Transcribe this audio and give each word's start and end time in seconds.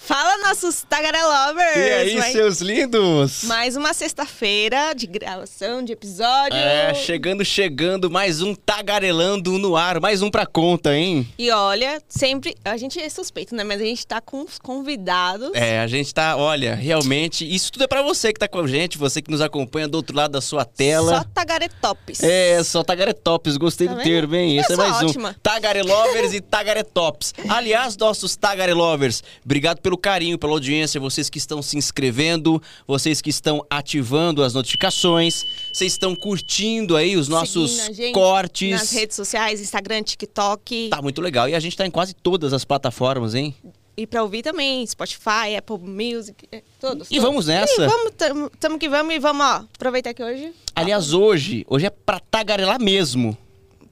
Fala, 0.00 0.38
nossos 0.48 0.82
Tagarelovers! 0.88 1.76
E 1.76 1.90
aí, 1.92 2.16
mais, 2.16 2.32
seus 2.32 2.60
lindos? 2.60 3.42
mais 3.44 3.76
uma 3.76 3.92
sexta-feira 3.92 4.94
de 4.94 5.06
gravação 5.08 5.82
de 5.82 5.92
episódio. 5.92 6.56
É, 6.56 6.94
chegando, 6.94 7.44
chegando, 7.44 8.08
mais 8.08 8.40
um 8.40 8.54
Tagarelando 8.54 9.58
no 9.58 9.76
ar, 9.76 10.00
mais 10.00 10.22
um 10.22 10.30
pra 10.30 10.46
conta, 10.46 10.94
hein? 10.94 11.28
E 11.36 11.50
olha, 11.50 12.00
sempre. 12.08 12.54
A 12.64 12.76
gente 12.76 12.98
é 12.98 13.08
suspeito, 13.10 13.54
né? 13.56 13.64
Mas 13.64 13.82
a 13.82 13.84
gente 13.84 14.06
tá 14.06 14.20
com 14.20 14.42
os 14.42 14.56
convidados. 14.58 15.50
É, 15.52 15.80
a 15.80 15.86
gente 15.88 16.14
tá, 16.14 16.36
olha, 16.36 16.74
realmente, 16.76 17.44
isso 17.44 17.72
tudo 17.72 17.82
é 17.84 17.88
pra 17.88 18.00
você 18.00 18.32
que 18.32 18.38
tá 18.38 18.46
com 18.48 18.60
a 18.60 18.66
gente, 18.68 18.96
você 18.96 19.20
que 19.20 19.30
nos 19.30 19.40
acompanha 19.40 19.88
do 19.88 19.96
outro 19.96 20.16
lado 20.16 20.30
da 20.30 20.40
sua 20.40 20.64
tela. 20.64 21.18
Só 21.18 21.24
Tagaretops. 21.34 22.22
É, 22.22 22.62
só 22.62 22.84
Tagaretops, 22.84 23.56
gostei 23.56 23.88
Tá 23.88 23.94
do 23.94 24.02
termo, 24.02 24.36
hein? 24.36 24.58
Esse 24.58 24.72
é 24.72 24.76
mais 24.76 25.02
ótima. 25.02 25.30
um. 25.30 25.40
Tagarelovers 25.42 26.32
e 26.32 26.40
Tagaretops. 26.40 27.34
Aliás, 27.48 27.96
nossos 27.96 28.36
Tagarelovers, 28.36 29.22
obrigado 29.44 29.80
pelo 29.80 29.87
carinho, 29.96 30.38
pela 30.38 30.52
audiência, 30.52 31.00
vocês 31.00 31.30
que 31.30 31.38
estão 31.38 31.62
se 31.62 31.78
inscrevendo, 31.78 32.60
vocês 32.86 33.20
que 33.20 33.30
estão 33.30 33.64
ativando 33.70 34.42
as 34.42 34.52
notificações, 34.52 35.46
vocês 35.72 35.92
estão 35.92 36.14
curtindo 36.14 36.96
aí 36.96 37.16
os 37.16 37.28
nossos 37.28 37.88
cortes. 38.12 38.72
Nas 38.72 38.90
redes 38.90 39.16
sociais, 39.16 39.60
Instagram, 39.60 40.02
TikTok. 40.02 40.88
Tá 40.90 41.00
muito 41.00 41.20
legal. 41.20 41.48
E 41.48 41.54
a 41.54 41.60
gente 41.60 41.76
tá 41.76 41.86
em 41.86 41.90
quase 41.90 42.14
todas 42.14 42.52
as 42.52 42.64
plataformas, 42.64 43.34
hein? 43.34 43.54
E 43.96 44.06
pra 44.06 44.22
ouvir 44.22 44.42
também, 44.42 44.86
Spotify, 44.86 45.56
Apple 45.58 45.78
Music, 45.78 46.46
é, 46.52 46.62
todos. 46.80 47.08
E 47.08 47.14
todos. 47.14 47.24
vamos 47.24 47.46
nessa. 47.48 47.82
E 47.82 47.88
vamos, 47.88 48.12
tamo, 48.16 48.50
tamo 48.50 48.78
que 48.78 48.88
vamos 48.88 49.12
e 49.12 49.18
vamos, 49.18 49.44
ó, 49.44 49.64
aproveitar 49.74 50.14
que 50.14 50.22
hoje. 50.22 50.52
Aliás, 50.72 51.12
hoje, 51.12 51.64
hoje 51.68 51.86
é 51.86 51.90
pra 51.90 52.20
tagarelar 52.20 52.80
mesmo. 52.80 53.36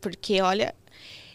Porque, 0.00 0.40
olha, 0.40 0.72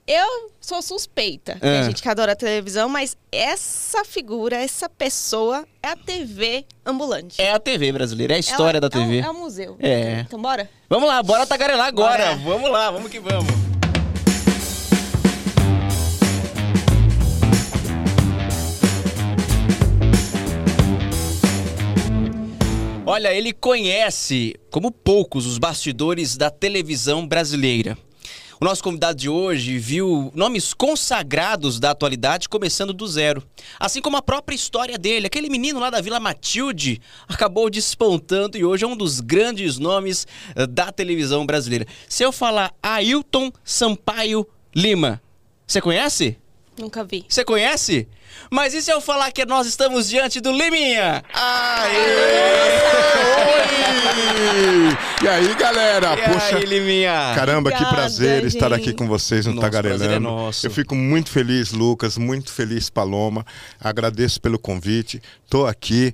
eu 0.08 0.52
sou 0.60 0.82
suspeita. 0.82 1.58
É. 1.62 1.80
A 1.80 1.84
gente 1.84 2.02
que 2.02 2.10
adora 2.10 2.36
televisão, 2.36 2.90
mas 2.90 3.16
essa 3.32 4.04
figura, 4.04 4.56
essa 4.56 4.90
pessoa 4.90 5.66
é 5.82 5.90
a 5.90 5.96
TV 5.96 6.66
ambulante. 6.86 7.42
É 7.42 7.52
a 7.52 7.60
TV 7.60 7.92
brasileira, 7.92 8.34
é 8.34 8.38
a 8.38 8.40
história 8.40 8.78
Ela 8.78 8.82
da 8.82 8.90
TV. 8.90 9.20
É 9.20 9.22
um, 9.22 9.26
é 9.26 9.30
um 9.30 9.40
museu. 9.40 9.78
É. 9.80 10.22
Então, 10.22 10.42
bora? 10.42 10.70
Vamos 10.90 11.08
lá, 11.08 11.22
bora 11.24 11.46
tagarelar 11.46 11.88
agora. 11.88 12.36
Bora. 12.36 12.38
Vamos 12.38 12.72
lá, 12.72 12.92
vamos 12.92 13.12
que 13.12 13.20
vamos. 13.20 13.72
Olha, 23.06 23.34
ele 23.34 23.52
conhece, 23.52 24.56
como 24.70 24.90
poucos, 24.90 25.46
os 25.46 25.58
bastidores 25.58 26.38
da 26.38 26.50
televisão 26.50 27.28
brasileira. 27.28 27.98
O 28.62 28.66
nosso 28.66 28.84
convidado 28.84 29.18
de 29.18 29.28
hoje 29.28 29.80
viu 29.80 30.32
nomes 30.36 30.72
consagrados 30.72 31.80
da 31.80 31.90
atualidade 31.90 32.48
começando 32.48 32.94
do 32.94 33.08
zero. 33.08 33.42
Assim 33.80 34.04
como 34.04 34.18
a 34.18 34.22
própria 34.22 34.54
história 34.54 35.00
dele. 35.00 35.26
Aquele 35.26 35.50
menino 35.50 35.80
lá 35.80 35.90
da 35.90 36.00
Vila 36.00 36.20
Matilde 36.20 37.02
acabou 37.28 37.72
despontando 37.72 38.60
e 38.60 38.64
hoje 38.64 38.84
é 38.84 38.88
um 38.88 38.96
dos 38.96 39.20
grandes 39.20 39.80
nomes 39.80 40.28
eh, 40.56 40.68
da 40.68 40.92
televisão 40.92 41.44
brasileira. 41.44 41.88
Se 42.08 42.22
eu 42.22 42.32
falar 42.32 42.72
Ailton 42.84 43.52
Sampaio 43.64 44.48
Lima, 44.76 45.20
você 45.66 45.82
conhece? 45.82 46.38
Nunca 46.78 47.04
vi. 47.04 47.26
Você 47.28 47.44
conhece? 47.44 48.08
Mas 48.50 48.74
e 48.74 48.82
se 48.82 48.92
eu 48.92 49.00
falar 49.02 49.32
que 49.32 49.46
nós 49.46 49.68
estamos 49.68 50.10
diante 50.10 50.40
do 50.42 50.52
Liminha? 50.52 51.24
Oi! 54.24 54.98
E 55.24 55.28
aí, 55.28 55.54
galera? 55.56 56.14
E 56.16 56.34
Poxa, 56.34 56.58
aí, 56.58 56.66
Liminha? 56.66 57.34
caramba, 57.36 57.70
que 57.70 57.76
Obrigada, 57.78 57.96
prazer 57.96 58.44
estar 58.46 58.70
gente. 58.70 58.80
aqui 58.90 58.94
com 58.94 59.08
vocês 59.08 59.46
no 59.46 59.54
Nosso 59.54 59.70
prazer 59.70 59.86
é 59.92 59.94
Tagarelando. 59.94 60.22
nosso. 60.30 60.66
Eu 60.66 60.72
fico 60.72 60.96
muito 60.96 61.30
feliz, 61.30 61.72
Lucas, 61.72 62.18
muito 62.18 62.52
feliz, 62.52 62.90
Paloma. 62.90 63.46
Agradeço 63.80 64.42
pelo 64.42 64.58
convite. 64.58 65.22
Tô 65.50 65.66
aqui. 65.68 66.14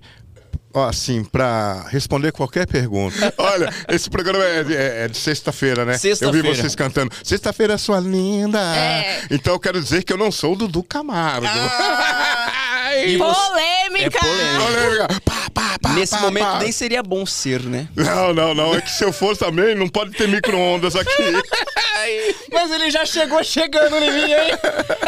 Ó, 0.77 0.87
assim, 0.87 1.23
pra 1.23 1.85
responder 1.89 2.31
qualquer 2.31 2.67
pergunta. 2.67 3.33
Olha, 3.37 3.73
esse 3.89 4.07
programa 4.09 4.43
é, 4.43 4.59
é- 4.69 5.05
é 5.05 5.07
de 5.07 5.17
sexta-feira, 5.17 5.83
né? 5.85 5.95
Eu 5.95 5.99
Sexta-feira. 5.99 6.49
vi 6.51 6.55
vocês 6.55 6.75
cantando. 6.75 7.11
Sexta-feira, 7.23 7.73
é 7.73 7.77
sua 7.77 7.99
linda. 7.99 8.59
É. 8.75 9.23
Então 9.31 9.53
eu 9.53 9.59
quero 9.59 9.81
dizer 9.81 10.03
que 10.03 10.13
eu 10.13 10.17
não 10.17 10.31
sou 10.31 10.53
o 10.53 10.55
Dudu 10.55 10.83
Camargo. 10.83 11.47
Ai, 11.47 13.09
E 13.09 13.17
você- 13.17 13.33
Polêmica! 13.33 14.17
É 14.17 14.19
polêmica. 14.19 14.65
Polêmica. 14.65 15.21
Pá, 15.25 15.33
pá, 15.53 15.79
pá, 15.81 15.89
Nesse 15.93 16.13
pá, 16.15 16.21
momento 16.21 16.43
pá. 16.45 16.59
nem 16.59 16.71
seria 16.71 17.01
bom 17.01 17.25
ser, 17.25 17.61
né? 17.63 17.87
Não, 17.95 18.33
não, 18.33 18.53
não. 18.53 18.75
É 18.75 18.81
que 18.81 18.91
se 18.91 19.03
eu 19.03 19.11
fosse 19.11 19.39
também, 19.39 19.73
não 19.73 19.87
pode 19.87 20.11
ter 20.11 20.27
micro-ondas 20.27 20.95
aqui. 20.95 21.09
Mas 22.53 22.71
ele 22.71 22.89
já 22.91 23.05
chegou 23.05 23.43
chegando, 23.43 23.97
Liminha, 23.97 24.37
hein? 24.43 24.51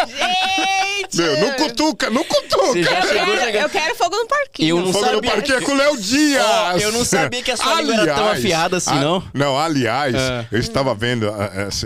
Gente! 0.08 1.18
Meu, 1.18 1.38
não 1.40 1.52
cutuca, 1.54 2.10
não 2.10 2.24
cutuca. 2.24 2.58
Você 2.68 2.84
já 2.84 2.92
Eu 3.00 3.08
quero, 3.08 3.40
chegando. 3.40 3.64
eu 3.64 3.70
quero 3.70 3.96
fogo 3.96 4.16
no 4.18 4.28
parquinho. 4.28 4.78
Eu 4.78 4.86
não 4.86 4.92
Fogo 4.94 5.06
no 5.06 5.12
sabia. 5.14 5.32
parquinho 5.32 5.58
é 5.64 5.66
com 5.66 5.72
o 5.74 5.76
Léo 5.76 5.98
Dias. 5.98 6.44
Ó, 6.46 6.72
eu 6.78 6.92
não 6.92 7.06
sabia 7.06 7.42
que 7.44 7.52
a 7.52 7.58
sua 7.58 7.82
língua 7.82 8.02
era 8.04 8.16
tão 8.16 8.30
afiada 8.32 8.78
assim, 8.78 8.96
não. 9.00 9.24
Não, 9.34 9.58
aliás, 9.58 10.16
É. 10.16 10.48
eu 10.52 10.60
estava 10.60 10.94
vendo 10.96 11.28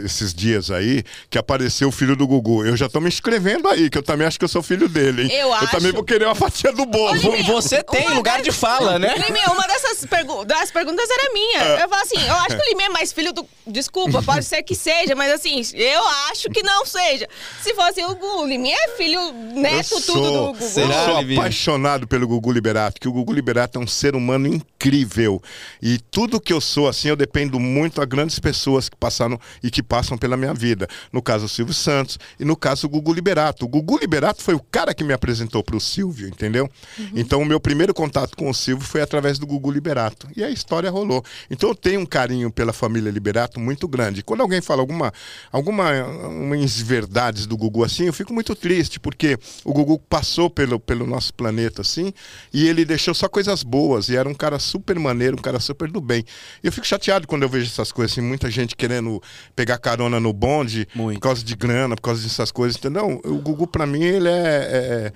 esses 0.04 0.34
dias 0.34 0.72
aí 0.72 1.04
que 1.30 1.38
apareceu 1.38 1.88
o 1.90 1.92
filho 1.92 2.16
do 2.16 2.26
Gugu. 2.28 2.66
Eu 2.66 2.76
já 2.78 2.88
tô 2.90 3.00
me 3.00 3.08
inscrevendo 3.08 3.68
aí, 3.68 3.90
que 3.90 3.98
eu 3.98 4.04
também 4.04 4.26
acho 4.28 4.38
que 4.40 4.46
eu 4.46 4.50
sou 4.50 4.62
filho 4.64 4.88
dele, 4.88 5.24
hein? 5.24 5.32
Eu 5.34 5.54
acho. 5.54 5.72
também 5.72 5.92
vou 5.92 6.04
querer 6.04 6.26
uma 6.26 6.36
fatia 6.36 6.72
do 6.72 6.86
bolo. 6.86 7.20
Vo- 7.20 7.44
Você 7.54 7.84
tem 7.84 8.08
Uma 8.08 8.16
lugar 8.16 8.42
de 8.42 8.52
fala, 8.52 8.98
né? 9.00 9.14
Liminha, 9.18 9.48
uma 9.52 9.66
dessas 9.68 10.06
pergu 10.06 10.46
das 10.46 10.72
perguntas 10.72 11.08
era 11.10 11.34
minha. 11.34 11.60
É. 11.62 11.84
Eu 11.84 11.90
falo 11.90 12.02
assim, 12.02 12.28
eu 12.28 12.36
acho 12.36 12.56
que 12.58 12.62
o 12.62 12.70
Liminha 12.70 12.88
é 12.88 12.90
mais 12.92 13.12
filho 13.14 13.32
do. 13.34 13.46
Desculpa, 13.66 14.22
pode 14.22 14.44
ser 14.46 14.62
que 14.64 14.76
seja, 14.76 15.16
mas 15.16 15.32
assim, 15.32 15.62
eu 15.74 16.02
acho 16.32 16.50
que 16.50 16.62
não 16.64 16.86
seja. 16.86 17.28
Se 17.62 17.74
fosse 17.74 18.04
o 18.04 18.08
Gugu, 18.10 18.42
o 18.44 18.48
Liminha 18.48 18.76
é 18.78 18.90
filho, 18.98 19.32
neto, 19.54 19.94
Eu 19.96 20.02
tudo 20.02 20.22
do 20.22 20.28
sou, 20.28 20.54
Gugu. 20.54 20.64
eu 20.66 20.70
Será, 20.70 21.06
sou 21.06 21.20
Livinha? 21.20 21.40
apaixonado 21.40 22.08
pelo 22.08 22.28
Gugu 22.28 22.52
Liberato, 22.52 23.00
que 23.00 23.08
o 23.08 23.12
Gugu 23.14 23.32
Liberato 23.34 23.63
é 23.74 23.80
um 23.80 23.88
ser 23.88 24.16
humano 24.16 24.48
incrível. 24.48 25.42
E 25.82 25.98
tudo 26.12 26.40
que 26.40 26.54
eu 26.54 26.62
sou, 26.62 26.88
assim, 26.88 27.10
eu 27.10 27.16
dependo 27.16 27.60
muito 27.60 28.02
a 28.02 28.06
grandes 28.06 28.40
pessoas 28.40 28.90
que 28.90 28.96
passaram 28.96 29.40
e 29.62 29.70
que 29.70 29.82
passam 29.82 30.18
pela 30.18 30.38
minha 30.38 30.54
vida. 30.54 30.88
No 31.12 31.22
caso, 31.22 31.46
o 31.46 31.50
Silvio 31.50 31.74
Santos 31.74 32.20
e 32.40 32.46
no 32.46 32.56
caso, 32.56 32.88
o 32.88 32.90
Gugu 32.90 33.14
Liberato. 33.14 33.66
O 33.66 33.68
Gugu 33.68 33.98
Liberato 33.98 34.42
foi 34.42 34.54
o 34.54 34.60
cara 34.60 34.94
que 34.94 35.04
me 35.04 35.14
apresentou 35.14 35.64
para 35.64 35.76
o 35.76 35.82
Silvio, 35.82 36.28
entendeu? 36.28 36.70
Então, 37.16 37.42
o 37.42 37.46
meu 37.46 37.60
primeiro 37.60 37.94
contato 37.94 38.36
com 38.36 38.50
o 38.50 38.54
Silvio 38.54 38.86
foi 38.86 39.02
através 39.02 39.40
do 39.40 39.46
Gugu 39.46 39.72
Liberato. 39.72 40.28
E 40.36 40.44
a 40.44 40.50
história 40.50 40.90
rolou. 40.90 41.24
Então, 41.50 41.70
eu 41.70 41.76
tenho 41.76 42.02
um 42.02 42.06
carinho 42.06 42.52
pela 42.52 42.74
família 42.74 43.12
Liberato 43.12 43.60
muito 43.60 43.88
grande. 43.88 44.24
Quando 44.24 44.42
alguém 44.42 44.62
fala 44.62 44.82
alguma, 44.82 45.14
alguma 45.52 45.92
umas 46.04 46.80
verdades 46.80 47.46
do 47.46 47.58
Gugu 47.58 47.84
assim, 47.84 48.06
eu 48.06 48.14
fico 48.14 48.34
muito 48.34 48.56
triste, 48.56 49.00
porque 49.00 49.38
o 49.64 49.74
Gugu 49.74 50.00
passou 50.00 50.50
pelo, 50.50 50.80
pelo 50.80 51.06
nosso 51.06 51.34
planeta 51.34 51.82
assim, 51.82 52.14
e 52.54 52.68
ele 52.68 52.86
deixou 52.86 53.14
só 53.14 53.28
coisas 53.44 53.62
boas, 53.64 54.08
e 54.08 54.16
era 54.16 54.28
um 54.28 54.34
cara 54.34 54.58
super 54.58 54.98
maneiro, 54.98 55.36
um 55.38 55.42
cara 55.42 55.60
super 55.60 55.92
do 55.92 56.00
bem. 56.00 56.24
E 56.64 56.68
eu 56.68 56.72
fico 56.72 56.88
chateado 56.88 57.28
quando 57.28 57.44
eu 57.44 57.50
vejo 57.50 57.68
essas 57.68 57.92
coisas 57.92 58.14
assim, 58.14 58.22
muita 58.22 58.50
gente 58.50 58.76
querendo 58.76 59.22
pegar 59.56 59.78
carona 59.78 60.20
no 60.20 60.32
bonde 60.32 60.88
Muito. 60.96 61.18
por 61.18 61.24
causa 61.24 61.44
de 61.44 61.56
grana, 61.56 61.96
por 61.96 62.04
causa 62.04 62.24
dessas 62.24 62.52
coisas, 62.52 62.78
entendeu? 62.78 63.22
O 63.26 63.36
Gugu, 63.40 63.68
pra 63.68 63.86
mim, 63.86 64.04
ele 64.04 64.30
é, 64.30 64.32
é 64.32 65.14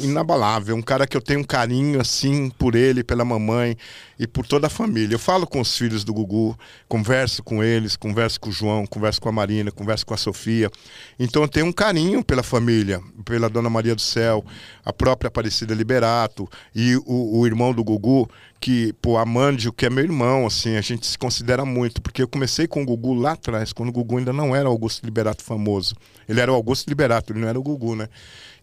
inabalável, 0.00 0.74
um 0.74 0.82
cara 0.82 1.06
que 1.06 1.16
eu 1.16 1.20
tenho 1.20 1.40
um 1.40 1.44
carinho 1.44 2.00
assim 2.00 2.50
por 2.50 2.74
ele, 2.74 3.02
pela 3.02 3.24
mamãe 3.24 3.76
e 4.18 4.26
por 4.26 4.46
toda 4.46 4.66
a 4.66 4.70
família. 4.70 5.14
Eu 5.14 5.18
falo 5.18 5.46
com 5.46 5.60
os 5.60 5.76
filhos 5.76 6.04
do 6.04 6.12
Gugu, 6.12 6.58
converso 6.88 7.42
com 7.42 7.62
eles, 7.62 7.96
converso 7.96 8.40
com 8.40 8.48
o 8.48 8.52
João, 8.52 8.86
converso 8.86 9.20
com 9.20 9.28
a 9.28 9.32
Marina, 9.32 9.70
converso 9.70 10.06
com 10.06 10.14
a 10.14 10.16
Sofia. 10.16 10.70
Então 11.18 11.42
eu 11.42 11.48
tenho 11.48 11.66
um 11.66 11.72
carinho 11.72 12.24
pela 12.24 12.42
família, 12.42 13.00
pela 13.24 13.48
Dona 13.48 13.68
Maria 13.68 13.94
do 13.94 14.00
Céu, 14.00 14.44
a 14.84 14.92
própria 14.92 15.28
Aparecida 15.28 15.74
Liberato 15.74 16.48
e 16.74 16.96
o, 17.04 17.40
o 17.40 17.46
irmão 17.46 17.72
do 17.72 17.84
Gugu, 17.84 18.28
que, 18.60 18.92
pô, 18.94 19.18
Amândio, 19.18 19.72
que 19.72 19.86
é 19.86 19.90
meu 19.90 20.04
irmão, 20.04 20.46
assim, 20.46 20.76
a 20.76 20.80
gente 20.80 21.06
se 21.06 21.18
considera 21.18 21.64
muito, 21.64 22.00
porque 22.00 22.22
eu 22.22 22.28
comecei 22.28 22.66
com 22.66 22.82
o 22.82 22.86
Gugu 22.86 23.14
lá 23.14 23.32
atrás, 23.32 23.72
quando 23.72 23.90
o 23.90 23.92
Gugu 23.92 24.18
ainda 24.18 24.32
não 24.32 24.56
era 24.56 24.68
Augusto 24.68 25.04
Liberato 25.04 25.42
famoso. 25.44 25.94
Ele 26.28 26.40
era 26.40 26.50
o 26.50 26.54
Augusto 26.54 26.88
Liberato, 26.88 27.32
ele 27.32 27.40
não 27.40 27.48
era 27.48 27.58
o 27.58 27.62
Gugu, 27.62 27.94
né? 27.94 28.08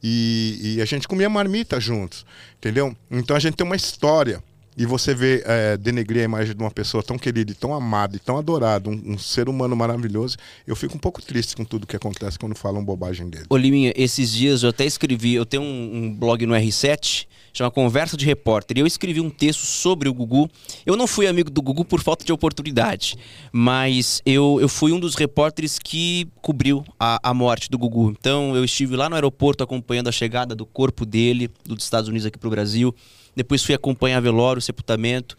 E, 0.03 0.75
e 0.75 0.81
a 0.81 0.85
gente 0.85 1.07
comia 1.07 1.29
marmita 1.29 1.79
juntos, 1.79 2.25
entendeu? 2.57 2.95
Então 3.09 3.35
a 3.35 3.39
gente 3.39 3.55
tem 3.55 3.65
uma 3.65 3.75
história. 3.75 4.43
E 4.77 4.85
você 4.85 5.13
vê 5.13 5.43
é, 5.45 5.77
denegrir 5.77 6.21
a 6.21 6.25
imagem 6.25 6.55
de 6.55 6.61
uma 6.61 6.71
pessoa 6.71 7.03
tão 7.03 7.17
querida, 7.17 7.53
tão 7.59 7.73
amada 7.73 8.15
e 8.15 8.19
tão 8.19 8.37
adorada, 8.37 8.89
um, 8.89 9.13
um 9.13 9.17
ser 9.17 9.47
humano 9.47 9.75
maravilhoso, 9.75 10.37
eu 10.65 10.75
fico 10.75 10.95
um 10.95 10.99
pouco 10.99 11.21
triste 11.21 11.55
com 11.55 11.63
tudo 11.63 11.85
que 11.85 11.95
acontece 11.95 12.39
quando 12.39 12.55
falam 12.55 12.83
bobagem 12.83 13.29
dele. 13.29 13.45
Ô 13.49 13.57
Liminha, 13.57 13.93
esses 13.95 14.31
dias 14.31 14.63
eu 14.63 14.69
até 14.69 14.85
escrevi, 14.85 15.33
eu 15.35 15.45
tenho 15.45 15.63
um, 15.63 15.95
um 15.95 16.13
blog 16.15 16.45
no 16.45 16.53
R7, 16.53 17.27
chama 17.53 17.69
Conversa 17.69 18.17
de 18.17 18.25
Repórter, 18.25 18.77
e 18.77 18.81
eu 18.81 18.87
escrevi 18.87 19.21
um 19.21 19.29
texto 19.29 19.61
sobre 19.65 20.09
o 20.09 20.13
Gugu. 20.13 20.49
Eu 20.85 20.97
não 20.97 21.05
fui 21.05 21.27
amigo 21.27 21.51
do 21.51 21.61
Gugu 21.61 21.85
por 21.85 22.01
falta 22.01 22.25
de 22.25 22.33
oportunidade, 22.33 23.15
mas 23.51 24.21
eu, 24.25 24.57
eu 24.59 24.67
fui 24.67 24.91
um 24.91 24.99
dos 24.99 25.13
repórteres 25.13 25.77
que 25.77 26.27
cobriu 26.41 26.83
a, 26.99 27.19
a 27.29 27.33
morte 27.33 27.69
do 27.69 27.77
Gugu. 27.77 28.09
Então 28.09 28.55
eu 28.55 28.65
estive 28.65 28.95
lá 28.95 29.07
no 29.07 29.15
aeroporto 29.15 29.63
acompanhando 29.63 30.09
a 30.09 30.11
chegada 30.11 30.55
do 30.55 30.65
corpo 30.65 31.05
dele, 31.05 31.49
dos 31.63 31.83
Estados 31.83 32.09
Unidos 32.09 32.25
aqui 32.25 32.39
pro 32.39 32.49
Brasil. 32.49 32.93
Depois 33.35 33.63
fui 33.63 33.73
acompanhar 33.73 34.19
velório, 34.21 34.61
sepultamento. 34.61 35.35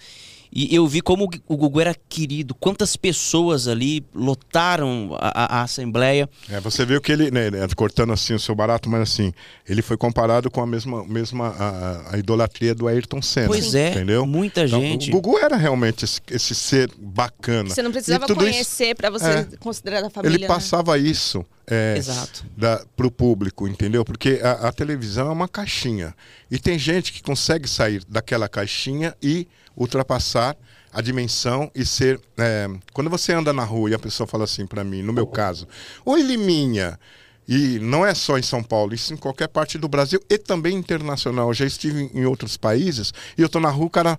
E 0.54 0.72
eu 0.72 0.86
vi 0.86 1.00
como 1.00 1.28
o 1.48 1.56
Gugu 1.56 1.80
era 1.80 1.96
querido, 2.08 2.54
quantas 2.54 2.94
pessoas 2.94 3.66
ali 3.66 4.04
lotaram 4.14 5.10
a, 5.18 5.58
a 5.58 5.62
Assembleia. 5.62 6.30
É, 6.48 6.60
você 6.60 6.86
viu 6.86 7.00
que 7.00 7.10
ele, 7.10 7.28
né, 7.32 7.50
né, 7.50 7.66
cortando 7.74 8.12
assim 8.12 8.34
o 8.34 8.38
seu 8.38 8.54
barato, 8.54 8.88
mas 8.88 9.02
assim, 9.02 9.32
ele 9.68 9.82
foi 9.82 9.96
comparado 9.96 10.48
com 10.52 10.60
a 10.60 10.66
mesma, 10.66 11.04
mesma 11.04 11.48
a, 11.48 12.14
a 12.14 12.18
idolatria 12.18 12.72
do 12.72 12.86
Ayrton 12.86 13.20
Senna. 13.20 13.48
Pois 13.48 13.74
é, 13.74 13.90
entendeu? 13.90 14.24
muita 14.24 14.64
Então, 14.64 14.80
gente. 14.80 15.10
O 15.10 15.14
Gugu 15.14 15.38
era 15.38 15.56
realmente 15.56 16.04
esse, 16.04 16.20
esse 16.30 16.54
ser 16.54 16.88
bacana. 16.98 17.70
Você 17.70 17.82
não 17.82 17.90
precisava 17.90 18.32
conhecer 18.32 18.94
pra 18.94 19.10
você 19.10 19.24
É. 19.24 19.46
considerar 19.58 20.02
da 20.02 20.10
família. 20.10 20.36
Ele 20.36 20.42
né? 20.42 20.46
passava 20.46 20.96
isso 20.96 21.44
é, 21.66 21.96
Exato. 21.96 22.44
da, 22.56 22.84
pro 22.96 23.10
público, 23.10 23.66
entendeu? 23.66 24.04
Porque 24.04 24.40
a, 24.40 24.68
a 24.68 24.72
televisão 24.72 25.28
é 25.28 25.32
uma 25.32 25.48
caixinha. 25.48 26.14
E 26.48 26.58
tem 26.58 26.78
gente 26.78 27.12
que 27.12 27.22
consegue 27.22 27.68
sair 27.68 28.04
daquela 28.08 28.48
caixinha 28.48 29.16
e 29.20 29.48
ultrapassar 29.76 30.56
a 30.92 31.00
dimensão 31.00 31.70
e 31.74 31.84
ser. 31.84 32.20
é, 32.38 32.68
quando 32.92 33.10
você 33.10 33.32
anda 33.32 33.52
na 33.52 33.64
rua 33.64 33.90
e 33.90 33.94
a 33.94 33.98
pessoa 33.98 34.26
fala 34.26 34.44
assim 34.44 34.66
pra 34.66 34.84
mim, 34.84 35.02
no 35.02 35.12
meu 35.12 35.26
caso, 35.26 35.66
oi 36.04 36.22
Liminha. 36.22 36.98
E 37.46 37.78
não 37.78 38.06
é 38.06 38.14
só 38.14 38.38
em 38.38 38.42
São 38.42 38.62
Paulo, 38.62 38.94
isso 38.94 39.12
em 39.12 39.18
qualquer 39.18 39.48
parte 39.48 39.76
do 39.76 39.86
Brasil 39.86 40.18
e 40.30 40.38
também 40.38 40.74
internacional. 40.76 41.48
Eu 41.48 41.54
já 41.54 41.66
estive 41.66 42.10
em 42.14 42.24
outros 42.24 42.56
países 42.56 43.12
e 43.36 43.42
eu 43.42 43.48
tô 43.50 43.60
na 43.60 43.68
rua, 43.68 43.86
o 43.86 43.90
cara. 43.90 44.18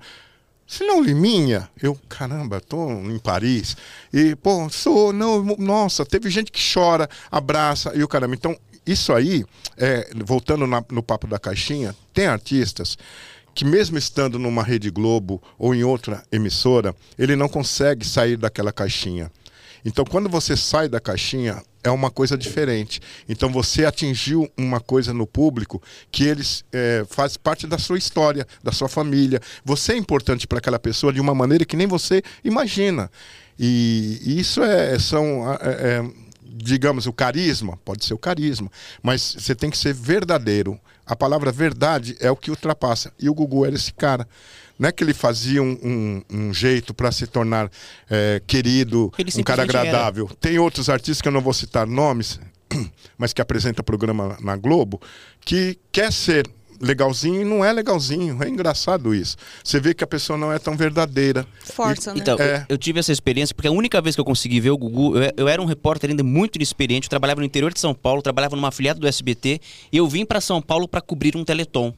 Você 0.68 0.84
não 0.84 0.98
é 1.00 1.02
Liminha? 1.02 1.70
Eu, 1.82 1.96
caramba, 2.10 2.60
tô 2.60 2.92
em 2.92 3.20
Paris. 3.20 3.78
E, 4.12 4.36
pô, 4.36 4.68
sou, 4.70 5.14
não, 5.14 5.44
nossa, 5.58 6.04
teve 6.06 6.30
gente 6.30 6.52
que 6.52 6.60
chora, 6.74 7.08
abraça, 7.32 7.92
e 7.96 8.04
o 8.04 8.08
caramba. 8.08 8.34
Então, 8.36 8.56
isso 8.86 9.14
aí, 9.14 9.46
é, 9.78 10.10
voltando 10.24 10.66
na- 10.68 10.84
no 10.92 11.02
papo 11.04 11.28
da 11.28 11.38
caixinha, 11.40 11.96
tem 12.14 12.26
artistas 12.28 12.98
que 13.56 13.64
mesmo 13.64 13.98
estando 13.98 14.38
numa 14.38 14.62
Rede 14.62 14.92
Globo 14.92 15.42
ou 15.58 15.74
em 15.74 15.84
outra 15.84 16.22
emissora, 16.30 16.94
ele 17.18 17.38
não 17.38 17.48
consegue 17.48 18.06
sair 18.06 18.36
daquela 18.36 18.74
caixinha. 18.74 19.32
Então, 19.86 20.04
quando 20.04 20.28
você 20.28 20.58
sai 20.58 20.90
da 20.90 21.00
caixinha, 21.00 21.64
é 21.84 21.92
uma 21.92 22.10
coisa 22.10 22.36
diferente. 22.36 23.00
Então, 23.30 23.50
você 23.52 23.86
atingiu 23.86 24.52
uma 24.58 24.80
coisa 24.80 25.14
no 25.14 25.28
público 25.28 25.82
que 26.12 26.24
eles 26.24 26.66
é, 26.74 27.06
faz 27.08 27.38
parte 27.38 27.66
da 27.66 27.78
sua 27.78 27.98
história, 27.98 28.46
da 28.64 28.72
sua 28.72 28.90
família. 28.90 29.40
Você 29.64 29.94
é 29.94 29.98
importante 29.98 30.48
para 30.48 30.58
aquela 30.58 30.80
pessoa 30.80 31.14
de 31.14 31.22
uma 31.22 31.36
maneira 31.36 31.64
que 31.64 31.78
nem 31.78 31.88
você 31.88 32.24
imagina. 32.44 33.10
E, 33.58 34.20
e 34.26 34.40
isso 34.40 34.64
é, 34.64 34.98
são, 35.00 35.54
é, 35.54 35.58
é, 35.62 36.12
digamos, 36.44 37.06
o 37.06 37.14
carisma, 37.14 37.78
pode 37.86 38.04
ser 38.04 38.16
o 38.16 38.18
carisma, 38.18 38.72
mas 39.04 39.36
você 39.38 39.54
tem 39.54 39.70
que 39.70 39.78
ser 39.78 39.94
verdadeiro. 39.94 40.80
A 41.06 41.16
palavra 41.16 41.52
verdade 41.52 42.16
é 42.20 42.32
o 42.32 42.36
que 42.36 42.50
ultrapassa. 42.50 43.12
E 43.20 43.30
o 43.30 43.34
Gugu 43.34 43.66
era 43.66 43.76
esse 43.76 43.94
cara. 43.94 44.28
Não 44.78 44.90
é 44.90 44.92
que 44.92 45.04
ele 45.04 45.14
fazia 45.14 45.62
um, 45.64 45.72
um- 45.84 46.22
um 46.50 46.54
jeito 46.54 46.94
para 46.94 47.12
se 47.12 47.26
tornar 47.28 47.70
é, 48.10 48.42
querido, 48.46 49.12
Ele 49.18 49.30
um 49.38 49.44
cara 49.44 49.62
simplesmente 49.64 49.70
era. 49.70 49.80
agradável. 49.90 50.30
Tem 50.40 50.60
outros 50.60 50.90
artistas 50.90 51.22
que 51.22 51.28
eu 51.28 51.32
não 51.32 51.42
vou 51.42 51.54
citar 51.54 51.88
nomes, 51.88 52.40
mas 53.18 53.32
que 53.34 53.42
apresenta 53.42 53.82
programa 53.84 54.38
na 54.42 54.56
Globo, 54.58 55.00
que 55.42 55.78
quer 55.92 56.12
ser 56.12 56.46
legalzinho 56.82 57.42
e 57.42 57.46
não 57.46 57.64
é 57.64 57.72
legalzinho. 57.72 58.42
É 58.44 58.50
engraçado 58.50 59.14
isso. 59.14 59.36
Você 59.64 59.80
vê 59.80 59.94
que 59.94 60.04
a 60.04 60.08
pessoa 60.08 60.38
não 60.38 60.52
é 60.52 60.60
tão 60.60 60.76
verdadeira. 60.76 61.46
Força, 61.64 62.14
né? 62.14 62.20
Então, 62.22 62.38
É. 62.40 62.60
eu, 62.70 62.76
eu 62.76 62.78
tive 62.78 63.00
essa 63.00 63.12
experiência 63.12 63.54
porque 63.56 63.68
a 63.68 63.72
única 63.72 64.02
vez 64.02 64.16
que 64.16 64.22
eu 64.22 64.26
consegui 64.26 64.60
ver 64.60 64.70
o 64.72 64.78
Gugu, 64.78 65.18
eu, 65.18 65.32
eu 65.38 65.48
era 65.48 65.62
um 65.62 65.66
repórter 65.66 66.10
ainda 66.10 66.24
muito 66.24 66.56
inexperiente, 66.56 67.06
eu 67.06 67.10
trabalhava 67.10 67.40
no 67.42 67.46
interior 67.46 67.74
de 67.74 67.80
São 67.80 67.94
Paulo, 67.94 68.22
trabalhava 68.22 68.56
numa 68.56 68.68
afiliada 68.70 69.00
do 69.00 69.08
SBT, 69.08 69.60
e 69.92 69.98
eu 69.98 70.08
vim 70.08 70.26
para 70.26 70.40
São 70.42 70.62
Paulo 70.62 70.88
para 70.88 71.02
cobrir 71.02 71.36
um 71.36 71.44
Teleton. 71.44 71.94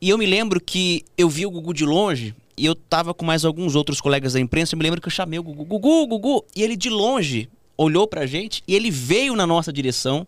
E 0.00 0.10
eu 0.10 0.18
me 0.18 0.26
lembro 0.26 0.60
que 0.60 1.04
eu 1.16 1.28
vi 1.28 1.46
o 1.46 1.50
Gugu 1.50 1.72
de 1.72 1.84
longe, 1.84 2.34
e 2.56 2.64
eu 2.64 2.74
tava 2.74 3.12
com 3.14 3.24
mais 3.24 3.44
alguns 3.44 3.74
outros 3.74 4.00
colegas 4.00 4.32
da 4.34 4.40
imprensa, 4.40 4.74
eu 4.74 4.78
me 4.78 4.82
lembro 4.82 5.00
que 5.00 5.08
eu 5.08 5.12
chamei 5.12 5.38
o 5.38 5.42
Gugu, 5.42 5.64
Gugu, 5.64 6.06
Gugu, 6.06 6.44
e 6.54 6.62
ele 6.62 6.76
de 6.76 6.88
longe 6.90 7.48
olhou 7.76 8.06
pra 8.06 8.26
gente 8.26 8.62
e 8.66 8.74
ele 8.74 8.90
veio 8.90 9.36
na 9.36 9.46
nossa 9.46 9.72
direção 9.72 10.26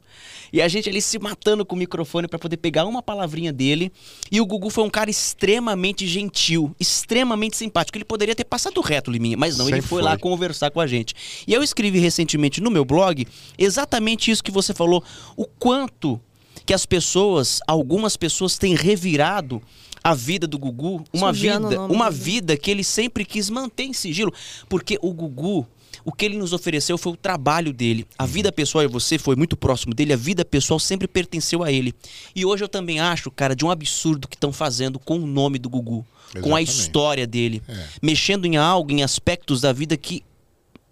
e 0.52 0.62
a 0.62 0.68
gente 0.68 0.88
ali 0.88 1.00
se 1.00 1.18
matando 1.18 1.64
com 1.64 1.74
o 1.74 1.78
microfone 1.78 2.26
pra 2.26 2.38
poder 2.38 2.56
pegar 2.56 2.86
uma 2.86 3.02
palavrinha 3.02 3.52
dele 3.52 3.92
e 4.30 4.40
o 4.40 4.46
Gugu 4.46 4.70
foi 4.70 4.84
um 4.84 4.90
cara 4.90 5.10
extremamente 5.10 6.06
gentil, 6.06 6.74
extremamente 6.78 7.56
simpático. 7.56 7.96
Ele 7.96 8.04
poderia 8.04 8.34
ter 8.34 8.44
passado 8.44 8.80
reto, 8.80 9.10
Liminha, 9.10 9.36
mas 9.36 9.56
não, 9.58 9.66
ele 9.66 9.76
Sempre 9.76 9.88
foi, 9.88 10.02
lá 10.02 10.12
foi. 10.12 10.20
conversar 10.20 10.70
com 10.70 10.80
a 10.80 10.86
gente. 10.86 11.14
E 11.46 11.52
eu 11.52 11.62
escrevi 11.62 11.98
recentemente 11.98 12.60
no 12.60 12.70
meu 12.70 12.84
blog 12.84 13.26
exatamente 13.56 14.30
isso 14.30 14.42
que 14.42 14.50
você 14.50 14.72
falou, 14.72 15.02
o 15.36 15.46
quanto 15.46 16.20
que 16.64 16.74
as 16.74 16.84
pessoas, 16.84 17.60
algumas 17.66 18.16
pessoas 18.16 18.58
têm 18.58 18.74
revirado 18.74 19.62
a 20.02 20.14
vida 20.14 20.46
do 20.46 20.58
Gugu, 20.58 21.04
uma 21.12 21.32
Sujando 21.32 21.66
o 21.66 21.68
vida, 21.70 21.80
nome 21.82 21.94
uma 21.94 22.10
vida 22.10 22.56
que 22.56 22.70
ele 22.70 22.84
sempre 22.84 23.24
quis 23.24 23.50
manter 23.50 23.84
em 23.84 23.92
sigilo, 23.92 24.32
porque 24.68 24.98
o 25.02 25.12
Gugu 25.12 25.66
o 26.08 26.12
que 26.12 26.24
ele 26.24 26.38
nos 26.38 26.54
ofereceu 26.54 26.96
foi 26.96 27.12
o 27.12 27.16
trabalho 27.16 27.70
dele. 27.70 28.06
A 28.18 28.24
vida 28.24 28.50
pessoal, 28.50 28.82
e 28.82 28.86
você 28.88 29.18
foi 29.18 29.36
muito 29.36 29.58
próximo 29.58 29.92
dele, 29.92 30.14
a 30.14 30.16
vida 30.16 30.42
pessoal 30.42 30.80
sempre 30.80 31.06
pertenceu 31.06 31.62
a 31.62 31.70
ele. 31.70 31.94
E 32.34 32.46
hoje 32.46 32.64
eu 32.64 32.68
também 32.68 32.98
acho, 32.98 33.30
cara, 33.30 33.54
de 33.54 33.62
um 33.62 33.70
absurdo 33.70 34.26
que 34.26 34.34
estão 34.34 34.50
fazendo 34.50 34.98
com 34.98 35.18
o 35.18 35.26
nome 35.26 35.58
do 35.58 35.68
Gugu, 35.68 36.06
com 36.40 36.56
a 36.56 36.62
Exatamente. 36.62 36.68
história 36.70 37.26
dele, 37.26 37.62
É. 37.68 37.86
mexendo 38.02 38.46
em 38.46 38.56
algo, 38.56 38.90
em 38.90 39.02
aspectos 39.02 39.60
da 39.60 39.70
vida 39.70 39.98
que 39.98 40.24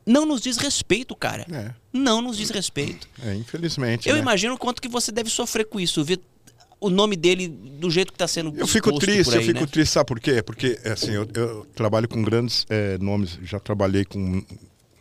não 0.04 0.26
nos 0.26 0.42
diz 0.42 0.58
respeito, 0.58 1.16
cara. 1.16 1.46
É, 1.50 1.70
Não 1.94 2.20
nos 2.20 2.36
diz 2.36 2.50
respeito. 2.50 3.08
é, 3.24 3.34
infelizmente. 3.34 4.06
Eu 4.10 4.16
né? 4.16 4.20
imagino 4.20 4.52
o 4.54 4.58
quanto 4.58 4.82
que 4.82 4.88
você 4.88 5.10
deve 5.10 5.30
sofrer 5.30 5.64
com 5.64 5.80
isso, 5.80 6.04
ver 6.04 6.20
o 6.78 6.90
nome 6.90 7.16
dele 7.16 7.48
do 7.48 7.90
jeito 7.90 8.12
que 8.12 8.16
está 8.16 8.28
sendo 8.28 8.52
Eu 8.54 8.66
fico 8.66 8.92
triste, 8.98 9.24
por 9.24 9.32
eu 9.34 9.40
aí, 9.40 9.46
fico 9.46 9.60
né? 9.60 9.66
triste, 9.66 9.92
sabe 9.92 10.06
por 10.06 10.20
quê? 10.20 10.42
Porque 10.42 10.78
assim, 10.84 11.12
eu, 11.12 11.26
eu 11.34 11.64
trabalho 11.74 12.06
com 12.06 12.22
grandes 12.22 12.66
eh, 12.68 12.98
nomes, 13.00 13.38
já 13.42 13.58
trabalhei 13.58 14.04
com 14.04 14.44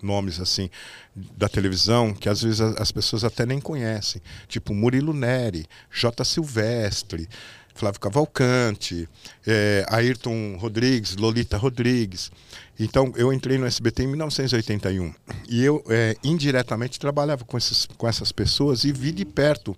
nomes 0.01 0.39
assim 0.39 0.69
da 1.15 1.47
televisão 1.47 2.13
que 2.13 2.29
às 2.29 2.41
vezes 2.41 2.61
as 2.61 2.91
pessoas 2.91 3.23
até 3.23 3.45
nem 3.45 3.59
conhecem, 3.59 4.21
tipo 4.47 4.73
Murilo 4.73 5.13
Neri, 5.13 5.65
J. 5.91 6.23
Silvestre, 6.23 7.27
Flávio 7.75 7.99
Cavalcante, 7.99 9.07
eh, 9.45 9.85
Ayrton 9.89 10.55
Rodrigues, 10.57 11.17
Lolita 11.17 11.57
Rodrigues. 11.57 12.31
Então 12.79 13.11
eu 13.17 13.33
entrei 13.33 13.57
no 13.57 13.65
SBT 13.65 14.03
em 14.03 14.07
1981 14.07 15.13
e 15.49 15.63
eu 15.63 15.83
eh, 15.89 16.15
indiretamente 16.23 16.97
trabalhava 16.97 17.43
com, 17.43 17.57
esses, 17.57 17.85
com 17.97 18.07
essas 18.07 18.31
pessoas 18.31 18.85
e 18.85 18.93
vi 18.93 19.11
de 19.11 19.25
perto 19.25 19.75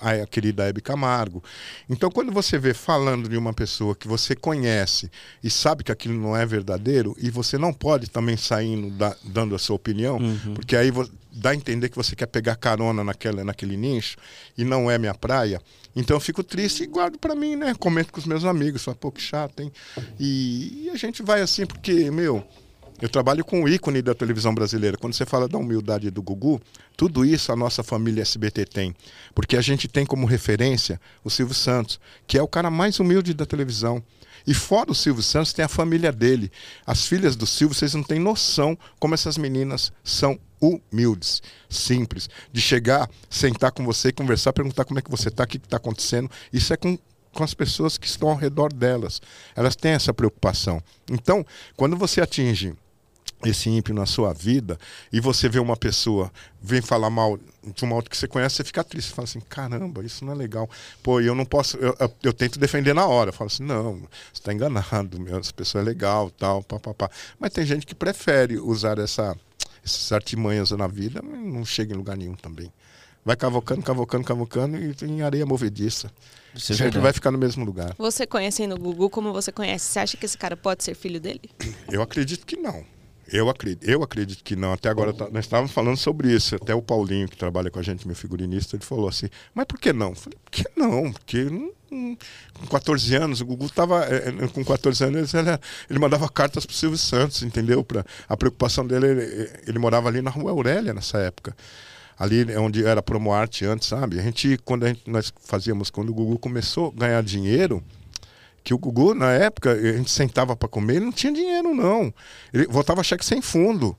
a 0.00 0.26
querida 0.26 0.64
Hebe 0.68 0.80
Camargo. 0.80 1.42
Então, 1.88 2.10
quando 2.10 2.30
você 2.32 2.58
vê 2.58 2.72
falando 2.74 3.28
de 3.28 3.36
uma 3.36 3.52
pessoa 3.52 3.94
que 3.94 4.06
você 4.06 4.36
conhece 4.36 5.10
e 5.42 5.50
sabe 5.50 5.82
que 5.84 5.90
aquilo 5.92 6.14
não 6.14 6.36
é 6.36 6.44
verdadeiro, 6.46 7.16
e 7.18 7.30
você 7.30 7.58
não 7.58 7.72
pode 7.72 8.08
também 8.08 8.36
saindo 8.36 8.90
da- 8.90 9.16
dando 9.24 9.54
a 9.54 9.58
sua 9.58 9.76
opinião, 9.76 10.18
porque 10.54 10.76
aí 10.76 10.90
dá 11.32 11.50
a 11.50 11.54
entender 11.54 11.88
que 11.88 11.96
você 11.96 12.14
quer 12.16 12.26
pegar 12.26 12.56
carona 12.56 13.02
naquela, 13.04 13.44
naquele 13.44 13.76
nicho 13.76 14.16
e 14.56 14.64
não 14.64 14.90
é 14.90 14.98
minha 14.98 15.14
praia. 15.14 15.60
Então 15.94 16.16
eu 16.16 16.20
fico 16.20 16.42
triste 16.44 16.84
e 16.84 16.86
guardo 16.86 17.18
para 17.18 17.34
mim, 17.34 17.56
né? 17.56 17.74
Comento 17.78 18.12
com 18.12 18.20
os 18.20 18.26
meus 18.26 18.44
amigos, 18.44 18.84
falo, 18.84 18.96
pô, 18.96 19.10
que 19.10 19.20
chato, 19.20 19.60
hein? 19.60 19.72
E, 20.18 20.84
e 20.86 20.90
a 20.90 20.96
gente 20.96 21.22
vai 21.22 21.40
assim, 21.40 21.66
porque, 21.66 22.10
meu, 22.10 22.44
eu 23.00 23.08
trabalho 23.08 23.44
com 23.44 23.62
o 23.62 23.68
ícone 23.68 24.02
da 24.02 24.14
televisão 24.14 24.54
brasileira. 24.54 24.96
Quando 24.96 25.14
você 25.14 25.24
fala 25.24 25.48
da 25.48 25.56
humildade 25.56 26.10
do 26.10 26.22
Gugu, 26.22 26.60
tudo 26.96 27.24
isso 27.24 27.50
a 27.50 27.56
nossa 27.56 27.82
família 27.82 28.22
SBT 28.22 28.66
tem. 28.66 28.94
Porque 29.34 29.56
a 29.56 29.60
gente 29.62 29.88
tem 29.88 30.04
como 30.04 30.26
referência 30.26 31.00
o 31.24 31.30
Silvio 31.30 31.54
Santos, 31.54 31.98
que 32.26 32.36
é 32.36 32.42
o 32.42 32.48
cara 32.48 32.70
mais 32.70 33.00
humilde 33.00 33.32
da 33.32 33.46
televisão. 33.46 34.02
E 34.46 34.54
fora 34.54 34.90
o 34.90 34.94
Silvio 34.94 35.22
Santos, 35.22 35.52
tem 35.52 35.64
a 35.64 35.68
família 35.68 36.12
dele. 36.12 36.50
As 36.86 37.06
filhas 37.06 37.36
do 37.36 37.46
Silvio, 37.46 37.74
vocês 37.74 37.94
não 37.94 38.02
têm 38.02 38.18
noção 38.18 38.76
como 38.98 39.14
essas 39.14 39.38
meninas 39.38 39.92
são 40.04 40.38
humildes, 40.60 41.42
simples. 41.68 42.28
De 42.52 42.60
chegar, 42.60 43.08
sentar 43.28 43.72
com 43.72 43.84
você, 43.84 44.12
conversar, 44.12 44.52
perguntar 44.52 44.84
como 44.84 44.98
é 44.98 45.02
que 45.02 45.10
você 45.10 45.28
está, 45.28 45.44
o 45.44 45.46
que 45.46 45.56
está 45.56 45.76
acontecendo. 45.78 46.30
Isso 46.52 46.72
é 46.72 46.76
com 46.76 46.98
com 47.32 47.44
as 47.44 47.54
pessoas 47.54 47.96
que 47.96 48.08
estão 48.08 48.28
ao 48.28 48.36
redor 48.36 48.72
delas. 48.72 49.22
Elas 49.54 49.76
têm 49.76 49.92
essa 49.92 50.12
preocupação. 50.12 50.82
Então, 51.08 51.46
quando 51.76 51.96
você 51.96 52.20
atinge 52.20 52.74
esse 53.44 53.70
ímpio 53.70 53.94
na 53.94 54.04
sua 54.04 54.32
vida 54.32 54.78
e 55.12 55.20
você 55.20 55.48
vê 55.48 55.58
uma 55.58 55.76
pessoa 55.76 56.30
vem 56.62 56.82
falar 56.82 57.08
mal 57.08 57.38
de 57.62 57.84
uma 57.84 57.94
outra 57.94 58.10
que 58.10 58.16
você 58.16 58.28
conhece, 58.28 58.56
você 58.56 58.64
fica 58.64 58.84
triste, 58.84 59.08
você 59.08 59.14
fala 59.14 59.24
assim, 59.24 59.40
caramba, 59.40 60.04
isso 60.04 60.24
não 60.24 60.32
é 60.32 60.36
legal. 60.36 60.68
Pô, 61.02 61.20
eu 61.20 61.34
não 61.34 61.44
posso, 61.44 61.76
eu, 61.78 61.96
eu, 61.98 62.14
eu 62.22 62.32
tento 62.32 62.58
defender 62.58 62.94
na 62.94 63.06
hora, 63.06 63.30
eu 63.30 63.34
falo 63.34 63.48
assim, 63.48 63.62
não, 63.64 64.00
você 64.00 64.08
está 64.34 64.52
enganado, 64.52 65.18
meu, 65.18 65.38
essa 65.38 65.52
pessoa 65.52 65.82
é 65.82 65.84
legal, 65.84 66.30
tal, 66.30 66.62
papapá. 66.62 67.10
Mas 67.38 67.52
tem 67.52 67.64
gente 67.64 67.86
que 67.86 67.94
prefere 67.94 68.58
usar 68.58 68.98
essa, 68.98 69.36
essas 69.84 70.12
artimanhas 70.12 70.70
na 70.72 70.86
vida, 70.86 71.22
mas 71.22 71.40
não 71.40 71.64
chega 71.64 71.94
em 71.94 71.96
lugar 71.96 72.16
nenhum 72.16 72.34
também. 72.34 72.70
Vai 73.24 73.36
cavocando, 73.36 73.82
cavocando, 73.82 74.24
cavocando 74.24 74.76
e 74.78 74.94
em 75.04 75.22
areia 75.22 75.44
movediça. 75.44 76.10
Isso 76.54 76.72
é 76.72 76.76
Sempre 76.76 76.84
verdade. 76.84 77.02
vai 77.02 77.12
ficar 77.12 77.30
no 77.30 77.38
mesmo 77.38 77.64
lugar. 77.64 77.94
Você 77.98 78.26
conhecendo 78.26 78.74
o 78.74 78.78
Gugu 78.78 79.10
como 79.10 79.32
você 79.32 79.52
conhece, 79.52 79.86
você 79.86 79.98
acha 79.98 80.16
que 80.16 80.24
esse 80.24 80.38
cara 80.38 80.56
pode 80.56 80.82
ser 80.82 80.94
filho 80.94 81.20
dele? 81.20 81.50
Eu 81.90 82.00
acredito 82.00 82.46
que 82.46 82.56
não. 82.56 82.84
Eu 83.32 83.48
acredito, 83.48 83.88
eu 83.88 84.02
acredito 84.02 84.42
que 84.42 84.56
não. 84.56 84.72
Até 84.72 84.88
agora 84.88 85.12
tá- 85.12 85.28
nós 85.30 85.44
estávamos 85.44 85.70
falando 85.70 85.96
sobre 85.96 86.32
isso. 86.32 86.56
Até 86.56 86.74
o 86.74 86.82
Paulinho, 86.82 87.28
que 87.28 87.36
trabalha 87.36 87.70
com 87.70 87.78
a 87.78 87.82
gente, 87.82 88.06
meu 88.06 88.16
figurinista, 88.16 88.76
ele 88.76 88.84
falou 88.84 89.08
assim: 89.08 89.28
Mas 89.54 89.66
por 89.66 89.78
que 89.78 89.92
não? 89.92 90.10
Eu 90.10 90.14
falei: 90.16 90.38
Por 90.44 90.50
que 90.50 90.64
não? 90.76 91.12
Porque 91.12 91.44
não, 91.44 91.70
com, 91.88 92.16
com 92.54 92.66
14 92.66 93.14
anos. 93.16 93.40
O 93.40 93.46
Gugu 93.46 93.66
estava 93.66 94.06
com 94.52 94.64
14 94.64 95.04
anos, 95.04 95.34
ele, 95.34 95.48
ele 95.88 95.98
mandava 95.98 96.28
cartas 96.28 96.66
para 96.66 96.72
o 96.72 96.76
Silvio 96.76 96.98
Santos, 96.98 97.42
entendeu? 97.42 97.84
Pra, 97.84 98.04
a 98.28 98.36
preocupação 98.36 98.86
dele, 98.86 99.06
ele, 99.06 99.50
ele 99.66 99.78
morava 99.78 100.08
ali 100.08 100.20
na 100.20 100.30
rua 100.30 100.50
Aurélia 100.50 100.92
nessa 100.92 101.18
época 101.18 101.54
ali 102.18 102.44
onde 102.58 102.84
era 102.84 103.00
Promoarte 103.00 103.64
antes, 103.64 103.88
sabe? 103.88 104.18
A 104.20 104.22
gente, 104.22 104.58
quando 104.62 104.84
a 104.84 104.88
gente, 104.88 105.08
nós 105.10 105.32
fazíamos, 105.42 105.88
quando 105.88 106.10
o 106.10 106.14
Gugu 106.14 106.38
começou 106.38 106.92
a 106.94 107.00
ganhar 107.00 107.22
dinheiro, 107.22 107.82
que 108.62 108.74
o 108.74 108.78
Gugu, 108.78 109.14
na 109.14 109.32
época, 109.32 109.72
a 109.72 109.92
gente 109.92 110.10
sentava 110.10 110.54
para 110.54 110.68
comer, 110.68 110.96
ele 110.96 111.06
não 111.06 111.12
tinha 111.12 111.32
dinheiro, 111.32 111.74
não. 111.74 112.12
Ele 112.52 112.66
voltava 112.66 113.02
cheque 113.02 113.24
sem 113.24 113.40
fundo. 113.40 113.96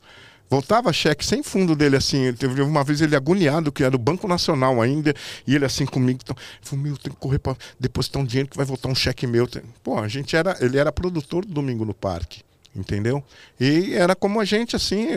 Voltava 0.50 0.92
cheque 0.92 1.26
sem 1.26 1.42
fundo 1.42 1.76
dele, 1.76 1.96
assim. 1.96 2.34
Teve 2.34 2.62
uma 2.62 2.84
vez 2.84 3.00
ele 3.00 3.16
agoniado, 3.16 3.72
que 3.72 3.84
era 3.84 3.92
do 3.92 3.98
Banco 3.98 4.28
Nacional 4.28 4.82
ainda, 4.82 5.14
e 5.48 5.56
ele 5.56 5.64
assim 5.66 5.86
comigo. 5.86 6.20
Então, 6.22 6.36
falou, 6.62 6.84
meu, 6.84 6.98
tem 6.98 7.12
que 7.12 7.18
correr 7.18 7.40
para 7.40 7.56
depositar 7.80 8.22
um 8.22 8.26
dinheiro 8.26 8.50
que 8.50 8.58
vai 8.58 8.66
voltar 8.66 8.90
um 8.90 8.96
cheque 8.96 9.26
meu. 9.26 9.48
Pô, 9.82 9.98
a 9.98 10.08
gente 10.08 10.36
era. 10.36 10.58
Ele 10.60 10.78
era 10.78 10.92
produtor 10.92 11.46
do 11.46 11.54
Domingo 11.54 11.86
no 11.86 11.94
Parque 11.94 12.44
entendeu? 12.76 13.24
E 13.60 13.94
era 13.94 14.16
como 14.16 14.40
a 14.40 14.46
gente, 14.46 14.76
assim, 14.76 15.08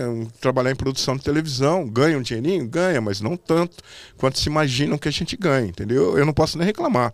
trabalhar 0.40 0.70
em 0.70 0.76
produção 0.76 1.16
de 1.16 1.22
televisão, 1.22 1.86
ganha 1.88 2.18
um 2.18 2.22
dinheirinho? 2.22 2.66
Ganha, 2.66 3.00
mas 3.00 3.20
não 3.20 3.36
tanto 3.36 3.76
quanto 4.16 4.38
se 4.38 4.48
imaginam 4.48 4.98
que 4.98 5.08
a 5.08 5.12
gente 5.12 5.36
ganha, 5.36 5.66
entendeu? 5.66 6.18
Eu 6.18 6.26
não 6.26 6.32
posso 6.32 6.58
nem 6.58 6.66
reclamar. 6.66 7.12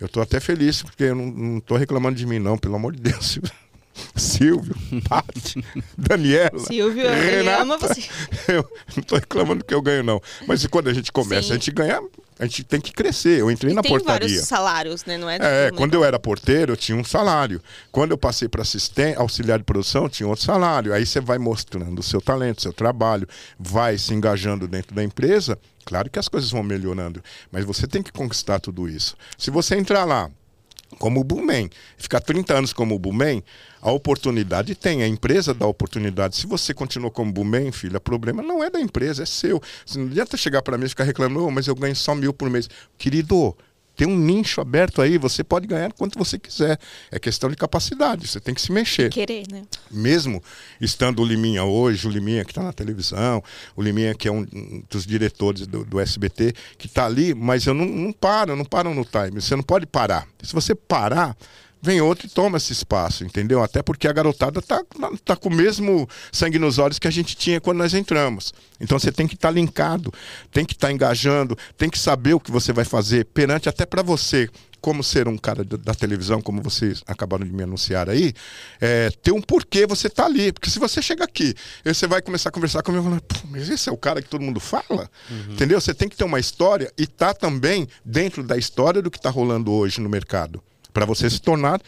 Eu 0.00 0.06
estou 0.06 0.22
até 0.22 0.40
feliz, 0.40 0.82
porque 0.82 1.04
eu 1.04 1.14
não 1.14 1.58
estou 1.58 1.76
reclamando 1.76 2.16
de 2.16 2.26
mim, 2.26 2.38
não, 2.38 2.56
pelo 2.56 2.76
amor 2.76 2.94
de 2.94 3.02
Deus. 3.02 3.38
Silvio, 4.14 4.74
Paty, 5.08 5.64
Daniela. 5.96 6.58
Silvio, 6.58 7.08
Renata, 7.08 7.62
ama 7.62 7.78
você. 7.78 8.02
Eu 8.48 8.68
não 8.96 9.00
estou 9.00 9.18
reclamando 9.18 9.64
que 9.64 9.74
eu 9.74 9.82
ganho, 9.82 10.02
não. 10.02 10.20
Mas 10.46 10.66
quando 10.66 10.88
a 10.88 10.94
gente 10.94 11.12
começa, 11.12 11.48
Sim. 11.48 11.52
a 11.52 11.54
gente 11.54 11.70
ganha 11.70 12.00
a 12.40 12.46
gente 12.46 12.64
tem 12.64 12.80
que 12.80 12.90
crescer. 12.90 13.38
Eu 13.38 13.50
entrei 13.50 13.72
e 13.72 13.74
na 13.74 13.82
tem 13.82 13.90
portaria. 13.90 14.26
vários 14.26 14.48
salários, 14.48 15.04
né? 15.04 15.18
Não 15.18 15.28
é, 15.28 15.36
é 15.66 15.70
quando 15.72 15.92
eu 15.92 16.02
era 16.02 16.18
porteiro, 16.18 16.72
eu 16.72 16.76
tinha 16.76 16.96
um 16.96 17.04
salário. 17.04 17.60
Quando 17.92 18.12
eu 18.12 18.18
passei 18.18 18.48
para 18.48 18.62
assistente, 18.62 19.18
auxiliar 19.18 19.58
de 19.58 19.64
produção, 19.64 20.04
eu 20.04 20.08
tinha 20.08 20.26
outro 20.26 20.42
salário. 20.42 20.94
Aí 20.94 21.04
você 21.04 21.20
vai 21.20 21.36
mostrando 21.36 21.98
o 21.98 22.02
seu 22.02 22.18
talento, 22.18 22.58
o 22.58 22.62
seu 22.62 22.72
trabalho, 22.72 23.28
vai 23.58 23.98
se 23.98 24.14
engajando 24.14 24.66
dentro 24.66 24.94
da 24.94 25.04
empresa. 25.04 25.58
Claro 25.84 26.08
que 26.08 26.18
as 26.18 26.28
coisas 26.28 26.50
vão 26.50 26.62
melhorando, 26.62 27.22
mas 27.52 27.64
você 27.64 27.86
tem 27.86 28.02
que 28.02 28.10
conquistar 28.10 28.58
tudo 28.58 28.88
isso. 28.88 29.16
Se 29.36 29.50
você 29.50 29.76
entrar 29.76 30.04
lá 30.04 30.30
como 31.00 31.18
o 31.18 31.24
Bullman. 31.24 31.70
Ficar 31.96 32.20
30 32.20 32.58
anos 32.58 32.72
como 32.74 32.94
o 32.94 32.98
Bullman, 32.98 33.42
a 33.80 33.90
oportunidade 33.90 34.74
tem, 34.74 35.02
a 35.02 35.08
empresa 35.08 35.54
dá 35.54 35.66
oportunidade. 35.66 36.36
Se 36.36 36.46
você 36.46 36.74
continua 36.74 37.10
como 37.10 37.32
Bullman, 37.32 37.72
filho, 37.72 37.96
o 37.96 38.00
problema 38.00 38.42
não 38.42 38.62
é 38.62 38.68
da 38.68 38.78
empresa, 38.78 39.22
é 39.22 39.26
seu. 39.26 39.60
Você 39.84 39.98
não 39.98 40.06
adianta 40.06 40.36
chegar 40.36 40.60
para 40.60 40.76
mim 40.76 40.84
e 40.84 40.90
ficar 40.90 41.04
reclamando, 41.04 41.46
oh, 41.46 41.50
mas 41.50 41.66
eu 41.66 41.74
ganho 41.74 41.96
só 41.96 42.14
mil 42.14 42.34
por 42.34 42.50
mês. 42.50 42.68
Querido, 42.98 43.56
tem 44.00 44.08
um 44.08 44.16
nicho 44.16 44.62
aberto 44.62 45.02
aí, 45.02 45.18
você 45.18 45.44
pode 45.44 45.66
ganhar 45.66 45.92
quanto 45.92 46.18
você 46.18 46.38
quiser. 46.38 46.78
É 47.10 47.18
questão 47.18 47.50
de 47.50 47.56
capacidade, 47.56 48.26
você 48.26 48.40
tem 48.40 48.54
que 48.54 48.62
se 48.62 48.72
mexer. 48.72 49.10
Querer, 49.10 49.44
né? 49.52 49.64
Mesmo 49.90 50.42
estando 50.80 51.20
o 51.20 51.24
Liminha 51.24 51.64
hoje, 51.64 52.08
o 52.08 52.10
Liminha 52.10 52.42
que 52.42 52.50
está 52.50 52.62
na 52.62 52.72
televisão, 52.72 53.44
o 53.76 53.82
Liminha 53.82 54.14
que 54.14 54.26
é 54.26 54.32
um 54.32 54.46
dos 54.88 55.04
diretores 55.04 55.66
do, 55.66 55.84
do 55.84 56.00
SBT, 56.00 56.54
que 56.78 56.86
está 56.86 57.04
ali, 57.04 57.34
mas 57.34 57.66
eu 57.66 57.74
não, 57.74 57.84
não 57.84 58.10
paro, 58.10 58.56
não 58.56 58.64
paro 58.64 58.94
no 58.94 59.04
time. 59.04 59.38
Você 59.38 59.54
não 59.54 59.62
pode 59.62 59.84
parar. 59.84 60.26
Se 60.42 60.54
você 60.54 60.74
parar, 60.74 61.36
vem 61.82 62.00
outro 62.00 62.26
e 62.26 62.30
toma 62.30 62.58
esse 62.58 62.72
espaço, 62.72 63.24
entendeu? 63.24 63.62
Até 63.62 63.82
porque 63.82 64.06
a 64.06 64.12
garotada 64.12 64.60
tá, 64.60 64.82
tá 65.24 65.36
com 65.36 65.48
o 65.48 65.54
mesmo 65.54 66.08
sangue 66.30 66.58
nos 66.58 66.78
olhos 66.78 66.98
que 66.98 67.08
a 67.08 67.10
gente 67.10 67.36
tinha 67.36 67.60
quando 67.60 67.78
nós 67.78 67.94
entramos. 67.94 68.52
Então 68.80 68.98
você 68.98 69.10
tem 69.10 69.26
que 69.26 69.34
estar 69.34 69.48
tá 69.48 69.54
linkado, 69.54 70.12
tem 70.50 70.64
que 70.64 70.74
estar 70.74 70.88
tá 70.88 70.92
engajando, 70.92 71.56
tem 71.76 71.88
que 71.88 71.98
saber 71.98 72.34
o 72.34 72.40
que 72.40 72.50
você 72.50 72.72
vai 72.72 72.84
fazer 72.84 73.24
perante 73.26 73.68
até 73.68 73.86
para 73.86 74.02
você 74.02 74.48
como 74.80 75.04
ser 75.04 75.28
um 75.28 75.36
cara 75.36 75.62
da 75.62 75.94
televisão, 75.94 76.40
como 76.40 76.62
vocês 76.62 77.02
acabaram 77.06 77.44
de 77.44 77.52
me 77.52 77.62
anunciar 77.62 78.08
aí, 78.08 78.32
é, 78.80 79.10
ter 79.22 79.30
um 79.30 79.40
porquê 79.40 79.86
você 79.86 80.08
tá 80.08 80.24
ali. 80.24 80.52
Porque 80.52 80.70
se 80.70 80.78
você 80.78 81.02
chega 81.02 81.24
aqui 81.24 81.54
você 81.84 82.06
vai 82.06 82.22
começar 82.22 82.48
a 82.48 82.52
conversar 82.52 82.82
comigo, 82.82 83.04
falando, 83.04 83.22
mas 83.50 83.68
esse 83.68 83.88
é 83.88 83.92
o 83.92 83.96
cara 83.96 84.22
que 84.22 84.28
todo 84.28 84.40
mundo 84.40 84.60
fala? 84.60 85.10
Uhum. 85.30 85.52
Entendeu? 85.52 85.80
Você 85.80 85.92
tem 85.92 86.08
que 86.08 86.16
ter 86.16 86.24
uma 86.24 86.40
história 86.40 86.90
e 86.96 87.06
tá 87.06 87.34
também 87.34 87.86
dentro 88.04 88.42
da 88.42 88.56
história 88.56 89.02
do 89.02 89.10
que 89.10 89.18
está 89.18 89.30
rolando 89.30 89.70
hoje 89.72 90.00
no 90.00 90.08
mercado 90.08 90.62
para 90.92 91.04
você 91.04 91.28
se 91.28 91.40
tornar 91.40 91.80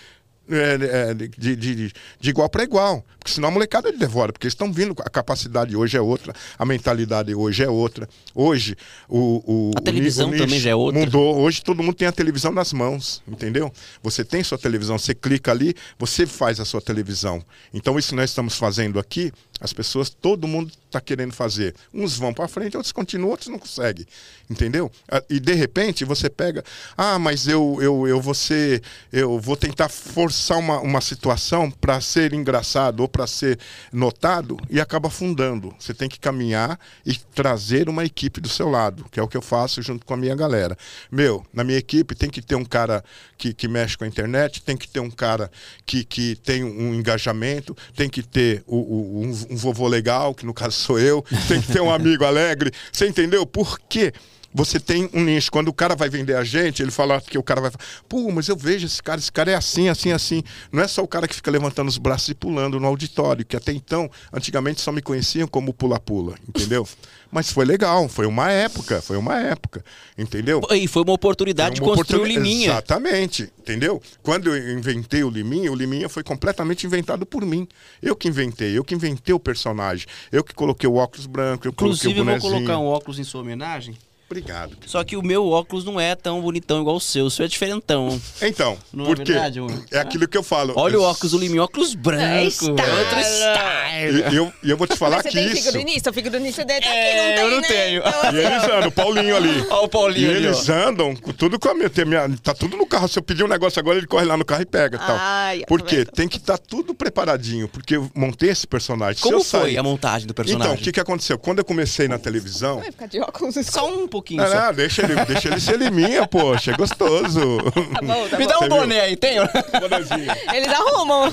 é, 0.50 1.11
é, 1.11 1.14
de, 1.14 1.56
de, 1.56 1.92
de, 2.21 2.30
igual 2.30 2.49
para 2.49 2.64
igual. 2.64 3.04
Porque 3.18 3.30
senão 3.30 3.49
a 3.49 3.52
molecada 3.52 3.88
ele 3.88 3.97
devora, 3.97 4.32
porque 4.32 4.47
eles 4.47 4.54
estão 4.54 4.73
vindo, 4.73 4.92
a 4.99 5.09
capacidade 5.09 5.76
hoje 5.76 5.97
é 5.97 6.00
outra, 6.00 6.35
a 6.59 6.66
mentalidade 6.66 7.32
hoje 7.35 7.62
é 7.62 7.68
outra. 7.68 8.09
Hoje 8.35 8.76
o. 9.09 9.42
o 9.47 9.71
a 9.76 9.80
televisão 9.80 10.30
o 10.30 10.37
também 10.37 10.59
já 10.59 10.71
é 10.71 10.75
outra. 10.75 11.00
Mudou. 11.00 11.38
Hoje 11.38 11.62
todo 11.62 11.82
mundo 11.82 11.94
tem 11.94 12.09
a 12.09 12.12
televisão 12.12 12.52
nas 12.52 12.73
mãos, 12.73 13.23
entendeu? 13.26 13.73
Você 14.02 14.25
tem 14.25 14.42
sua 14.42 14.59
televisão, 14.59 14.99
você 14.99 15.14
clica 15.14 15.52
ali, 15.52 15.75
você 15.99 16.26
faz 16.26 16.59
a 16.59 16.64
sua 16.64 16.80
televisão. 16.80 17.42
Então 17.73 17.97
isso 17.99 18.14
nós 18.14 18.30
estamos 18.30 18.56
fazendo 18.56 18.99
aqui, 18.99 19.32
as 19.61 19.73
pessoas, 19.73 20.11
todo 20.11 20.49
mundo 20.49 20.73
está 20.93 21.01
querendo 21.01 21.33
fazer. 21.33 21.75
Uns 21.93 22.17
vão 22.17 22.33
para 22.33 22.47
frente, 22.47 22.77
outros 22.77 22.93
continuam, 22.93 23.31
outros 23.31 23.49
não 23.49 23.59
conseguem. 23.59 24.07
Entendeu? 24.49 24.91
Ah, 25.11 25.23
e 25.29 25.41
de 25.41 25.55
repente 25.55 26.05
você 26.05 26.29
pega, 26.29 26.63
ah, 26.97 27.19
mas 27.19 27.49
eu, 27.49 27.79
eu, 27.81 28.07
eu 28.07 28.21
vou 28.21 28.35
ser, 28.35 28.83
eu 29.13 29.41
vou 29.41 29.57
tentar 29.57 29.89
forçar 29.89 30.59
uma, 30.59 30.81
uma 30.81 31.01
situação 31.01 31.71
para 31.71 32.01
ser 32.01 32.35
engraçado 32.35 33.01
ou 33.01 33.09
para 33.09 33.27
ser 33.27 33.59
notado 33.93 34.57
e 34.69 34.81
acaba 34.81 35.09
afundando. 35.09 35.75
Você 35.79 35.95
tem 35.95 36.09
que 36.09 36.21
caminhar 36.21 36.79
e 37.05 37.17
trazer 37.35 37.89
uma 37.89 38.05
equipe 38.05 38.41
do 38.41 38.49
seu 38.49 38.69
lado, 38.69 39.07
que 39.11 39.19
é 39.19 39.23
o 39.23 39.29
que 39.29 39.37
eu 39.37 39.43
faço 39.43 39.81
junto 39.83 40.05
com 40.05 40.15
a 40.15 40.17
minha 40.17 40.35
galera. 40.35 40.77
Meu, 41.11 41.45
na 41.53 41.65
minha 41.65 41.79
equipe 41.79 42.15
tem 42.15 42.29
que 42.29 42.43
ter 42.43 42.55
um 42.55 42.65
cara 42.65 43.03
que, 43.39 43.55
que 43.55 43.67
mexe 43.67 43.97
com 43.97 44.05
a 44.05 44.09
internet, 44.09 44.63
tem 44.63 44.77
que 44.77 44.89
ter 44.89 45.01
um 45.01 45.11
cara 45.11 45.51
que, 45.87 46.05
que 46.05 46.37
tem 46.37 46.63
um 46.63 46.95
engajamento, 46.95 47.77
tem 47.97 48.09
que 48.09 48.23
ter 48.23 48.63
o, 48.67 48.77
o 48.77 49.23
um, 49.23 49.31
um 49.51 49.57
vovô 49.57 49.89
legal, 49.89 50.35
que 50.35 50.45
no 50.45 50.53
caso 50.53 50.77
sou 50.83 50.99
eu, 50.99 51.25
tem 51.49 51.61
que 51.61 51.73
ter 51.73 51.81
um 51.81 51.93
amigo 51.93 52.25
alegre. 52.25 52.71
Você 52.91 53.07
entendeu? 53.07 53.47
Por 53.47 53.79
quê? 53.89 54.12
Você 54.54 54.78
tem 54.78 55.09
um 55.12 55.23
nicho. 55.25 55.50
Quando 55.50 55.68
o 55.68 55.73
cara 55.73 55.94
vai 55.94 56.09
vender 56.09 56.37
a 56.37 56.44
gente, 56.44 56.82
ele 56.82 56.90
fala 56.90 57.21
que 57.21 57.38
o 57.38 57.42
cara 57.42 57.61
vai 57.61 57.71
falar, 57.71 57.85
pô, 58.09 58.30
mas 58.30 58.49
eu 58.49 58.56
vejo 58.56 58.87
esse 58.87 59.02
cara, 59.02 59.18
esse 59.18 59.32
cara 59.32 59.50
é 59.50 59.54
assim, 59.54 59.88
assim, 59.88 60.12
assim. 60.12 60.42
Não 60.71 60.82
é 60.82 60.88
só 60.88 61.02
o 61.02 61.09
cara 61.09 61.26
que 61.26 61.35
fica 61.35 61.50
levantando 61.50 61.88
os 61.88 61.99
braços 61.99 62.28
e 62.28 62.35
pulando 62.35 62.78
no 62.78 62.87
auditório, 62.87 63.44
que 63.44 63.56
até 63.56 63.73
então, 63.73 64.11
antigamente 64.32 64.80
só 64.80 64.92
me 64.92 65.02
conheciam 65.02 65.49
como 65.49 65.73
pula-pula, 65.73 66.35
entendeu? 66.49 66.87
Mas 67.32 67.50
foi 67.50 67.64
legal, 67.64 68.11
foi 68.11 68.26
uma 68.26 68.50
época, 68.50 69.00
foi 69.00 69.16
uma 69.16 69.40
época, 69.40 69.82
entendeu? 70.18 70.61
E 70.71 70.87
foi 70.87 71.02
uma 71.02 71.14
oportunidade 71.14 71.78
foi 71.78 71.88
uma 71.88 71.94
de 71.94 71.99
construir 72.02 72.21
o 72.21 72.26
Liminha. 72.26 72.73
Exatamente, 72.73 73.50
entendeu? 73.59 74.02
Quando 74.23 74.54
eu 74.54 74.78
inventei 74.78 75.25
o 75.25 75.30
Liminha, 75.30 75.73
o 75.73 75.75
Liminha 75.75 76.11
foi 76.11 76.23
completamente 76.23 76.87
inventado 76.87 77.25
por 77.25 77.47
mim. 77.47 77.66
Eu 78.02 78.14
que 78.14 78.28
inventei, 78.28 78.76
eu 78.76 78.85
que 78.85 78.94
inventei 78.94 79.35
o 79.35 79.40
personagem, 79.40 80.06
eu 80.30 80.44
que 80.44 80.54
coloquei 80.54 80.87
o 80.87 80.97
óculos 80.97 81.25
branco, 81.25 81.66
eu 81.66 81.73
Inclusive, 81.73 82.12
coloquei 82.12 82.21
o 82.21 82.25
bonezinho. 82.26 82.49
eu 82.49 82.50
vou 82.50 82.66
colocar 82.66 82.78
um 82.78 82.87
óculos 82.87 83.18
em 83.18 83.25
sua 83.25 83.40
homenagem. 83.40 83.97
Obrigado. 84.33 84.77
Só 84.87 85.05
que 85.05 85.17
o 85.17 85.23
meu 85.23 85.47
óculos 85.49 85.85
não 85.85 86.01
é 86.01 86.15
tão 86.15 86.41
bonitão 86.41 86.81
igual 86.81 86.97
o 86.97 87.01
seu. 87.01 87.27
O 87.27 87.31
seu 87.31 87.45
é 87.45 87.49
diferentão. 87.49 88.21
Então, 88.41 88.79
não 88.93 89.05
por 89.05 89.21
é 89.21 89.25
verdade, 89.25 89.61
É 89.91 89.99
aquilo 89.99 90.27
que 90.27 90.37
eu 90.37 90.43
falo. 90.43 90.73
Olha 90.77 90.99
o 90.99 91.03
óculos 91.03 91.33
do 91.33 91.39
Liminho, 91.39 91.62
óculos 91.62 91.95
branco. 91.95 92.23
É 92.25 92.45
style. 92.47 92.71
Outro 92.73 93.21
style. 93.21 94.33
E 94.33 94.37
eu, 94.37 94.53
eu 94.65 94.77
vou 94.77 94.87
te 94.87 94.97
falar 94.97 95.17
Mas 95.17 95.27
que 95.27 95.33
você 95.33 95.39
tem 95.39 95.53
isso... 95.53 95.62
figurinista? 95.65 96.11
O 96.11 96.12
figurinista 96.12 96.65
dele 96.65 96.81
tá 96.81 96.89
aqui, 96.89 96.99
é, 96.99 97.15
não 97.27 97.35
tem, 97.35 97.45
eu 97.45 97.51
não 97.51 97.61
né? 97.61 97.69
tenho. 97.69 98.03
Então, 98.07 98.33
E 98.33 98.39
eles 98.39 98.65
andam, 98.65 98.89
o 98.89 98.93
Paulinho 98.93 99.37
ali. 99.37 99.61
Olha 99.71 99.83
o 99.83 99.89
Paulinho 99.89 100.27
E 100.33 100.37
ali, 100.37 100.47
eles 100.47 100.69
ó. 100.69 100.73
andam 100.73 101.15
com 101.17 101.33
tudo 101.33 101.59
com 101.59 101.69
a 101.69 101.75
minha, 101.75 101.91
tem 101.91 102.05
minha. 102.05 102.29
Tá 102.43 102.55
tudo 102.55 102.77
no 102.77 102.87
carro. 102.87 103.09
Se 103.09 103.19
eu 103.19 103.23
pedir 103.23 103.45
um 103.45 103.49
negócio 103.49 103.79
agora, 103.79 103.99
ele 103.99 104.07
corre 104.07 104.25
lá 104.25 104.37
no 104.37 104.45
carro 104.45 104.62
e 104.62 104.67
pega 104.67 104.99
tal. 104.99 105.17
Ai, 105.19 105.61
tá 105.61 105.67
Por 105.67 105.83
quê? 105.83 106.05
Tem 106.05 106.27
que 106.27 106.39
estar 106.39 106.57
tudo 106.59 106.95
preparadinho. 106.95 107.69
Porque 107.69 107.97
eu 107.97 108.11
montei 108.15 108.49
esse 108.51 108.67
personagem. 108.67 109.21
Como 109.23 109.37
eu 109.37 109.45
foi 109.45 109.61
sair- 109.61 109.79
a 109.79 109.83
montagem 109.83 110.27
do 110.27 110.35
personagem? 110.35 110.67
Então, 110.73 110.81
o 110.81 110.85
que, 110.85 110.91
que 110.93 111.01
aconteceu? 111.01 111.39
Quando 111.39 111.59
eu 111.59 111.65
comecei 111.65 112.09
na 112.09 112.19
televisão. 112.19 112.79
Vai 112.81 112.91
ficar 112.91 113.07
de 113.07 113.21
óculos 113.21 113.57
escuros. 113.57 113.73
Só 113.73 113.89
um 113.95 114.07
pouquinho 114.09 114.22
Ah, 114.38 114.47
só. 114.47 114.55
não, 114.67 114.75
deixa 114.75 115.02
ele, 115.02 115.14
deixa 115.25 115.49
ele 115.49 115.61
ser 115.61 115.79
liminha, 115.79 116.26
poxa, 116.26 116.73
é 116.73 116.76
gostoso. 116.76 117.59
Tá 117.62 118.00
bom, 118.02 118.29
tá 118.29 118.37
Me 118.38 118.45
bom. 118.45 118.50
dá 118.50 118.57
um 118.57 118.61
Você 118.61 118.69
viu? 118.69 118.76
boné 118.79 119.00
aí, 119.00 119.17
tem? 119.17 119.37
Bonezinho. 119.81 120.33
Eles 120.55 120.69
arrumam. 120.69 121.33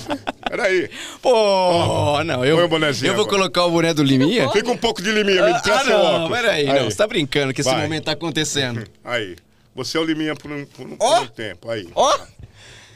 Peraí. 0.50 0.90
Pô, 1.22 2.24
não, 2.24 2.44
eu, 2.44 2.56
põe 2.58 2.66
o 2.66 2.70
bonezinho 2.70 3.12
eu 3.12 3.16
vou 3.16 3.26
agora. 3.26 3.38
colocar 3.40 3.66
o 3.66 3.72
boné 3.72 3.94
do 3.94 4.04
Liminha. 4.04 4.50
Fica 4.52 4.72
um 4.72 4.78
pouco 4.78 5.02
de 5.02 5.12
liminha, 5.12 5.44
me 5.46 5.52
Ah, 5.54 5.60
traz 5.60 5.84
seu 5.84 5.98
não, 5.98 6.06
óculos. 6.24 6.38
peraí, 6.40 6.66
não, 6.66 6.86
você 6.90 6.98
tá 6.98 7.08
brincando 7.08 7.54
que 7.54 7.62
esse 7.62 7.70
Vai. 7.70 7.82
momento 7.84 8.06
tá 8.06 8.12
acontecendo. 8.14 8.84
Aí. 9.04 9.36
Você 9.76 9.98
é 9.98 10.02
o 10.02 10.04
liminha 10.04 10.36
por 10.36 10.52
um, 10.52 10.66
por 10.66 10.88
um, 10.88 10.98
por 10.98 11.06
Ó. 11.06 11.22
um 11.22 11.28
tempo. 11.28 11.70
Aí. 11.72 11.88
Ó, 11.96 12.18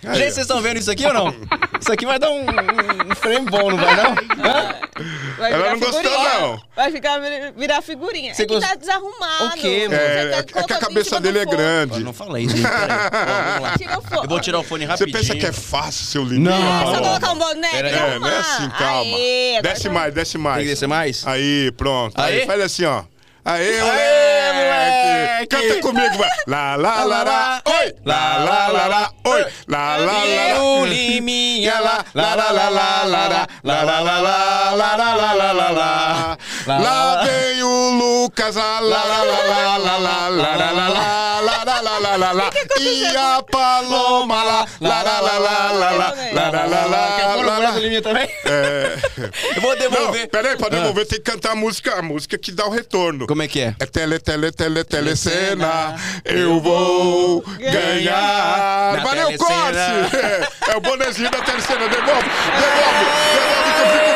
Aí, 0.06 0.16
gente, 0.16 0.26
vocês 0.34 0.38
estão 0.40 0.62
vendo 0.62 0.78
isso 0.80 0.92
aqui 0.92 1.06
ou 1.06 1.14
não? 1.14 1.34
Isso 1.84 1.92
aqui 1.92 2.06
vai 2.06 2.18
dar 2.18 2.30
um, 2.30 2.46
um 2.46 3.16
frame 3.16 3.50
bom, 3.50 3.70
não 3.72 3.78
vai 3.78 3.94
não? 3.98 4.12
Hã? 4.40 4.76
Vai 5.38 5.52
Ela 5.52 5.58
virar 5.64 5.72
não 5.72 5.80
gostou, 5.80 6.02
figurinha. 6.02 6.40
não. 6.40 6.62
Vai 6.74 6.92
ficar, 6.92 7.20
virar 7.58 7.82
figurinha. 7.82 8.34
Você 8.34 8.44
é 8.44 8.46
que 8.46 8.54
gost- 8.54 8.66
tá 8.70 8.76
desarrumado. 8.76 9.46
O 9.48 9.52
quê, 9.52 9.88
mano? 9.90 10.00
Você 10.00 10.08
É, 10.08 10.30
tá 10.44 10.60
é 10.60 10.64
que 10.64 10.74
a 10.74 10.78
cabeça 10.78 11.20
dele 11.20 11.40
é 11.40 11.46
grande. 11.46 12.02
não 12.02 12.14
fala 12.14 12.40
isso, 12.40 12.56
fone. 14.10 14.24
Eu 14.24 14.30
vou 14.30 14.40
tirar 14.40 14.60
o 14.60 14.64
fone 14.64 14.86
Você 14.86 14.92
rapidinho. 14.92 15.18
pensa 15.18 15.36
que 15.36 15.46
é 15.46 15.52
fácil 15.52 16.06
ser 16.06 16.20
o 16.20 16.24
liminha? 16.24 16.58
Não. 16.58 16.94
É 16.94 16.96
só 16.96 17.02
colocar 17.02 17.32
um 17.34 17.38
boné 17.38 17.68
e. 17.74 17.78
É, 17.78 18.20
não 18.20 18.28
é 18.30 18.38
assim, 18.38 18.70
calma. 18.70 19.18
Aê, 19.18 19.62
desce 19.62 19.90
mais, 19.90 20.14
desce 20.14 20.38
mais. 20.38 20.56
Tem 20.58 20.66
que 20.66 20.72
descer 20.72 20.88
mais? 20.88 21.28
Aí, 21.28 21.72
pronto. 21.76 22.14
Aí, 22.22 22.40
Aí? 22.42 22.46
faz 22.46 22.62
assim, 22.62 22.86
ó. 22.86 23.04
Aê, 23.46 23.82
moleque! 24.54 25.48
Canta 25.48 25.82
comigo, 25.82 26.18
vai. 26.18 26.30
Lá, 26.48 26.76
lá, 26.78 27.04
lá, 27.04 27.24
lá, 27.24 27.62
oi. 27.66 27.96
Lá, 28.06 28.38
lá, 28.38 28.68
lá, 28.70 28.88
lá, 28.88 29.12
oi. 29.26 29.46
Lá, 29.68 29.98
lá, 29.98 30.24
lá, 30.24 30.58
lá. 30.58 30.86
Liminha, 30.86 31.80
lá, 31.82 32.06
lá, 32.16 32.36
lá, 32.36 32.52
lá, 32.52 32.70
lá, 32.70 33.04
lá, 33.04 33.48
lá, 33.64 33.82
lá, 33.82 34.00
lá, 34.00 34.00
lá, 34.00 34.20
lá, 34.20 34.96
lá, 34.96 34.96
lá, 34.96 35.14
lá, 35.16 35.34
lá, 35.34 35.52
lá, 35.52 35.70
lá. 35.72 36.38
Lá 36.68 37.24
vem 37.24 37.64
o 37.64 37.90
Lucas, 38.00 38.56
lá, 38.56 38.80
lá, 38.80 39.04
lá, 39.04 39.24
lá, 39.24 39.78
lá, 39.78 39.78
lá, 39.78 39.98
lá, 39.98 40.30
lá, 40.30 40.72
lá, 40.72 40.88
lá, 40.88 41.33
lá, 41.44 41.64
lá, 41.64 41.82
lá, 41.82 41.98
lá, 42.00 42.16
lá, 42.16 42.32
lá. 42.32 42.50
E 42.80 43.06
a 43.18 43.44
Paloma, 43.44 44.44
lá, 44.44 44.66
lá, 44.80 45.04
lá, 45.04 45.22
lá, 45.22 45.40
lá, 45.40 45.72
lá, 45.72 45.72
lá, 45.72 46.14
lá, 46.34 46.50
lá, 46.52 46.66
lá, 46.66 46.86
lá, 46.86 47.16
Quer 47.18 47.34
pôr 47.34 47.46
lá, 47.46 47.72
o 47.72 48.02
também? 48.02 48.30
É. 48.46 48.98
Eu 49.56 49.62
vou 49.62 49.72
Não, 49.72 49.80
devolver. 49.80 50.30
peraí, 50.30 50.58
pra 50.58 50.70
devolver 50.70 51.06
tem 51.06 51.20
que 51.20 51.32
cantar 51.32 51.52
a 51.52 51.56
música, 51.56 51.96
a 51.96 52.02
música 52.02 52.38
que 52.38 52.52
dá 52.52 52.66
o 52.66 52.70
retorno. 52.70 53.28
Como 53.28 53.42
é 53.42 53.48
que 53.48 53.60
é? 53.62 53.76
É 53.80 53.86
tele, 53.86 54.20
tele, 54.20 54.52
tele, 54.52 54.84
telecena, 54.84 55.96
eu 56.26 56.60
vou 56.60 57.42
ganhar. 57.60 59.02
Valeu, 59.04 59.38
corte! 59.38 59.78
É, 59.78 60.72
é 60.74 60.78
o 60.78 60.82
bonezinho 60.82 61.30
da 61.30 61.42
telecena, 61.42 61.88
devolve, 61.88 62.30
devolve, 62.60 63.06
devolve 63.34 63.74
que 63.74 63.82
eu 63.82 63.88
fico. 64.08 64.13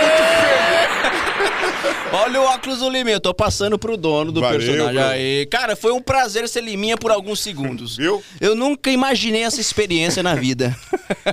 Olha 2.13 2.41
o 2.41 2.43
óculos 2.45 2.79
do 2.79 2.89
Liminha, 2.89 3.15
eu 3.17 3.21
tô 3.21 3.33
passando 3.33 3.77
pro 3.77 3.97
dono 3.97 4.31
do 4.31 4.39
Valeu, 4.41 4.59
personagem 4.59 5.01
aí. 5.01 5.45
Cara, 5.47 5.75
foi 5.75 5.91
um 5.91 6.01
prazer 6.01 6.47
ser 6.47 6.61
Liminha 6.63 6.97
por 6.97 7.11
alguns 7.11 7.39
segundos. 7.41 7.97
Viu? 7.97 8.23
Eu 8.39 8.55
nunca 8.55 8.89
imaginei 8.89 9.43
essa 9.43 9.59
experiência 9.61 10.21
na 10.23 10.35
vida. 10.35 10.75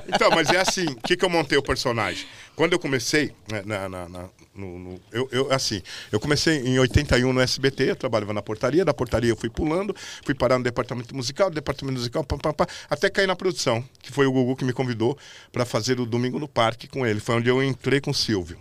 Então, 0.07 0.29
mas 0.31 0.49
é 0.49 0.57
assim, 0.57 0.85
o 0.87 0.95
que, 0.95 1.15
que 1.17 1.23
eu 1.25 1.29
montei 1.29 1.57
o 1.57 1.61
personagem? 1.63 2.25
Quando 2.55 2.73
eu 2.73 2.79
comecei, 2.79 3.31
né, 3.51 3.61
na, 3.65 3.87
na- 3.89 4.09
na- 4.09 4.29
no, 4.53 4.79
no- 4.79 4.99
eu, 5.11 5.27
eu, 5.31 5.51
assim, 5.51 5.81
eu 6.11 6.19
comecei 6.19 6.57
em 6.59 6.77
81 6.79 7.31
no 7.33 7.39
SBT, 7.41 7.91
eu 7.91 7.95
trabalhava 7.95 8.33
na 8.33 8.41
portaria, 8.41 8.83
da 8.85 8.93
portaria 8.93 9.29
eu 9.31 9.35
fui 9.37 9.49
pulando, 9.49 9.93
fui 10.25 10.33
parar 10.33 10.57
no 10.57 10.63
departamento 10.63 11.13
musical, 11.15 11.49
departamento 11.49 11.97
musical, 11.97 12.23
pá, 12.23 12.37
pá, 12.37 12.53
pá, 12.53 12.67
até 12.89 13.09
cair 13.09 13.27
na 13.27 13.35
produção, 13.35 13.83
que 14.01 14.11
foi 14.11 14.25
o 14.25 14.31
Gugu 14.31 14.55
que 14.55 14.65
me 14.65 14.73
convidou 14.73 15.17
para 15.51 15.65
fazer 15.65 15.99
o 15.99 16.05
Domingo 16.05 16.39
no 16.39 16.47
Parque 16.47 16.87
com 16.87 17.05
ele. 17.05 17.19
Foi 17.19 17.35
onde 17.35 17.49
eu 17.49 17.61
entrei 17.63 17.99
com 18.01 18.11
o 18.11 18.15
Silvio. 18.15 18.57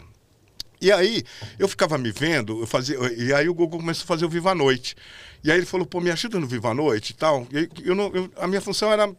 E 0.85 0.93
aí, 0.93 1.23
eu 1.59 1.67
ficava 1.67 1.97
me 1.97 2.13
vendo, 2.13 2.61
eu 2.61 2.67
fazia, 2.67 2.97
e 3.17 3.33
aí 3.33 3.49
o 3.49 3.55
Gugu 3.55 3.79
começou 3.79 4.05
a 4.05 4.07
fazer 4.07 4.25
o 4.27 4.29
Viva 4.29 4.51
a 4.51 4.55
Noite. 4.55 4.95
E 5.43 5.51
aí 5.51 5.57
ele 5.59 5.65
falou, 5.67 5.87
pô, 5.87 6.01
me 6.01 6.11
ajuda 6.11 6.39
no 6.39 6.47
Viva 6.47 6.69
a 6.71 6.75
Noite 6.75 7.11
e 7.11 7.15
tal. 7.15 7.47
Eu 7.51 7.69
eu- 8.15 8.31
a 8.37 8.47
minha 8.47 8.61
função 8.61 8.93
era 8.93 9.11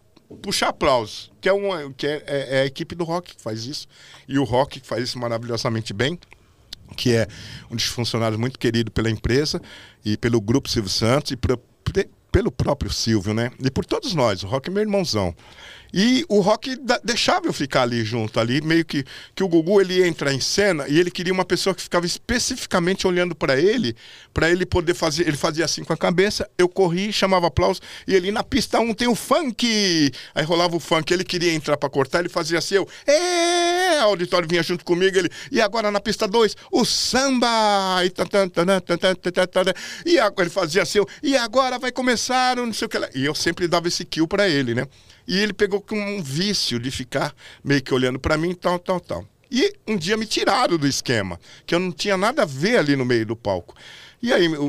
puxar 0.43 0.69
aplausos, 0.69 1.31
que, 1.41 1.49
é, 1.49 1.53
uma, 1.53 1.91
que 1.93 2.05
é, 2.05 2.23
é- 2.27 2.57
é 2.57 2.61
a 2.61 2.65
equipe 2.65 2.93
do 2.95 3.03
rock 3.03 3.35
que 3.35 3.41
faz 3.41 3.65
isso. 3.65 3.87
E 4.27 4.37
o 4.37 4.43
rock 4.43 4.79
que 4.79 4.87
faz 4.87 5.03
isso 5.03 5.17
maravilhosamente 5.19 5.91
bem 5.93 6.19
que 6.95 7.13
é 7.15 7.27
um 7.71 7.75
dos 7.75 7.85
funcionários 7.85 8.39
muito 8.39 8.59
querido 8.59 8.91
pela 8.91 9.09
empresa 9.09 9.59
e 10.05 10.15
pelo 10.17 10.39
grupo 10.39 10.69
Silvio 10.69 10.89
Santos 10.91 11.31
e 11.31 11.35
pelo 12.35 12.51
próprio 12.51 12.91
Silvio, 12.91 13.33
né? 13.33 13.49
E 13.63 13.71
por 13.71 13.85
todos 13.85 14.13
nós. 14.13 14.43
O 14.43 14.47
Rock 14.47 14.69
é 14.69 14.73
meu 14.73 14.81
irmãozão. 14.81 15.33
E 15.93 16.25
o 16.27 16.41
Rock 16.41 16.77
deixava 17.01 17.47
eu 17.47 17.53
ficar 17.53 17.83
ali 17.83 18.03
junto, 18.03 18.37
ali, 18.37 18.59
meio 18.59 18.83
que 18.83 19.05
que 19.33 19.41
o 19.41 19.47
Gugu 19.47 19.79
ele 19.79 19.99
ia 19.99 20.07
entrar 20.07 20.33
em 20.33 20.41
cena 20.41 20.85
e 20.89 20.99
ele 20.99 21.09
queria 21.09 21.31
uma 21.31 21.45
pessoa 21.45 21.73
que 21.73 21.81
ficava 21.81 22.05
especificamente 22.05 23.07
olhando 23.07 23.33
para 23.33 23.57
ele, 23.57 23.95
para 24.33 24.51
ele 24.51 24.65
poder 24.65 24.93
fazer. 24.93 25.25
Ele 25.25 25.37
fazia 25.37 25.63
assim 25.63 25.85
com 25.85 25.93
a 25.93 25.97
cabeça, 25.97 26.49
eu 26.57 26.67
corri, 26.67 27.13
chamava 27.13 27.47
aplauso, 27.47 27.79
e 28.05 28.13
ele 28.13 28.29
na 28.29 28.43
pista 28.43 28.77
1 28.77 28.83
um, 28.89 28.93
tem 28.93 29.07
o 29.07 29.15
funk. 29.15 30.11
Aí 30.33 30.43
rolava 30.43 30.75
o 30.75 30.81
funk, 30.81 31.13
ele 31.13 31.23
queria 31.23 31.53
entrar 31.53 31.77
para 31.77 31.89
cortar, 31.89 32.19
ele 32.19 32.29
fazia 32.29 32.59
assim, 32.59 32.75
eu. 32.75 32.89
É! 33.07 34.03
O 34.03 34.09
auditório 34.09 34.47
vinha 34.49 34.61
junto 34.61 34.83
comigo, 34.83 35.17
ele. 35.17 35.29
E 35.49 35.61
agora 35.61 35.89
na 35.89 36.01
pista 36.01 36.27
2, 36.27 36.57
o 36.73 36.83
samba! 36.83 38.03
E, 38.03 38.09
tan, 38.09 38.25
tan, 38.25 38.49
tan, 38.49 38.65
e 40.05 40.17
ele 40.17 40.49
fazia 40.49 40.81
assim, 40.81 40.97
eu, 40.97 41.07
e 41.23 41.37
agora 41.37 41.79
vai 41.79 41.91
começar 41.91 42.24
o 42.33 42.65
não 42.65 42.73
sei 42.73 42.85
o 42.85 42.89
que 42.89 42.97
lá. 42.97 43.09
E 43.13 43.25
eu 43.25 43.35
sempre 43.35 43.67
dava 43.67 43.87
esse 43.87 44.05
kill 44.05 44.27
para 44.27 44.47
ele, 44.47 44.73
né? 44.73 44.87
E 45.27 45.37
ele 45.39 45.53
pegou 45.53 45.81
com 45.81 45.97
um 45.97 46.21
vício 46.21 46.79
de 46.79 46.91
ficar 46.91 47.35
meio 47.63 47.81
que 47.81 47.93
olhando 47.93 48.19
para 48.19 48.37
mim, 48.37 48.53
tal, 48.53 48.79
tal, 48.79 48.99
tal. 48.99 49.25
E 49.51 49.73
um 49.87 49.95
dia 49.95 50.17
me 50.17 50.25
tiraram 50.25 50.77
do 50.77 50.87
esquema, 50.87 51.39
que 51.65 51.73
eu 51.73 51.79
não 51.79 51.91
tinha 51.91 52.17
nada 52.17 52.43
a 52.43 52.45
ver 52.45 52.77
ali 52.77 52.95
no 52.95 53.05
meio 53.05 53.25
do 53.25 53.35
palco. 53.35 53.75
E 54.21 54.33
aí 54.33 54.47
um, 54.47 54.63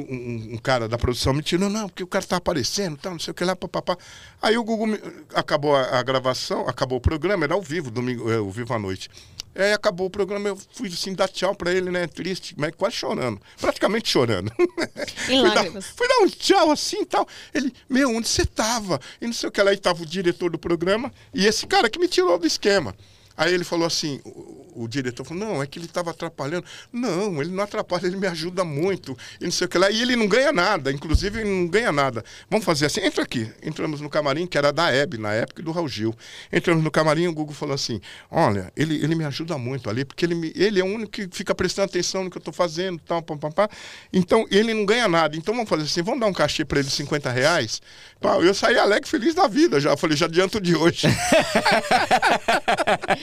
um- 0.55 0.59
cara 0.59 0.88
da 0.88 0.99
produção 0.99 1.33
me 1.33 1.43
tirou, 1.43 1.71
não, 1.71 1.88
porque 1.88 2.03
o 2.03 2.07
cara 2.07 2.25
tá 2.26 2.37
aparecendo, 2.37 2.97
tal, 2.97 3.12
não 3.12 3.19
sei 3.19 3.31
o 3.31 3.35
que 3.35 3.45
lá, 3.45 3.55
papapá. 3.57 3.97
Aí 4.43 4.59
o 4.59 4.65
Google 4.65 4.87
me- 4.88 5.00
acabou 5.35 5.75
a, 5.75 5.99
a 5.99 6.03
gravação, 6.03 6.69
acabou 6.69 6.99
o 6.99 7.00
programa, 7.00 7.45
era 7.45 7.55
ao 7.55 7.62
vivo, 7.62 7.91
domingo, 7.91 8.31
é, 8.31 8.37
ao 8.37 8.50
vivo 8.50 8.75
à 8.75 8.79
noite. 8.79 9.09
Aí 9.54 9.73
acabou 9.73 10.06
o 10.09 10.11
programa, 10.11 10.49
eu 10.50 10.59
fui 10.75 10.89
assim 10.89 11.15
dar 11.15 11.28
tchau 11.28 11.54
pra 11.54 11.73
ele, 11.73 11.91
né? 11.91 12.06
Triste, 12.06 12.54
mas 12.59 12.73
quase 12.76 12.97
chorando. 12.97 13.41
Praticamente 13.59 14.06
chorando. 14.11 14.52
Em 15.30 15.41
fui, 15.41 15.54
dar, 15.54 15.82
fui 15.82 16.09
dar 16.09 16.19
um 16.19 16.28
tchau 16.28 16.71
assim 16.71 17.00
e 17.00 17.06
tal. 17.06 17.26
Ele, 17.54 17.73
meu, 17.89 18.11
onde 18.11 18.28
você 18.28 18.45
tava? 18.45 19.00
E 19.19 19.26
não 19.26 19.32
sei 19.32 19.49
o 19.49 19.52
que 19.52 19.63
lá. 19.63 19.71
Aí 19.71 19.78
tava 19.78 20.02
o 20.02 20.06
diretor 20.06 20.50
do 20.50 20.59
programa 20.59 21.11
e 21.32 21.47
esse 21.47 21.67
cara 21.67 21.89
que 21.89 21.99
me 21.99 22.06
tirou 22.06 22.39
do 22.39 22.47
esquema. 22.47 22.95
Aí 23.37 23.53
ele 23.53 23.65
falou 23.65 23.87
assim, 23.87 24.21
o, 24.25 24.85
o 24.85 24.89
diretor 24.89 25.25
falou, 25.25 25.45
não, 25.45 25.63
é 25.63 25.67
que 25.67 25.79
ele 25.79 25.87
estava 25.87 26.11
atrapalhando. 26.11 26.65
Não, 26.93 27.41
ele 27.41 27.51
não 27.51 27.63
atrapalha, 27.65 28.07
ele 28.07 28.17
me 28.17 28.27
ajuda 28.27 28.65
muito. 28.65 29.17
E 29.41 29.45
não 29.45 29.51
sei 29.51 29.67
o 29.67 29.69
que 29.69 29.79
lá. 29.79 29.91
E 29.91 30.03
ele 30.03 30.17
não 30.17 30.27
ganha 30.27 30.53
nada, 30.53 30.91
inclusive 30.93 31.41
ele 31.41 31.49
não 31.51 31.67
ganha 31.67 31.93
nada. 31.93 32.25
Vamos 32.51 32.65
fazer 32.65 32.87
assim, 32.87 33.01
entra 33.01 33.23
aqui. 33.23 33.51
Entramos 33.63 34.01
no 34.01 34.09
camarim, 34.09 34.47
que 34.47 34.57
era 34.57 34.73
da 34.73 34.91
Hebe, 34.91 35.19
na 35.19 35.33
época, 35.33 35.61
e 35.61 35.65
do 35.65 35.71
Raul 35.73 35.89
Gil. 35.89 36.15
Entramos 36.53 36.83
no 36.83 36.91
camarim 36.91 37.27
o 37.27 37.33
Google 37.33 37.55
falou 37.55 37.75
assim, 37.75 38.01
olha, 38.31 38.73
ele, 38.77 38.97
ele 39.03 39.15
me 39.15 39.25
ajuda 39.25 39.59
muito 39.59 39.89
ali, 39.91 40.05
porque 40.05 40.25
ele, 40.25 40.35
me- 40.35 40.53
ele 40.55 40.81
é 40.81 40.85
o 40.85 40.87
único 40.87 41.11
que 41.13 41.29
fica 41.31 41.55
prestando 41.55 41.87
atenção 41.87 42.25
no 42.25 42.31
que 42.31 42.37
eu 42.37 42.41
estou 42.41 42.55
fazendo, 42.55 42.99
tal, 43.01 43.23
pá, 43.23 43.37
pá, 43.37 43.51
pá. 43.51 43.69
Então, 44.13 44.47
ele 44.51 44.73
não 44.73 44.85
ganha 44.87 45.09
nada. 45.09 45.37
Então, 45.37 45.55
vamos 45.55 45.69
fazer 45.69 45.85
assim, 45.85 46.03
vamos 46.03 46.21
dar 46.21 46.27
um 46.27 46.33
cachê 46.33 46.65
para 46.65 46.79
ele 46.79 46.89
de 46.89 46.95
50 46.95 47.31
reais? 47.31 47.81
Pá, 48.21 48.37
eu 48.39 48.55
saí 48.55 48.79
alegre, 48.79 49.09
feliz 49.09 49.35
da 49.35 49.47
vida 49.47 49.79
já. 49.81 49.97
Falei, 49.97 50.17
já 50.17 50.27
adianto 50.27 50.61
de 50.61 50.75
hoje. 50.75 51.07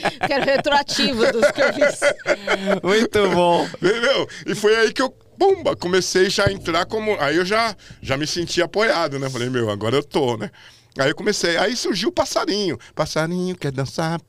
Quero 0.27 0.45
retroativo 0.45 1.31
dos 1.31 1.51
que 1.51 1.61
eu 1.61 1.73
fiz. 1.73 1.99
Muito 2.83 3.29
bom. 3.29 3.67
Entendeu? 3.81 4.27
E 4.45 4.55
foi 4.55 4.75
aí 4.75 4.93
que 4.93 5.01
eu, 5.01 5.09
pumba, 5.37 5.75
comecei 5.75 6.29
já 6.29 6.47
a 6.47 6.51
entrar 6.51 6.85
como. 6.85 7.17
Aí 7.19 7.37
eu 7.37 7.45
já, 7.45 7.75
já 8.01 8.17
me 8.17 8.27
senti 8.27 8.61
apoiado, 8.61 9.19
né? 9.19 9.29
Falei, 9.29 9.49
meu, 9.49 9.69
agora 9.69 9.95
eu 9.95 10.03
tô, 10.03 10.37
né? 10.37 10.49
Aí 10.97 11.09
eu 11.09 11.15
comecei, 11.15 11.57
aí 11.57 11.75
surgiu 11.75 12.09
o 12.09 12.11
passarinho. 12.11 12.77
Passarinho 12.93 13.55
quer 13.55 13.71
dançar. 13.71 14.21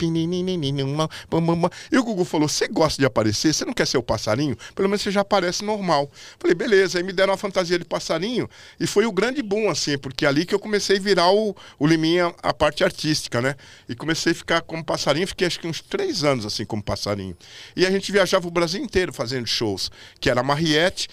E 1.92 1.98
o 1.98 2.04
Gugu 2.04 2.24
falou: 2.24 2.48
Você 2.48 2.66
gosta 2.68 3.00
de 3.00 3.04
aparecer? 3.04 3.52
Você 3.52 3.66
não 3.66 3.74
quer 3.74 3.86
ser 3.86 3.98
o 3.98 4.02
passarinho? 4.02 4.56
Pelo 4.74 4.88
menos 4.88 5.02
você 5.02 5.10
já 5.10 5.20
aparece 5.20 5.62
normal. 5.62 6.10
Falei, 6.38 6.54
beleza. 6.54 6.98
Aí 6.98 7.04
me 7.04 7.12
deram 7.12 7.32
uma 7.32 7.36
fantasia 7.36 7.78
de 7.78 7.84
passarinho 7.84 8.48
e 8.80 8.86
foi 8.86 9.04
o 9.04 9.12
grande 9.12 9.42
boom, 9.42 9.68
assim, 9.68 9.98
porque 9.98 10.24
ali 10.24 10.46
que 10.46 10.54
eu 10.54 10.58
comecei 10.58 10.96
a 10.96 11.00
virar 11.00 11.30
o, 11.30 11.54
o 11.78 11.86
Liminha, 11.86 12.34
a 12.42 12.54
parte 12.54 12.82
artística, 12.82 13.42
né? 13.42 13.56
E 13.86 13.94
comecei 13.94 14.32
a 14.32 14.34
ficar 14.34 14.62
como 14.62 14.82
passarinho, 14.82 15.26
fiquei 15.26 15.46
acho 15.46 15.60
que 15.60 15.66
uns 15.66 15.82
três 15.82 16.24
anos 16.24 16.46
assim 16.46 16.64
como 16.64 16.82
passarinho. 16.82 17.36
E 17.76 17.84
a 17.84 17.90
gente 17.90 18.10
viajava 18.10 18.48
o 18.48 18.50
Brasil 18.50 18.82
inteiro 18.82 19.12
fazendo 19.12 19.46
shows, 19.46 19.90
que 20.18 20.30
era 20.30 20.40
a 20.40 20.44
Mariette, 20.44 21.08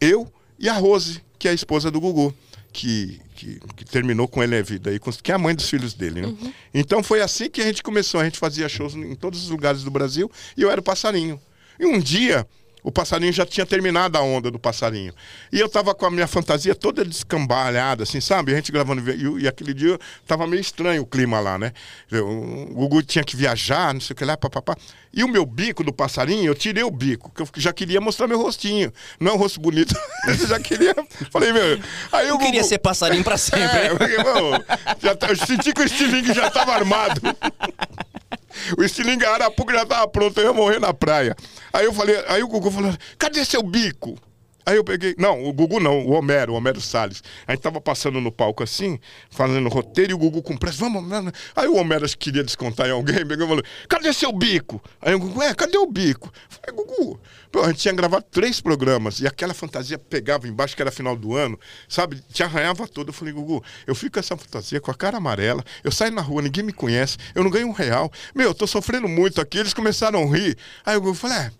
eu 0.00 0.32
e 0.58 0.68
a 0.68 0.74
Rose, 0.74 1.20
que 1.38 1.48
é 1.48 1.50
a 1.50 1.54
esposa 1.54 1.90
do 1.90 2.00
Gugu. 2.00 2.32
Que, 2.72 3.20
que, 3.42 3.60
que 3.76 3.84
terminou 3.84 4.28
com 4.28 4.42
ele 4.42 4.56
a 4.56 4.62
vida 4.62 4.90
aí, 4.90 5.00
que 5.22 5.32
é 5.32 5.34
a 5.34 5.38
mãe 5.38 5.54
dos 5.54 5.68
filhos 5.68 5.94
dele, 5.94 6.22
né? 6.22 6.34
Então 6.72 7.02
foi 7.02 7.20
assim 7.20 7.50
que 7.50 7.60
a 7.60 7.64
gente 7.64 7.82
começou. 7.82 8.20
A 8.20 8.24
gente 8.24 8.38
fazia 8.38 8.68
shows 8.68 8.94
em 8.94 9.14
todos 9.14 9.42
os 9.42 9.50
lugares 9.50 9.82
do 9.82 9.90
Brasil 9.90 10.30
e 10.56 10.62
eu 10.62 10.70
era 10.70 10.80
o 10.80 10.84
passarinho. 10.84 11.40
E 11.78 11.86
um 11.86 11.98
dia, 11.98 12.46
o 12.82 12.90
passarinho 12.90 13.32
já 13.32 13.46
tinha 13.46 13.64
terminado 13.64 14.18
a 14.18 14.22
onda 14.22 14.50
do 14.50 14.58
passarinho. 14.58 15.12
E 15.52 15.58
eu 15.60 15.68
tava 15.68 15.94
com 15.94 16.04
a 16.06 16.10
minha 16.10 16.26
fantasia 16.26 16.74
toda 16.74 17.04
descambalhada, 17.04 18.02
assim, 18.02 18.20
sabe? 18.20 18.52
A 18.52 18.56
gente 18.56 18.72
gravando. 18.72 19.08
E, 19.10 19.42
e 19.44 19.48
aquele 19.48 19.72
dia 19.72 19.98
tava 20.26 20.46
meio 20.46 20.60
estranho 20.60 21.02
o 21.02 21.06
clima 21.06 21.38
lá, 21.40 21.58
né? 21.58 21.72
Eu- 22.10 22.26
o 22.28 22.74
Gugu 22.74 23.02
tinha 23.02 23.22
que 23.24 23.36
viajar, 23.36 23.94
não 23.94 24.00
sei 24.00 24.14
o 24.14 24.16
que 24.16 24.24
lá, 24.24 24.36
papapá. 24.36 24.76
E 25.14 25.22
o 25.22 25.28
meu 25.28 25.44
bico 25.44 25.84
do 25.84 25.92
passarinho, 25.92 26.46
eu 26.46 26.54
tirei 26.54 26.82
o 26.82 26.90
bico, 26.90 27.30
que 27.34 27.42
eu 27.42 27.48
já 27.56 27.72
queria 27.72 28.00
mostrar 28.00 28.26
meu 28.26 28.40
rostinho. 28.42 28.90
Não 29.20 29.32
é 29.32 29.34
um 29.34 29.38
rosto 29.38 29.60
bonito. 29.60 29.94
eu 30.26 30.46
já 30.48 30.58
queria. 30.58 30.94
Falei, 31.30 31.52
meu. 31.52 31.78
Aí 32.12 32.28
Eu 32.28 32.38
queria 32.38 32.60
Gugu- 32.60 32.68
ser 32.68 32.78
passarinho 32.78 33.22
pra 33.22 33.36
sempre. 33.38 33.60
é, 33.78 33.90
porque, 33.90 34.16
já 35.06 35.14
tá- 35.14 35.28
eu 35.28 35.36
senti 35.36 35.72
que 35.72 35.80
o 35.82 35.84
estilingue 35.84 36.32
já 36.32 36.50
tava 36.50 36.72
armado. 36.74 37.20
O 38.78 38.82
estilingue 38.82 39.24
arapuca 39.24 39.74
já 39.74 39.86
tava 39.86 40.08
pronto, 40.08 40.38
eu 40.40 40.46
ia 40.46 40.52
morrer 40.52 40.78
na 40.78 40.92
praia. 40.92 41.36
Aí 41.72 41.84
eu 41.84 41.92
falei, 41.92 42.22
aí 42.28 42.42
o 42.42 42.48
Gugu 42.48 42.70
falou, 42.70 42.94
cadê 43.18 43.44
seu 43.44 43.62
bico? 43.62 44.18
Aí 44.64 44.76
eu 44.76 44.84
peguei, 44.84 45.14
não, 45.18 45.44
o 45.44 45.52
Gugu 45.52 45.80
não, 45.80 46.06
o 46.06 46.12
Homero, 46.12 46.52
o 46.52 46.56
Homero 46.56 46.80
Salles. 46.80 47.22
A 47.46 47.52
gente 47.52 47.62
tava 47.62 47.80
passando 47.80 48.20
no 48.20 48.30
palco 48.30 48.62
assim, 48.62 48.98
fazendo 49.30 49.68
roteiro, 49.68 50.12
e 50.12 50.14
o 50.14 50.18
Gugu 50.18 50.42
com 50.42 50.56
pressa, 50.56 50.78
vamos, 50.78 51.08
vamos. 51.08 51.32
Aí 51.54 51.68
o 51.68 51.76
Homero 51.76 52.06
que 52.08 52.16
queria 52.16 52.44
descontar 52.44 52.86
em 52.86 52.92
alguém, 52.92 53.24
pegou 53.26 53.46
e 53.46 53.48
falou, 53.48 53.64
cadê 53.88 54.12
seu 54.12 54.32
bico? 54.32 54.82
Aí 55.00 55.14
o 55.14 55.18
Gugu, 55.18 55.42
é, 55.42 55.54
cadê 55.54 55.76
o 55.78 55.86
bico? 55.86 56.32
Falei, 56.48 56.76
Gugu, 56.76 57.20
pô, 57.50 57.62
a 57.62 57.68
gente 57.68 57.78
tinha 57.78 57.94
gravado 57.94 58.24
três 58.30 58.60
programas, 58.60 59.20
e 59.20 59.26
aquela 59.26 59.54
fantasia 59.54 59.98
pegava 59.98 60.46
embaixo, 60.46 60.76
que 60.76 60.82
era 60.82 60.90
final 60.90 61.16
do 61.16 61.36
ano, 61.36 61.58
sabe, 61.88 62.22
te 62.32 62.42
arranhava 62.42 62.86
todo. 62.86 63.08
Eu 63.08 63.12
falei, 63.12 63.32
Gugu, 63.32 63.62
eu 63.86 63.94
fico 63.94 64.14
com 64.14 64.20
essa 64.20 64.36
fantasia 64.36 64.80
com 64.80 64.90
a 64.90 64.94
cara 64.94 65.16
amarela, 65.16 65.64
eu 65.82 65.90
saio 65.90 66.12
na 66.12 66.22
rua, 66.22 66.42
ninguém 66.42 66.62
me 66.64 66.72
conhece, 66.72 67.16
eu 67.34 67.42
não 67.42 67.50
ganho 67.50 67.68
um 67.68 67.72
real. 67.72 68.10
Meu, 68.34 68.48
eu 68.48 68.54
tô 68.54 68.66
sofrendo 68.66 69.08
muito 69.08 69.40
aqui, 69.40 69.58
eles 69.58 69.74
começaram 69.74 70.22
a 70.22 70.36
rir. 70.36 70.56
Aí 70.84 70.96
o 70.96 71.00
Gugu 71.00 71.14
falou, 71.14 71.36
é. 71.36 71.50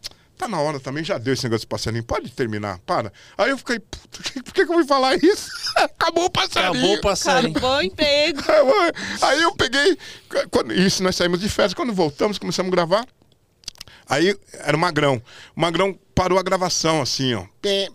Tá 0.42 0.48
na 0.48 0.60
hora 0.60 0.80
também, 0.80 1.04
já 1.04 1.18
deu 1.18 1.34
esse 1.34 1.44
negócio 1.44 1.62
de 1.62 1.68
passarinho, 1.68 2.02
pode 2.02 2.30
terminar, 2.30 2.78
para. 2.80 3.12
Aí 3.38 3.50
eu 3.50 3.58
fiquei, 3.58 3.78
puta, 3.78 4.18
por 4.42 4.52
que, 4.52 4.66
que 4.66 4.72
eu 4.72 4.76
vou 4.76 4.86
falar 4.86 5.16
isso? 5.16 5.50
Acabou 5.76 6.24
o 6.24 6.30
passarinho. 6.30 6.72
Acabou 6.72 6.96
o 6.96 7.00
passarinho. 7.00 7.50
Acabou 7.56 7.76
o 7.76 7.82
emprego. 7.82 8.42
Aí 9.22 9.42
eu 9.42 9.54
peguei, 9.54 9.96
quando, 10.50 10.72
isso 10.72 11.02
nós 11.02 11.16
saímos 11.16 11.40
de 11.40 11.48
férias, 11.48 11.74
quando 11.74 11.92
voltamos, 11.92 12.38
começamos 12.38 12.72
a 12.72 12.74
gravar. 12.74 13.06
Aí 14.08 14.36
era 14.60 14.76
o 14.76 14.80
Magrão. 14.80 15.22
O 15.56 15.60
Magrão 15.60 15.98
parou 16.14 16.38
a 16.38 16.42
gravação, 16.42 17.00
assim, 17.00 17.34
ó. 17.34 17.44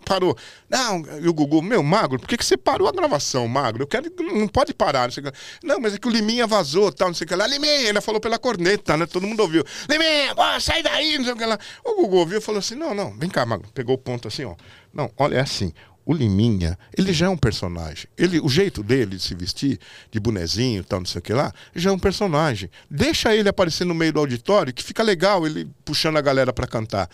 Parou. 0.04 0.36
Não, 0.68 1.02
e 1.20 1.28
o 1.28 1.32
Gugu, 1.32 1.62
meu, 1.62 1.82
Magro, 1.82 2.18
por 2.18 2.28
que, 2.28 2.36
que 2.36 2.44
você 2.44 2.56
parou 2.56 2.88
a 2.88 2.92
gravação, 2.92 3.46
Magro? 3.46 3.82
Eu 3.82 3.86
quero. 3.86 4.10
Não 4.20 4.48
pode 4.48 4.74
parar. 4.74 5.04
Não, 5.04 5.10
sei 5.10 5.22
que. 5.22 5.32
não 5.62 5.80
mas 5.80 5.94
é 5.94 5.98
que 5.98 6.08
o 6.08 6.10
Liminha 6.10 6.46
vazou, 6.46 6.92
tal, 6.92 7.08
não 7.08 7.14
sei 7.14 7.24
o 7.24 7.28
que 7.28 7.34
lá. 7.34 7.46
Liminha, 7.46 7.88
ele 7.88 8.00
falou 8.00 8.20
pela 8.20 8.38
corneta, 8.38 8.96
né? 8.96 9.06
Todo 9.06 9.26
mundo 9.26 9.40
ouviu. 9.40 9.64
Liminha, 9.88 10.34
ó, 10.36 10.58
sai 10.60 10.82
daí, 10.82 11.16
não 11.18 11.24
sei 11.24 11.34
o 11.34 11.36
que 11.36 11.44
lá. 11.44 11.58
O 11.84 11.94
Gugu 11.96 12.16
ouviu 12.16 12.38
e 12.38 12.42
falou 12.42 12.58
assim: 12.58 12.74
não, 12.74 12.94
não, 12.94 13.16
vem 13.16 13.30
cá, 13.30 13.46
Magro. 13.46 13.68
Pegou 13.72 13.94
o 13.94 13.98
ponto 13.98 14.28
assim, 14.28 14.44
ó. 14.44 14.54
Não, 14.92 15.10
olha, 15.16 15.36
é 15.36 15.40
assim. 15.40 15.72
O 16.08 16.14
Liminha, 16.14 16.78
ele 16.96 17.12
já 17.12 17.26
é 17.26 17.28
um 17.28 17.36
personagem. 17.36 18.06
Ele, 18.16 18.40
o 18.40 18.48
jeito 18.48 18.82
dele 18.82 19.16
de 19.16 19.22
se 19.22 19.34
vestir, 19.34 19.78
de 20.10 20.18
bonezinho, 20.18 20.82
tal, 20.82 21.00
não 21.00 21.06
sei 21.06 21.18
o 21.18 21.22
que 21.22 21.34
lá, 21.34 21.52
já 21.76 21.90
é 21.90 21.92
um 21.92 21.98
personagem. 21.98 22.70
Deixa 22.90 23.36
ele 23.36 23.46
aparecer 23.46 23.84
no 23.84 23.94
meio 23.94 24.10
do 24.10 24.18
auditório, 24.18 24.72
que 24.72 24.82
fica 24.82 25.02
legal 25.02 25.46
ele 25.46 25.68
puxando 25.84 26.16
a 26.16 26.22
galera 26.22 26.50
para 26.50 26.66
cantar. 26.66 27.10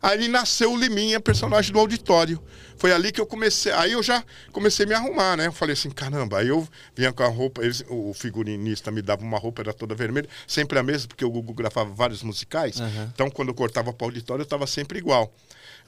Aí 0.00 0.28
nasceu 0.28 0.72
o 0.72 0.78
Liminha, 0.78 1.20
personagem 1.20 1.70
do 1.70 1.78
auditório. 1.78 2.42
Foi 2.78 2.90
ali 2.90 3.12
que 3.12 3.20
eu 3.20 3.26
comecei. 3.26 3.70
Aí 3.72 3.92
eu 3.92 4.02
já 4.02 4.24
comecei 4.50 4.86
a 4.86 4.88
me 4.88 4.94
arrumar, 4.94 5.36
né? 5.36 5.48
Eu 5.48 5.52
falei 5.52 5.74
assim, 5.74 5.90
caramba. 5.90 6.38
Aí 6.38 6.48
eu 6.48 6.66
vinha 6.96 7.12
com 7.12 7.24
a 7.24 7.28
roupa, 7.28 7.62
eles, 7.62 7.84
o 7.86 8.14
figurinista 8.14 8.90
me 8.90 9.02
dava 9.02 9.24
uma 9.24 9.38
roupa, 9.38 9.60
era 9.60 9.74
toda 9.74 9.94
vermelha, 9.94 10.28
sempre 10.46 10.78
a 10.78 10.82
mesma, 10.82 11.08
porque 11.08 11.24
o 11.24 11.30
Gugu 11.30 11.52
gravava 11.52 11.92
vários 11.92 12.22
musicais. 12.22 12.80
Uhum. 12.80 13.10
Então, 13.12 13.30
quando 13.30 13.48
eu 13.48 13.54
cortava 13.54 13.92
para 13.92 14.06
auditório, 14.06 14.40
eu 14.40 14.44
estava 14.44 14.66
sempre 14.66 14.98
igual. 14.98 15.30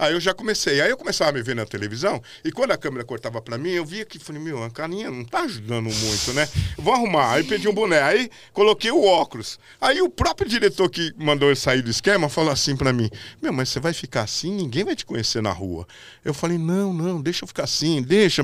Aí 0.00 0.14
eu 0.14 0.20
já 0.20 0.32
comecei. 0.32 0.80
Aí 0.80 0.88
eu 0.88 0.96
começava 0.96 1.28
a 1.28 1.32
me 1.34 1.42
ver 1.42 1.54
na 1.54 1.66
televisão, 1.66 2.22
e 2.42 2.50
quando 2.50 2.70
a 2.70 2.78
câmera 2.78 3.04
cortava 3.04 3.42
pra 3.42 3.58
mim, 3.58 3.68
eu 3.68 3.84
via 3.84 4.02
que 4.06 4.18
falei, 4.18 4.40
meu, 4.40 4.64
a 4.64 4.70
carinha 4.70 5.10
não 5.10 5.26
tá 5.26 5.42
ajudando 5.42 5.90
muito, 5.94 6.32
né? 6.32 6.48
Vou 6.78 6.94
arrumar. 6.94 7.32
Aí 7.34 7.44
pedi 7.44 7.68
um 7.68 7.74
boné. 7.74 8.00
Aí 8.02 8.30
coloquei 8.54 8.90
o 8.90 9.04
óculos. 9.04 9.58
Aí 9.78 10.00
o 10.00 10.08
próprio 10.08 10.48
diretor 10.48 10.88
que 10.88 11.12
mandou 11.18 11.50
eu 11.50 11.56
sair 11.56 11.82
do 11.82 11.90
esquema 11.90 12.30
falou 12.30 12.50
assim 12.50 12.74
pra 12.74 12.94
mim: 12.94 13.10
Meu, 13.42 13.52
mas 13.52 13.68
você 13.68 13.78
vai 13.78 13.92
ficar 13.92 14.22
assim, 14.22 14.50
ninguém 14.50 14.84
vai 14.84 14.96
te 14.96 15.04
conhecer 15.04 15.42
na 15.42 15.52
rua. 15.52 15.86
Eu 16.24 16.32
falei, 16.32 16.56
não, 16.56 16.94
não, 16.94 17.20
deixa 17.20 17.44
eu 17.44 17.48
ficar 17.48 17.64
assim, 17.64 18.00
deixa. 18.02 18.40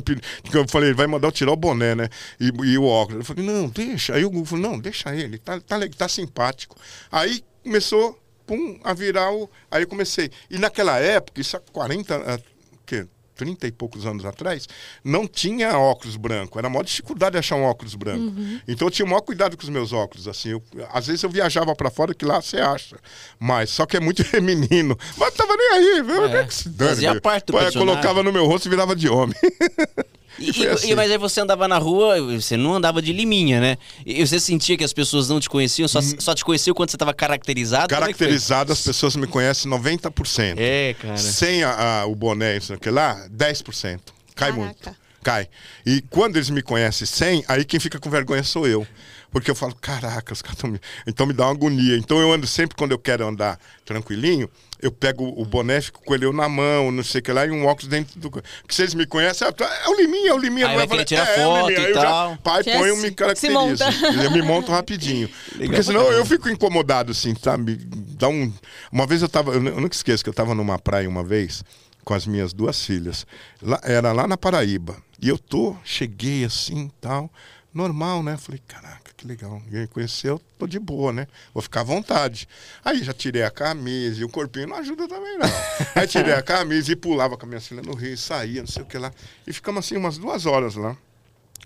Eu 0.52 0.68
falei, 0.68 0.90
ele 0.90 0.96
vai 0.96 1.06
mandar 1.06 1.28
eu 1.28 1.32
tirar 1.32 1.52
o 1.52 1.56
boné, 1.56 1.94
né? 1.94 2.08
E, 2.38 2.52
e 2.64 2.76
o 2.76 2.84
óculos. 2.84 3.20
Eu 3.20 3.24
falei, 3.24 3.44
não, 3.44 3.68
deixa. 3.68 4.14
Aí 4.14 4.24
o 4.24 4.30
Google 4.30 4.44
falou, 4.44 4.70
não, 4.70 4.78
deixa 4.78 5.14
ele, 5.14 5.38
tá, 5.38 5.58
tá, 5.58 5.78
tá 5.96 6.08
simpático. 6.08 6.76
Aí 7.10 7.42
começou 7.62 8.18
pum, 8.46 8.78
a 8.84 8.94
virar 8.94 9.32
o. 9.32 9.50
Aí 9.70 9.82
eu 9.82 9.88
comecei. 9.88 10.30
E 10.50 10.58
naquela 10.58 10.98
época, 10.98 11.40
isso 11.40 11.56
há 11.56 11.60
40, 11.72 12.40
que, 12.84 13.06
30 13.36 13.66
e 13.66 13.72
poucos 13.72 14.06
anos 14.06 14.24
atrás, 14.24 14.66
não 15.04 15.28
tinha 15.28 15.78
óculos 15.78 16.16
branco. 16.16 16.58
Era 16.58 16.68
a 16.68 16.70
maior 16.70 16.82
dificuldade 16.82 17.36
achar 17.36 17.56
um 17.56 17.64
óculos 17.64 17.94
branco. 17.94 18.34
Uhum. 18.34 18.60
Então 18.66 18.88
eu 18.88 18.90
tinha 18.90 19.04
o 19.04 19.08
maior 19.08 19.20
cuidado 19.20 19.56
com 19.56 19.62
os 19.62 19.68
meus 19.68 19.92
óculos. 19.92 20.26
assim. 20.26 20.50
Eu, 20.50 20.62
às 20.90 21.06
vezes 21.06 21.22
eu 21.22 21.30
viajava 21.30 21.74
para 21.76 21.90
fora, 21.90 22.14
que 22.14 22.24
lá 22.24 22.40
você 22.40 22.56
acha. 22.56 22.96
Mas 23.38 23.70
só 23.70 23.84
que 23.84 23.96
é 23.96 24.00
muito 24.00 24.24
menino. 24.42 24.98
Mas 25.16 25.34
tava 25.34 25.54
nem 25.56 25.68
aí, 25.68 26.02
viu? 26.02 26.24
É, 26.24 26.44
que 26.44 26.54
se 26.54 26.68
dane, 26.68 26.90
Fazia 26.90 27.20
parte 27.20 27.46
do 27.46 27.52
Pô, 27.52 27.72
colocava 27.72 28.22
no 28.22 28.32
meu 28.32 28.46
rosto 28.46 28.66
e 28.66 28.70
virava 28.70 28.96
de 28.96 29.08
homem. 29.08 29.36
E, 30.38 30.50
e, 30.50 30.66
assim. 30.68 30.90
e, 30.90 30.94
mas 30.94 31.10
aí 31.10 31.18
você 31.18 31.40
andava 31.40 31.66
na 31.66 31.78
rua, 31.78 32.20
você 32.20 32.56
não 32.56 32.74
andava 32.74 33.00
de 33.00 33.12
liminha, 33.12 33.60
né? 33.60 33.78
E 34.04 34.26
você 34.26 34.38
sentia 34.38 34.76
que 34.76 34.84
as 34.84 34.92
pessoas 34.92 35.28
não 35.28 35.40
te 35.40 35.48
conheciam, 35.48 35.88
só, 35.88 36.00
hum. 36.00 36.16
só 36.18 36.34
te 36.34 36.44
conheciam 36.44 36.74
quando 36.74 36.90
você 36.90 36.96
estava 36.96 37.14
caracterizado? 37.14 37.94
É 37.94 37.98
caracterizado, 37.98 38.70
é 38.70 38.74
as 38.74 38.82
pessoas 38.82 39.16
me 39.16 39.26
conhecem 39.26 39.70
90%. 39.70 40.54
É, 40.58 40.94
cara. 40.94 41.16
Sem 41.16 41.62
a, 41.62 42.00
a, 42.00 42.06
o 42.06 42.14
boné, 42.14 42.56
isso 42.56 42.72
aqui 42.72 42.90
lá, 42.90 43.26
10%. 43.28 44.00
Cai 44.34 44.52
Caraca. 44.52 44.56
muito. 44.56 44.96
Cai. 45.22 45.48
E 45.84 46.02
quando 46.08 46.36
eles 46.36 46.50
me 46.50 46.62
conhecem 46.62 47.06
100, 47.06 47.44
aí 47.48 47.64
quem 47.64 47.80
fica 47.80 47.98
com 47.98 48.08
vergonha 48.08 48.44
sou 48.44 48.66
eu. 48.66 48.86
Porque 49.36 49.50
eu 49.50 49.54
falo, 49.54 49.74
caraca, 49.74 50.32
os 50.32 50.40
caras 50.40 50.56
estão 50.56 50.70
me... 50.70 50.80
Então 51.06 51.26
me 51.26 51.34
dá 51.34 51.44
uma 51.44 51.52
agonia. 51.52 51.94
Então 51.98 52.18
eu 52.18 52.32
ando 52.32 52.46
sempre, 52.46 52.74
quando 52.74 52.92
eu 52.92 52.98
quero 52.98 53.28
andar 53.28 53.60
tranquilinho, 53.84 54.48
eu 54.80 54.90
pego 54.90 55.24
o 55.24 55.44
boné, 55.44 55.78
fico 55.78 56.02
com 56.02 56.14
ele 56.14 56.32
na 56.32 56.48
mão, 56.48 56.90
não 56.90 57.04
sei 57.04 57.20
o 57.20 57.22
que 57.22 57.30
lá, 57.32 57.44
e 57.44 57.50
um 57.50 57.66
óculos 57.66 57.86
dentro 57.86 58.18
do. 58.18 58.30
Que 58.30 58.42
vocês 58.74 58.94
me 58.94 59.04
conhecem, 59.04 59.46
é 59.46 59.88
o 59.90 59.94
Liminha, 59.94 60.30
é 60.30 60.32
o 60.32 60.38
Liminha. 60.38 60.68
Aí 60.68 60.78
não 60.78 60.86
vai 60.86 61.04
tirar 61.04 61.28
é, 61.28 61.34
foto 61.36 61.68
é, 61.70 61.90
e 61.90 61.92
tal. 61.92 62.30
Já, 62.30 62.38
pai, 62.38 62.64
põe, 62.64 62.88
eu 62.88 62.96
me 62.96 63.10
caracterizo. 63.10 63.84
Eu 64.24 64.30
me 64.30 64.40
monto 64.40 64.72
rapidinho. 64.72 65.28
Porque 65.54 65.82
senão 65.82 66.10
eu 66.10 66.24
fico 66.24 66.48
incomodado, 66.48 67.12
assim, 67.12 67.34
sabe? 67.34 67.76
Dá 68.18 68.28
um... 68.28 68.50
Uma 68.90 69.06
vez 69.06 69.20
eu 69.20 69.28
tava, 69.28 69.52
eu 69.52 69.60
nunca 69.60 69.94
esqueço 69.94 70.24
que 70.24 70.30
eu 70.30 70.34
tava 70.34 70.54
numa 70.54 70.78
praia 70.78 71.06
uma 71.06 71.22
vez, 71.22 71.62
com 72.06 72.14
as 72.14 72.26
minhas 72.26 72.54
duas 72.54 72.82
filhas. 72.82 73.26
Lá, 73.60 73.78
era 73.84 74.12
lá 74.12 74.26
na 74.26 74.38
Paraíba. 74.38 74.96
E 75.20 75.28
eu 75.28 75.36
tô, 75.36 75.76
cheguei 75.84 76.42
assim, 76.42 76.90
tal, 77.02 77.30
normal, 77.74 78.22
né? 78.22 78.38
Falei, 78.38 78.62
caraca 78.66 79.05
que 79.16 79.26
legal. 79.26 79.60
Ninguém 79.64 79.86
conheceu, 79.86 80.40
tô 80.58 80.66
de 80.66 80.78
boa, 80.78 81.12
né? 81.12 81.26
Vou 81.54 81.62
ficar 81.62 81.80
à 81.80 81.84
vontade. 81.84 82.46
Aí 82.84 83.02
já 83.02 83.12
tirei 83.12 83.42
a 83.42 83.50
camisa 83.50 84.20
e 84.20 84.24
o 84.24 84.28
corpinho 84.28 84.68
não 84.68 84.76
ajuda 84.76 85.08
também, 85.08 85.38
não. 85.38 85.48
Aí 85.94 86.06
tirei 86.06 86.34
a 86.34 86.42
camisa 86.42 86.92
e 86.92 86.96
pulava 86.96 87.36
com 87.36 87.46
a 87.46 87.48
minha 87.48 87.60
filha 87.60 87.82
no 87.82 87.94
rio, 87.94 88.16
saía, 88.16 88.60
não 88.60 88.68
sei 88.68 88.82
o 88.82 88.86
que 88.86 88.98
lá. 88.98 89.12
E 89.46 89.52
ficamos 89.52 89.84
assim 89.84 89.96
umas 89.96 90.18
duas 90.18 90.44
horas 90.44 90.74
lá. 90.74 90.96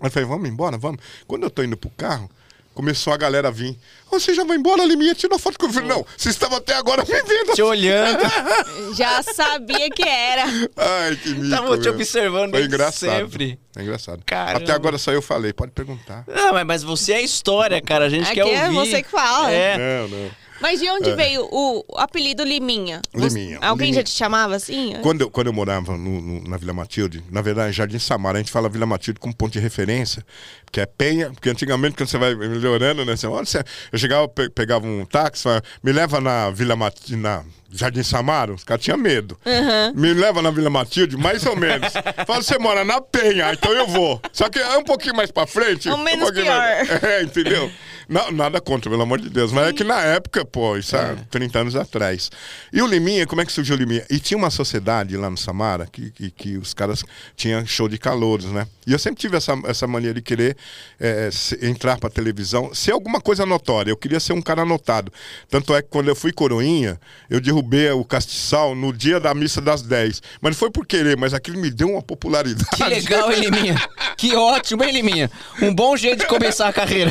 Aí 0.01 0.09
falei, 0.09 0.29
vamos 0.29 0.49
embora, 0.49 0.79
vamos. 0.79 1.01
Quando 1.27 1.43
eu 1.43 1.51
tô 1.51 1.63
indo 1.63 1.77
pro 1.77 1.91
carro, 1.91 2.31
começou 2.75 3.13
a 3.13 3.17
galera 3.17 3.49
a 3.49 3.51
vir. 3.51 3.77
Você 4.11 4.35
já 4.35 4.45
vai 4.45 4.57
embora, 4.57 4.85
Liminha? 4.85 5.15
Tira 5.15 5.39
foto 5.39 5.59
com 5.59 5.67
o 5.67 5.73
filho. 5.73 5.87
Não, 5.87 6.05
você 6.17 6.31
estava 6.31 6.57
até 6.57 6.75
agora 6.75 7.05
me 7.05 7.23
vendo. 7.23 7.55
Te 7.55 7.63
olhando. 7.63 8.21
já 8.97 9.23
sabia 9.23 9.89
que 9.91 10.03
era. 10.07 10.45
Ai, 10.77 11.17
que 11.17 11.31
mico. 11.31 11.51
Tava 11.51 11.79
te 11.79 11.89
observando 11.89 12.51
Foi 12.51 12.65
engraçado. 12.65 13.11
sempre. 13.11 13.59
É 13.77 13.83
engraçado. 13.83 14.23
Caramba. 14.27 14.65
Até 14.65 14.73
agora 14.73 14.99
só 14.99 15.13
eu 15.13 15.23
falei, 15.23 15.53
pode 15.53 15.73
perguntar. 15.73 16.25
Não, 16.27 16.53
mas, 16.53 16.67
mas 16.67 16.83
você 16.83 17.13
é 17.13 17.23
história, 17.23 17.81
cara. 17.81 18.07
A 18.07 18.09
gente 18.09 18.25
Aqui 18.25 18.35
quer 18.35 18.45
ouvir. 18.45 18.57
é 18.57 18.71
você 18.71 19.03
que 19.03 19.11
fala. 19.11 19.51
É. 19.53 19.77
Não, 19.79 20.09
não. 20.09 20.31
Mas 20.61 20.81
de 20.81 20.89
onde 20.91 21.11
é. 21.11 21.17
veio 21.17 21.49
o 21.51 21.85
apelido 21.97 22.45
Liminha? 22.45 23.01
Liminha. 23.15 23.59
Você, 23.59 23.65
alguém 23.65 23.87
Liminha. 23.87 23.95
já 24.01 24.03
te 24.05 24.11
chamava 24.11 24.55
assim? 24.55 24.95
Quando 25.03 25.23
eu, 25.23 25.31
quando 25.31 25.47
eu 25.47 25.53
morava 25.53 25.97
no, 25.97 26.21
no, 26.21 26.49
na 26.49 26.57
Vila 26.57 26.73
Matilde, 26.73 27.23
na 27.31 27.41
verdade, 27.41 27.73
Jardim 27.73 27.99
Samara, 27.99 28.39
a 28.39 28.41
gente 28.41 28.53
fala 28.53 28.69
Vila 28.69 28.87
Matilde 28.87 29.19
como 29.19 29.35
ponto 29.35 29.53
de 29.53 29.59
referência, 29.59 30.25
que 30.71 30.81
é 30.81 30.87
Penha, 30.87 31.31
porque 31.31 31.51
antigamente, 31.51 31.97
quando 31.97 32.09
você 32.09 32.19
vai 32.19 32.35
melhorando, 32.35 33.05
né? 33.05 33.17
Você, 33.17 33.27
olha, 33.27 33.45
você, 33.45 33.65
eu 33.93 33.99
chegava, 33.99 34.29
pegava 34.29 34.87
um 34.87 35.05
táxi, 35.05 35.43
falava, 35.43 35.63
me 35.83 35.93
leva 35.93 36.21
na 36.21 36.51
Vila 36.51 36.77
Matilde, 36.77 37.17
na 37.17 37.43
Jardim 37.73 38.03
Samara, 38.03 38.53
os 38.53 38.65
caras 38.65 38.83
tinham 38.83 38.99
medo. 38.99 39.39
Uhum. 39.47 40.01
Me 40.01 40.13
leva 40.13 40.43
na 40.43 40.51
Vila 40.51 40.69
Matilde, 40.69 41.17
mais 41.17 41.47
ou 41.47 41.57
menos. 41.57 41.93
Fala, 42.27 42.43
você 42.43 42.59
mora 42.59 42.85
na 42.85 43.01
Penha, 43.01 43.53
então 43.53 43.73
eu 43.73 43.87
vou. 43.87 44.21
Só 44.33 44.49
que 44.49 44.59
é 44.59 44.77
um 44.77 44.85
pouquinho 44.85 45.15
mais 45.15 45.31
pra 45.31 45.47
frente. 45.47 45.89
Um 45.89 45.99
menos 45.99 46.31
um 46.31 46.33
pior. 46.33 46.47
Mais... 46.47 46.91
É, 47.03 47.23
entendeu? 47.23 47.71
Não, 48.11 48.33
nada 48.33 48.61
contra, 48.61 48.91
pelo 48.91 49.03
amor 49.03 49.21
de 49.21 49.31
Deus. 49.31 49.53
Mas 49.53 49.69
é 49.69 49.73
que 49.73 49.85
na 49.85 50.01
época, 50.03 50.45
pô, 50.45 50.77
isso 50.77 50.97
há 50.97 51.15
30 51.31 51.57
é. 51.57 51.61
anos 51.61 51.77
atrás. 51.77 52.29
E 52.73 52.83
o 52.83 52.87
Liminha, 52.87 53.25
como 53.25 53.41
é 53.41 53.47
que 53.47 53.53
surgiu 53.53 53.77
o 53.77 53.79
Liminha? 53.79 54.05
E 54.11 54.19
tinha 54.19 54.37
uma 54.37 54.51
sociedade 54.51 55.17
lá 55.17 55.31
no 55.31 55.37
Samara 55.37 55.87
que, 55.87 56.11
que, 56.11 56.29
que 56.29 56.59
os 56.59 56.75
caras 56.75 57.05
tinham 57.37 57.65
show 57.65 57.89
de 57.89 57.99
calouros, 57.99 58.47
né? 58.47 58.67
E 58.85 58.93
eu 58.93 58.99
sempre 58.99 59.21
tive 59.21 59.37
essa, 59.37 59.57
essa 59.65 59.87
mania 59.87 60.13
de 60.13 60.21
querer 60.21 60.57
é, 60.99 61.31
entrar 61.63 62.01
pra 62.01 62.11
televisão, 62.11 62.75
ser 62.75 62.91
alguma 62.91 63.21
coisa 63.21 63.47
notória. 63.47 63.93
Eu 63.93 63.97
queria 63.97 64.19
ser 64.19 64.33
um 64.33 64.43
cara 64.43 64.63
anotado. 64.63 65.13
Tanto 65.49 65.73
é 65.73 65.81
que 65.81 65.89
quando 65.89 66.09
eu 66.09 66.17
fui 66.17 66.33
coroinha, 66.33 66.99
eu 67.31 67.41
derrubei 67.41 67.91
o 67.93 68.05
castiçal 68.05 68.75
no 68.75 68.93
dia 68.93 69.21
da 69.21 69.33
missa 69.33 69.61
das 69.61 69.83
10. 69.83 70.21
Mas 70.41 70.51
não 70.51 70.59
foi 70.59 70.71
por 70.73 70.85
querer, 70.85 71.17
mas 71.17 71.33
aquilo 71.33 71.61
me 71.61 71.71
deu 71.71 71.93
uma 71.93 72.03
popularidade. 72.03 72.69
Que 72.75 72.83
legal, 72.83 73.31
hein, 73.31 73.41
Liminha? 73.41 73.81
Que 74.17 74.37
ótimo, 74.37 74.85
hein, 74.85 74.93
Liminha? 74.93 75.31
Um 75.63 75.75
bom 75.75 75.97
jeito 75.97 76.19
de 76.19 76.27
começar 76.27 76.69
a 76.69 76.73
carreira. 76.75 77.11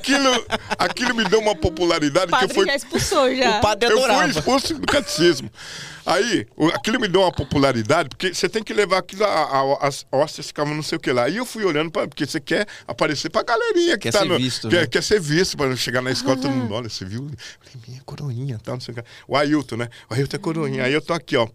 Aquilo, 0.00 0.46
aquilo 0.78 1.14
me 1.14 1.24
deu 1.24 1.40
uma 1.40 1.54
popularidade 1.54 2.26
o 2.26 2.30
padre 2.30 2.46
que 2.46 2.52
eu 2.52 2.54
fui. 2.56 2.66
já 2.66 2.74
expulsou 2.74 3.34
já. 3.34 3.58
O 3.58 3.60
padre 3.60 3.88
eu 3.88 3.98
adorava. 3.98 4.22
fui 4.22 4.30
expulso 4.30 4.74
do 4.74 4.86
catecismo. 4.86 5.50
Aí, 6.04 6.46
aquilo 6.74 7.00
me 7.00 7.08
deu 7.08 7.22
uma 7.22 7.32
popularidade, 7.32 8.08
porque 8.08 8.32
você 8.32 8.48
tem 8.48 8.62
que 8.62 8.72
levar 8.72 8.98
aquilo, 8.98 9.24
a, 9.24 9.28
a, 9.28 9.86
as 9.86 10.06
hóstias 10.10 10.46
ficavam 10.46 10.74
não 10.74 10.82
sei 10.82 10.96
o 10.96 11.00
que 11.00 11.12
lá. 11.12 11.28
E 11.28 11.36
eu 11.36 11.46
fui 11.46 11.64
olhando, 11.64 11.90
pra, 11.90 12.08
porque 12.08 12.26
você 12.26 12.40
quer 12.40 12.66
aparecer 12.86 13.30
pra 13.30 13.42
galerinha 13.42 13.96
que 13.96 14.04
quer 14.04 14.12
tá 14.12 14.20
ser 14.20 14.24
no, 14.26 14.38
visto, 14.38 14.68
quer, 14.68 14.82
né? 14.82 14.86
quer 14.86 15.02
ser 15.02 15.20
visto, 15.20 15.56
pra 15.56 15.74
chegar 15.76 16.02
na 16.02 16.10
escola, 16.10 16.36
todo 16.36 16.50
mundo, 16.50 16.74
olha, 16.74 16.88
você 16.88 17.04
viu? 17.04 17.30
Minha 17.86 18.02
coroinha, 18.02 18.58
tal, 18.62 18.74
não 18.74 18.80
sei 18.80 18.92
o 18.92 18.96
que. 18.96 19.04
O 19.28 19.36
Ailton, 19.36 19.76
né? 19.76 19.88
O 20.08 20.14
Ailton 20.14 20.36
é 20.36 20.38
coroinha. 20.38 20.84
Aí 20.84 20.92
eu 20.92 21.00
tô 21.02 21.12
aqui, 21.12 21.36
ó, 21.36 21.46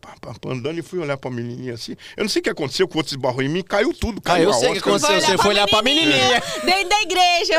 andando 0.47 0.79
e 0.79 0.81
fui 0.81 0.99
olhar 0.99 1.17
pra 1.17 1.31
menininha 1.31 1.73
assim. 1.73 1.95
Eu 2.15 2.23
não 2.23 2.29
sei 2.29 2.39
o 2.39 2.43
que 2.43 2.49
aconteceu, 2.49 2.89
o 2.91 2.97
outro 2.97 3.13
esbarrou 3.13 3.41
em 3.41 3.49
mim, 3.49 3.62
caiu 3.62 3.93
tudo. 3.93 4.19
Ah, 4.25 4.36
Caiu 4.36 4.49
eu 4.49 4.53
sei 4.53 4.69
o 4.69 4.73
que 4.73 4.79
aconteceu, 4.79 5.21
você 5.21 5.38
foi 5.38 5.49
olhar 5.49 5.67
pra 5.67 5.81
menininha. 5.81 6.41
Dentro 6.63 6.89
da 6.89 7.01
igreja. 7.01 7.55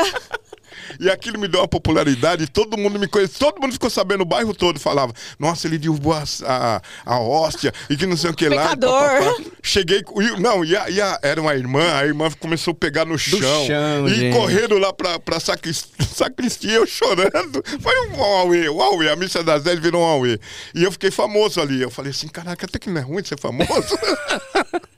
E 0.99 1.09
aquilo 1.09 1.39
me 1.39 1.47
deu 1.47 1.59
uma 1.59 1.67
popularidade, 1.67 2.47
todo 2.47 2.77
mundo 2.77 2.99
me 2.99 3.07
conhece, 3.07 3.37
todo 3.37 3.59
mundo 3.61 3.73
ficou 3.73 3.89
sabendo, 3.89 4.21
o 4.21 4.25
bairro 4.25 4.53
todo 4.53 4.79
falava, 4.79 5.13
nossa, 5.37 5.67
ele 5.67 5.77
derrubou 5.77 6.13
a, 6.13 6.23
a, 6.45 6.81
a 7.05 7.19
hóstia 7.19 7.73
e 7.89 7.95
que 7.97 8.05
não 8.05 8.17
sei 8.17 8.29
o 8.29 8.33
que 8.33 8.47
lá. 8.49 8.63
Pecador. 8.69 8.91
Pá, 8.91 9.19
pá, 9.19 9.33
pá. 9.33 9.49
Cheguei, 9.63 10.03
não, 10.39 10.63
e, 10.63 10.75
a, 10.75 10.89
e 10.89 11.01
a- 11.01 11.19
era 11.21 11.41
uma 11.41 11.53
irmã, 11.55 11.83
a 11.95 12.05
irmã 12.05 12.29
começou 12.39 12.71
a 12.71 12.75
pegar 12.75 13.05
no 13.05 13.17
chão. 13.17 13.39
chão, 13.67 14.07
e 14.07 14.13
gente. 14.15 14.35
correndo 14.35 14.77
lá 14.77 14.91
pra, 14.93 15.19
pra 15.19 15.39
sacris- 15.39 15.87
sacristia, 16.15 16.73
eu 16.73 16.87
chorando. 16.87 17.63
Foi 17.81 18.07
um 18.09 18.23
auê, 18.23 18.69
um 18.69 18.81
auê, 18.81 19.09
a 19.09 19.15
missa 19.15 19.43
das 19.43 19.63
10 19.63 19.79
virou 19.79 20.01
um 20.01 20.05
auê. 20.05 20.39
E 20.73 20.83
eu 20.83 20.91
fiquei 20.91 21.11
famoso 21.11 21.59
ali. 21.61 21.81
Eu 21.81 21.89
falei 21.91 22.11
assim, 22.11 22.27
caraca, 22.27 22.65
até 22.65 22.79
que 22.79 22.89
não 22.89 22.99
é 23.01 23.03
ruim 23.03 23.21
de 23.21 23.29
ser 23.29 23.39
famoso. 23.39 23.97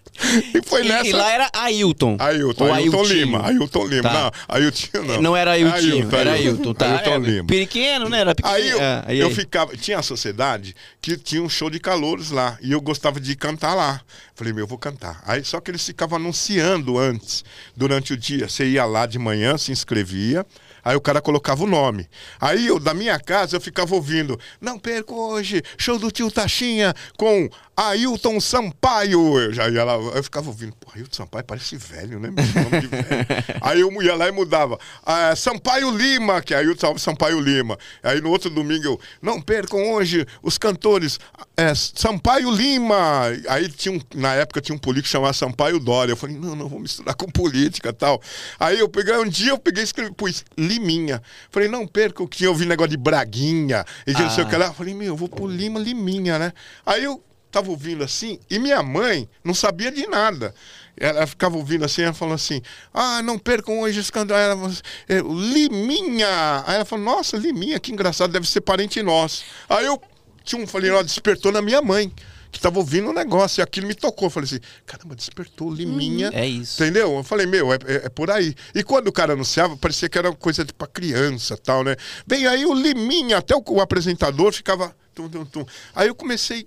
e 0.53 0.62
foi 0.67 0.84
nessa. 0.84 1.08
e 1.08 1.12
lá 1.13 1.32
era 1.32 1.49
Ailton. 1.53 2.17
Ailton, 2.19 2.73
Ailton 2.73 2.97
Ailtinho. 2.99 3.19
Lima, 3.19 3.47
Ailton 3.47 3.86
Lima. 3.88 4.03
Tá. 4.03 4.13
Não, 4.13 4.32
Ailton 4.55 5.03
não. 5.03 5.21
Não 5.21 5.38
era 5.38 5.51
Ailtinho, 5.51 6.10
era 6.15 6.32
Ailton, 6.34 6.73
tá? 6.73 6.91
Ailton 6.97 7.13
É, 7.15 7.17
Lima. 7.19 7.47
Pequeno, 7.47 8.10
né? 8.10 8.19
Era 8.21 8.36
pequeno. 8.36 8.55
Aí 8.55 8.69
eu, 8.69 8.79
Ah, 8.82 9.03
aí, 9.08 9.19
eu 9.19 9.27
aí. 9.27 9.34
ficava. 9.34 9.75
Tinha 9.77 9.99
a 9.99 10.03
sociedade 10.03 10.75
que 11.01 11.15
tinha 11.17 11.41
um 11.41 11.49
show 11.49 11.69
de 11.69 11.79
calouros 11.79 12.32
lá. 12.32 12.58
E 12.62 12.71
eu 12.71 12.82
gostava 12.82 13.19
de 13.19 13.36
cantar 13.36 13.73
lá. 13.75 14.01
Falei, 14.36 14.53
meu, 14.53 14.63
eu 14.63 14.67
vou 14.67 14.77
cantar. 14.77 15.21
Aí 15.25 15.43
só 15.43 15.60
que 15.60 15.71
eles 15.71 15.86
ficavam 15.86 16.17
anunciando 16.17 16.97
antes, 16.97 17.43
durante 17.75 18.13
o 18.13 18.17
dia. 18.17 18.47
Você 18.47 18.65
ia 18.65 18.86
lá 18.86 19.05
de 19.05 19.19
manhã, 19.19 19.58
se 19.58 19.71
inscrevia. 19.71 20.45
Aí 20.84 20.96
o 20.96 21.02
cara 21.02 21.22
colocava 21.22 21.63
o 21.63 21.68
nome. 21.68 22.08
Aí 22.39 22.68
eu, 22.68 22.80
da 22.80 22.94
minha 22.94 23.20
casa, 23.20 23.56
eu 23.56 23.62
ficava 23.62 23.94
ouvindo. 23.96 24.39
Não 24.60 24.78
perco 24.78 25.15
hoje, 25.15 25.62
show 25.78 25.98
do 25.98 26.12
tio 26.12 26.32
Taxinha 26.32 26.94
com 27.18 27.50
Ailton 27.76 28.39
Sampaio. 28.39 29.39
Eu 29.39 29.54
já 29.54 29.70
ia 29.70 29.84
lá, 29.84 29.94
eu 29.94 30.24
ficava 30.24 30.48
ouvindo. 30.48 30.76
Pô, 30.76 30.92
Ailton 30.96 31.15
Sampaio 31.15 31.46
parece 31.46 31.78
velho, 31.78 32.20
né? 32.20 32.30
velho. 32.30 32.89
Aí 33.62 33.80
eu 33.80 34.02
ia 34.02 34.15
lá 34.15 34.28
e 34.28 34.32
mudava. 34.32 34.78
Ah, 35.06 35.36
Sampaio 35.36 35.89
Lima, 35.89 36.42
que 36.42 36.54
é 36.54 36.58
Ailton 36.58 36.98
Sampaio 36.98 37.39
Lima. 37.39 37.78
Aí 38.04 38.22
no 38.22 38.30
outro 38.30 38.50
domingo 38.50 38.86
eu. 38.86 39.00
Não 39.22 39.42
percam 39.42 39.92
hoje 39.92 40.26
os 40.44 40.58
cantores. 40.58 41.20
É, 41.60 41.76
Sampaio 41.76 42.50
Lima. 42.50 43.26
Aí 43.50 43.67
tinha 43.67 43.93
um, 43.93 44.00
na 44.15 44.34
época 44.36 44.62
tinha 44.62 44.74
um 44.74 44.80
político 44.80 45.10
chamado 45.10 45.34
Sampaio 45.34 45.78
Dória. 45.78 46.13
Eu 46.13 46.17
falei, 46.17 46.38
não, 46.38 46.56
não 46.56 46.69
vou 46.69 46.80
misturar 46.80 47.13
com 47.15 47.30
política 47.30 47.89
e 47.89 47.93
tal. 47.93 48.22
Aí 48.58 48.80
eu 48.80 48.88
peguei, 48.88 49.13
um 49.17 49.28
dia 49.28 49.52
eu 49.52 49.58
peguei 49.58 49.84
e 49.84 49.86
escrevi, 49.86 50.13
pus 50.13 50.45
Liminha. 50.58 51.22
Falei, 51.52 51.67
não 51.67 51.86
perca, 51.86 52.26
que 52.28 52.45
eu 52.45 52.52
ouvi 52.52 52.65
negócio 52.65 52.91
de 52.91 52.98
Braguinha 52.98 53.84
e 54.08 54.13
de 54.13 54.22
não 54.22 54.30
sei 54.30 54.45
o 54.45 54.48
que 54.48 54.56
lá. 54.56 54.67
Eu 54.67 54.74
falei, 54.74 54.93
meu, 54.93 55.08
eu 55.08 55.17
vou 55.17 55.28
pro 55.28 55.45
Lima, 55.45 55.82
Liminha, 55.82 56.39
né? 56.39 56.54
Aí 56.86 57.04
eu 57.04 57.22
tava 57.52 57.72
ouvindo 57.72 58.06
assim, 58.06 58.39
e 58.50 58.58
minha 58.58 58.82
mãe 58.82 59.28
não 59.43 59.54
sabia 59.54 59.91
de 59.91 60.08
nada. 60.08 60.56
Ela 60.95 61.28
ficava 61.28 61.58
ouvindo 61.58 61.84
assim, 61.84 62.04
ela 62.04 62.13
falou 62.13 62.36
assim: 62.36 62.62
Ah, 62.93 63.22
não 63.22 63.39
percam 63.39 63.80
hoje 63.80 64.02
esse. 64.02 64.12
Aí 64.13 64.22
ela 64.30 64.56
falou 64.56 64.69
assim, 64.69 64.82
é, 65.08 65.22
o 65.22 65.34
Liminha. 65.34 66.63
Aí 66.67 66.76
ela 66.76 66.86
falou: 66.86 67.06
Nossa, 67.06 67.38
Liminha, 67.38 67.80
que 67.80 67.91
engraçado, 67.91 68.32
deve 68.32 68.48
ser 68.48 68.60
parente 68.60 69.02
nosso. 69.02 69.45
Aí 69.69 69.86
eu 69.86 70.02
tinha 70.43 70.62
um, 70.62 70.67
falei: 70.67 70.91
Ó, 70.91 71.02
despertou 71.04 71.52
na 71.52 71.62
minha 71.62 71.82
mãe, 71.82 72.12
que 72.52 72.60
tava 72.60 72.80
ouvindo 72.80 73.10
o 73.10 73.13
negócio, 73.13 73.62
e 73.62 73.63
aquilo 73.63 73.88
me 73.88 73.93
tocou. 73.95 74.28
Eu 74.28 74.30
falei 74.32 74.45
assim: 74.47 74.60
Caramba, 74.86 75.15
despertou 75.15 75.71
Liminha. 75.71 76.30
É 76.34 76.47
isso. 76.47 76.82
Entendeu? 76.82 77.15
Eu 77.17 77.23
falei, 77.23 77.45
meu, 77.45 77.71
é, 77.73 77.78
é- 77.86 78.06
é 78.06 78.10
por 78.10 78.32
aí. 78.32 78.56
E 78.73 78.84
quando 78.84 79.08
o 79.08 79.12
cara 79.12 79.34
anunciava, 79.34 79.78
parecia 79.78 80.10
que 80.10 80.17
era 80.17 80.34
coisa 80.34 80.63
de- 80.65 80.73
pra 80.73 80.88
criança 80.88 81.56
tal, 81.58 81.84
né? 81.84 81.95
Bem, 82.25 82.47
aí 82.47 82.65
o 82.65 82.73
Liminha, 82.73 83.38
até 83.38 83.56
o, 83.56 83.63
o 83.67 83.82
apresentador 83.82 84.52
ficava. 84.54 84.95
Tum, 85.13 85.28
tum, 85.30 85.45
tum. 85.45 85.65
Aí 85.95 86.08
eu 86.08 86.15
comecei. 86.15 86.65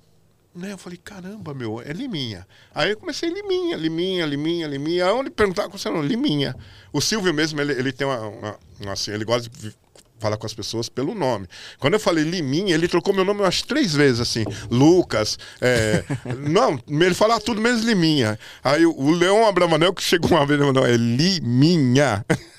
Né, 0.54 0.70
eu 0.74 0.76
falei, 0.76 0.98
caramba, 1.02 1.54
meu, 1.54 1.80
é 1.80 1.94
Liminha. 1.94 2.46
Aí 2.74 2.90
eu 2.90 2.96
comecei 2.98 3.30
Liminha, 3.30 3.74
Liminha, 3.74 4.26
Liminha, 4.26 4.66
Liminha. 4.66 5.06
Aí 5.06 5.12
onde 5.12 5.30
perguntava 5.30 5.70
com 5.70 5.78
você 5.78 5.88
não, 5.88 6.02
Liminha. 6.02 6.54
O 6.92 7.00
Silvio 7.00 7.32
mesmo, 7.32 7.58
ele, 7.58 7.72
ele 7.72 7.90
tem 7.90 8.06
uma, 8.06 8.20
uma- 8.20 8.58
uma, 8.78 8.92
assim, 8.92 9.12
ele 9.12 9.24
gosta 9.24 9.48
de 9.48 9.74
falar 10.22 10.36
com 10.36 10.46
as 10.46 10.54
pessoas 10.54 10.88
pelo 10.88 11.14
nome. 11.14 11.46
Quando 11.78 11.94
eu 11.94 12.00
falei 12.00 12.24
Liminha, 12.24 12.74
ele 12.74 12.88
trocou 12.88 13.12
meu 13.12 13.24
nome 13.24 13.40
umas 13.40 13.62
três 13.62 13.92
vezes, 13.92 14.20
assim. 14.20 14.44
Lucas, 14.70 15.38
é, 15.60 16.04
não, 16.48 16.80
ele 16.88 17.14
falava 17.14 17.40
tudo 17.40 17.60
menos 17.60 17.82
Liminha. 17.82 18.38
Aí 18.62 18.86
o, 18.86 19.10
Leão 19.10 19.46
Abravanel, 19.46 19.92
que 19.92 20.02
chegou 20.02 20.30
uma 20.30 20.46
vez, 20.46 20.58
não, 20.60 20.86
é 20.86 20.96
Liminha. 20.96 22.24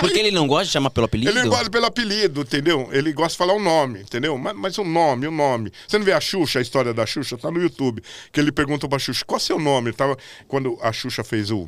Porque 0.00 0.18
ele 0.18 0.30
não 0.30 0.46
gosta 0.46 0.66
de 0.66 0.70
chamar 0.70 0.90
pelo 0.90 1.06
apelido? 1.06 1.30
Ele 1.30 1.42
não 1.42 1.48
gosta 1.48 1.70
pelo 1.70 1.86
apelido, 1.86 2.42
entendeu? 2.42 2.88
Ele 2.92 3.12
gosta 3.12 3.32
de 3.32 3.38
falar 3.38 3.54
o 3.54 3.60
nome, 3.60 4.00
entendeu? 4.00 4.38
Mas, 4.38 4.54
mas 4.54 4.78
o 4.78 4.84
nome, 4.84 5.26
o 5.26 5.30
nome. 5.30 5.72
Você 5.88 5.98
não 5.98 6.04
vê 6.04 6.12
a 6.12 6.20
Xuxa, 6.20 6.58
a 6.58 6.62
história 6.62 6.94
da 6.94 7.04
Xuxa? 7.04 7.36
Tá 7.36 7.50
no 7.50 7.60
YouTube. 7.60 8.02
Que 8.30 8.38
ele 8.38 8.52
pergunta 8.52 8.88
pra 8.88 8.98
Xuxa, 8.98 9.24
qual 9.24 9.38
é 9.38 9.42
o 9.42 9.44
seu 9.44 9.58
nome? 9.58 9.88
Ele 9.88 9.96
tava, 9.96 10.16
quando 10.46 10.78
a 10.80 10.92
Xuxa 10.92 11.24
fez 11.24 11.50
o, 11.50 11.66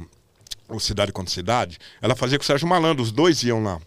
o 0.68 0.78
Cidade 0.78 1.10
contra 1.10 1.32
Cidade, 1.32 1.78
ela 2.00 2.14
fazia 2.14 2.38
com 2.38 2.44
o 2.44 2.46
Sérgio 2.46 2.68
Malandro, 2.68 3.02
os 3.02 3.10
dois 3.10 3.42
iam 3.42 3.62
lá. 3.62 3.80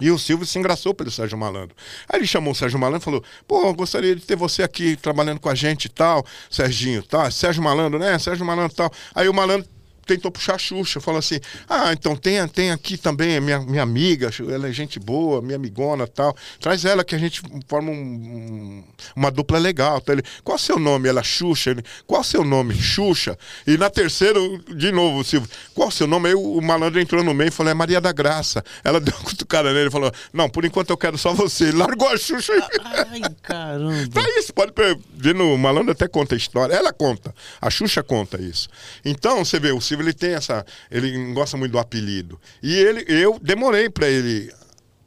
E 0.00 0.10
o 0.10 0.18
Silvio 0.18 0.46
se 0.46 0.58
engraçou 0.58 0.94
pelo 0.94 1.10
Sérgio 1.10 1.38
Malandro. 1.38 1.74
Aí 2.08 2.20
ele 2.20 2.26
chamou 2.26 2.52
o 2.52 2.54
Sérgio 2.54 2.78
Malandro 2.78 3.02
e 3.02 3.04
falou: 3.04 3.24
Pô, 3.46 3.72
gostaria 3.74 4.14
de 4.14 4.22
ter 4.22 4.36
você 4.36 4.62
aqui 4.62 4.96
trabalhando 4.96 5.40
com 5.40 5.48
a 5.48 5.54
gente 5.54 5.86
e 5.86 5.88
tal, 5.88 6.24
Serginho, 6.50 7.02
tá? 7.02 7.30
Sérgio 7.30 7.62
Malandro, 7.62 7.98
né? 7.98 8.18
Sérgio 8.18 8.44
Malandro 8.44 8.72
e 8.72 8.76
tal. 8.76 8.90
Aí 9.14 9.28
o 9.28 9.34
Malandro 9.34 9.68
tentou 10.06 10.30
puxar 10.30 10.54
a 10.54 10.58
Xuxa, 10.58 11.00
falou 11.00 11.18
assim: 11.18 11.40
Ah, 11.68 11.92
então 11.92 12.16
tem, 12.16 12.46
tem 12.48 12.70
aqui 12.70 12.96
também 12.96 13.40
minha, 13.40 13.60
minha 13.60 13.82
amiga, 13.82 14.30
ela 14.50 14.68
é 14.68 14.72
gente 14.72 14.98
boa, 14.98 15.42
minha 15.42 15.56
amigona 15.56 16.04
e 16.04 16.08
tal. 16.08 16.34
Traz 16.60 16.84
ela 16.84 17.04
que 17.04 17.14
a 17.14 17.18
gente 17.18 17.42
forma 17.68 17.90
um- 17.90 17.94
um- 17.94 18.84
uma 19.14 19.30
dupla 19.30 19.58
legal. 19.58 19.98
Então 20.02 20.14
ele, 20.14 20.22
qual 20.44 20.56
o 20.56 20.58
seu 20.60 20.78
nome? 20.78 21.08
Ela, 21.08 21.22
Xuxa. 21.22 21.70
Ele, 21.70 21.82
qual 22.06 22.20
o 22.20 22.24
seu 22.24 22.44
nome? 22.44 22.74
Xuxa. 22.74 23.36
E 23.66 23.76
na 23.76 23.90
terceira, 23.90 24.38
de 24.74 24.92
novo, 24.92 25.24
Silvio, 25.24 25.48
qual 25.74 25.88
o 25.88 25.92
seu 25.92 26.06
nome? 26.06 26.28
Aí 26.28 26.34
o, 26.34 26.40
o 26.58 26.62
malandro 26.62 27.00
entrou 27.00 27.22
no 27.24 27.34
meio 27.34 27.48
e 27.48 27.50
falou: 27.52 27.70
É 27.70 27.74
Maria 27.74 28.00
da 28.00 28.12
Graça. 28.12 28.64
Ela 28.84 29.00
deu 29.00 29.14
uma 29.14 29.24
cutucada 29.24 29.72
nele 29.72 29.88
e 29.88 29.92
falou: 29.92 30.12
Não, 30.32 30.48
por 30.48 30.64
enquanto 30.64 30.90
eu 30.90 30.96
quero 30.96 31.18
só 31.18 31.32
você. 31.34 31.64
Ele 31.64 31.78
largou 31.78 32.08
a 32.08 32.16
Xuxa 32.16 32.52
e. 32.54 32.62
Ai, 32.84 33.20
caramba. 33.42 34.08
Tá 34.12 34.22
isso, 34.38 34.52
pode 34.54 34.72
ver 35.14 35.34
no 35.34 35.54
o 35.54 35.58
Malandro 35.58 35.92
até 35.92 36.06
conta 36.06 36.34
a 36.34 36.38
história. 36.38 36.74
Ela 36.74 36.92
conta. 36.92 37.34
A 37.60 37.70
Xuxa 37.70 38.02
conta 38.02 38.40
isso. 38.40 38.68
Então, 39.04 39.44
você 39.44 39.58
vê, 39.58 39.72
o 39.72 39.80
Silvio 39.80 39.95
ele 40.02 40.12
tem 40.12 40.34
essa. 40.34 40.64
Ele 40.90 41.16
não 41.16 41.34
gosta 41.34 41.56
muito 41.56 41.72
do 41.72 41.78
apelido. 41.78 42.40
E 42.62 42.74
ele, 42.74 43.04
eu 43.08 43.38
demorei 43.42 43.88
pra 43.90 44.08
ele 44.08 44.52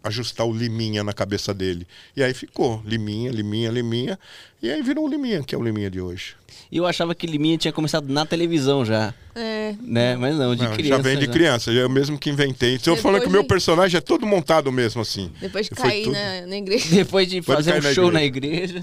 ajustar 0.04 0.48
o 0.48 0.54
Liminha 0.54 1.04
na 1.04 1.12
cabeça 1.14 1.54
dele. 1.54 1.86
E 2.16 2.24
aí 2.24 2.34
ficou. 2.34 2.82
Liminha, 2.86 3.32
Liminha, 3.32 3.70
Liminha. 3.70 4.18
E 4.62 4.70
aí 4.72 4.82
virou 4.82 5.06
o 5.06 5.10
Liminha, 5.10 5.44
que 5.44 5.54
é 5.54 5.58
o 5.58 5.64
Liminha 5.64 5.90
de 5.90 6.00
hoje. 6.00 6.36
E 6.72 6.78
eu 6.78 6.86
achava 6.86 7.16
que 7.16 7.26
Liminha 7.26 7.58
tinha 7.58 7.74
começado 7.74 8.08
na 8.14 8.26
televisão 8.26 8.86
já, 8.86 9.14
É. 9.36 9.74
né? 9.82 10.16
Mas 10.16 10.36
não, 10.38 10.56
de 10.56 10.64
Não, 10.64 10.72
criança. 10.74 10.98
já 10.98 11.02
vem 11.02 11.18
de 11.18 11.26
já. 11.26 11.32
criança, 11.32 11.74
já 11.74 11.80
é 11.80 11.84
eu 11.84 11.90
mesmo 11.90 12.18
que 12.18 12.30
inventei. 12.30 12.76
Estou 12.76 12.96
Depois 12.96 13.02
falando 13.02 13.22
que 13.24 13.28
o 13.28 13.32
meu 13.32 13.42
de- 13.42 13.48
personagem 13.48 13.98
é 13.98 14.02
todo 14.02 14.26
montado 14.26 14.72
mesmo 14.72 15.02
assim. 15.02 15.32
Depois 15.42 15.66
de 15.68 15.72
cair 15.76 16.04
tudo- 16.04 16.14
na, 16.14 16.46
na 16.48 16.58
igreja. 16.58 16.86
Depois 16.96 17.28
de 17.28 17.42
Pode 17.42 17.58
fazer 17.58 17.72
um 17.72 17.82
cair 17.82 17.84
na 17.84 17.94
show 17.94 18.12
na 18.12 18.24
igreja. 18.24 18.82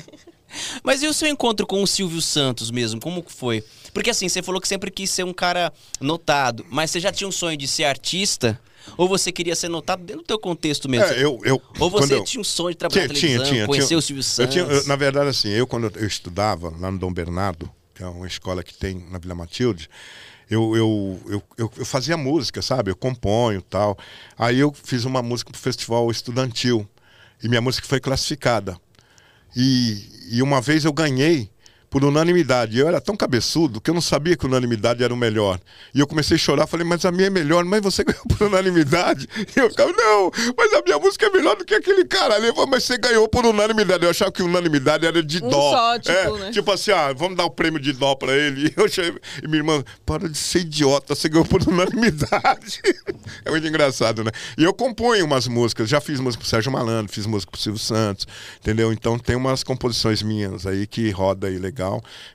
Mas 0.83 1.03
e 1.03 1.07
o 1.07 1.13
seu 1.15 1.29
encontro 1.29 1.67
com 1.67 1.83
o 1.83 1.87
Silvio 1.87 2.21
Santos 2.21 2.71
mesmo? 2.71 3.01
Como 3.01 3.23
que 3.23 3.33
foi? 3.33 3.63
Porque 3.97 4.11
assim, 4.11 4.29
você 4.29 4.43
falou 4.43 4.61
que 4.61 4.69
sempre 4.69 4.91
quis 4.91 5.09
ser 5.09 5.25
um 5.25 5.33
cara 5.33 5.73
notado, 5.99 6.67
mas 6.69 6.91
você 6.91 7.01
já 7.01 7.11
tinha 7.11 7.27
um 7.27 7.33
sonho 7.33 7.57
de 7.57 7.67
ser 7.67 7.85
artista? 7.85 8.61
Ou 8.99 9.09
você 9.09 9.33
queria 9.33 9.57
ser 9.57 9.71
notado 9.71 10.05
dentro 10.05 10.21
do 10.21 10.27
teu 10.27 10.39
contexto 10.39 10.87
mesmo? 10.87 11.07
É, 11.07 11.25
eu, 11.25 11.41
eu, 11.45 11.63
Ou 11.81 11.89
você 11.89 12.13
eu- 12.13 12.23
tinha 12.23 12.39
um 12.39 12.45
sonho 12.45 12.73
de 12.73 12.77
trabalhar 12.77 13.09
Tinha, 13.09 13.15
na 13.15 13.19
tinha, 13.19 13.43
tinha. 13.43 13.67
conhecer 13.67 13.89
tinha. 13.89 13.99
o 13.99 14.03
Silvio 14.03 14.21
Eu 14.21 14.23
Santos? 14.23 14.53
tinha- 14.53 14.65
eu, 14.67 14.87
na 14.87 14.97
verdade, 14.97 15.31
assim, 15.31 15.49
eu 15.49 15.67
quando 15.67 15.91
eu 15.97 16.07
estudava 16.07 16.69
lá 16.79 16.91
no 16.91 16.99
Dom 16.99 17.11
Bernardo, 17.11 17.71
que 17.95 18.03
é 18.03 18.07
uma 18.07 18.27
escola 18.27 18.63
que 18.63 18.75
tem 18.75 19.03
na 19.11 19.17
Vila 19.19 19.35
Matilde, 19.35 19.89
eu, 20.51 20.77
eu, 20.77 21.21
eu, 21.27 21.43
eu, 21.57 21.73
eu 21.79 21.85
fazia 21.87 22.19
música, 22.19 22.61
sabe? 22.61 22.91
Eu 22.91 22.97
componho 22.97 23.61
e 23.61 23.63
tal. 23.63 23.97
Aí 24.37 24.59
eu 24.59 24.75
fiz 24.85 25.07
uma 25.07 25.23
música 25.23 25.51
pro 25.51 25.59
festival 25.59 26.11
estudantil. 26.11 26.87
E 27.43 27.49
minha 27.49 27.63
música 27.63 27.89
foi 27.89 27.99
classificada. 27.99 28.79
E, 29.57 30.07
e 30.33 30.43
uma 30.43 30.61
vez 30.61 30.85
eu 30.85 30.93
ganhei 30.93 31.49
por 31.91 32.05
unanimidade. 32.05 32.79
Eu 32.79 32.89
era 32.89 33.01
tão 33.01 33.17
cabeçudo 33.17 33.81
que 33.81 33.91
eu 33.91 33.95
não 33.95 34.01
sabia 34.01 34.37
que 34.37 34.47
unanimidade 34.47 35.03
era 35.03 35.13
o 35.13 35.17
melhor. 35.17 35.59
E 35.95 36.01
eu 36.01 36.07
comecei 36.07 36.37
a 36.37 36.39
chorar, 36.39 36.67
falei, 36.67 36.87
mas 36.87 37.05
a 37.05 37.13
minha 37.13 37.29
é 37.29 37.31
melhor, 37.31 37.65
mas 37.65 37.81
você 37.81 38.03
ganhou 38.05 38.23
por 38.27 38.47
unanimidade. 38.47 39.29
E 39.37 39.59
eu 39.59 39.71
ficava, 39.71 39.93
não, 39.93 40.31
mas 40.57 40.73
a 40.73 40.83
minha 40.83 40.99
música 40.99 41.27
é 41.27 41.31
melhor 41.31 41.57
do 41.57 41.65
que 41.65 41.75
aquele 41.75 42.05
cara 42.05 42.35
ali. 42.35 42.49
Falei, 42.53 42.71
mas 42.71 42.85
você 42.85 42.99
ganhou 42.99 43.29
por 43.29 43.47
unanimidade. 43.47 44.05
Eu 44.05 44.11
achava 44.11 44.33
que 44.33 44.43
unanimidade 44.43 45.07
era 45.07 45.23
de 45.23 45.43
Um 45.43 45.49
dó. 45.49 45.71
só, 45.73 45.99
tipo, 45.99 46.13
é, 46.13 46.39
né? 46.39 46.51
tipo 46.51 46.71
assim, 46.71 46.91
ah, 46.91 47.13
vamos 47.13 47.37
dar 47.37 47.45
o 47.45 47.51
prêmio 47.51 47.81
de 47.81 47.93
dó 47.93 48.15
pra 48.15 48.33
ele. 48.35 48.69
E, 48.69 48.73
eu 48.81 48.89
cheguei, 48.89 49.21
e 49.43 49.47
minha 49.47 49.59
irmã, 49.59 49.85
para 50.05 50.29
de 50.29 50.37
ser 50.37 50.61
idiota, 50.61 51.15
você 51.15 51.29
ganhou 51.29 51.47
por 51.47 51.63
unanimidade. 51.69 52.81
é 53.45 53.51
muito 53.51 53.67
engraçado, 53.67 54.25
né? 54.25 54.31
E 54.59 54.65
eu 54.65 54.75
componho 54.75 55.25
umas 55.25 55.47
músicas, 55.47 55.89
já 55.89 56.01
fiz 56.01 56.21
música 56.21 56.41
pro 56.41 56.49
Sérgio 56.49 56.73
Malandro, 56.73 57.13
fiz 57.13 57.27
música 57.27 57.51
pro 57.51 57.61
Silvio 57.61 57.81
Santos, 57.81 58.27
entendeu? 58.61 58.93
Então 58.93 59.19
tem 59.19 59.37
umas 59.37 59.63
composições 59.63 60.23
minhas 60.23 60.67
aí 60.67 60.87
que 60.87 61.11
roda 61.11 61.47
aí 61.47 61.59
legal. 61.59 61.76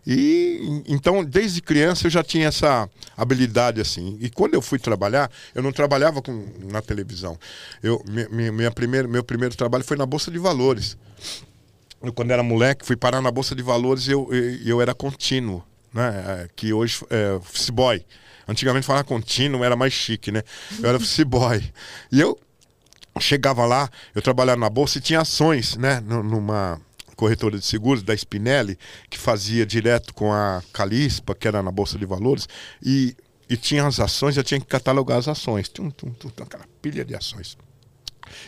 E 0.06 0.84
então, 0.88 1.23
desde 1.23 1.62
criança 1.62 2.08
eu 2.08 2.12
já 2.12 2.23
tinha 2.23 2.47
essa 2.47 2.89
habilidade 3.15 3.80
assim. 3.82 4.17
E 4.19 4.30
quando 4.30 4.54
eu 4.54 4.62
fui 4.62 4.80
trabalhar, 4.80 5.30
eu 5.56 5.62
não 5.63 5.71
trabalhava 5.71 6.21
com, 6.21 6.45
na 6.71 6.82
televisão. 6.82 7.38
Eu, 7.82 8.04
minha, 8.30 8.51
minha- 8.51 8.71
primeira, 8.71 9.08
meu 9.08 9.23
primeiro 9.23 9.56
trabalho 9.56 9.84
foi 9.84 9.97
na 9.97 10.06
Bolsa 10.06 10.30
de 10.32 10.38
Valores. 10.39 10.97
Eu, 12.01 12.12
quando 12.13 12.32
era 12.32 12.41
moleque, 12.43 12.86
fui 12.86 12.95
parar 12.95 13.21
na 13.21 13.32
Bolsa 13.32 13.56
de 13.56 13.62
Valores 13.63 14.08
eu, 14.08 14.27
eu, 14.34 14.56
eu 14.65 14.82
era 14.82 14.93
contínuo, 14.93 15.63
né? 15.93 16.43
É, 16.43 16.49
Que 16.56 16.73
hoje 16.73 17.04
é 17.10 17.34
office 17.34 17.69
boy. 17.69 18.04
Antigamente 18.47 18.86
falar 18.86 19.04
contínuo 19.04 19.63
era 19.63 19.75
mais 19.75 19.93
chique, 19.93 20.32
né? 20.32 20.41
Eu 20.82 20.89
era 20.89 20.97
office 20.97 21.23
boy. 21.23 21.63
E 22.12 22.19
eu 22.19 22.38
chegava 23.19 23.65
lá, 23.65 23.89
eu 24.15 24.21
trabalhava 24.21 24.60
na 24.60 24.69
bolsa 24.69 24.97
e 24.97 25.01
tinha 25.01 25.21
ações, 25.21 25.75
né? 25.77 25.99
nu- 26.01 26.23
Numa 26.23 26.82
corretora 27.21 27.60
de 27.60 27.63
seguros 27.63 28.01
da 28.01 28.15
Spinelli, 28.15 28.79
que 29.07 29.15
fazia 29.15 29.63
direto 29.63 30.12
com 30.12 30.34
a 30.34 30.63
Calispa, 30.73 31.36
que 31.36 31.47
era 31.47 31.62
na 31.62 31.69
Bolsa 31.69 31.99
de 31.99 32.03
Valores, 32.03 32.49
e, 32.84 33.15
e 33.47 33.55
tinha 33.55 33.86
as 33.86 33.99
ações, 33.99 34.38
eu 34.38 34.43
tinha 34.43 34.60
que 34.60 34.65
catalogar 34.65 35.19
as 35.19 35.27
ações. 35.27 35.69
Tum, 35.69 35.91
tum, 35.91 36.10
tum, 36.13 36.31
aquela 36.41 36.65
pilha 36.81 37.05
de 37.05 37.13
ações. 37.15 37.55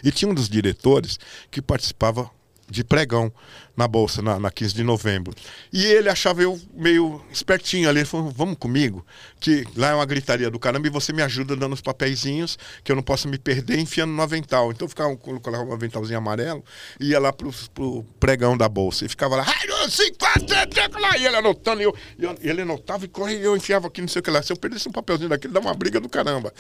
E 0.04 0.12
tinha 0.12 0.32
um 0.32 0.34
dos 0.34 0.50
diretores 0.50 1.20
que 1.52 1.62
participava 1.62 2.32
de 2.74 2.84
pregão 2.84 3.32
na 3.76 3.88
Bolsa, 3.88 4.22
na, 4.22 4.40
na 4.40 4.52
15 4.52 4.74
de 4.74 4.84
novembro. 4.84 5.34
E 5.72 5.86
ele 5.86 6.10
achava 6.10 6.42
eu 6.42 6.60
meio 6.74 7.24
espertinho 7.32 7.88
ali. 7.88 8.00
Ele 8.00 8.06
falou: 8.06 8.32
Vamos 8.32 8.58
comigo, 8.58 9.06
que 9.40 9.66
lá 9.76 9.90
é 9.90 9.94
uma 9.94 10.06
gritaria 10.06 10.50
do 10.50 10.60
caramba 10.60 10.88
e 10.88 10.90
você 10.90 11.14
me 11.14 11.22
ajuda 11.22 11.56
dando 11.56 11.74
os 11.74 11.82
papeizinhos, 11.82 12.58
que 12.84 12.92
eu 12.92 12.96
não 12.96 13.04
possa 13.04 13.28
me 13.28 13.38
perder 13.38 13.80
enfiando 13.80 14.12
no 14.12 14.22
avental. 14.22 14.72
Então 14.72 14.86
eu 14.86 14.90
ficava, 14.90 15.16
colocava 15.16 15.64
um 15.64 15.74
aventalzinho 15.74 16.18
amarelo 16.18 16.64
ia 17.00 17.20
lá 17.20 17.32
pro, 17.32 17.52
pro 17.74 18.04
pregão 18.20 18.58
da 18.58 18.68
Bolsa. 18.68 19.06
E 19.06 19.10
ficava 19.10 19.36
lá, 19.36 19.46
ai, 19.46 19.90
cinco, 19.90 20.18
quatro, 20.18 21.00
lá. 21.00 21.18
E 21.18 21.26
ele 21.26 21.36
anotando, 21.36 21.82
e, 21.82 21.86
eu, 21.86 21.96
ele 22.42 22.62
anotava 22.62 23.06
e 23.06 23.08
corria, 23.08 23.38
eu 23.40 23.56
enfiava 23.56 23.88
aqui, 23.88 24.02
não 24.02 24.08
sei 24.08 24.20
o 24.20 24.24
que 24.24 24.32
lá. 24.32 24.42
Se 24.42 24.52
eu 24.52 24.58
perdesse 24.58 24.88
um 24.88 24.92
papelzinho 24.92 25.30
daquele, 25.30 25.54
dava 25.54 25.68
uma 25.68 25.76
briga 25.76 26.00
do 26.00 26.10
caramba. 26.10 26.54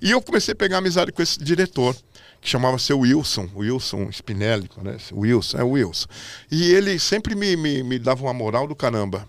E 0.00 0.10
eu 0.10 0.20
comecei 0.20 0.52
a 0.52 0.56
pegar 0.56 0.78
amizade 0.78 1.12
com 1.12 1.22
esse 1.22 1.38
diretor 1.38 1.96
que 2.40 2.48
chamava 2.48 2.78
seu 2.78 3.00
Wilson, 3.00 3.48
Wilson 3.54 4.08
Spinelli, 4.10 4.68
parece. 4.74 5.12
Wilson, 5.14 5.58
é 5.58 5.62
Wilson. 5.62 6.08
E 6.50 6.72
ele 6.72 6.98
sempre 6.98 7.34
me, 7.34 7.56
me, 7.56 7.82
me 7.82 7.98
dava 7.98 8.22
uma 8.22 8.32
moral 8.32 8.66
do 8.66 8.74
caramba. 8.74 9.28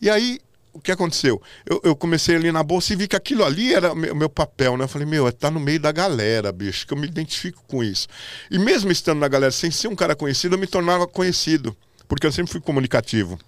E 0.00 0.08
aí, 0.08 0.40
o 0.72 0.80
que 0.80 0.92
aconteceu? 0.92 1.40
Eu, 1.64 1.80
eu 1.84 1.96
comecei 1.96 2.36
ali 2.36 2.52
na 2.52 2.62
bolsa 2.62 2.92
e 2.92 2.96
vi 2.96 3.08
que 3.08 3.16
aquilo 3.16 3.44
ali 3.44 3.74
era 3.74 3.92
o 3.92 3.96
meu, 3.96 4.14
meu 4.14 4.28
papel, 4.28 4.76
né? 4.76 4.84
Eu 4.84 4.88
falei, 4.88 5.06
meu, 5.06 5.26
é 5.26 5.32
tá 5.32 5.50
no 5.50 5.60
meio 5.60 5.80
da 5.80 5.92
galera, 5.92 6.52
bicho, 6.52 6.86
que 6.86 6.92
eu 6.92 6.98
me 6.98 7.06
identifico 7.06 7.62
com 7.66 7.82
isso. 7.82 8.06
E 8.50 8.58
mesmo 8.58 8.90
estando 8.90 9.18
na 9.18 9.28
galera, 9.28 9.52
sem 9.52 9.70
ser 9.70 9.88
um 9.88 9.96
cara 9.96 10.14
conhecido, 10.14 10.54
eu 10.54 10.58
me 10.58 10.66
tornava 10.66 11.06
conhecido, 11.06 11.76
porque 12.06 12.26
eu 12.26 12.32
sempre 12.32 12.52
fui 12.52 12.60
comunicativo. 12.60 13.38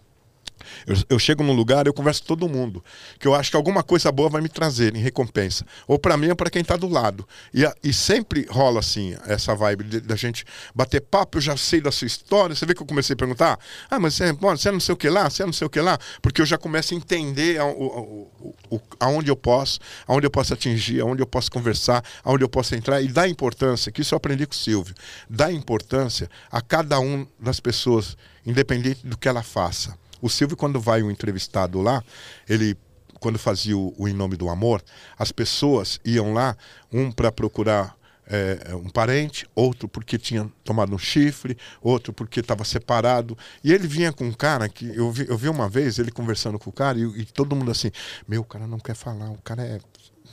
Eu, 0.86 0.96
eu 1.10 1.18
chego 1.18 1.42
num 1.42 1.52
lugar, 1.52 1.86
eu 1.86 1.94
converso 1.94 2.22
com 2.22 2.28
todo 2.28 2.48
mundo. 2.48 2.84
Que 3.18 3.26
eu 3.26 3.34
acho 3.34 3.50
que 3.50 3.56
alguma 3.56 3.82
coisa 3.82 4.10
boa 4.12 4.28
vai 4.28 4.40
me 4.40 4.48
trazer 4.48 4.94
em 4.94 5.00
recompensa. 5.00 5.64
Ou 5.86 5.98
para 5.98 6.16
mim 6.16 6.28
ou 6.28 6.36
para 6.36 6.50
quem 6.50 6.62
tá 6.64 6.76
do 6.76 6.88
lado. 6.88 7.26
E, 7.52 7.64
a- 7.64 7.74
e 7.82 7.92
sempre 7.92 8.46
rola 8.50 8.80
assim, 8.80 9.16
essa 9.26 9.54
vibe 9.54 10.00
da 10.00 10.16
gente 10.16 10.44
bater 10.74 11.00
papo, 11.00 11.38
eu 11.38 11.42
já 11.42 11.56
sei 11.56 11.80
da 11.80 11.90
sua 11.92 12.06
história. 12.06 12.54
Você 12.54 12.64
vê 12.66 12.74
que 12.74 12.82
eu 12.82 12.86
comecei 12.86 13.14
a 13.14 13.16
perguntar: 13.16 13.58
ah, 13.90 13.98
mas 13.98 14.14
você, 14.14 14.32
pô, 14.34 14.50
você 14.56 14.68
é 14.68 14.72
não 14.72 14.80
sei 14.80 14.92
o 14.92 14.96
que 14.96 15.08
lá, 15.08 15.28
você 15.28 15.42
é 15.42 15.46
não 15.46 15.52
sei 15.52 15.66
o 15.66 15.70
que 15.70 15.80
lá. 15.80 15.98
Porque 16.22 16.40
eu 16.42 16.46
já 16.46 16.58
começo 16.58 16.94
a 16.94 16.96
entender 16.96 17.58
a- 17.60 17.66
o- 17.66 18.30
o- 18.70 18.80
aonde 19.00 19.30
eu 19.30 19.36
posso, 19.36 19.78
aonde 20.06 20.26
eu 20.26 20.30
posso 20.30 20.52
atingir, 20.54 21.00
aonde 21.00 21.22
eu 21.22 21.26
posso 21.26 21.50
conversar, 21.50 22.02
aonde 22.24 22.44
eu 22.44 22.48
posso 22.48 22.74
entrar. 22.74 23.00
E 23.02 23.08
dá 23.08 23.28
importância, 23.28 23.90
que 23.92 24.02
isso 24.02 24.14
eu 24.14 24.16
aprendi 24.16 24.46
com 24.46 24.52
o 24.52 24.56
Silvio, 24.56 24.94
dá 25.28 25.52
importância 25.52 26.28
a 26.50 26.60
cada 26.60 26.98
um 27.00 27.26
das 27.38 27.60
pessoas, 27.60 28.16
independente 28.46 29.06
do 29.06 29.16
que 29.16 29.28
ela 29.28 29.42
faça. 29.42 29.96
O 30.20 30.28
Silvio, 30.28 30.56
quando 30.56 30.80
vai 30.80 31.02
um 31.02 31.10
entrevistado 31.10 31.80
lá, 31.80 32.02
ele, 32.48 32.76
quando 33.20 33.38
fazia 33.38 33.76
o, 33.76 33.94
o 33.98 34.08
Em 34.08 34.12
Nome 34.12 34.36
do 34.36 34.48
Amor, 34.48 34.82
as 35.18 35.32
pessoas 35.32 36.00
iam 36.04 36.32
lá, 36.32 36.56
um 36.92 37.10
para 37.10 37.30
procurar 37.30 37.98
é, 38.28 38.74
um 38.74 38.88
parente, 38.88 39.48
outro 39.54 39.88
porque 39.88 40.18
tinha 40.18 40.50
tomado 40.62 40.94
um 40.94 40.98
chifre, 40.98 41.56
outro 41.80 42.12
porque 42.12 42.40
estava 42.40 42.62
separado. 42.64 43.36
E 43.64 43.72
ele 43.72 43.86
vinha 43.86 44.12
com 44.12 44.24
um 44.24 44.32
cara 44.32 44.68
que 44.68 44.86
eu 44.94 45.10
vi, 45.10 45.26
eu 45.28 45.36
vi 45.36 45.48
uma 45.48 45.68
vez 45.68 45.98
ele 45.98 46.10
conversando 46.10 46.58
com 46.58 46.68
o 46.68 46.72
cara 46.72 46.98
e, 46.98 47.02
e 47.20 47.24
todo 47.24 47.56
mundo 47.56 47.70
assim: 47.70 47.90
Meu, 48.26 48.42
o 48.42 48.44
cara 48.44 48.66
não 48.66 48.78
quer 48.78 48.94
falar, 48.94 49.30
o 49.30 49.40
cara 49.42 49.62
é. 49.62 49.80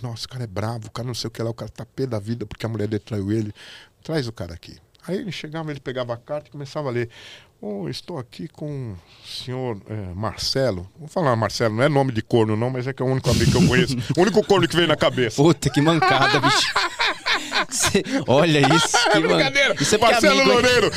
Nossa, 0.02 0.26
o 0.26 0.30
cara 0.30 0.44
é 0.44 0.48
bravo, 0.48 0.88
o 0.88 0.92
cara 0.92 1.08
não 1.08 1.16
sei 1.16 1.30
o 1.30 1.32
que 1.32 1.42
lá, 1.42 1.50
o 1.50 1.54
cara 1.54 1.72
tá 1.72 1.86
pé 1.86 2.06
da 2.06 2.20
vida 2.20 2.46
porque 2.46 2.66
a 2.66 2.70
mulher 2.70 2.88
dele 2.88 3.04
traiu 3.04 3.32
ele. 3.32 3.54
Traz 4.04 4.28
o 4.28 4.34
cara 4.34 4.54
aqui. 4.54 4.78
Aí 5.08 5.18
ele 5.18 5.32
chegava, 5.32 5.72
ele 5.72 5.80
pegava 5.80 6.14
a 6.14 6.18
carta 6.18 6.50
e 6.50 6.52
começava 6.52 6.90
a 6.90 6.92
ler. 6.92 7.10
Oh, 7.68 7.90
estou 7.90 8.20
aqui 8.20 8.48
com 8.48 8.92
o 8.94 9.28
senhor 9.28 9.82
eh, 9.90 9.94
Marcelo. 10.14 10.88
Vou 11.00 11.08
falar 11.08 11.36
Marcelo, 11.36 11.74
não 11.76 11.82
é 11.84 11.90
nome 11.90 12.12
de 12.12 12.22
corno, 12.22 12.56
não, 12.56 12.70
mas 12.70 12.86
é 12.86 12.94
que 12.94 13.02
é 13.02 13.06
o 13.06 13.10
único 13.10 13.28
amigo 13.28 13.50
que 13.50 13.58
eu 13.58 13.68
conheço. 13.68 13.98
o 14.16 14.22
único 14.22 14.46
corno 14.46 14.68
que 14.68 14.76
vem 14.76 14.86
na 14.86 14.96
cabeça. 14.96 15.42
Puta, 15.42 15.68
que 15.72 15.82
mancada, 15.82 16.40
bicho. 16.42 16.72
Cê- 17.72 18.04
Olha 18.28 18.60
isso. 18.76 18.96
É 19.10 19.12
que 19.14 19.20
man- 19.22 19.28
brincadeira. 19.38 19.76
Isso 19.82 19.96
é 19.96 19.98
porque 19.98 20.12
Marcelo 20.14 20.42
amigo? 20.42 20.52
Loureiro. 20.54 20.92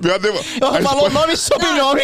Meu 0.00 0.14
advogado. 0.14 0.82
Falou 0.82 1.10
nome 1.10 1.32
e 1.34 1.36
sobrenome. 1.36 2.02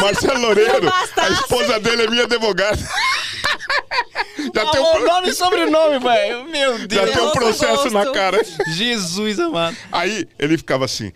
Marcelo 0.00 0.40
Loureiro. 0.40 0.84
Não 0.86 1.24
A 1.24 1.28
esposa 1.28 1.78
dele 1.78 2.04
é 2.04 2.08
minha 2.10 2.24
advogada. 2.24 2.78
Já 4.54 4.70
tem 4.70 4.80
um, 4.80 4.84
Falou 4.84 4.94
pro- 4.96 5.06
nome 5.06 5.28
e 5.28 5.34
sobrenome, 5.34 5.98
velho. 5.98 6.44
Meu 6.48 6.78
já 6.80 6.86
Deus. 6.86 7.10
tem 7.10 7.20
um 7.20 7.24
Gosto, 7.26 7.38
processo 7.38 7.90
na 7.90 8.10
cara. 8.12 8.40
Jesus 8.68 9.38
amado. 9.38 9.76
Aí 9.92 10.26
ele 10.38 10.56
ficava 10.56 10.86
assim: 10.86 11.12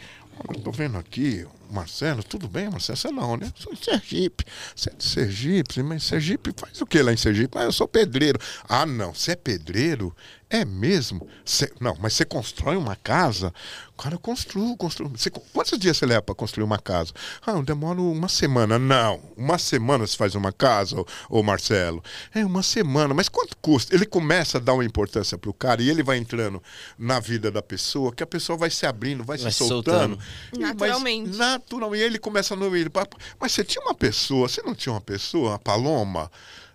Olha, 0.47 0.59
eu 0.59 0.63
tô 0.63 0.71
vendo 0.71 0.99
aqui, 0.99 1.47
Marcelo, 1.71 2.23
tudo 2.23 2.49
bem, 2.49 2.69
Marcelo? 2.69 2.97
Você 2.97 3.11
não, 3.11 3.37
né? 3.37 3.53
Sou 3.57 3.73
de 3.75 3.85
Sergipe. 3.85 4.45
Você 4.75 4.91
é 4.91 4.95
de 4.95 5.05
Sergipe, 5.05 5.83
mas 5.83 6.03
Sergipe 6.03 6.53
faz 6.57 6.81
o 6.81 6.87
que 6.87 7.03
lá 7.03 7.13
em 7.13 7.17
Sergipe? 7.17 7.57
Ah, 7.57 7.65
eu 7.65 7.73
sou 7.73 7.87
pedreiro. 7.87 8.39
Ah, 8.69 8.85
não, 8.85 9.15
você 9.15 9.33
é 9.33 9.37
pedreiro? 9.37 10.15
É 10.53 10.65
mesmo? 10.65 11.29
Cê- 11.45 11.73
não, 11.79 11.97
mas 12.01 12.15
você 12.15 12.25
constrói 12.25 12.77
uma 12.77 12.97
casa? 12.97 13.55
Cara, 13.97 14.17
eu 14.17 14.19
construo, 14.19 14.77
construo. 14.77 15.09
Você, 15.11 15.31
quantos 15.31 15.79
dias 15.79 15.97
você 15.97 16.05
leva 16.07 16.23
para 16.23 16.35
construir 16.35 16.65
uma 16.65 16.79
casa? 16.79 17.13
Ah, 17.47 17.53
eu 17.53 17.63
demoro 17.63 18.03
uma 18.11 18.27
semana. 18.29 18.77
Não, 18.77 19.23
uma 19.37 19.59
semana 19.59 20.05
se 20.09 20.17
faz 20.17 20.35
uma 20.35 20.51
casa, 20.51 20.99
ô, 21.01 21.07
ô 21.29 21.43
Marcelo. 21.45 22.03
É 22.35 22.45
uma 22.45 22.65
semana, 22.65 23.15
mas 23.15 23.29
quanto 23.29 23.57
custa? 23.59 23.95
Ele 23.95 24.05
começa 24.05 24.59
a 24.59 24.61
dar 24.61 24.75
uma 24.75 24.85
importância 24.85 25.39
pro 25.39 25.55
cara 25.55 25.83
e 25.83 25.89
ele 25.89 26.03
vai 26.03 26.19
entrando 26.19 26.61
na 26.99 27.21
vida 27.21 27.49
da 27.51 27.63
pessoa, 27.63 28.13
que 28.13 28.23
a 28.23 28.27
pessoa 28.27 28.57
vai 28.59 28.71
se 28.71 28.85
abrindo, 28.87 29.23
vai, 29.23 29.39
Vai 29.39 29.53
se 29.53 29.59
soltando. 29.59 30.15
soltando. 30.15 30.19
E- 30.55 30.59
Naturalmente. 30.59 31.29
Mas, 31.29 31.37
naturalmente. 31.39 32.01
E 32.03 32.05
ele 32.07 32.19
começa 32.19 32.55
a 32.55 32.57
no 32.57 32.75
ele, 32.75 32.91
"Papo, 32.91 33.17
Mas 33.39 33.53
você 33.53 33.63
tinha 33.63 33.85
uma 33.85 33.95
pessoa, 33.95 34.49
você 34.49 34.63
não 34.63 34.75
tinha 34.75 34.93
uma 34.93 35.01
pessoa, 35.01 35.55
a 35.55 35.59
Paloma? 35.61 36.29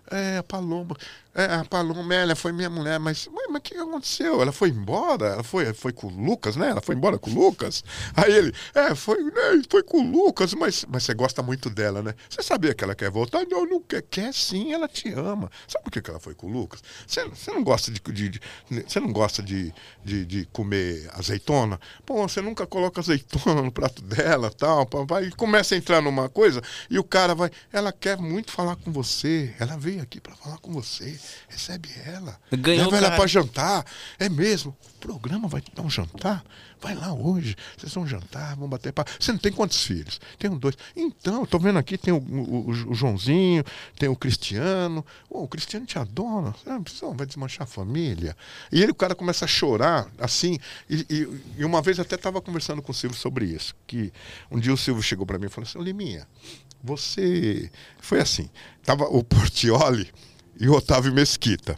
É, 0.08 0.38
a 0.38 0.42
Paloma. 0.42 0.96
É, 1.38 1.44
a 1.56 1.64
Paloma, 1.66 2.14
ela 2.14 2.34
foi 2.34 2.50
minha 2.50 2.70
mulher, 2.70 2.98
mas 2.98 3.28
mas 3.30 3.46
mas 3.50 3.58
o 3.58 3.62
que 3.62 3.76
aconteceu? 3.76 4.40
Ela 4.40 4.52
foi 4.52 4.70
embora? 4.70 5.26
Ela 5.26 5.42
foi, 5.42 5.74
foi 5.74 5.92
com 5.92 6.06
o 6.06 6.10
Lucas, 6.10 6.56
né? 6.56 6.70
Ela 6.70 6.80
foi 6.80 6.94
embora 6.94 7.18
com 7.18 7.30
o 7.30 7.34
Lucas? 7.34 7.84
Aí 8.14 8.32
ele, 8.32 8.54
é, 8.74 8.94
foi, 8.94 9.22
né, 9.22 9.32
foi 9.70 9.82
com 9.82 9.98
o 9.98 10.10
Lucas, 10.10 10.54
mas, 10.54 10.86
mas 10.88 11.02
você 11.04 11.12
gosta 11.12 11.42
muito 11.42 11.68
dela, 11.68 12.02
né? 12.02 12.14
Você 12.30 12.42
sabia 12.42 12.72
que 12.72 12.82
ela 12.82 12.94
quer 12.94 13.10
voltar? 13.10 13.44
Não, 13.50 13.66
não 13.66 13.80
quer. 13.82 14.02
Quer 14.02 14.32
sim, 14.32 14.72
ela 14.72 14.88
te 14.88 15.10
ama. 15.12 15.50
Sabe 15.68 15.84
por 15.84 15.90
que, 15.90 16.00
que 16.00 16.08
ela 16.10 16.20
foi 16.20 16.34
com 16.34 16.46
o 16.46 16.50
Lucas? 16.50 16.82
Você, 17.06 17.22
você 17.28 17.50
não 17.52 17.62
gosta 17.62 17.90
de, 17.90 18.00
de, 18.00 18.28
de- 18.30 18.40
você 18.86 18.98
não 18.98 19.12
gosta 19.12 19.42
de, 19.42 19.74
de, 20.02 20.24
de 20.24 20.46
comer 20.46 21.08
azeitona? 21.12 21.78
Pô, 22.06 22.26
você 22.26 22.40
nunca 22.40 22.66
coloca 22.66 23.00
azeitona 23.00 23.60
no 23.62 23.70
prato 23.70 24.00
dela, 24.02 24.50
tal, 24.50 24.86
papai, 24.86 25.24
e 25.26 25.30
começa 25.32 25.74
a 25.74 25.78
entrar 25.78 26.00
numa 26.00 26.28
coisa 26.30 26.62
e 26.90 26.98
o 26.98 27.04
cara 27.04 27.34
vai, 27.34 27.50
ela 27.72 27.92
quer 27.92 28.16
muito 28.18 28.50
falar 28.52 28.76
com 28.76 28.90
você, 28.92 29.54
ela 29.58 29.76
veio 29.76 30.02
aqui 30.02 30.20
para 30.20 30.34
falar 30.36 30.58
com 30.58 30.72
você, 30.72 31.18
recebe 31.48 31.90
ela, 32.04 32.38
Ganhou 32.50 32.84
leva 32.90 32.96
ela 33.06 33.16
para 33.16 33.26
jantar, 33.26 33.84
é 34.18 34.28
mesmo, 34.28 34.76
o 34.96 34.98
programa 34.98 35.48
vai 35.48 35.60
te 35.60 35.70
dar 35.74 35.82
um 35.82 35.90
jantar, 35.90 36.44
vai 36.80 36.94
lá 36.94 37.12
hoje, 37.12 37.56
vocês 37.76 37.92
vão 37.94 38.06
jantar, 38.06 38.56
vão 38.56 38.68
bater 38.68 38.92
papo. 38.92 39.10
Você 39.18 39.32
não 39.32 39.38
tem 39.38 39.52
quantos 39.52 39.82
filhos? 39.84 40.20
Tenho 40.38 40.58
dois. 40.58 40.76
Então, 40.94 41.46
tô 41.46 41.58
vendo 41.58 41.78
aqui, 41.78 41.96
tem 41.96 42.12
o, 42.12 42.18
o- 42.18 42.70
o 42.70 42.94
Joãozinho, 42.94 43.64
tem 43.98 44.08
o 44.08 44.16
Cristiano. 44.16 45.04
Ô, 45.30 45.42
o 45.44 45.48
Cristiano 45.48 45.86
te 45.86 45.98
adora. 45.98 46.54
Você 46.86 47.06
vai 47.14 47.26
desmanchar 47.26 47.62
a 47.62 47.66
família. 47.66 48.36
E 48.70 48.82
ele, 48.82 48.92
o 48.92 48.94
cara 48.94 49.14
começa 49.14 49.44
a 49.44 49.48
chorar, 49.48 50.08
assim. 50.18 50.58
E, 50.88 51.06
e- 51.08 51.40
e 51.58 51.64
uma 51.64 51.80
vez 51.80 51.98
até 51.98 52.14
estava 52.16 52.40
conversando 52.40 52.82
com 52.82 52.92
o 52.92 52.94
Silvio 52.94 53.18
sobre 53.18 53.46
isso. 53.46 53.74
Que 53.86 54.12
um 54.50 54.58
dia 54.58 54.72
o 54.72 54.76
Silvio 54.76 55.02
chegou 55.02 55.24
para 55.26 55.38
mim 55.38 55.46
e 55.46 55.50
falou 55.50 55.66
assim: 55.68 55.78
"Ô, 55.78 55.82
Liminha, 55.82 56.26
você. 56.82 57.70
Foi 58.00 58.20
assim: 58.20 58.50
tava 58.84 59.04
o 59.04 59.22
Portioli 59.24 60.12
e 60.58 60.68
o 60.68 60.72
Otávio 60.72 61.12
Mesquita 61.12 61.76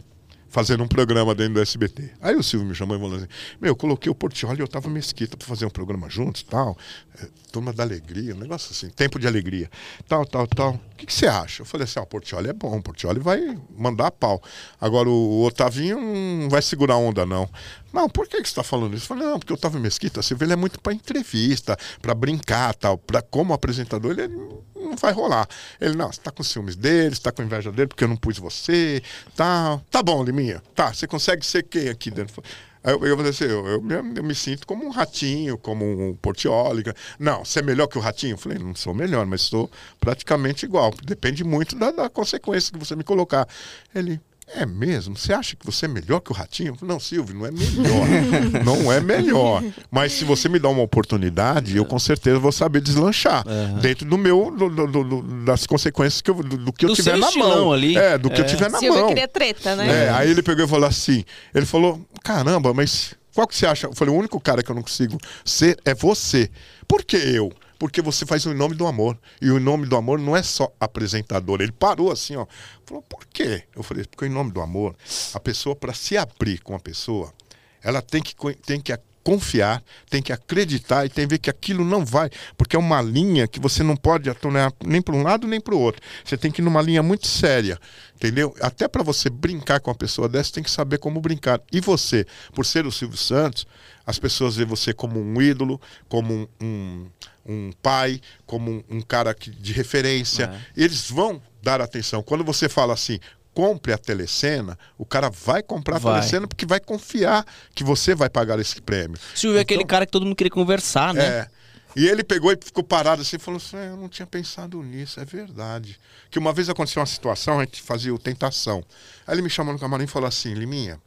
fazendo 0.49 0.83
um 0.83 0.87
programa 0.87 1.33
dentro 1.35 1.55
do 1.55 1.61
SBT. 1.61 2.11
Aí 2.19 2.35
o 2.35 2.43
Silvio 2.43 2.67
me 2.67 2.75
chamou 2.75 2.97
e 2.97 2.99
falou 2.99 3.15
assim: 3.15 3.27
Meu, 3.61 3.71
eu 3.71 3.75
coloquei 3.75 4.11
o 4.11 4.15
Portioli 4.15 4.59
e 4.59 4.63
Otávio 4.63 4.89
Mesquita 4.89 5.37
para 5.37 5.47
fazer 5.47 5.65
um 5.65 5.69
programa 5.69 6.09
juntos, 6.09 6.43
tal. 6.43 6.77
É, 7.21 7.27
Turma 7.51 7.71
da 7.71 7.83
Alegria, 7.83 8.35
um 8.35 8.39
negócio 8.39 8.71
assim, 8.71 8.89
tempo 8.89 9.19
de 9.19 9.27
alegria. 9.27 9.69
Tal, 10.07 10.25
tal, 10.25 10.47
tal. 10.47 10.79
Que, 10.99 11.05
que 11.05 11.13
você 11.13 11.27
acha? 11.27 11.61
Eu 11.61 11.65
falei 11.65 11.85
assim: 11.85 11.97
ah, 11.97 12.03
o 12.03 12.05
Portioli 12.05 12.49
é 12.49 12.53
bom, 12.53 12.77
o 12.77 12.83
Portioli 12.83 13.21
vai 13.21 13.57
mandar 13.77 14.07
a 14.07 14.11
pau. 14.11 14.43
Agora 14.81 15.07
o, 15.09 15.45
Otavinho 15.45 15.97
não 15.97 16.49
vai 16.49 16.61
segurar 16.61 16.97
onda, 16.97 17.25
não. 17.25 17.49
Não, 17.93 18.09
por 18.09 18.27
que, 18.27 18.35
que 18.35 18.43
você 18.43 18.51
está 18.51 18.63
falando 18.63 18.95
isso? 18.95 19.05
Eu 19.05 19.07
falei, 19.07 19.25
não, 19.25 19.39
porque 19.39 19.53
o 19.53 19.55
Otávio 19.55 19.79
Mesquita, 19.79 20.21
você 20.21 20.35
vê, 20.35 20.45
ele 20.45 20.53
é 20.53 20.55
muito 20.57 20.79
para 20.79 20.93
entrevista, 20.93 21.77
para 22.01 22.13
brincar, 22.13 22.75
tal. 22.75 22.97
Pra, 22.97 23.21
como 23.21 23.53
apresentador, 23.53 24.11
ele 24.11 24.27
não 24.75 24.95
vai 24.97 25.13
rolar. 25.13 25.47
Ele, 25.79 25.95
não, 25.95 26.11
você 26.11 26.19
tá 26.19 26.31
com 26.31 26.43
ciúmes 26.43 26.75
dele, 26.75 27.15
você 27.15 27.21
tá 27.21 27.31
com 27.31 27.41
inveja 27.41 27.71
dele 27.71 27.87
porque 27.87 28.03
eu 28.03 28.09
não 28.09 28.17
pus 28.17 28.37
você, 28.37 29.01
tal. 29.37 29.81
Tá 29.89 30.03
bom, 30.03 30.21
Liminha. 30.21 30.61
Tá, 30.75 30.93
você 30.93 31.07
consegue 31.07 31.45
ser 31.45 31.63
quem 31.63 31.87
aqui 31.87 32.11
dentro? 32.11 32.43
Aí 32.43 32.43
eu, 32.83 33.05
eu 33.05 33.19
assim, 33.21 33.45
eu, 33.45 33.65
eu, 33.67 33.81
me- 33.81 33.95
eu 34.17 34.23
me 34.23 34.33
sinto 34.35 34.65
como 34.65 34.85
um 34.85 34.89
ratinho, 34.89 35.57
como 35.57 35.85
um 35.85 36.15
portioli. 36.15 36.83
Não, 37.19 37.43
você 37.43 37.59
é 37.59 37.61
melhor 37.61 37.87
que 37.87 37.97
o 37.97 38.01
ratinho? 38.01 38.33
Eu 38.33 38.37
falei, 38.37 38.57
não 38.57 38.73
sou 38.75 38.93
melhor, 38.93 39.25
mas 39.25 39.41
sou 39.41 39.69
praticamente 39.99 40.65
igual. 40.65 40.93
Depende 41.03 41.43
muito 41.43 41.75
da, 41.75 41.91
da 41.91 42.09
consequência 42.09 42.71
que 42.71 42.79
você 42.79 42.95
me 42.95 43.03
colocar. 43.03 43.47
Ele, 43.93 44.19
É 44.55 44.65
mesmo? 44.65 45.15
Você 45.15 45.31
acha 45.31 45.55
que 45.55 45.63
você 45.65 45.85
é 45.85 45.87
melhor 45.87 46.19
que 46.21 46.31
o 46.31 46.33
Ratinho? 46.35 46.75
Eu 46.81 46.87
não, 46.87 46.99
Silvio, 46.99 47.35
não 47.35 47.45
é 47.45 47.51
melhor. 47.51 48.07
não 48.65 48.91
é 48.91 48.99
melhor. 48.99 49.63
Mas 49.91 50.11
se 50.13 50.25
você 50.25 50.49
me 50.49 50.57
dá 50.57 50.69
uma 50.69 50.81
oportunidade, 50.81 51.77
eu 51.77 51.85
com 51.85 51.99
certeza 51.99 52.39
vou 52.39 52.51
saber 52.51 52.81
deslanchar. 52.81 53.43
Dentro 53.81 54.05
do 54.07 54.17
meu, 54.17 54.49
do- 54.55 54.69
do- 54.87 55.03
do- 55.03 55.21
das 55.45 55.67
consequências 55.67 56.21
que 56.21 56.31
eu- 56.31 56.35
do, 56.43 56.57
do 56.57 56.73
que 56.73 56.85
eu 56.85 56.93
tiver 56.93 57.11
seu 57.11 57.19
na 57.19 57.31
mão. 57.31 57.71
ali. 57.71 57.95
É, 57.97 58.17
do 58.17 58.29
que 58.29 58.41
eu 58.41 58.45
É. 58.45 58.47
tiver 58.47 58.69
na 58.71 58.79
Silvio 58.79 58.99
mão. 59.01 59.09
queria 59.09 59.27
treta, 59.27 59.75
né? 59.75 60.05
É, 60.05 60.09
aí 60.09 60.31
ele 60.31 60.41
pegou 60.41 60.65
e 60.65 60.67
falou 60.67 60.87
assim: 60.89 61.23
ele 61.53 61.65
falou, 61.67 62.01
caramba, 62.23 62.73
mas 62.73 63.13
qual 63.35 63.47
que 63.47 63.55
você 63.55 63.67
acha? 63.67 63.87
Eu 63.87 63.93
falei, 63.93 64.13
o 64.13 64.17
único 64.17 64.39
cara 64.39 64.63
que 64.63 64.71
eu 64.71 64.75
não 64.75 64.81
consigo 64.81 65.17
ser 65.45 65.77
é 65.85 65.93
você. 65.93 66.49
Por 66.87 67.03
que 67.03 67.17
eu? 67.17 67.51
Porque 67.79 68.01
você 68.01 68.25
faz 68.25 68.45
o 68.45 68.53
nome 68.53 68.75
do 68.75 68.85
amor. 68.85 69.17
E 69.41 69.49
o 69.49 69.59
nome 69.59 69.87
do 69.87 69.95
amor 69.95 70.19
não 70.19 70.35
é 70.35 70.43
só 70.43 70.71
apresentador. 70.79 71.61
Ele 71.61 71.71
parou 71.71 72.11
assim, 72.11 72.35
ó. 72.35 72.45
Falou, 72.85 73.01
por 73.01 73.25
quê? 73.25 73.63
Eu 73.75 73.81
falei, 73.81 74.05
porque 74.05 74.25
Em 74.25 74.29
nome 74.29 74.51
do 74.51 74.61
amor, 74.61 74.95
a 75.33 75.39
pessoa, 75.39 75.75
para 75.75 75.93
se 75.93 76.17
abrir 76.17 76.59
com 76.59 76.75
a 76.75 76.79
pessoa, 76.79 77.33
ela 77.81 78.01
tem 78.01 78.21
que, 78.21 78.35
tem 78.65 78.81
que 78.81 78.91
confiar, 79.23 79.83
tem 80.09 80.21
que 80.21 80.33
acreditar 80.33 81.05
e 81.05 81.09
tem 81.09 81.25
que 81.25 81.31
ver 81.35 81.37
que 81.37 81.49
aquilo 81.49 81.85
não 81.85 82.03
vai, 82.05 82.29
porque 82.57 82.75
é 82.75 82.79
uma 82.79 83.01
linha 83.01 83.47
que 83.47 83.59
você 83.59 83.83
não 83.83 83.95
pode 83.95 84.29
atuar 84.29 84.73
nem 84.83 85.01
para 85.01 85.15
um 85.15 85.21
lado 85.21 85.47
nem 85.47 85.59
para 85.59 85.75
o 85.75 85.79
outro. 85.79 86.01
Você 86.23 86.37
tem 86.37 86.49
que 86.49 86.61
ir 86.61 86.63
numa 86.63 86.81
linha 86.81 87.03
muito 87.03 87.27
séria, 87.27 87.77
entendeu? 88.15 88.55
Até 88.61 88.87
para 88.87 89.03
você 89.03 89.29
brincar 89.29 89.79
com 89.81 89.91
uma 89.91 89.97
pessoa 89.97 90.27
dessa, 90.27 90.53
tem 90.53 90.63
que 90.63 90.71
saber 90.71 90.97
como 90.97 91.21
brincar. 91.21 91.61
E 91.71 91.79
você, 91.79 92.25
por 92.53 92.65
ser 92.65 92.85
o 92.85 92.91
Silvio 92.91 93.17
Santos, 93.17 93.67
as 94.05 94.17
pessoas 94.17 94.55
veem 94.55 94.67
você 94.67 94.93
como 94.93 95.19
um 95.19 95.39
ídolo, 95.41 95.79
como 96.07 96.33
um, 96.33 96.47
um, 96.59 97.05
um 97.49 97.71
pai, 97.81 98.21
como 98.45 98.69
um, 98.71 98.83
um 98.97 99.01
cara 99.01 99.33
que, 99.33 99.49
de 99.49 99.73
referência. 99.73 100.53
Eles 100.77 101.09
vão 101.09 101.41
dar 101.61 101.81
atenção. 101.81 102.21
Quando 102.21 102.43
você 102.43 102.69
fala 102.69 102.93
assim, 102.93 103.19
compre 103.53 103.91
a 103.91 103.97
telecena, 103.97 104.77
o 104.97 105.05
cara 105.05 105.29
vai 105.29 105.63
comprar 105.63 105.97
a 105.97 105.99
Vai. 105.99 106.13
telecena 106.19 106.47
porque 106.47 106.65
vai 106.65 106.79
confiar 106.79 107.45
que 107.73 107.83
você 107.83 108.13
vai 108.13 108.29
pagar 108.29 108.59
esse 108.59 108.81
prêmio. 108.81 109.17
Silvio 109.35 109.57
é 109.57 109.61
aquele 109.61 109.83
cara 109.83 110.05
que 110.05 110.11
todo 110.11 110.25
mundo 110.25 110.35
queria 110.35 110.51
conversar, 110.51 111.13
né? 111.13 111.25
É. 111.25 111.47
E 111.95 112.07
ele 112.07 112.23
pegou 112.23 112.51
e 112.51 112.57
ficou 112.63 112.83
parado 112.83 113.23
assim 113.23 113.37
e 113.37 113.39
falou 113.39 113.57
assim: 113.57 113.75
"É, 113.75 113.87
Eu 113.87 113.97
não 113.97 114.07
tinha 114.07 114.25
pensado 114.27 114.81
nisso, 114.83 115.19
é 115.19 115.25
verdade. 115.25 115.99
Que 116.29 116.37
uma 116.37 116.53
vez 116.53 116.69
aconteceu 116.69 116.99
uma 117.01 117.05
situação, 117.07 117.59
a 117.59 117.63
gente 117.63 117.81
fazia 117.81 118.13
o 118.13 118.19
Tentação. 118.19 118.83
Aí 119.25 119.33
ele 119.33 119.41
me 119.41 119.49
chamou 119.49 119.73
no 119.73 119.79
camarim 119.79 120.03
e 120.03 120.07
falou 120.07 120.27
assim: 120.27 120.53
Liminha, 120.53 121.01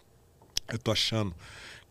eu 0.68 0.78
tô 0.78 0.90
achando 0.90 1.32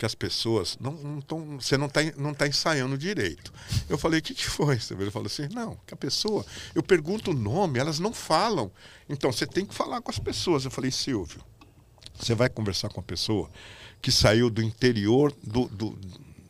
que 0.02 0.06
as 0.08 0.16
pessoas 0.16 0.80
não, 0.82 0.94
não 0.94 1.22
tão, 1.22 1.60
você 1.60 1.78
não 1.78 1.86
está 1.86 2.02
não 2.18 2.34
tá 2.34 2.48
ensaiando 2.48 2.98
direito. 2.98 3.54
Eu 3.88 4.00
falei, 4.00 4.20
o 4.20 4.24
que, 4.24 4.34
que 4.34 4.50
foi? 4.50 4.80
Ele 5.00 5.12
falou 5.12 5.28
assim, 5.28 5.48
não, 5.54 5.78
que 5.86 5.94
a 5.94 5.96
pessoa, 5.96 6.44
eu 6.74 6.82
pergunto 6.82 7.30
o 7.30 7.34
nome, 7.36 7.78
elas 7.78 8.00
não 8.00 8.12
falam. 8.12 8.72
Então 9.08 9.32
você 9.32 9.46
tem 9.46 9.64
que 9.64 9.76
falar 9.76 10.02
com 10.02 10.10
as 10.10 10.18
pessoas. 10.18 10.66
Eu 10.66 10.72
falei, 10.72 10.90
Silvio, 10.90 11.46
você 12.18 12.34
vai 12.34 12.50
conversar 12.50 12.90
com 12.90 13.00
a 13.00 13.04
pessoa 13.04 13.48
que 14.02 14.12
saiu 14.12 14.50
do 14.50 14.64
interior 14.64 15.32
do, 15.44 15.68
do, 15.68 15.96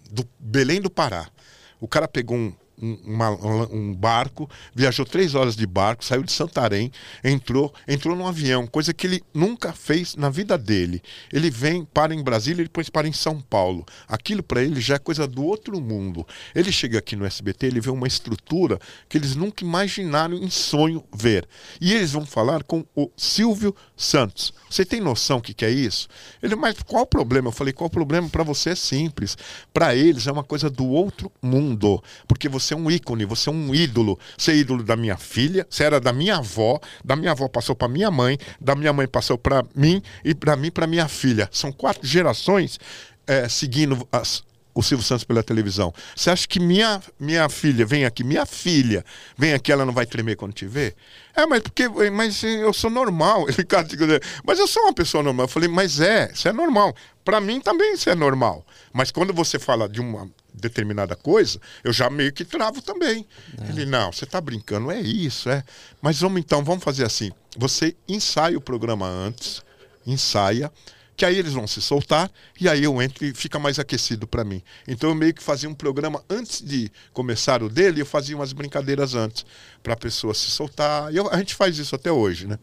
do 0.09 0.25
Belém 0.39 0.79
do 0.79 0.89
Pará. 0.89 1.29
O 1.77 1.89
cara 1.89 2.07
pegou 2.07 2.37
um, 2.37 2.55
um, 2.81 2.97
uma- 3.05 3.29
um 3.71 3.93
barco, 3.93 4.49
viajou 4.73 5.05
três 5.05 5.35
horas 5.35 5.55
de 5.55 5.65
barco, 5.65 6.03
saiu 6.03 6.23
de 6.23 6.31
Santarém, 6.31 6.91
entrou, 7.23 7.73
entrou 7.87 8.15
num 8.15 8.27
avião, 8.27 8.65
coisa 8.65 8.93
que 8.93 9.07
ele 9.07 9.23
nunca 9.33 9.71
fez 9.73 10.15
na 10.15 10.29
vida 10.29 10.57
dele. 10.57 11.01
Ele 11.31 11.49
vem, 11.49 11.85
para 11.85 12.13
em 12.13 12.23
Brasília 12.23 12.61
e 12.61 12.65
depois 12.65 12.89
para 12.89 13.07
em 13.07 13.13
São 13.13 13.39
Paulo. 13.39 13.85
Aquilo 14.07 14.41
para 14.43 14.63
ele 14.63 14.81
já 14.81 14.95
é 14.95 14.99
coisa 14.99 15.27
do 15.27 15.43
outro 15.43 15.79
mundo. 15.79 16.25
Ele 16.55 16.71
chega 16.71 16.99
aqui 16.99 17.15
no 17.15 17.25
SBT, 17.25 17.67
ele 17.67 17.81
vê 17.81 17.89
uma 17.89 18.07
estrutura 18.07 18.79
que 19.07 19.17
eles 19.17 19.35
nunca 19.35 19.63
imaginaram 19.63 20.35
em 20.35 20.49
sonho 20.49 21.03
ver. 21.13 21.47
E 21.79 21.93
eles 21.93 22.11
vão 22.11 22.25
falar 22.25 22.63
com 22.63 22.85
o 22.95 23.09
Silvio 23.15 23.75
Santos. 23.95 24.53
Você 24.69 24.85
tem 24.85 25.01
noção 25.01 25.37
o 25.37 25.41
que, 25.41 25.53
que 25.53 25.65
é 25.65 25.69
isso? 25.69 26.07
Ele, 26.41 26.55
mas 26.55 26.81
qual 26.83 27.03
o 27.03 27.07
problema? 27.07 27.49
Eu 27.49 27.51
falei, 27.51 27.73
qual 27.73 27.87
o 27.87 27.91
problema? 27.91 28.29
Para 28.29 28.43
você 28.43 28.71
é 28.71 28.75
simples. 28.75 29.37
Para 29.73 29.95
eles 29.95 30.27
é 30.27 30.31
uma 30.31 30.43
coisa 30.43 30.69
do 30.69 30.85
outro 30.87 31.31
mundo. 31.41 32.01
Porque 32.27 32.47
você 32.47 32.70
é 32.73 32.77
um 32.77 32.89
ícone, 32.89 33.25
você 33.25 33.49
é 33.49 33.51
um 33.51 33.73
ídolo. 33.73 34.19
Você 34.37 34.51
é 34.51 34.55
ídolo 34.55 34.83
da 34.83 34.95
minha 34.95 35.17
filha, 35.17 35.65
você 35.69 35.83
era 35.83 35.99
da 35.99 36.13
minha 36.13 36.37
avó, 36.37 36.79
da 37.03 37.15
minha 37.15 37.31
avó 37.31 37.47
passou 37.47 37.75
para 37.75 37.87
minha 37.87 38.11
mãe, 38.11 38.37
da 38.59 38.75
minha 38.75 38.93
mãe 38.93 39.07
passou 39.07 39.37
para 39.37 39.63
mim 39.75 40.01
e 40.23 40.33
para 40.33 40.55
mim 40.55 40.71
para 40.71 40.87
minha 40.87 41.07
filha. 41.07 41.49
São 41.51 41.71
quatro 41.71 42.05
gerações 42.07 42.79
eh, 43.27 43.47
seguindo 43.49 44.07
as, 44.11 44.43
o 44.73 44.81
Silvio 44.81 45.05
Santos 45.05 45.23
pela 45.23 45.43
televisão. 45.43 45.93
Você 46.15 46.29
acha 46.29 46.47
que 46.47 46.59
minha, 46.59 47.01
minha 47.19 47.47
filha 47.49 47.85
vem 47.85 48.05
aqui, 48.05 48.23
minha 48.23 48.45
filha 48.45 49.03
vem 49.37 49.53
aqui, 49.53 49.71
ela 49.71 49.85
não 49.85 49.93
vai 49.93 50.05
tremer 50.05 50.35
quando 50.35 50.53
te 50.53 50.65
ver? 50.65 50.95
É, 51.35 51.45
mas 51.45 51.61
porque 51.61 51.87
mas 52.09 52.43
eu 52.43 52.73
sou 52.73 52.89
normal. 52.89 53.45
Ele, 53.49 54.19
mas 54.43 54.59
eu 54.59 54.67
sou 54.67 54.83
uma 54.83 54.93
pessoa 54.93 55.23
normal. 55.23 55.45
Eu 55.45 55.49
falei, 55.49 55.69
mas 55.69 55.99
é, 55.99 56.31
isso 56.33 56.47
é 56.47 56.53
normal. 56.53 56.95
Para 57.23 57.39
mim 57.39 57.59
também 57.59 57.93
isso 57.93 58.09
é 58.09 58.15
normal. 58.15 58.65
Mas 58.93 59.11
quando 59.11 59.33
você 59.33 59.59
fala 59.59 59.87
de 59.87 60.01
uma 60.01 60.29
determinada 60.53 61.15
coisa, 61.15 61.59
eu 61.83 61.93
já 61.93 62.09
meio 62.09 62.31
que 62.33 62.43
travo 62.45 62.81
também. 62.81 63.25
Ele, 63.69 63.85
não, 63.85 64.11
você 64.11 64.25
tá 64.25 64.39
brincando, 64.41 64.91
é 64.91 64.99
isso, 64.99 65.49
é. 65.49 65.63
Mas 66.01 66.19
vamos 66.19 66.39
então, 66.39 66.63
vamos 66.63 66.83
fazer 66.83 67.05
assim. 67.05 67.31
Você 67.57 67.95
ensaia 68.07 68.57
o 68.57 68.61
programa 68.61 69.07
antes, 69.07 69.61
ensaia, 70.05 70.71
que 71.15 71.25
aí 71.25 71.37
eles 71.37 71.53
vão 71.53 71.67
se 71.67 71.81
soltar 71.81 72.31
e 72.59 72.67
aí 72.67 72.83
eu 72.83 72.99
entro 73.01 73.23
e 73.25 73.33
fica 73.33 73.59
mais 73.59 73.77
aquecido 73.77 74.25
para 74.25 74.43
mim. 74.43 74.63
Então 74.87 75.09
eu 75.09 75.15
meio 75.15 75.33
que 75.33 75.43
fazia 75.43 75.69
um 75.69 75.73
programa 75.75 76.23
antes 76.29 76.61
de 76.61 76.91
começar 77.13 77.61
o 77.61 77.69
dele, 77.69 78.01
eu 78.01 78.05
fazia 78.05 78.35
umas 78.35 78.53
brincadeiras 78.53 79.13
antes 79.13 79.45
para 79.83 79.93
a 79.93 79.97
pessoa 79.97 80.33
se 80.33 80.49
soltar. 80.49 81.13
Eu- 81.13 81.29
a 81.31 81.37
gente 81.37 81.53
faz 81.53 81.77
isso 81.77 81.93
até 81.95 82.11
hoje, 82.11 82.47
né? 82.47 82.57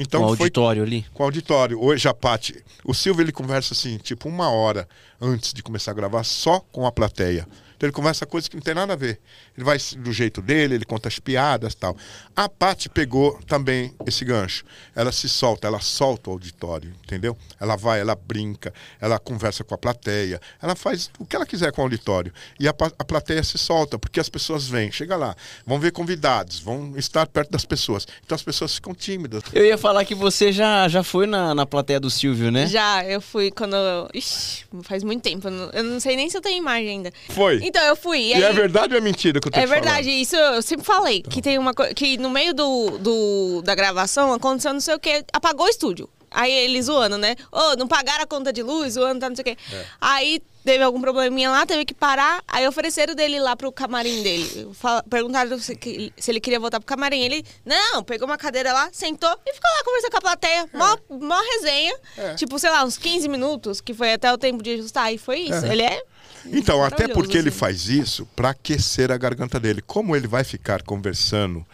Então 0.00 0.20
Com 0.20 0.26
o 0.32 0.36
foi 0.36 0.44
auditório 0.44 0.82
ali. 0.82 1.04
com 1.12 1.22
o 1.24 1.26
auditório. 1.26 1.82
Hoje 1.82 2.06
a 2.08 2.14
Paty, 2.14 2.62
o 2.84 2.94
Silvio 2.94 3.22
ele 3.22 3.32
conversa 3.32 3.74
assim, 3.74 3.98
tipo 3.98 4.28
uma 4.28 4.48
hora 4.48 4.88
antes 5.20 5.52
de 5.52 5.62
começar 5.62 5.90
a 5.90 5.94
gravar 5.94 6.22
só 6.22 6.60
com 6.60 6.86
a 6.86 6.92
plateia. 6.92 7.46
Então 7.78 7.86
ele 7.86 7.94
conversa 7.94 8.26
coisas 8.26 8.48
que 8.48 8.56
não 8.56 8.60
tem 8.62 8.74
nada 8.74 8.94
a 8.94 8.96
ver. 8.96 9.20
Ele 9.56 9.64
vai 9.64 9.78
do 9.98 10.12
jeito 10.12 10.42
dele, 10.42 10.74
ele 10.74 10.84
conta 10.84 11.06
as 11.06 11.20
piadas 11.20 11.76
tal. 11.76 11.96
A 12.34 12.48
Paty 12.48 12.88
pegou 12.88 13.38
também 13.46 13.94
esse 14.04 14.24
gancho. 14.24 14.64
Ela 14.96 15.12
se 15.12 15.28
solta, 15.28 15.68
ela 15.68 15.78
solta 15.78 16.28
o 16.28 16.32
auditório, 16.32 16.92
entendeu? 17.04 17.38
Ela 17.60 17.76
vai, 17.76 18.00
ela 18.00 18.16
brinca, 18.16 18.74
ela 19.00 19.16
conversa 19.20 19.62
com 19.62 19.74
a 19.76 19.78
plateia, 19.78 20.40
ela 20.60 20.74
faz 20.74 21.08
o 21.20 21.24
que 21.24 21.36
ela 21.36 21.46
quiser 21.46 21.70
com 21.70 21.80
o 21.80 21.84
auditório. 21.84 22.32
E 22.58 22.66
a, 22.66 22.74
a 22.98 23.04
plateia 23.04 23.44
se 23.44 23.56
solta, 23.56 23.96
porque 23.96 24.18
as 24.18 24.28
pessoas 24.28 24.66
vêm, 24.66 24.90
chega 24.90 25.14
lá, 25.14 25.36
vão 25.64 25.78
ver 25.78 25.92
convidados, 25.92 26.58
vão 26.58 26.94
estar 26.96 27.28
perto 27.28 27.52
das 27.52 27.64
pessoas. 27.64 28.08
Então 28.26 28.34
as 28.34 28.42
pessoas 28.42 28.74
ficam 28.74 28.92
tímidas. 28.92 29.44
Eu 29.52 29.64
ia 29.64 29.78
falar 29.78 30.04
que 30.04 30.16
você 30.16 30.50
já, 30.50 30.88
já 30.88 31.04
foi 31.04 31.28
na, 31.28 31.54
na 31.54 31.64
plateia 31.64 32.00
do 32.00 32.10
Silvio, 32.10 32.50
né? 32.50 32.66
Já, 32.66 33.04
eu 33.04 33.20
fui 33.20 33.52
quando. 33.52 33.76
Ixi, 34.12 34.64
faz 34.82 35.04
muito 35.04 35.22
tempo. 35.22 35.46
Eu 35.46 35.52
não, 35.52 35.70
eu 35.70 35.84
não 35.84 36.00
sei 36.00 36.16
nem 36.16 36.28
se 36.28 36.36
eu 36.36 36.40
tenho 36.40 36.58
imagem 36.58 36.88
ainda. 36.88 37.12
Foi. 37.28 37.67
Então, 37.68 37.82
eu 37.84 37.96
fui. 37.96 38.18
E 38.18 38.30
E 38.30 38.34
aí, 38.34 38.42
é 38.42 38.52
verdade 38.52 38.94
ou 38.94 38.98
é 38.98 39.00
mentira 39.00 39.40
que 39.40 39.48
eu 39.48 39.52
tô 39.52 39.58
É 39.58 39.66
verdade, 39.66 40.10
isso 40.10 40.34
eu 40.36 40.62
sempre 40.62 40.84
falei. 40.86 41.22
Que 41.22 41.40
tem 41.42 41.58
uma 41.58 41.74
coisa. 41.74 41.94
Que 41.94 42.16
no 42.18 42.30
meio 42.30 42.52
do, 42.54 42.98
do, 42.98 43.62
da 43.62 43.74
gravação 43.74 44.32
aconteceu 44.32 44.72
não 44.72 44.80
sei 44.80 44.94
o 44.94 44.98
que, 44.98 45.24
apagou 45.32 45.66
o 45.66 45.68
estúdio. 45.68 46.08
Aí 46.30 46.52
ele 46.52 46.82
zoando, 46.82 47.16
né? 47.16 47.34
Ô, 47.50 47.74
não 47.76 47.88
pagaram 47.88 48.22
a 48.22 48.26
conta 48.26 48.52
de 48.52 48.62
luz, 48.62 48.94
zoando, 48.94 49.20
tá, 49.20 49.28
não 49.30 49.34
sei 49.36 49.42
o 49.42 49.46
quê. 49.46 49.56
É. 49.72 49.84
Aí 49.98 50.42
teve 50.62 50.84
algum 50.84 51.00
probleminha 51.00 51.50
lá, 51.50 51.64
teve 51.64 51.86
que 51.86 51.94
parar. 51.94 52.42
Aí 52.46 52.68
ofereceram 52.68 53.14
dele 53.14 53.40
lá 53.40 53.56
pro 53.56 53.72
camarim 53.72 54.22
dele. 54.22 54.68
Fala- 54.74 55.02
Perguntaram 55.08 55.58
se, 55.58 55.78
se 56.18 56.30
ele 56.30 56.38
queria 56.38 56.60
voltar 56.60 56.80
pro 56.80 56.86
camarim. 56.86 57.22
Ele, 57.22 57.42
não, 57.64 58.04
pegou 58.04 58.26
uma 58.28 58.36
cadeira 58.36 58.74
lá, 58.74 58.90
sentou 58.92 59.30
e 59.46 59.54
ficou 59.54 59.70
lá 59.78 59.84
conversando 59.84 60.10
com 60.10 60.18
a 60.18 60.20
plateia. 60.20 60.68
Mó, 60.74 60.96
mó 61.18 61.40
resenha. 61.54 61.96
É. 62.18 62.34
Tipo, 62.34 62.58
sei 62.58 62.68
lá, 62.68 62.84
uns 62.84 62.98
15 62.98 63.26
minutos, 63.26 63.80
que 63.80 63.94
foi 63.94 64.12
até 64.12 64.30
o 64.30 64.36
tempo 64.36 64.62
de 64.62 64.72
ajustar. 64.74 65.10
E 65.14 65.16
foi 65.16 65.38
isso. 65.40 65.64
Ele 65.64 65.82
é. 65.82 66.02
Então, 66.46 66.82
até 66.82 67.02
maravilhoso, 67.02 67.12
porque 67.14 67.36
ele 67.36 67.48
assim. 67.48 67.58
faz 67.58 67.88
isso 67.88 68.26
para 68.34 68.50
aquecer 68.50 69.10
a 69.10 69.16
garganta 69.16 69.58
dele. 69.60 69.82
Como 69.86 70.14
ele 70.16 70.26
vai 70.26 70.44
ficar 70.44 70.82
conversando 70.82 71.64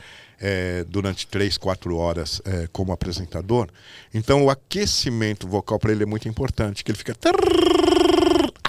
é, 0.41 0.85
durante 0.89 1.27
três, 1.27 1.57
quatro 1.57 1.97
horas 1.97 2.41
é, 2.45 2.69
como 2.73 2.93
apresentador, 2.93 3.69
então 4.13 4.45
o 4.45 4.51
aquecimento 4.51 5.47
vocal 5.49 5.79
para 5.79 5.93
ele 5.93 6.03
é 6.03 6.07
muito 6.07 6.29
importante, 6.29 6.83
que 6.85 6.91
ele 6.91 6.99
fica 6.99 7.15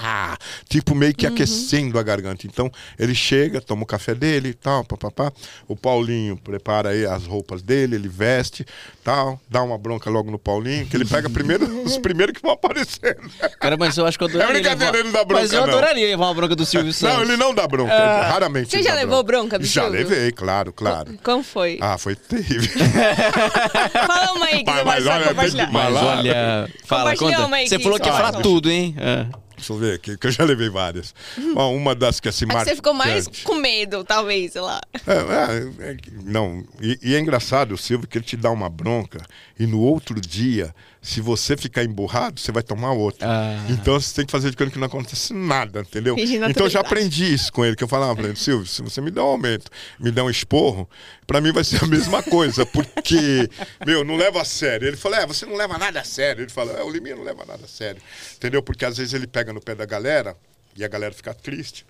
ah, 0.08 0.36
tipo 0.68 0.94
meio 0.94 1.12
que 1.14 1.26
aquecendo 1.26 1.98
a 1.98 2.02
garganta. 2.02 2.46
Então 2.46 2.70
ele 2.98 3.14
chega, 3.14 3.60
toma 3.60 3.82
o 3.82 3.86
café 3.86 4.14
dele 4.14 4.50
e 4.50 4.54
tal, 4.54 4.84
papapá. 4.84 5.32
O 5.66 5.74
Paulinho 5.74 6.36
prepara 6.36 6.90
aí 6.90 7.04
as 7.04 7.24
roupas 7.26 7.60
dele, 7.62 7.96
ele 7.96 8.08
veste, 8.08 8.64
tal, 9.02 9.40
dá 9.50 9.62
uma 9.62 9.76
bronca 9.76 10.08
logo 10.08 10.30
no 10.30 10.38
Paulinho, 10.38 10.86
que 10.86 10.96
ele 10.96 11.04
pega 11.04 11.28
primeiro 11.28 11.66
os 11.82 11.98
primeiros 11.98 12.34
que 12.34 12.42
vão 12.42 12.52
aparecendo. 12.52 13.28
Cara, 13.60 13.76
mas 13.76 13.96
eu 13.96 14.06
acho 14.06 14.16
que 14.16 14.24
eu 14.24 14.28
adoraria. 14.28 14.50
É 14.50 14.60
brincadeira, 14.60 14.92
levar... 14.92 14.98
ele 14.98 15.04
não 15.08 15.12
dá 15.12 15.24
bronca, 15.24 15.42
Mas 15.42 15.52
eu 15.52 15.60
não. 15.62 15.68
adoraria 15.68 16.06
levar 16.06 16.24
uma 16.26 16.34
bronca 16.34 16.54
do 16.56 16.64
Silvio 16.66 16.92
Santos. 16.92 17.16
Não, 17.16 17.22
ele 17.24 17.36
não 17.36 17.54
dá 17.54 17.66
bronca. 17.66 17.92
raramente. 17.94 18.70
Você 18.70 18.76
ele 18.76 18.82
já 18.84 18.90
dá 18.94 19.00
levou 19.00 19.22
bronca 19.24 19.58
do 19.58 19.64
Já 19.66 19.86
levei, 19.88 20.30
claro, 20.32 20.72
claro. 20.72 21.18
Como 21.22 21.42
foi? 21.42 21.78
Ah, 21.80 21.98
foi 21.98 22.14
terrível. 22.14 22.70
Fala 24.06 24.32
uma 24.32 24.46
aí 24.46 24.64
que 24.64 24.70
Mas- 24.70 24.76
você 24.76 24.84
vai 24.84 25.34
mas 25.34 25.54
olha, 25.54 25.70
Mas 25.72 25.94
olha, 25.96 26.68
fala, 26.84 27.16
conta. 27.16 27.46
uma 27.46 27.56
aí 27.56 27.68
Você 27.68 27.78
falou 27.78 27.98
que 27.98 28.06
ia 28.06 28.12
você 28.12 28.18
falar 28.18 28.32
fala. 28.32 28.42
tudo, 28.42 28.70
hein? 28.70 28.94
É. 28.98 29.26
Deixa 29.56 29.72
eu 29.72 29.78
ver 29.78 29.94
aqui, 29.94 30.16
que 30.18 30.26
eu 30.26 30.30
já 30.30 30.44
levei 30.44 30.68
várias. 30.68 31.14
Ó, 31.54 31.72
uma 31.74 31.94
das 31.94 32.20
que 32.20 32.28
é 32.28 32.30
assim, 32.30 32.44
Acho 32.44 32.58
que 32.58 32.64
você 32.70 32.76
ficou 32.76 32.92
mais 32.92 33.26
com 33.42 33.54
medo, 33.54 34.04
talvez, 34.04 34.52
sei 34.52 34.60
lá. 34.60 34.80
É, 35.06 35.86
é, 35.86 35.90
é 35.90 35.94
que- 35.94 36.10
não, 36.10 36.62
e, 36.80 36.98
e 37.02 37.14
é 37.14 37.18
engraçado 37.18 37.72
o 37.72 37.78
Silvio 37.78 38.06
que 38.06 38.18
ele 38.18 38.24
te 38.24 38.36
dá 38.36 38.50
uma 38.50 38.68
bronca 38.68 39.18
e 39.58 39.66
no 39.66 39.80
outro 39.80 40.20
dia, 40.20 40.74
se 41.00 41.20
você 41.20 41.56
ficar 41.56 41.82
emburrado, 41.82 42.38
você 42.38 42.52
vai 42.52 42.62
tomar 42.62 42.92
outra. 42.92 43.26
Ah. 43.26 43.66
Então 43.70 43.98
você 43.98 44.14
tem 44.16 44.26
que 44.26 44.32
fazer 44.32 44.50
de 44.50 44.56
conta 44.56 44.70
que 44.70 44.78
não 44.78 44.86
acontece 44.86 45.32
nada, 45.32 45.80
entendeu? 45.80 46.14
Então 46.50 46.66
eu 46.66 46.70
já 46.70 46.80
aprendi 46.80 47.32
isso 47.32 47.52
com 47.52 47.64
ele, 47.64 47.74
que 47.74 47.82
eu 47.84 47.88
falava 47.88 48.14
pra 48.14 48.26
ele, 48.26 48.36
Silvio, 48.36 48.66
se 48.66 48.82
você 48.82 49.00
me 49.00 49.10
der 49.10 49.20
um 49.20 49.24
aumento, 49.24 49.70
me 49.98 50.10
der 50.10 50.22
um 50.22 50.28
esporro, 50.30 50.88
pra 51.26 51.40
mim 51.40 51.52
vai 51.52 51.64
ser 51.64 51.82
a 51.82 51.86
mesma 51.86 52.22
coisa, 52.22 52.66
porque, 52.66 53.48
meu, 53.86 54.04
não 54.04 54.16
leva 54.16 54.42
a 54.42 54.44
sério. 54.44 54.86
Ele 54.88 54.96
falou, 54.96 55.18
é, 55.18 55.26
você 55.26 55.46
não 55.46 55.56
leva 55.56 55.78
nada 55.78 56.00
a 56.00 56.04
sério. 56.04 56.42
Ele 56.42 56.50
falou, 56.50 56.76
é, 56.76 56.82
o 56.82 56.90
Liminha 56.90 57.16
não 57.16 57.24
leva 57.24 57.44
nada 57.46 57.64
a 57.64 57.68
sério. 57.68 58.02
Entendeu? 58.36 58.62
Porque 58.62 58.84
às 58.84 58.96
vezes 58.98 59.14
ele 59.14 59.26
pega 59.26 59.52
no 59.52 59.60
pé 59.60 59.74
da 59.74 59.86
galera 59.86 60.36
e 60.76 60.84
a 60.84 60.88
galera 60.88 61.14
fica 61.14 61.32
triste. 61.32 61.86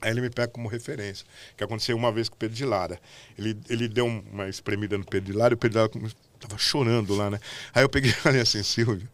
Aí 0.00 0.10
ele 0.10 0.20
me 0.20 0.28
pega 0.30 0.48
como 0.48 0.68
referência. 0.68 1.24
Que 1.56 1.64
aconteceu 1.64 1.96
uma 1.96 2.12
vez 2.12 2.28
com 2.28 2.34
o 2.34 2.38
Pedro 2.38 2.54
de 2.56 2.64
Lara. 2.66 3.00
Ele, 3.38 3.56
ele 3.70 3.88
deu 3.88 4.04
um- 4.06 4.22
uma 4.32 4.48
espremida 4.48 4.98
no 4.98 5.04
Pedro 5.04 5.32
de 5.32 5.38
Lara 5.38 5.54
e 5.54 5.56
o 5.56 5.56
Pedro 5.56 5.88
de 5.88 5.98
Lara 5.98 6.14
tava 6.46 6.58
chorando 6.58 7.14
lá, 7.14 7.30
né? 7.30 7.40
Aí 7.74 7.82
eu 7.82 7.88
peguei 7.88 8.10
e 8.10 8.14
falei 8.14 8.40
assim, 8.40 8.62
Silvio, 8.62 9.08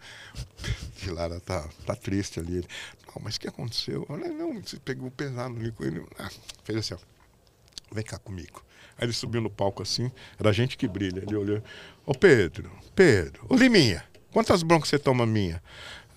de 0.97 1.11
Lara 1.11 1.41
tá, 1.41 1.69
tá 1.87 1.95
triste 1.95 2.39
ali. 2.39 2.59
Ele, 2.59 2.69
não, 3.07 3.23
mas 3.23 3.37
o 3.37 3.41
que 3.41 3.49
aconteceu? 3.49 4.01
Eu 4.01 4.07
falei, 4.07 4.31
não, 4.31 4.61
você 4.61 4.79
pegou 4.79 5.11
pesado 5.11 5.57
ali 5.57 5.73
com 5.73 5.85
ele. 5.85 6.05
Ah, 6.19 6.31
fez 6.65 6.79
assim, 6.79 6.95
ó. 6.95 6.99
Vem 7.95 8.05
cá 8.05 8.19
comigo. 8.19 8.65
Aí 8.97 9.07
ele 9.07 9.13
subiu 9.13 9.41
no 9.41 9.51
palco 9.51 9.83
assim, 9.83 10.11
era 10.39 10.53
gente 10.53 10.77
que 10.77 10.87
brilha. 10.87 11.21
Ele 11.21 11.37
olhou, 11.37 11.63
ô 12.07 12.15
Pedro, 12.15 12.71
Pedro, 12.95 13.45
ô 13.49 13.57
Liminha, 13.57 14.05
quantas 14.31 14.63
broncas 14.63 14.89
você 14.89 14.99
toma 14.99 15.27
minha? 15.27 15.63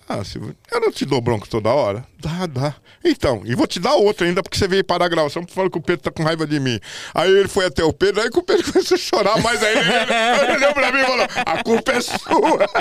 Ah, 0.07 0.23
Silvio, 0.23 0.55
eu 0.71 0.79
não 0.79 0.91
te 0.91 1.03
dou 1.03 1.19
bronca 1.19 1.47
toda 1.49 1.69
hora? 1.69 2.05
Dá, 2.19 2.45
dá. 2.45 2.75
Então, 3.03 3.41
e 3.43 3.55
vou 3.55 3.65
te 3.65 3.79
dar 3.79 3.95
outra 3.95 4.27
ainda, 4.27 4.43
porque 4.43 4.57
você 4.57 4.67
veio 4.67 4.83
parar 4.83 5.05
a 5.05 5.09
gravação 5.09 5.43
falando 5.47 5.71
que 5.71 5.77
o 5.79 5.81
Pedro 5.81 6.03
tá 6.03 6.11
com 6.11 6.23
raiva 6.23 6.45
de 6.45 6.59
mim. 6.59 6.79
Aí 7.13 7.31
ele 7.31 7.47
foi 7.47 7.65
até 7.65 7.83
o 7.83 7.91
Pedro, 7.91 8.21
aí 8.21 8.29
que 8.29 8.37
o 8.37 8.43
Pedro 8.43 8.63
começou 8.71 8.95
a 8.95 8.99
chorar 8.99 9.41
mais 9.41 9.63
ainda. 9.63 9.81
Ele, 9.81 10.43
ele 10.43 10.57
olhou 10.57 10.73
pra 10.73 10.91
mim 10.91 10.99
e 10.99 11.05
falou: 11.05 11.27
a 11.45 11.63
culpa 11.63 11.91
é 11.91 12.01
sua. 12.01 12.65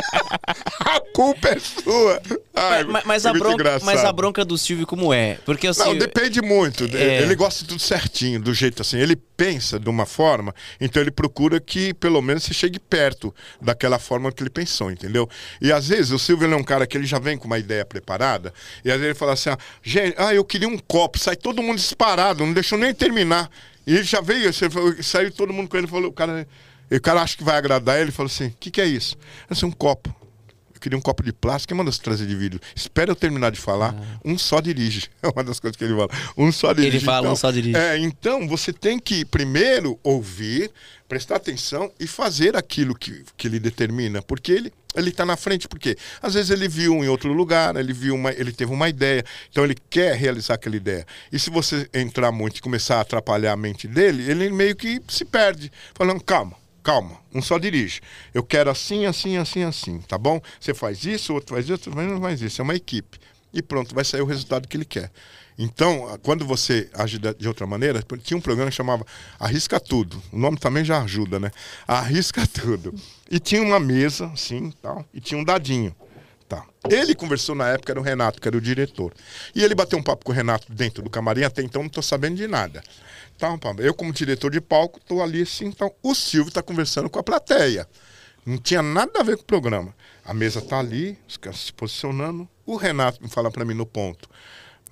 A 0.84 1.00
culpa 1.12 1.48
é 1.48 1.58
sua. 1.58 2.20
Ai, 2.54 2.84
Mas, 2.84 3.04
mas 3.04 3.26
a 3.26 3.32
bronca, 3.32 3.78
mas 3.82 4.04
a 4.04 4.12
bronca 4.12 4.44
do 4.44 4.56
Silvio 4.56 4.86
como 4.86 5.12
é? 5.12 5.38
Porque 5.44 5.66
assim, 5.66 5.82
Não, 5.82 5.96
depende 5.98 6.40
muito. 6.40 6.84
É. 6.96 7.22
Ele 7.22 7.34
gosta 7.34 7.62
de 7.62 7.68
tudo 7.68 7.80
certinho, 7.80 8.40
do 8.40 8.52
jeito 8.54 8.82
assim. 8.82 8.98
Ele 8.98 9.16
pensa 9.16 9.78
de 9.80 9.88
uma 9.88 10.06
forma, 10.06 10.54
então 10.80 11.02
ele 11.02 11.10
procura 11.10 11.58
que 11.60 11.92
pelo 11.94 12.22
menos 12.22 12.44
você 12.44 12.54
chegue 12.54 12.78
perto 12.78 13.34
daquela 13.60 13.98
forma 13.98 14.30
que 14.30 14.42
ele 14.42 14.50
pensou, 14.50 14.90
entendeu? 14.90 15.28
E 15.60 15.72
às 15.72 15.88
vezes 15.88 16.12
o 16.12 16.18
Silvio 16.18 16.52
é 16.52 16.56
um 16.56 16.62
cara 16.62 16.86
que 16.86 16.96
ele 16.96 17.06
já 17.06 17.13
vem 17.18 17.36
com 17.36 17.46
uma 17.46 17.58
ideia 17.58 17.84
preparada, 17.84 18.52
e 18.84 18.88
vezes 18.88 19.04
ele 19.04 19.14
fala 19.14 19.32
assim: 19.32 19.50
ah, 19.50 19.58
gente, 19.82 20.14
ah, 20.18 20.34
eu 20.34 20.44
queria 20.44 20.68
um 20.68 20.78
copo, 20.78 21.18
sai 21.18 21.36
todo 21.36 21.62
mundo 21.62 21.76
disparado, 21.76 22.44
não 22.44 22.52
deixou 22.52 22.78
nem 22.78 22.94
terminar. 22.94 23.50
E 23.86 23.94
ele 23.94 24.04
já 24.04 24.20
veio, 24.20 24.50
saiu 25.02 25.30
todo 25.30 25.52
mundo 25.52 25.68
com 25.68 25.76
ele, 25.76 25.86
falou, 25.86 26.08
o 26.08 26.12
cara, 26.12 26.46
o 26.90 27.00
cara 27.00 27.20
acha 27.20 27.36
que 27.36 27.44
vai 27.44 27.56
agradar 27.56 28.00
ele, 28.00 28.10
falou 28.10 28.30
assim: 28.30 28.46
o 28.46 28.56
que, 28.58 28.70
que 28.70 28.80
é 28.80 28.86
isso? 28.86 29.16
Disse, 29.50 29.64
um 29.64 29.70
copo. 29.70 30.23
Queria 30.84 30.98
um 30.98 31.00
copo 31.00 31.22
de 31.22 31.32
plástico, 31.32 31.68
quem 31.68 31.78
manda 31.78 31.90
você 31.90 32.02
trazer 32.02 32.26
de 32.26 32.36
vidro? 32.36 32.60
Espera 32.76 33.10
eu 33.10 33.16
terminar 33.16 33.50
de 33.50 33.58
falar, 33.58 33.94
um 34.22 34.36
só 34.36 34.60
dirige. 34.60 35.08
É 35.24 35.28
uma 35.28 35.42
das 35.42 35.58
coisas 35.58 35.74
que 35.74 35.82
ele 35.82 35.94
fala. 35.94 36.10
Um 36.36 36.52
só 36.52 36.74
dirige. 36.74 37.00
fala, 37.00 37.20
então, 37.20 37.32
um 37.32 37.36
só 37.36 37.50
dirige. 37.50 37.78
É, 37.78 37.96
então 37.96 38.46
você 38.46 38.70
tem 38.70 38.98
que 38.98 39.24
primeiro 39.24 39.98
ouvir, 40.02 40.70
prestar 41.08 41.36
atenção 41.36 41.90
e 41.98 42.06
fazer 42.06 42.54
aquilo 42.54 42.94
que, 42.94 43.24
que 43.34 43.48
ele 43.48 43.58
determina, 43.58 44.20
porque 44.20 44.52
ele 44.52 44.72
ele 44.94 45.08
está 45.08 45.24
na 45.24 45.38
frente, 45.38 45.66
porque 45.66 45.96
às 46.20 46.34
vezes 46.34 46.50
ele 46.50 46.68
viu 46.68 47.02
em 47.02 47.08
outro 47.08 47.32
lugar, 47.32 47.74
ele 47.76 47.94
viu 47.94 48.14
uma, 48.14 48.30
ele 48.30 48.52
teve 48.52 48.70
uma 48.70 48.86
ideia, 48.86 49.24
então 49.50 49.64
ele 49.64 49.76
quer 49.88 50.14
realizar 50.14 50.54
aquela 50.54 50.76
ideia. 50.76 51.06
E 51.32 51.38
se 51.38 51.48
você 51.48 51.88
entrar 51.94 52.30
muito 52.30 52.58
e 52.58 52.60
começar 52.60 52.98
a 52.98 53.00
atrapalhar 53.00 53.52
a 53.52 53.56
mente 53.56 53.88
dele, 53.88 54.30
ele 54.30 54.50
meio 54.50 54.76
que 54.76 55.00
se 55.08 55.24
perde, 55.24 55.72
falando 55.94 56.22
calma. 56.22 56.62
Calma, 56.84 57.18
um 57.34 57.40
só 57.40 57.58
dirige. 57.58 58.02
Eu 58.34 58.44
quero 58.44 58.70
assim, 58.70 59.06
assim, 59.06 59.38
assim, 59.38 59.62
assim, 59.64 60.00
tá 60.02 60.18
bom? 60.18 60.38
Você 60.60 60.74
faz 60.74 61.04
isso, 61.06 61.32
outro 61.32 61.54
faz 61.54 61.64
isso, 61.64 61.72
outro 61.72 62.20
faz- 62.20 62.42
isso. 62.42 62.60
É 62.60 62.62
uma 62.62 62.74
equipe. 62.74 63.18
E 63.54 63.62
pronto, 63.62 63.94
vai 63.94 64.04
sair 64.04 64.20
o 64.20 64.26
resultado 64.26 64.68
que 64.68 64.76
ele 64.76 64.84
quer. 64.84 65.10
Então, 65.58 66.18
quando 66.22 66.44
você 66.44 66.90
age 66.92 67.18
de 67.18 67.32
de 67.34 67.48
outra 67.48 67.66
maneira, 67.66 68.04
tinha 68.22 68.36
um 68.36 68.40
programa 68.40 68.70
que 68.70 68.76
chamava 68.76 69.06
Arrisca 69.40 69.80
Tudo. 69.80 70.22
O 70.30 70.38
nome 70.38 70.58
também 70.58 70.84
já 70.84 71.00
ajuda, 71.02 71.40
né? 71.40 71.50
Arrisca 71.88 72.44
Tudo. 72.52 72.94
E 73.30 73.38
tinha 73.38 73.62
uma 73.62 73.80
mesa, 73.80 74.26
assim, 74.26 74.70
tal, 74.82 75.06
e 75.14 75.20
tinha 75.20 75.40
um 75.40 75.44
dadinho. 75.44 75.94
Tá. 76.46 76.62
Ele 76.90 77.14
conversou 77.14 77.54
na 77.54 77.68
época, 77.70 77.92
era 77.92 78.00
o 78.00 78.02
Renato, 78.02 78.38
que 78.40 78.46
era 78.46 78.56
o 78.56 78.60
diretor. 78.60 79.14
E 79.54 79.62
ele 79.64 79.74
bateu 79.74 79.98
um 79.98 80.02
papo 80.02 80.26
com 80.26 80.32
o 80.32 80.34
Renato 80.34 80.70
dentro 80.70 81.02
do 81.02 81.08
camarim, 81.08 81.44
até 81.44 81.62
então 81.62 81.80
não 81.80 81.86
estou 81.86 82.02
sabendo 82.02 82.36
de 82.36 82.46
nada. 82.46 82.82
Então, 83.36 83.58
eu, 83.78 83.92
como 83.92 84.12
diretor 84.12 84.50
de 84.50 84.60
palco, 84.60 84.98
estou 84.98 85.22
ali 85.22 85.42
assim, 85.42 85.66
então 85.66 85.92
o 86.02 86.14
Silvio 86.14 86.48
está 86.48 86.62
conversando 86.62 87.10
com 87.10 87.18
a 87.18 87.22
plateia. 87.22 87.88
Não 88.46 88.58
tinha 88.58 88.82
nada 88.82 89.20
a 89.20 89.22
ver 89.22 89.36
com 89.36 89.42
o 89.42 89.46
programa. 89.46 89.94
A 90.24 90.32
mesa 90.32 90.60
tá 90.60 90.78
ali, 90.78 91.18
os 91.26 91.36
caras 91.36 91.60
se 91.60 91.72
posicionando. 91.72 92.48
O 92.64 92.76
Renato 92.76 93.22
me 93.22 93.28
fala 93.28 93.50
para 93.50 93.64
mim 93.64 93.74
no 93.74 93.86
ponto: 93.86 94.28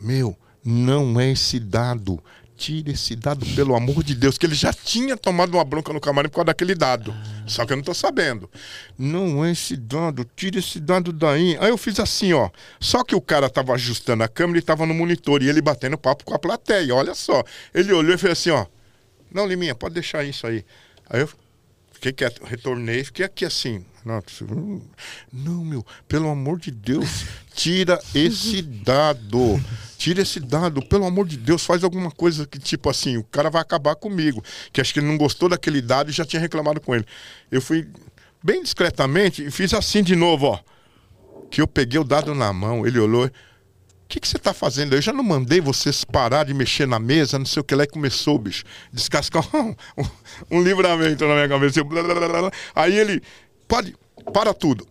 Meu, 0.01 0.37
não 0.65 1.21
é 1.21 1.31
esse 1.31 1.61
dado. 1.61 2.23
Tira 2.57 2.93
esse 2.93 3.17
dado, 3.17 3.45
pelo 3.57 3.75
amor 3.75 4.05
de 4.05 4.15
Deus, 4.15 4.39
que 4.39 4.47
ele 4.47 4.55
já 4.55 4.73
tinha 4.73 5.17
tomado 5.17 5.55
uma 5.55 5.65
bronca 5.65 5.93
no 5.93 6.01
camarim 6.01 6.29
por 6.29 6.37
causa 6.37 6.47
daquele 6.47 6.75
dado. 6.75 7.15
Só 7.47 7.67
que 7.67 7.73
eu 7.73 7.77
não 7.77 7.83
tô 7.83 7.93
sabendo. 7.93 8.49
Não 8.97 9.45
é 9.45 9.51
esse 9.51 9.77
dado, 9.77 10.25
tira 10.37 10.59
esse 10.59 10.79
dado 10.79 11.13
daí. 11.13 11.57
Aí 11.59 11.71
eu 11.71 11.79
fiz 11.79 11.99
assim, 11.99 12.33
ó. 12.33 12.51
Só 12.79 13.03
que 13.03 13.15
o 13.17 13.21
cara 13.21 13.51
tava 13.51 13.73
ajustando 13.75 14.23
a 14.23 14.29
câmera 14.29 14.59
e 14.59 14.63
tava 14.63 14.87
no 14.87 14.95
monitor. 14.95 15.43
E 15.43 15.49
ele 15.49 15.61
batendo 15.61 15.99
papo 15.99 16.25
com 16.25 16.35
a 16.35 16.39
plateia. 16.39 16.95
Olha 16.95 17.15
só. 17.15 17.43
Ele 17.75 17.93
olhou 17.93 18.15
e 18.15 18.19
fez 18.19 18.33
assim, 18.33 18.51
ó. 18.51 18.67
Não, 19.33 19.47
Liminha, 19.47 19.75
pode 19.75 19.95
deixar 19.95 20.23
isso 20.25 20.47
aí. 20.47 20.65
Aí 21.11 21.21
eu 21.21 21.29
Fiquei 22.03 22.13
quieto, 22.13 22.45
retornei, 22.45 23.05
fiquei 23.05 23.25
aqui 23.25 23.45
assim. 23.45 23.85
Hum, 24.51 24.81
Não, 25.33 25.65
meu, 25.65 25.87
pelo 26.09 26.29
amor 26.29 26.59
de 26.59 26.73
Deus, 26.73 27.27
tira 27.55 28.03
esse 28.13 28.61
dado. 28.85 29.63
Tira 30.03 30.21
esse 30.21 30.41
dado, 30.41 30.83
pelo 30.83 31.05
amor 31.07 31.29
de 31.29 31.37
Deus, 31.37 31.65
faz 31.65 31.85
alguma 31.85 32.11
coisa 32.11 32.45
que, 32.45 32.59
tipo 32.59 32.91
assim, 32.91 33.19
o 33.19 33.23
cara 33.23 33.49
vai 33.49 33.63
acabar 33.63 33.95
comigo. 33.95 34.43
Que 34.73 34.81
acho 34.81 34.93
que 34.93 34.99
ele 34.99 35.07
não 35.07 35.17
gostou 35.17 35.49
daquele 35.49 35.81
dado 35.81 36.11
e 36.11 36.13
já 36.13 36.25
tinha 36.25 36.41
reclamado 36.41 36.81
com 36.81 36.93
ele. 36.93 37.07
Eu 37.53 37.63
fui 37.63 37.87
bem 38.43 38.65
discretamente 38.65 39.45
e 39.45 39.51
fiz 39.53 39.73
assim 39.73 40.03
de 40.03 40.17
novo, 40.17 40.47
ó. 40.47 40.59
Que 41.49 41.61
eu 41.61 41.69
peguei 41.69 42.01
o 42.01 42.05
dado 42.05 42.35
na 42.35 42.53
mão, 42.53 42.85
ele 42.85 42.99
olhou. 42.99 43.27
O 43.27 43.31
que, 44.09 44.19
que 44.19 44.27
você 44.27 44.41
tá 44.41 44.53
fazendo? 44.53 44.97
Eu 44.97 45.01
já 45.01 45.13
não 45.13 45.23
mandei 45.23 45.61
vocês 45.61 46.03
parar 46.05 46.47
de 46.47 46.53
mexer 46.53 46.89
na 46.89 46.99
mesa, 46.99 47.39
não 47.39 47.47
sei 47.47 47.61
o 47.61 47.65
que 47.65 47.73
lá, 47.73 47.85
e 47.85 47.87
começou, 47.87 48.37
bicho. 48.41 48.65
Descascar 48.93 49.45
um, 49.55 49.73
um, 50.51 50.63
livramento 50.65 51.25
na 51.29 51.35
minha 51.35 51.49
cabeça. 51.49 51.81
Aí 52.75 52.99
ele, 52.99 53.23
pode, 53.69 53.95
para 54.33 54.53
tudo. 54.53 54.85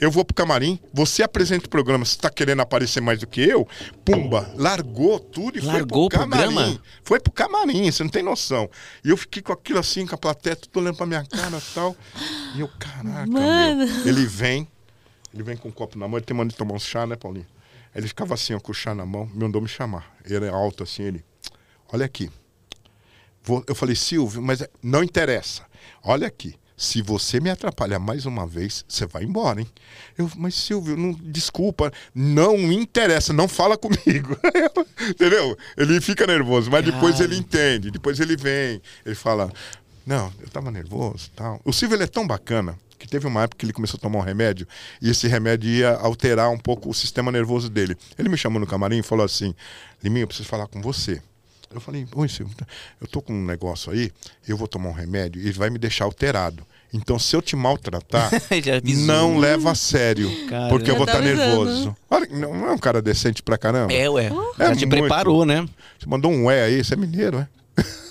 Eu 0.00 0.10
vou 0.12 0.24
pro 0.24 0.34
camarim, 0.34 0.78
você 0.92 1.22
apresenta 1.24 1.66
o 1.66 1.68
programa, 1.68 2.04
você 2.04 2.16
tá 2.16 2.30
querendo 2.30 2.60
aparecer 2.60 3.00
mais 3.00 3.18
do 3.18 3.26
que 3.26 3.40
eu? 3.40 3.66
Pumba, 4.04 4.48
largou 4.54 5.18
tudo 5.18 5.58
e 5.58 5.60
Largou 5.60 6.08
foi 6.08 6.18
pro 6.18 6.18
camarim. 6.20 6.52
programa? 6.54 6.82
Foi 7.02 7.18
pro 7.20 7.32
camarim, 7.32 7.90
você 7.90 8.02
não 8.04 8.10
tem 8.10 8.22
noção. 8.22 8.70
E 9.04 9.10
eu 9.10 9.16
fiquei 9.16 9.42
com 9.42 9.52
aquilo 9.52 9.80
assim, 9.80 10.06
com 10.06 10.14
a 10.14 10.18
plateia, 10.18 10.54
tudo 10.54 10.78
olhando 10.80 10.96
pra 10.96 11.06
minha 11.06 11.24
cara 11.24 11.56
e 11.58 11.74
tal. 11.74 11.96
E 12.54 12.60
eu, 12.60 12.68
caraca, 12.78 13.26
meu. 13.26 13.42
Ele 14.06 14.24
vem, 14.24 14.68
ele 15.34 15.42
vem 15.42 15.56
com 15.56 15.68
um 15.68 15.72
copo 15.72 15.98
na 15.98 16.06
mão, 16.06 16.16
ele 16.18 16.24
tem 16.26 16.36
mania 16.36 16.50
de 16.50 16.56
tomar 16.56 16.74
um 16.74 16.78
chá, 16.78 17.04
né, 17.04 17.16
Paulinho? 17.16 17.46
Ele 17.92 18.06
ficava 18.06 18.34
assim, 18.34 18.54
ó, 18.54 18.60
com 18.60 18.70
o 18.70 18.74
chá 18.74 18.94
na 18.94 19.04
mão, 19.04 19.26
me 19.26 19.40
mandou 19.42 19.60
me 19.60 19.66
chamar. 19.68 20.14
Ele 20.24 20.44
é 20.44 20.48
alto 20.48 20.84
assim, 20.84 21.02
ele. 21.02 21.24
Olha 21.92 22.04
aqui. 22.06 22.30
Vou- 23.42 23.64
eu 23.66 23.74
falei, 23.74 23.96
Silvio, 23.96 24.40
mas 24.42 24.60
é- 24.60 24.70
não 24.82 25.02
interessa. 25.02 25.62
Olha 26.04 26.26
aqui. 26.28 26.54
Se 26.78 27.02
você 27.02 27.40
me 27.40 27.50
atrapalhar 27.50 27.98
mais 27.98 28.24
uma 28.24 28.46
vez, 28.46 28.84
você 28.88 29.04
vai 29.04 29.24
embora, 29.24 29.60
hein? 29.60 29.66
Eu, 30.16 30.30
mas 30.36 30.54
Silvio, 30.54 30.96
não, 30.96 31.12
desculpa, 31.12 31.92
não 32.14 32.56
me 32.56 32.76
interessa, 32.76 33.32
não 33.32 33.48
fala 33.48 33.76
comigo. 33.76 34.38
Entendeu? 35.10 35.58
Ele 35.76 36.00
fica 36.00 36.24
nervoso, 36.24 36.70
mas 36.70 36.84
depois 36.84 37.16
Cara. 37.16 37.24
ele 37.24 37.36
entende, 37.36 37.90
depois 37.90 38.20
ele 38.20 38.36
vem, 38.36 38.80
ele 39.04 39.16
fala, 39.16 39.52
não, 40.06 40.32
eu 40.40 40.48
tava 40.48 40.70
nervoso 40.70 41.28
tal. 41.34 41.60
O 41.64 41.72
Silvio 41.72 41.96
ele 41.96 42.04
é 42.04 42.06
tão 42.06 42.24
bacana 42.24 42.78
que 42.96 43.08
teve 43.08 43.26
uma 43.26 43.42
época 43.42 43.58
que 43.58 43.66
ele 43.66 43.72
começou 43.72 43.98
a 43.98 44.00
tomar 44.00 44.20
um 44.20 44.22
remédio 44.22 44.66
e 45.02 45.10
esse 45.10 45.26
remédio 45.26 45.68
ia 45.68 45.94
alterar 45.96 46.48
um 46.48 46.58
pouco 46.58 46.88
o 46.88 46.94
sistema 46.94 47.32
nervoso 47.32 47.68
dele. 47.68 47.96
Ele 48.16 48.28
me 48.28 48.36
chamou 48.36 48.60
no 48.60 48.66
camarim 48.68 48.98
e 48.98 49.02
falou 49.02 49.24
assim: 49.24 49.52
Liminha, 50.00 50.22
eu 50.22 50.28
preciso 50.28 50.48
falar 50.48 50.68
com 50.68 50.80
você. 50.80 51.20
Eu 51.72 51.80
falei, 51.80 52.06
oi, 52.14 52.28
Silvio, 52.28 52.56
eu 53.00 53.06
tô 53.06 53.20
com 53.20 53.32
um 53.32 53.44
negócio 53.44 53.92
aí, 53.92 54.10
eu 54.46 54.56
vou 54.56 54.66
tomar 54.66 54.88
um 54.88 54.92
remédio 54.92 55.40
e 55.40 55.44
ele 55.46 55.58
vai 55.58 55.68
me 55.68 55.78
deixar 55.78 56.04
alterado. 56.04 56.66
Então, 56.92 57.18
se 57.18 57.36
eu 57.36 57.42
te 57.42 57.54
maltratar, 57.54 58.30
não 59.04 59.38
leva 59.38 59.72
a 59.72 59.74
sério, 59.74 60.30
Cara. 60.48 60.68
porque 60.70 60.90
eu 60.90 60.96
vou 60.96 61.06
Já 61.06 61.12
tá 61.12 61.18
estar 61.18 61.30
avisando. 61.30 61.64
nervoso. 61.66 61.96
Olha, 62.08 62.26
não 62.30 62.54
não 62.54 62.68
é 62.68 62.72
um 62.72 62.78
cara 62.78 63.02
decente 63.02 63.42
pra 63.42 63.58
caramba? 63.58 63.92
É, 63.92 64.08
ué. 64.08 64.30
É 64.58 64.68
Já 64.68 64.76
te 64.76 64.86
muito. 64.86 65.00
preparou, 65.00 65.44
né? 65.44 65.68
Você 65.98 66.06
mandou 66.06 66.32
um 66.32 66.50
é 66.50 66.62
aí, 66.64 66.82
você 66.82 66.94
é 66.94 66.96
mineiro, 66.96 67.38
é? 67.38 67.48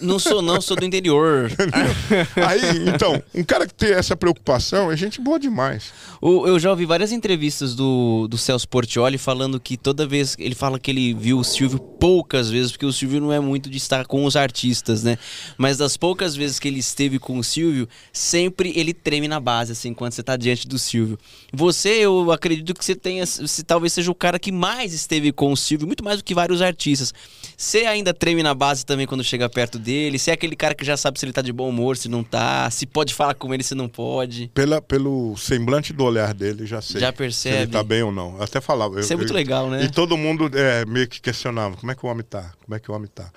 Não 0.02 0.20
sou, 0.20 0.42
não, 0.42 0.62
sou 0.62 0.76
do 0.78 0.86
interior. 0.86 1.50
Aí, 2.36 2.90
então, 2.94 3.22
um 3.34 3.44
cara 3.44 3.66
que 3.68 3.74
tem 3.74 3.92
essa 3.94 4.16
preocupação 4.16 4.92
é 4.92 4.98
gente 4.98 5.20
boa 5.22 5.40
demais. 5.40 5.92
O- 6.22 6.46
Eu 6.48 6.60
já 6.60 6.70
ouvi 6.70 6.86
várias 6.86 7.12
entrevistas 7.12 7.76
do, 7.76 8.28
do 8.30 8.38
Celso 8.38 8.68
Portioli 8.68 9.18
falando 9.18 9.60
que 9.60 9.78
toda 9.78 10.06
vez. 10.06 10.36
Ele 10.40 10.56
fala 10.56 10.80
que 10.80 10.92
ele 10.92 11.14
viu 11.14 11.40
o 11.40 11.44
Silvio 11.44 11.80
poucas 11.80 12.50
vezes, 12.50 12.72
porque 12.72 12.86
o 12.86 12.94
Silvio 12.94 13.20
não 13.22 13.32
é 13.34 13.40
muito 13.40 13.70
de 13.70 13.78
estar 13.78 14.06
com 14.06 14.26
os 14.26 14.36
artistas, 14.36 15.04
né? 15.04 15.18
Mas 15.58 15.78
das 15.78 15.98
poucas 15.98 16.36
vezes 16.36 16.60
que 16.60 16.68
ele 16.68 16.80
esteve 16.80 17.18
com 17.20 17.38
o 17.40 17.44
Silvio, 17.44 17.88
sempre 18.14 18.72
ele 18.76 18.94
treme 18.94 19.28
na 19.28 19.40
base, 19.40 19.72
assim, 19.72 19.94
quando 19.94 20.12
você 20.14 20.22
tá 20.24 20.36
diante 20.38 20.68
do 20.68 20.78
Silvio. 20.78 21.18
Você, 21.54 21.90
eu 21.90 22.32
acredito 22.32 22.74
que 22.74 22.86
você 22.86 22.96
tenha. 22.96 23.26
Você 23.26 23.64
talvez 23.64 23.94
seja 23.94 24.12
o 24.12 24.16
cara 24.16 24.38
que 24.40 24.52
mais 24.52 24.94
esteve 24.94 25.32
com 25.32 25.52
o 25.52 25.58
Silvio, 25.58 25.88
muito 25.88 26.04
mais 26.04 26.18
do 26.18 26.24
que 26.24 26.34
vários 26.36 26.62
artistas. 26.62 27.14
Você 27.60 27.80
ainda 27.88 28.14
treme 28.14 28.44
na 28.44 28.54
base 28.54 28.86
também 28.86 29.08
quando 29.08 29.24
chega 29.24 29.50
perto 29.50 29.80
dele? 29.80 30.20
Você 30.20 30.30
é 30.30 30.36
aquele 30.36 30.56
cara 30.56 30.76
que 30.76 30.86
já 30.86 30.96
sabe 30.96 31.18
se 31.20 31.26
ele 31.26 31.34
tá 31.34 31.42
de 31.42 31.52
bom 31.52 31.68
humor, 31.68 31.98
se 31.98 32.08
não 32.08 32.24
tá, 32.24 32.70
se 32.70 32.86
pode 32.86 33.16
falar 33.16 33.34
com 33.34 33.52
ele, 33.52 33.64
se 33.64 33.74
não 33.74 33.90
pode. 33.90 34.52
Pela, 34.54 34.80
pelo 34.80 35.36
semblante 35.38 35.92
do 35.92 36.04
olhar 36.04 36.36
dele, 36.36 36.68
já 36.68 36.84
sei. 36.84 37.02
Já 37.02 37.08
Se 37.12 37.18
percebe. 37.18 37.58
ele 37.64 37.72
tá 37.72 37.82
bem 37.84 38.04
ou 38.04 38.12
não. 38.12 38.38
Eu 38.38 38.44
até 38.44 38.62
falava. 38.62 39.00
Isso 39.00 39.12
é 39.12 39.16
eu- 39.16 39.18
muito 39.18 39.32
eu- 39.32 39.36
legal, 39.36 39.72
né? 39.72 39.84
E 39.84 39.90
todo 39.92 40.16
mundo 40.16 40.52
é, 40.56 40.86
meio 40.86 41.08
que 41.08 41.20
questionava: 41.20 41.76
como 41.78 41.92
é 41.92 41.96
que 41.96 42.06
o 42.06 42.10
homem 42.10 42.24
tá? 42.24 42.54
Como 42.64 42.76
é 42.76 42.80
que 42.80 42.92
o 42.92 42.94
homem 42.94 43.10
tá? 43.14 43.28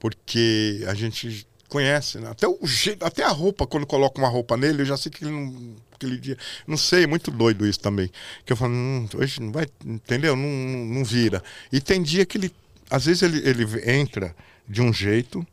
Porque 0.00 0.82
a 0.88 0.94
gente 0.94 1.46
conhece, 1.68 2.18
né? 2.18 2.30
Até 2.30 2.48
o 2.48 2.58
jeito, 2.64 3.04
até 3.04 3.22
a 3.22 3.28
roupa, 3.28 3.66
quando 3.66 3.86
coloca 3.86 4.18
uma 4.18 4.28
roupa 4.28 4.56
nele, 4.56 4.80
eu 4.80 4.86
já 4.86 4.96
sei 4.96 5.12
que 5.12 5.22
ele 5.24 5.32
não. 5.32 5.76
Aquele 5.94 6.16
dia. 6.16 6.38
Não 6.66 6.76
sei, 6.78 7.02
é 7.02 7.06
muito 7.06 7.30
doido 7.30 7.66
isso 7.66 7.80
também. 7.80 8.08
Que 8.46 8.52
eu 8.52 8.56
falo, 8.56 8.72
hum, 8.72 9.08
hoje 9.16 9.42
não 9.42 9.50
vai. 9.52 9.66
Entendeu? 9.84 10.36
Não, 10.36 10.46
não, 10.48 10.84
não 10.86 11.04
vira. 11.04 11.42
E 11.72 11.80
tem 11.80 12.00
dia 12.02 12.24
que 12.24 12.38
ele. 12.38 12.50
Às 12.90 13.06
vezes 13.06 13.22
ele, 13.22 13.38
ele 13.48 13.90
entra 13.90 14.34
de 14.68 14.80
um 14.82 14.92
jeito, 14.92 15.46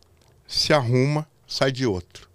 se 0.47 0.73
arruma, 0.73 1.27
sai 1.47 1.71
de 1.71 1.85
outro. 1.85 2.27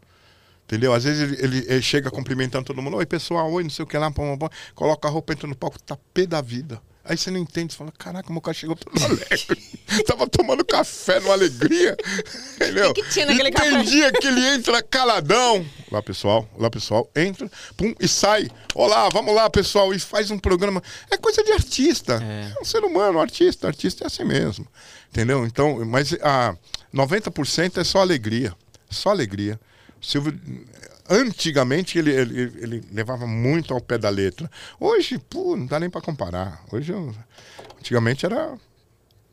Entendeu? 0.65 0.93
Às 0.95 1.05
vezes 1.05 1.23
ele, 1.23 1.45
ele- 1.59 1.67
ele 1.69 1.83
chega 1.83 2.11
cumprimentando 2.11 2.65
todo 2.65 2.81
mundo. 2.83 2.97
Oi, 2.97 3.07
pessoal, 3.07 3.51
oi, 3.53 3.63
não 3.65 3.71
sei 3.71 3.85
o 3.85 3.89
que 3.89 3.99
lá, 3.99 4.11
pam, 4.11 4.37
pam, 4.37 4.49
pam. 4.49 4.57
coloca 4.75 5.09
a 5.09 5.11
roupa, 5.11 5.33
entra 5.33 5.49
no 5.49 5.57
palco, 5.57 5.81
tá 5.83 5.97
pé 6.15 6.27
da 6.27 6.41
vida. 6.41 6.81
Aí 7.05 7.17
você 7.17 7.31
não 7.31 7.39
entende, 7.39 7.73
você 7.73 7.79
fala, 7.79 7.93
caraca, 7.93 8.31
meu 8.31 8.43
cara 8.43 8.55
chegou 8.55 8.77
todo 8.77 9.03
alegre. 9.03 9.81
Tava 10.07 10.27
tomando 10.29 10.65
café 10.65 11.19
numa 11.19 11.33
alegria. 11.33 11.97
Entendeu? 12.57 12.91
O 12.91 12.95
que 12.95 13.03
que 13.03 13.11
tinha 13.11 13.27
naquele 13.27 13.49
e 13.49 13.53
tem 13.53 13.71
café? 13.73 13.83
dia 13.83 14.13
que 14.13 14.27
ele 14.27 14.47
entra 14.47 14.83
caladão. 14.83 15.65
Lá, 15.91 16.03
pessoal, 16.03 16.49
lá, 16.59 16.71
pessoal, 16.71 17.11
entra, 17.17 17.51
pum, 17.77 17.95
e 17.99 18.07
sai. 18.07 18.49
Olá, 18.75 19.09
vamos 19.09 19.35
lá, 19.35 19.49
pessoal, 19.49 19.95
e 19.95 19.99
faz 19.99 20.31
um 20.31 20.39
programa. 20.39 20.83
É 21.11 21.17
coisa 21.17 21.43
de 21.43 21.53
artista. 21.53 22.23
É. 22.23 22.53
É 22.57 22.61
um 22.61 22.65
ser 22.65 22.85
humano, 22.85 23.19
artista, 23.19 23.67
artista 23.67 24.05
é 24.05 24.07
assim 24.07 24.25
mesmo. 24.25 24.67
Entendeu? 25.09 25.47
Então, 25.47 25.85
mas 25.87 26.13
a 26.23 26.55
90% 26.95 27.79
é 27.79 27.85
só 27.85 28.01
alegria. 28.01 28.55
Só 28.91 29.11
alegria. 29.11 29.59
Silvio, 30.01 30.39
antigamente, 31.11 31.99
ele, 31.99 32.11
ele, 32.13 32.43
ele 32.61 32.85
levava 32.93 33.27
muito 33.27 33.75
ao 33.75 33.81
pé 33.81 33.99
da 33.99 34.09
letra. 34.09 34.51
Hoje, 34.79 35.19
pô, 35.19 35.57
não 35.57 35.67
dá 35.67 35.79
nem 35.81 35.91
pra 35.91 36.01
comparar. 36.01 36.65
Hoje, 36.73 36.93
eu- 36.93 37.15
antigamente 37.79 38.25
era 38.25 38.57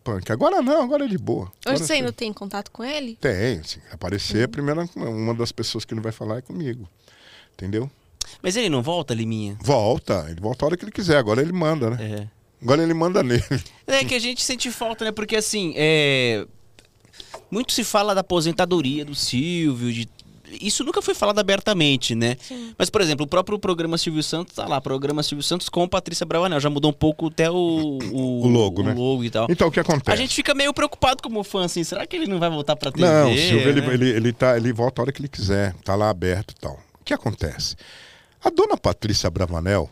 punk. 0.03 0.31
Agora 0.31 0.61
não, 0.61 0.81
agora 0.83 1.05
é 1.05 1.07
de 1.07 1.17
boa. 1.17 1.43
Hoje 1.45 1.51
Agora 1.65 1.77
você 1.77 1.85
sim. 1.85 1.93
ainda 1.93 2.11
tem 2.11 2.33
contato 2.33 2.71
com 2.71 2.83
ele? 2.83 3.15
Tem, 3.21 3.59
assim, 3.59 3.79
aparecer, 3.91 4.43
a 4.45 4.47
primeira, 4.47 4.87
uma 4.95 5.33
das 5.33 5.51
pessoas 5.51 5.85
que 5.85 5.93
ele 5.93 6.01
vai 6.01 6.11
falar 6.11 6.37
é 6.37 6.41
comigo. 6.41 6.87
Entendeu? 7.53 7.89
Mas 8.41 8.55
ele 8.55 8.69
não 8.69 8.81
volta, 8.83 9.13
Liminha? 9.13 9.57
Volta, 9.61 10.25
ele 10.29 10.39
volta 10.41 10.63
a 10.63 10.67
hora 10.67 10.77
que 10.77 10.83
ele 10.83 10.91
quiser, 10.91 11.17
agora 11.17 11.41
ele 11.41 11.53
manda, 11.53 11.89
né? 11.91 11.97
É. 12.23 12.27
Agora 12.61 12.81
ele 12.83 12.93
manda 12.93 13.21
nele. 13.23 13.43
É 13.87 14.03
que 14.03 14.15
a 14.15 14.19
gente 14.19 14.43
sente 14.43 14.69
falta, 14.71 15.05
né? 15.05 15.11
Porque 15.11 15.35
assim, 15.35 15.73
é. 15.77 16.45
Muito 17.49 17.71
se 17.71 17.83
fala 17.83 18.13
da 18.13 18.21
aposentadoria 18.21 19.05
do 19.05 19.15
Silvio, 19.15 19.91
de. 19.93 20.09
Isso 20.61 20.83
nunca 20.83 21.01
foi 21.01 21.13
falado 21.13 21.39
abertamente, 21.39 22.15
né? 22.15 22.37
Mas, 22.77 22.89
por 22.89 23.01
exemplo, 23.01 23.25
o 23.25 23.27
próprio 23.27 23.59
programa 23.59 23.97
Silvio 23.97 24.23
Santos 24.23 24.55
tá 24.55 24.65
lá, 24.65 24.79
programa 24.79 25.21
Silvio 25.21 25.43
Santos 25.43 25.67
com 25.69 25.87
Patrícia 25.87 26.25
Bravanel. 26.25 26.59
Já 26.59 26.69
mudou 26.69 26.91
um 26.91 26.93
pouco 26.93 27.27
até 27.27 27.49
o, 27.49 27.53
o, 28.11 28.45
O 28.45 28.47
logo, 28.47 28.83
né? 28.83 28.93
o 28.93 28.97
logo 28.97 29.23
e 29.23 29.29
tal. 29.29 29.47
Então, 29.49 29.67
o 29.67 29.71
que 29.71 29.79
acontece? 29.79 30.11
A 30.11 30.15
gente 30.15 30.33
fica 30.33 30.53
meio 30.53 30.73
preocupado 30.73 31.21
como 31.21 31.43
fã, 31.43 31.65
assim, 31.65 31.83
será 31.83 32.05
que 32.07 32.15
ele 32.15 32.27
não 32.27 32.39
vai 32.39 32.49
voltar 32.49 32.75
pra 32.75 32.91
TV? 32.91 33.05
Não, 33.05 33.33
o 33.33 33.37
Silvio, 33.37 33.69
ele, 33.69 33.81
né? 33.81 33.93
ele, 33.93 34.09
ele, 34.09 34.33
tá, 34.33 34.55
ele 34.57 34.71
volta 34.71 35.01
a 35.01 35.03
hora 35.03 35.11
que 35.11 35.21
ele 35.21 35.27
quiser, 35.27 35.73
tá 35.83 35.95
lá 35.95 36.09
aberto 36.09 36.51
e 36.51 36.55
tal. 36.55 36.79
O 36.99 37.03
que 37.03 37.13
acontece? 37.13 37.75
A 38.43 38.49
dona 38.49 38.77
Patrícia 38.77 39.29
Bravanel, 39.29 39.89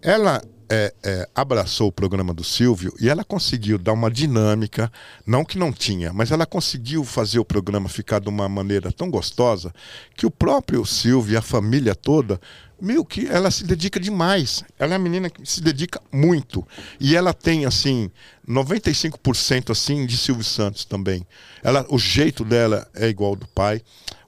ela 0.00 0.42
é, 0.74 0.94
é, 1.02 1.28
abraçou 1.34 1.88
o 1.88 1.92
programa 1.92 2.32
do 2.32 2.42
Silvio 2.42 2.94
e 2.98 3.10
ela 3.10 3.22
conseguiu 3.22 3.76
dar 3.76 3.92
uma 3.92 4.10
dinâmica, 4.10 4.90
não 5.26 5.44
que 5.44 5.58
não 5.58 5.70
tinha, 5.70 6.14
mas 6.14 6.30
ela 6.30 6.46
conseguiu 6.46 7.04
fazer 7.04 7.38
o 7.38 7.44
programa 7.44 7.90
ficar 7.90 8.20
de 8.20 8.30
uma 8.30 8.48
maneira 8.48 8.90
tão 8.90 9.10
gostosa 9.10 9.70
que 10.16 10.24
o 10.24 10.30
próprio 10.30 10.86
Silvio 10.86 11.34
e 11.34 11.36
a 11.36 11.42
família 11.42 11.94
toda, 11.94 12.40
meio 12.80 13.04
que 13.04 13.26
ela 13.26 13.50
se 13.50 13.64
dedica 13.64 14.00
demais. 14.00 14.64
Ela 14.78 14.94
é 14.94 14.96
uma 14.96 15.04
menina 15.04 15.28
que 15.28 15.44
se 15.44 15.60
dedica 15.60 16.00
muito. 16.10 16.66
E 16.98 17.14
ela 17.14 17.34
tem, 17.34 17.66
assim, 17.66 18.10
95% 18.48 19.70
assim 19.70 20.06
de 20.06 20.16
Silvio 20.16 20.42
Santos 20.42 20.86
também. 20.86 21.26
Ela, 21.62 21.84
o 21.90 21.98
jeito 21.98 22.46
dela 22.46 22.88
é 22.94 23.08
igual 23.08 23.32
ao 23.32 23.36
do 23.36 23.46
pai, 23.46 23.82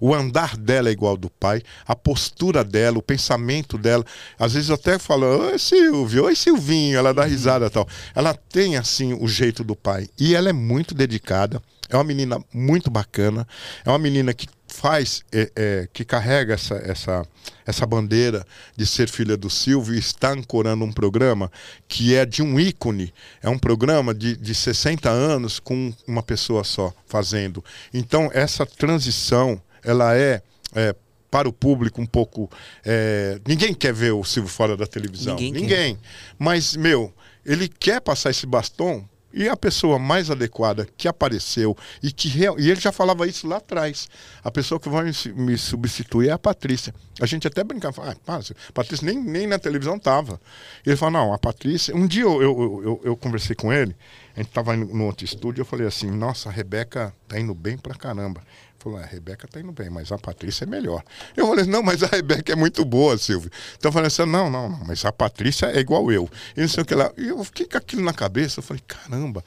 o 0.04 0.12
andar 0.12 0.54
dela 0.54 0.90
é 0.90 0.92
igual 0.92 1.12
ao 1.12 1.16
do 1.16 1.30
pai, 1.30 1.62
a 1.88 1.96
postura 1.96 2.62
dela, 2.62 2.98
o 2.98 3.02
pensamento 3.02 3.78
dela. 3.78 4.04
Às 4.38 4.52
vezes 4.52 4.70
até 4.70 4.98
falo, 4.98 5.24
oi 5.24 5.58
Silvio, 5.58 6.24
oi 6.24 6.36
Silvinho, 6.36 6.98
ela 6.98 7.14
dá 7.14 7.24
risada 7.24 7.64
e 7.64 7.70
tal. 7.70 7.88
Ela 8.14 8.34
tem 8.34 8.76
assim 8.76 9.14
o 9.14 9.26
jeito 9.26 9.64
do 9.64 9.74
pai. 9.74 10.06
E 10.20 10.34
ela 10.34 10.50
é 10.50 10.52
muito 10.52 10.94
dedicada, 10.94 11.58
é 11.88 11.96
uma 11.96 12.04
menina 12.04 12.38
muito 12.52 12.90
bacana, 12.90 13.48
é 13.82 13.88
uma 13.88 13.98
menina 13.98 14.34
que 14.34 14.46
faz, 14.68 15.22
é, 15.32 15.50
é, 15.56 15.88
que 15.90 16.04
carrega 16.04 16.52
essa, 16.52 16.74
essa, 16.74 17.26
essa 17.64 17.86
bandeira 17.86 18.44
de 18.76 18.84
ser 18.84 19.08
filha 19.08 19.38
do 19.38 19.48
Silvio 19.48 19.94
e 19.94 19.98
está 19.98 20.32
ancorando 20.32 20.84
um 20.84 20.92
programa 20.92 21.50
que 21.88 22.14
é 22.14 22.26
de 22.26 22.42
um 22.42 22.60
ícone, 22.60 23.14
é 23.40 23.48
um 23.48 23.58
programa 23.58 24.12
de, 24.12 24.36
de 24.36 24.54
60 24.54 25.08
anos 25.08 25.58
com 25.58 25.94
uma 26.06 26.22
pessoa 26.22 26.62
só 26.62 26.92
fazendo. 27.06 27.64
Então, 27.92 28.30
essa 28.34 28.66
transição, 28.66 29.60
ela 29.84 30.16
é, 30.16 30.42
é 30.74 30.94
para 31.30 31.48
o 31.48 31.52
público 31.52 32.00
um 32.00 32.06
pouco. 32.06 32.50
é, 32.84 33.40
ninguém 33.46 33.74
quer 33.74 33.92
ver 33.92 34.12
o 34.12 34.22
Silvio 34.24 34.50
fora 34.50 34.76
da 34.76 34.86
televisão. 34.86 35.34
Ninguém 35.36 35.52
ninguém. 35.62 35.98
Mas, 36.38 36.76
meu, 36.76 37.12
ele 37.44 37.68
quer 37.68 38.00
passar 38.00 38.30
esse 38.30 38.46
bastão 38.46 39.08
e 39.36 39.48
a 39.48 39.56
pessoa 39.56 39.98
mais 39.98 40.30
adequada 40.30 40.86
que 40.96 41.08
apareceu 41.08 41.76
e 42.00 42.12
que 42.12 42.28
real- 42.28 42.56
e 42.56 42.70
ele 42.70 42.80
já 42.80 42.92
falava 42.92 43.26
isso 43.26 43.48
lá 43.48 43.56
atrás. 43.56 44.08
A 44.44 44.50
pessoa 44.50 44.78
que 44.78 44.88
vai 44.88 45.02
me 45.06 45.12
su- 45.12 45.34
me 45.34 45.58
substituir 45.58 46.28
é 46.28 46.30
a 46.32 46.38
Patrícia. 46.38 46.94
A 47.20 47.26
gente 47.26 47.44
até 47.48 47.64
brincava, 47.64 48.10
ah, 48.12 48.16
pá, 48.24 48.36
a 48.38 48.72
Patrícia 48.72 49.04
nem, 49.04 49.20
nem 49.20 49.44
na 49.48 49.58
televisão 49.58 49.98
tava. 49.98 50.40
Ele 50.86 50.94
falou, 50.94 51.12
não, 51.20 51.32
a 51.32 51.38
Patrícia. 51.38 51.96
Um 51.96 52.06
dia 52.06 52.22
eu, 52.22 52.40
eu, 52.40 52.82
eu, 52.84 53.00
eu 53.06 53.16
conversei 53.16 53.56
com 53.56 53.72
ele, 53.72 53.96
a 54.36 54.40
gente 54.40 54.52
tava 54.52 54.76
no 54.76 54.86
no 54.86 55.04
outro 55.06 55.24
estúdio, 55.24 55.62
eu 55.62 55.66
falei 55.66 55.88
assim, 55.88 56.08
nossa, 56.12 56.48
a 56.48 56.52
Rebeca 56.52 57.12
tá 57.26 57.36
indo 57.38 57.54
bem 57.54 57.76
pra 57.76 57.96
caramba. 57.96 58.40
Falou, 58.84 59.00
"É, 59.00 59.02
a 59.04 59.06
Rebeca 59.06 59.48
tá 59.48 59.58
indo 59.58 59.72
bem, 59.72 59.88
mas 59.88 60.12
a 60.12 60.18
Patrícia 60.18 60.64
é 60.64 60.66
melhor. 60.66 61.02
Eu 61.34 61.46
falei, 61.48 61.64
não, 61.64 61.82
mas 61.82 62.02
a 62.02 62.06
Rebeca 62.06 62.52
é 62.52 62.54
muito 62.54 62.84
boa, 62.84 63.16
Silvio. 63.16 63.50
Então 63.78 63.88
eu 63.88 63.92
falei 63.92 64.08
assim, 64.08 64.26
não, 64.26 64.50
não, 64.50 64.68
não, 64.68 64.84
mas 64.86 65.04
a 65.06 65.10
Patrícia 65.10 65.66
é 65.66 65.80
igual 65.80 66.12
eu. 66.12 66.28
E 66.56 66.60
não 66.60 66.68
sei 66.68 66.82
o 66.82 66.86
que 66.86 66.94
lá. 66.94 67.10
E 67.16 67.28
eu 67.28 67.42
fiquei 67.44 67.66
com 67.66 67.78
aquilo 67.78 68.02
na 68.02 68.12
cabeça, 68.12 68.58
eu 68.60 68.62
falei, 68.62 68.82
caramba. 68.86 69.42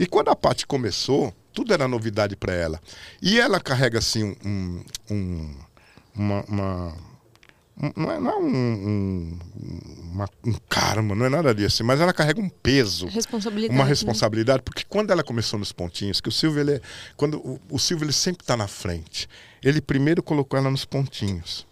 E 0.00 0.06
quando 0.06 0.28
a 0.30 0.36
Paty 0.36 0.66
começou, 0.66 1.34
tudo 1.52 1.72
era 1.74 1.86
novidade 1.86 2.34
para 2.34 2.54
ela. 2.54 2.80
E 3.20 3.38
ela 3.38 3.60
carrega 3.60 3.98
assim 3.98 4.34
um. 4.44 4.82
um 5.10 5.54
uma, 6.14 6.42
uma- 6.48 6.88
um- 6.88 7.11
não 7.96 8.10
é, 8.12 8.20
não 8.20 8.30
é 8.30 8.36
um, 8.36 8.48
um, 8.48 9.38
uma- 10.12 10.28
um 10.44 10.52
karma, 10.68 11.14
não 11.14 11.26
é 11.26 11.28
nada 11.28 11.54
disso, 11.54 11.82
mas 11.84 12.00
ela 12.00 12.12
carrega 12.12 12.40
um 12.40 12.48
peso 12.48 13.06
Responsabilidade. 13.06 13.74
uma 13.78 13.84
né? 13.84 13.88
responsabilidade, 13.90 14.62
porque 14.62 14.84
quando 14.88 15.10
ela 15.10 15.24
começou 15.24 15.58
nos 15.58 15.72
pontinhos, 15.72 16.20
que 16.20 16.28
o 16.28 16.32
Silvio 16.32 16.60
ele 16.60 16.72
é, 16.74 16.80
quando 17.16 17.38
o, 17.38 17.60
o 17.70 17.78
Silvio 17.78 18.04
ele 18.04 18.12
sempre 18.12 18.42
está 18.42 18.56
na 18.56 18.68
frente. 18.68 19.28
Ele 19.62 19.80
primeiro 19.80 20.22
colocou 20.22 20.58
ela 20.58 20.70
nos 20.70 20.84
pontinhos. 20.84 21.66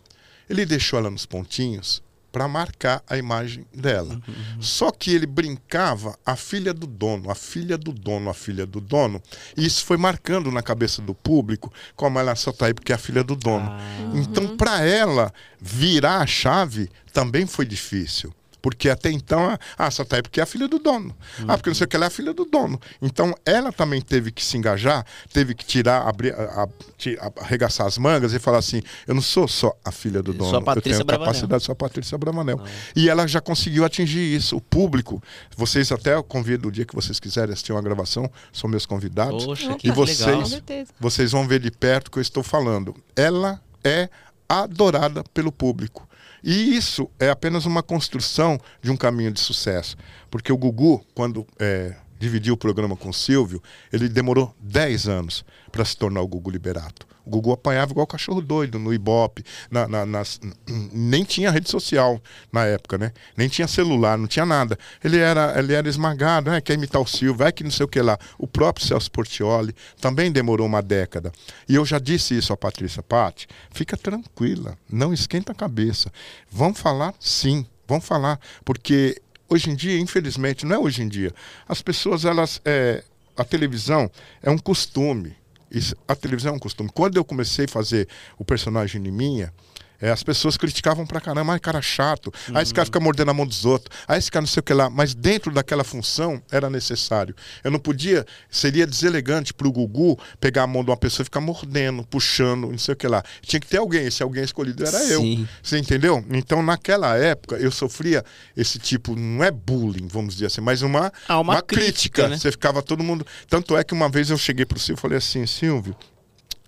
Ele 0.49 0.65
deixou 0.67 0.99
ela 0.99 1.11
nos 1.11 1.27
pontinhos 1.27 2.03
para 2.33 2.47
marcar 2.49 3.03
a 3.09 3.17
imagem 3.17 3.67
dela. 3.75 4.21
Só 4.61 4.91
que 4.91 5.15
ele 5.15 5.27
brincava 5.27 6.19
a 6.25 6.37
filha 6.37 6.73
do 6.73 6.87
dono, 6.87 7.31
a 7.31 7.35
filha 7.35 7.77
do 7.77 7.93
dono, 7.93 8.31
a 8.31 8.35
filha 8.35 8.67
do 8.67 8.81
dono, 8.81 9.23
e 9.57 9.67
isso 9.67 9.85
foi 9.85 9.97
marcando 9.97 10.51
na 10.51 10.63
cabeça 10.63 11.03
do 11.03 11.15
público, 11.15 11.73
como 11.97 12.19
ela 12.19 12.35
só 12.35 12.53
tá 12.53 12.67
aí 12.67 12.75
porque 12.75 12.93
é 12.93 12.95
a 12.95 12.99
filha 12.99 13.25
do 13.25 13.37
dono. 13.37 13.71
Então, 14.15 14.57
para 14.57 14.85
ela 14.85 15.33
virar 15.61 16.19
a 16.19 16.27
chave 16.27 16.89
também 17.13 17.47
foi 17.47 17.67
difícil. 17.67 18.33
Porque 18.63 18.89
até 18.91 19.11
então, 19.11 19.57
ah, 19.79 19.87
essa 19.87 20.05
tá 20.05 20.17
aí 20.17 20.23
porque 20.23 20.41
é 20.41 20.43
a 20.43 20.47
filha 20.47 20.69
do 20.69 20.79
dono. 20.79 21.17
Ah, 21.49 21.57
porque 21.57 21.71
não 21.71 21.75
sei 21.75 21.85
o 21.85 21.89
que, 21.89 21.97
ela 21.97 22.07
é 22.07 22.09
a 22.09 22.11
filha 22.11 22.33
do 22.35 22.45
dono. 22.45 22.81
Então, 23.01 23.35
ela 23.45 23.73
também 23.73 24.01
teve 24.01 24.31
que 24.31 24.45
se 24.45 24.57
engajar, 24.57 25.05
teve 25.33 25.55
que 25.55 25.65
tirar, 25.65 26.07
abrir, 26.09 26.35
a, 26.35 26.43
a, 26.43 26.63
a- 26.65 27.33
arregaçar 27.45 27.87
as 27.87 27.97
mangas 27.99 28.33
e 28.35 28.39
falar 28.39 28.59
assim: 28.59 28.83
eu 29.07 29.15
não 29.15 29.23
sou 29.23 29.47
só 29.49 29.73
a 29.85 29.91
filha 29.91 30.23
do 30.23 30.33
dono. 30.33 30.51
a 30.59 30.59
eu 30.59 30.63
tenho 30.99 31.07
Bravanel." 31.07 31.27
capacidade, 31.33 31.63
sou 31.65 31.73
a 31.73 31.77
Patrícia 31.77 32.19
Bravanel. 32.19 32.61
E 32.95 33.09
ela 33.09 33.27
já 33.27 33.41
conseguiu 33.41 33.85
atingir 33.85 34.21
isso. 34.35 34.57
O 34.57 34.61
público, 34.61 35.23
vocês 35.57 35.91
até 35.93 36.15
eu 36.15 36.23
convido 36.23 36.69
o 36.69 36.73
dia 36.73 36.85
que 36.85 36.95
vocês 36.95 37.19
quiserem 37.21 37.53
assistir 37.53 37.73
uma 37.73 37.83
gravação, 37.83 38.31
são 38.53 38.69
meus 38.69 38.85
convidados. 38.87 39.45
Poxa, 39.45 39.77
E 39.83 39.91
vocês, 39.91 40.63
vocês 40.99 41.33
vão 41.33 41.47
ver 41.49 41.61
de 41.61 41.71
perto 41.71 42.09
o 42.09 42.11
que 42.11 42.19
eu 42.19 42.23
estou 42.23 42.43
falando. 42.43 42.95
Ela 43.17 43.61
é 43.85 44.09
adorada 44.49 45.23
pelo 45.33 45.53
público. 45.53 46.09
E 46.43 46.77
isso 46.77 47.09
é 47.19 47.31
apenas 47.31 47.67
uma 47.67 47.83
construção 47.83 48.59
de 48.83 48.91
um 48.91 48.97
caminho 48.97 49.31
de 49.31 49.41
sucesso. 49.41 49.97
Porque 50.31 50.53
o 50.53 50.57
Gugu, 50.57 51.05
quando 51.15 51.47
é, 51.59 51.95
dividiu 52.19 52.55
o 52.55 52.57
programa 52.57 52.97
com 52.97 53.09
o 53.09 53.15
Silvio, 53.15 53.63
ele 53.93 54.09
demorou 54.09 54.55
10 54.61 55.09
anos 55.09 55.45
para 55.73 55.85
se 55.85 55.97
tornar 55.97 56.21
o 56.21 56.29
Gugu 56.29 56.51
Liberato. 56.51 57.10
O 57.25 57.31
Gugu 57.31 57.53
apanhava 57.53 57.93
igual 57.93 58.07
cachorro 58.07 58.41
doido 58.41 58.79
no 58.79 58.93
Ibope, 58.93 59.45
na, 59.71 59.87
na- 59.87 60.07
nas- 60.07 60.41
nem 60.67 61.25
tinha 61.25 61.51
rede 61.51 61.71
social 61.71 62.21
na 62.53 62.65
época, 62.65 62.97
né? 62.99 63.13
Nem 63.37 63.49
tinha 63.49 63.69
celular, 63.69 64.17
não 64.19 64.27
tinha 64.27 64.47
nada. 64.47 64.79
Ele 65.03 65.19
era, 65.19 65.59
ele 65.59 65.73
era 65.75 65.89
esmagado, 65.89 66.51
né? 66.51 66.61
quer 66.61 66.75
imitar 66.75 67.01
o 67.01 67.07
Silvio, 67.07 67.47
é 67.47 67.53
que 67.53 67.63
não 67.65 67.71
sei 67.71 67.85
o 67.85 67.89
que 67.89 68.01
lá. 68.01 68.19
O 68.39 68.47
próprio 68.47 68.87
Celso 68.87 69.11
Portioli 69.11 69.75
também 70.01 70.31
demorou 70.33 70.67
uma 70.67 70.83
década. 70.83 71.33
E 71.69 71.75
eu 71.75 71.85
já 71.85 71.99
disse 71.99 72.37
isso 72.37 72.53
à 72.53 72.57
Patrícia 72.57 73.03
Patti, 73.03 73.47
fica 73.71 73.97
tranquila, 73.97 74.77
não 74.91 75.13
esquenta 75.13 75.53
a 75.53 75.55
cabeça. 75.55 76.11
Vamos 76.51 76.81
falar 76.81 77.15
sim, 77.21 77.67
vamos 77.87 78.05
falar, 78.05 78.39
porque 78.65 79.21
hoje 79.49 79.71
em 79.71 79.75
dia, 79.75 79.99
infelizmente, 79.99 80.65
não 80.65 80.77
é 80.77 80.79
hoje 80.79 81.03
em 81.03 81.09
dia, 81.09 81.35
as 81.69 81.83
pessoas, 81.83 82.25
elas, 82.25 82.61
é, 82.65 83.03
a 83.37 83.45
televisão 83.45 84.11
é 84.43 84.51
um 84.51 84.59
costume. 84.59 85.37
Isso, 85.71 85.95
a 86.09 86.17
televisão 86.17 86.53
é 86.53 86.57
um 86.57 86.59
costume. 86.59 86.91
Quando 86.93 87.17
eu 87.17 87.25
comecei 87.25 87.67
a 87.67 87.69
fazer 87.69 88.09
o 88.39 88.45
personagem 88.45 89.03
de 89.03 89.11
minha, 89.11 89.53
é, 90.01 90.11
as 90.11 90.23
pessoas 90.23 90.57
criticavam 90.57 91.07
pra 91.07 91.21
caramba, 91.21 91.53
ai, 91.53 91.61
cara 91.61 91.83
chato, 91.83 92.33
aí 92.55 92.63
esse 92.63 92.73
cara 92.73 92.87
fica 92.87 92.99
mordendo 93.01 93.31
a 93.31 93.35
mão 93.35 93.47
dos 93.47 93.65
outros, 93.65 93.97
aí 94.09 94.19
esse 94.19 94.31
cara 94.31 94.43
não 94.43 94.49
sei 94.49 94.61
o 94.61 94.63
que 94.63 94.73
lá, 94.73 94.89
mas 94.89 95.15
dentro 95.15 95.53
daquela 95.53 95.85
função 95.85 96.43
era 96.51 96.71
necessário. 96.71 97.35
Eu 97.63 97.71
não 97.71 97.79
podia, 97.79 98.25
seria 98.51 98.87
deselegante 98.87 99.53
pro 99.53 99.71
Gugu 99.71 100.19
pegar 100.41 100.63
a 100.63 100.67
mão 100.67 100.83
de 100.83 100.91
uma 100.91 100.97
pessoa 100.97 101.23
e 101.23 101.25
ficar 101.25 101.41
mordendo, 101.41 102.05
puxando, 102.05 102.69
não 102.71 102.79
sei 102.79 102.95
o 102.95 102.97
que 102.97 103.07
lá. 103.07 103.23
Tinha 103.43 103.61
que 103.61 103.67
ter 103.67 103.77
alguém, 103.79 104.07
esse 104.07 104.23
alguém 104.23 104.43
escolhido 104.43 104.85
era 104.87 104.99
eu. 105.05 105.21
Sim. 105.21 105.49
Você 105.63 105.79
entendeu? 105.79 106.25
Então, 106.31 106.63
naquela 106.63 107.17
época, 107.17 107.57
eu 107.57 107.71
sofria 107.71 108.25
esse 108.57 108.79
tipo, 108.79 109.15
não 109.15 109.45
é 109.45 109.51
bullying, 109.51 110.07
vamos 110.09 110.35
dizer 110.35 110.47
assim, 110.47 110.61
mas 110.61 110.83
uma, 110.83 111.13
Ah, 111.29 111.41
uma 111.41 111.61
crítica, 111.63 112.29
né? 112.29 112.39
Você 112.39 112.51
ficava 112.51 112.83
todo 112.83 113.03
mundo. 113.03 113.27
Tanto 113.49 113.77
é 113.77 113.85
que 113.85 113.93
uma 113.93 114.09
vez 114.09 114.31
eu 114.31 114.39
cheguei 114.39 114.65
pro 114.65 114.79
Silvio 114.79 114.99
e 114.99 115.03
falei 115.03 115.19
assim, 115.19 115.47
Silvio, 115.47 115.95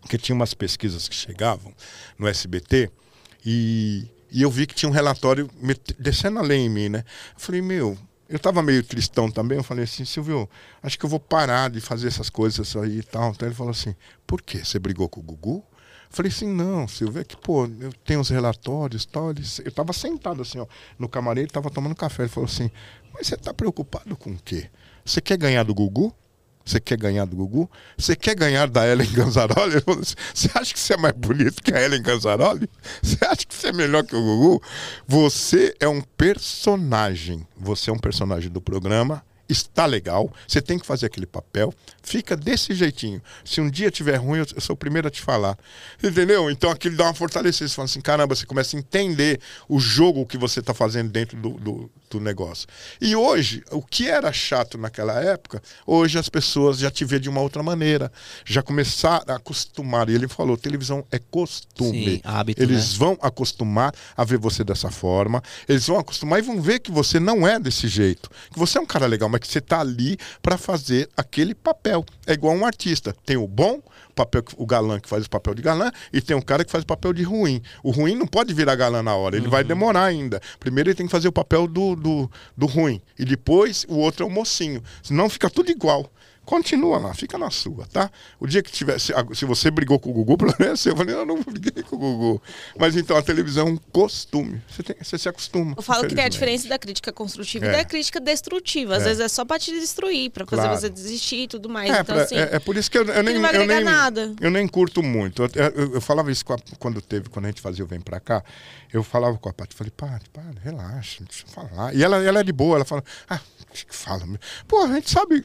que 0.08 0.18
tinha 0.18 0.34
umas 0.34 0.52
pesquisas 0.52 1.08
que 1.08 1.14
chegavam 1.14 1.72
no 2.18 2.28
SBT 2.28 2.90
e, 3.44 4.08
e 4.30 4.42
eu 4.42 4.50
vi 4.50 4.66
que 4.66 4.74
tinha 4.74 4.88
um 4.88 4.92
relatório 4.92 5.50
descendo 5.98 6.38
a 6.38 6.42
lei 6.42 6.60
em 6.60 6.68
mim, 6.68 6.88
né? 6.88 7.04
Eu 7.34 7.40
falei, 7.40 7.60
meu, 7.62 7.98
eu 8.28 8.38
tava 8.38 8.62
meio 8.62 8.82
tristão 8.82 9.30
também, 9.30 9.58
eu 9.58 9.64
falei 9.64 9.84
assim, 9.84 10.04
Silvio, 10.06 10.48
acho 10.82 10.98
que 10.98 11.04
eu 11.04 11.10
vou 11.10 11.20
parar 11.20 11.68
de 11.68 11.80
fazer 11.80 12.08
essas 12.08 12.30
coisas 12.30 12.74
aí 12.76 13.00
e 13.00 13.02
tal. 13.02 13.30
Então 13.30 13.46
ele 13.46 13.54
falou 13.54 13.72
assim, 13.72 13.94
por 14.26 14.40
quê? 14.40 14.64
Você 14.64 14.78
brigou 14.78 15.08
com 15.08 15.20
o 15.20 15.22
Gugu? 15.22 15.56
Eu 15.56 15.64
Falei 16.08 16.30
assim, 16.30 16.46
não, 16.46 16.88
Silvio, 16.88 17.20
é 17.20 17.24
que, 17.24 17.36
pô, 17.36 17.66
eu 17.66 17.92
tenho 18.04 18.20
os 18.20 18.30
relatórios 18.30 19.02
e 19.02 19.08
tal. 19.08 19.34
Eu 19.64 19.72
tava 19.72 19.92
sentado 19.92 20.40
assim, 20.40 20.58
ó, 20.58 20.66
no 20.98 21.08
camarim, 21.08 21.42
ele 21.42 21.50
tava 21.50 21.70
tomando 21.70 21.94
café. 21.94 22.22
Ele 22.22 22.30
falou 22.30 22.48
assim, 22.48 22.70
mas 23.12 23.26
você 23.26 23.36
tá 23.36 23.52
preocupado 23.52 24.16
com 24.16 24.30
o 24.30 24.38
quê? 24.42 24.70
Você 25.04 25.20
quer 25.20 25.36
ganhar 25.36 25.62
do 25.62 25.74
Gugu? 25.74 26.14
Você 26.64 26.80
quer 26.80 26.96
ganhar 26.96 27.24
do 27.24 27.36
Gugu? 27.36 27.70
Você 27.96 28.14
quer 28.14 28.34
ganhar 28.34 28.68
da 28.68 28.86
Ellen 28.86 29.10
Ganzaroli? 29.12 29.82
Você 30.32 30.48
acha 30.54 30.72
que 30.72 30.80
você 30.80 30.94
é 30.94 30.96
mais 30.96 31.14
bonito 31.14 31.62
que 31.62 31.74
a 31.74 31.80
Ellen 31.82 32.02
Ganzaroli? 32.02 32.68
Você 33.02 33.18
acha 33.24 33.46
que 33.46 33.54
você 33.54 33.68
é 33.68 33.72
melhor 33.72 34.04
que 34.04 34.14
o 34.14 34.22
Gugu? 34.22 34.62
Você 35.06 35.74
é 35.80 35.88
um 35.88 36.00
personagem. 36.00 37.46
Você 37.56 37.90
é 37.90 37.92
um 37.92 37.98
personagem 37.98 38.50
do 38.50 38.60
programa. 38.60 39.24
Está 39.52 39.86
legal, 39.86 40.32
você 40.46 40.60
tem 40.60 40.78
que 40.78 40.86
fazer 40.86 41.06
aquele 41.06 41.26
papel, 41.26 41.72
fica 42.02 42.36
desse 42.36 42.74
jeitinho. 42.74 43.22
Se 43.44 43.60
um 43.60 43.70
dia 43.70 43.90
tiver 43.90 44.16
ruim, 44.16 44.38
eu, 44.38 44.60
sou 44.60 44.74
o 44.74 44.76
primeiro 44.76 45.08
a 45.08 45.10
te 45.10 45.20
falar. 45.20 45.56
Entendeu? 46.02 46.50
Então 46.50 46.70
aquilo 46.70 46.96
dá 46.96 47.04
uma 47.04 47.14
fortalecida. 47.14 47.68
Você 47.68 47.74
fala 47.74 47.86
assim: 47.86 48.00
caramba, 48.00 48.34
você 48.34 48.46
começa 48.46 48.76
a 48.76 48.80
entender 48.80 49.40
o 49.68 49.78
jogo 49.78 50.26
que 50.26 50.36
você 50.38 50.60
está 50.60 50.74
fazendo 50.74 51.10
dentro 51.10 51.36
do, 51.36 51.50
do, 51.50 51.90
do 52.10 52.20
negócio. 52.20 52.66
E 53.00 53.14
hoje, 53.14 53.62
o 53.70 53.82
que 53.82 54.08
era 54.08 54.32
chato 54.32 54.78
naquela 54.78 55.20
época, 55.20 55.62
hoje 55.86 56.18
as 56.18 56.28
pessoas 56.28 56.78
já 56.78 56.90
te 56.90 57.04
vê 57.04 57.18
de 57.18 57.28
uma 57.28 57.40
outra 57.40 57.62
maneira. 57.62 58.10
Já 58.44 58.62
começaram 58.62 59.34
a 59.34 59.36
acostumar. 59.36 60.08
E 60.08 60.14
ele 60.14 60.28
falou: 60.28 60.56
televisão 60.56 61.04
é 61.10 61.18
costume. 61.18 62.16
Sim, 62.16 62.20
hábito, 62.24 62.62
Eles 62.62 62.92
né? 62.92 62.98
vão 62.98 63.18
acostumar 63.20 63.94
a 64.16 64.24
ver 64.24 64.38
você 64.38 64.64
dessa 64.64 64.90
forma. 64.90 65.42
Eles 65.68 65.86
vão 65.86 65.98
acostumar 65.98 66.38
e 66.38 66.42
vão 66.42 66.60
ver 66.60 66.78
que 66.80 66.90
você 66.90 67.20
não 67.20 67.46
é 67.46 67.58
desse 67.58 67.88
jeito. 67.88 68.30
Que 68.52 68.58
você 68.58 68.78
é 68.78 68.80
um 68.80 68.86
cara 68.86 69.06
legal, 69.06 69.28
mas 69.28 69.41
que 69.42 69.48
você 69.48 69.60
tá 69.60 69.80
ali 69.80 70.16
para 70.40 70.56
fazer 70.56 71.08
aquele 71.16 71.54
papel. 71.54 72.04
É 72.26 72.32
igual 72.32 72.54
um 72.54 72.64
artista. 72.64 73.14
Tem 73.26 73.36
o 73.36 73.46
bom, 73.46 73.82
o 74.10 74.14
papel 74.14 74.42
o 74.56 74.66
galã 74.66 74.98
que 74.98 75.08
faz 75.08 75.26
o 75.26 75.30
papel 75.30 75.54
de 75.54 75.62
galã, 75.62 75.90
e 76.12 76.20
tem 76.20 76.36
um 76.36 76.40
cara 76.40 76.64
que 76.64 76.70
faz 76.70 76.84
o 76.84 76.86
papel 76.86 77.12
de 77.12 77.22
ruim. 77.22 77.62
O 77.82 77.90
ruim 77.90 78.14
não 78.14 78.26
pode 78.26 78.54
virar 78.54 78.74
galã 78.76 79.02
na 79.02 79.14
hora, 79.14 79.36
ele 79.36 79.48
vai 79.48 79.64
demorar 79.64 80.04
ainda. 80.04 80.40
Primeiro 80.58 80.90
ele 80.90 80.94
tem 80.94 81.06
que 81.06 81.12
fazer 81.12 81.28
o 81.28 81.32
papel 81.32 81.66
do, 81.66 81.94
do, 81.96 82.30
do 82.56 82.66
ruim. 82.66 83.00
E 83.18 83.24
depois 83.24 83.84
o 83.88 83.96
outro 83.96 84.24
é 84.24 84.26
o 84.26 84.30
mocinho. 84.30 84.82
Senão 85.02 85.28
fica 85.28 85.50
tudo 85.50 85.70
igual. 85.70 86.10
Continua 86.44 86.98
lá, 86.98 87.14
fica 87.14 87.38
na 87.38 87.50
sua, 87.50 87.86
tá? 87.86 88.10
O 88.40 88.48
dia 88.48 88.62
que 88.62 88.70
tiver. 88.72 88.98
Se, 88.98 89.12
se 89.32 89.44
você 89.44 89.70
brigou 89.70 89.98
com 90.00 90.10
o 90.10 90.12
Gugu, 90.12 90.32
o 90.32 90.36
problema 90.36 90.72
é 90.72 90.76
seu. 90.76 90.92
Eu 90.92 90.96
falei, 90.96 91.14
eu 91.14 91.24
não 91.24 91.40
briguei 91.40 91.82
com 91.84 91.94
o 91.94 91.98
Gugu. 91.98 92.42
Mas 92.76 92.96
então 92.96 93.16
a 93.16 93.22
televisão 93.22 93.68
é 93.68 93.70
um 93.70 93.76
costume. 93.76 94.60
Você, 94.68 94.82
tem- 94.82 94.96
você 95.00 95.16
se 95.18 95.28
acostuma. 95.28 95.74
Eu 95.76 95.82
falo 95.82 96.06
que 96.08 96.14
tem 96.16 96.24
a 96.24 96.28
diferença 96.28 96.68
da 96.68 96.78
crítica 96.78 97.12
construtiva 97.12 97.66
É. 97.66 97.68
e 97.68 97.72
da 97.76 97.84
crítica 97.84 98.20
destrutiva. 98.20 98.96
Às 98.96 99.02
É. 99.02 99.06
vezes 99.06 99.20
é 99.20 99.28
só 99.28 99.44
pra 99.44 99.56
te 99.58 99.70
destruir, 99.70 100.30
pra 100.30 100.44
fazer 100.44 100.62
Claro. 100.62 100.80
você 100.80 100.88
desistir 100.90 101.42
e 101.44 101.48
tudo 101.48 101.68
mais. 101.68 101.88
É, 101.90 102.00
então, 102.00 102.16
pra- 102.16 102.24
assim, 102.24 102.34
é, 102.36 102.56
é 102.56 102.58
por 102.58 102.76
isso 102.76 102.90
que 102.90 102.98
eu, 102.98 103.04
eu 103.06 103.22
nem, 103.22 103.34
não 103.34 103.42
vai 103.42 103.56
eu, 103.56 103.66
nem, 103.66 103.84
nada. 103.84 104.34
eu 104.40 104.50
nem 104.50 104.66
curto 104.66 105.00
muito. 105.02 105.42
Eu, 105.44 105.50
eu- 105.54 105.94
eu 105.94 106.00
falava 106.00 106.30
isso 106.32 106.44
a- 106.52 106.58
quando 106.78 107.00
teve, 107.00 107.28
quando 107.28 107.44
a 107.44 107.48
gente 107.48 107.60
fazia 107.60 107.84
o 107.84 107.86
Vem 107.86 108.00
Pra 108.00 108.18
Cá. 108.18 108.42
Eu 108.92 109.02
falava 109.04 109.38
com 109.38 109.48
a 109.48 109.52
Paty, 109.52 109.74
falei, 109.74 109.92
Paty, 109.96 110.28
para, 110.30 110.44
relaxa, 110.62 111.22
deixa 111.24 111.44
eu 111.46 111.48
falar. 111.50 111.94
E 111.94 112.02
ela, 112.02 112.22
ela 112.22 112.40
é 112.40 112.42
de 112.44 112.52
boa, 112.52 112.76
ela 112.76 112.84
fala, 112.84 113.02
ah, 113.28 113.40
que 113.72 113.86
que 113.86 113.94
fala? 113.96 114.22
Pô, 114.68 114.82
a 114.84 114.88
gente 114.94 115.10
sabe 115.10 115.42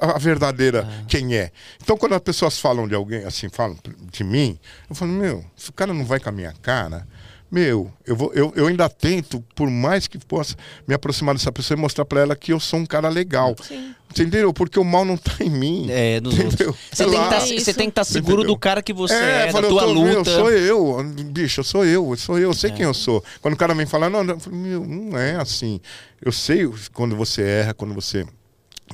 a, 0.00 0.14
a 0.16 0.18
verdadeira 0.18 0.88
quem 1.08 1.34
é. 1.36 1.50
Então, 1.82 1.96
quando 1.96 2.14
as 2.14 2.20
pessoas 2.20 2.58
falam 2.58 2.86
de 2.88 2.94
alguém, 2.94 3.24
assim, 3.24 3.48
falam 3.48 3.76
de 4.12 4.24
mim, 4.24 4.58
eu 4.88 4.94
falo, 4.96 5.12
meu, 5.12 5.44
se 5.56 5.70
o 5.70 5.72
cara 5.72 5.92
não 5.94 6.04
vai 6.04 6.18
com 6.20 6.28
a 6.28 6.32
minha 6.32 6.52
cara, 6.62 7.06
meu, 7.50 7.92
eu, 8.04 8.16
vou, 8.16 8.32
eu, 8.34 8.52
eu 8.56 8.66
ainda 8.66 8.88
tento, 8.88 9.40
por 9.54 9.70
mais 9.70 10.08
que 10.08 10.18
possa 10.18 10.56
me 10.86 10.94
aproximar 10.94 11.34
dessa 11.34 11.52
pessoa 11.52 11.78
e 11.78 11.80
mostrar 11.80 12.04
pra 12.04 12.20
ela 12.20 12.34
que 12.34 12.52
eu 12.52 12.58
sou 12.58 12.80
um 12.80 12.86
cara 12.86 13.08
legal. 13.08 13.54
Sim. 13.62 13.94
Entendeu? 14.10 14.52
Porque 14.52 14.78
o 14.80 14.84
mal 14.84 15.04
não 15.04 15.16
tá 15.16 15.32
em 15.40 15.50
mim. 15.50 15.86
É, 15.90 16.20
nos 16.20 16.34
Entendeu? 16.34 16.68
outros. 16.68 16.86
Você 16.92 17.04
tem, 17.04 17.12
que 17.12 17.18
Lá- 17.18 17.28
tá, 17.28 17.36
É 17.36 17.40
você 17.60 17.74
tem 17.74 17.86
que 17.86 17.90
estar 17.90 18.04
seguro 18.04 18.38
Entendeu? 18.38 18.54
do 18.54 18.58
cara 18.58 18.82
que 18.82 18.92
você 18.92 19.14
é, 19.14 19.46
da 19.46 19.52
fala, 19.52 19.66
eu 19.66 19.70
tua 19.70 19.82
tô- 19.82 19.94
meu, 19.94 20.18
luta. 20.18 20.30
sou 20.30 20.50
eu, 20.50 21.04
bicho, 21.32 21.60
eu 21.60 21.64
sou 21.64 21.84
eu, 21.84 22.10
eu 22.10 22.16
sou 22.16 22.38
eu, 22.38 22.48
eu 22.50 22.54
sei 22.54 22.70
É. 22.70 22.72
quem 22.72 22.84
eu 22.84 22.94
sou. 22.94 23.22
Quando 23.40 23.54
o 23.54 23.56
cara 23.56 23.74
vem 23.74 23.86
falar, 23.86 24.08
não, 24.10 24.24
não, 24.24 24.34
eu 24.34 24.40
falo, 24.40 24.56
meu, 24.56 24.84
não 24.86 25.16
é 25.18 25.36
assim. 25.36 25.80
Eu 26.24 26.32
sei 26.32 26.68
quando 26.92 27.14
você 27.14 27.42
erra, 27.42 27.74
quando 27.74 27.94
você 27.94 28.24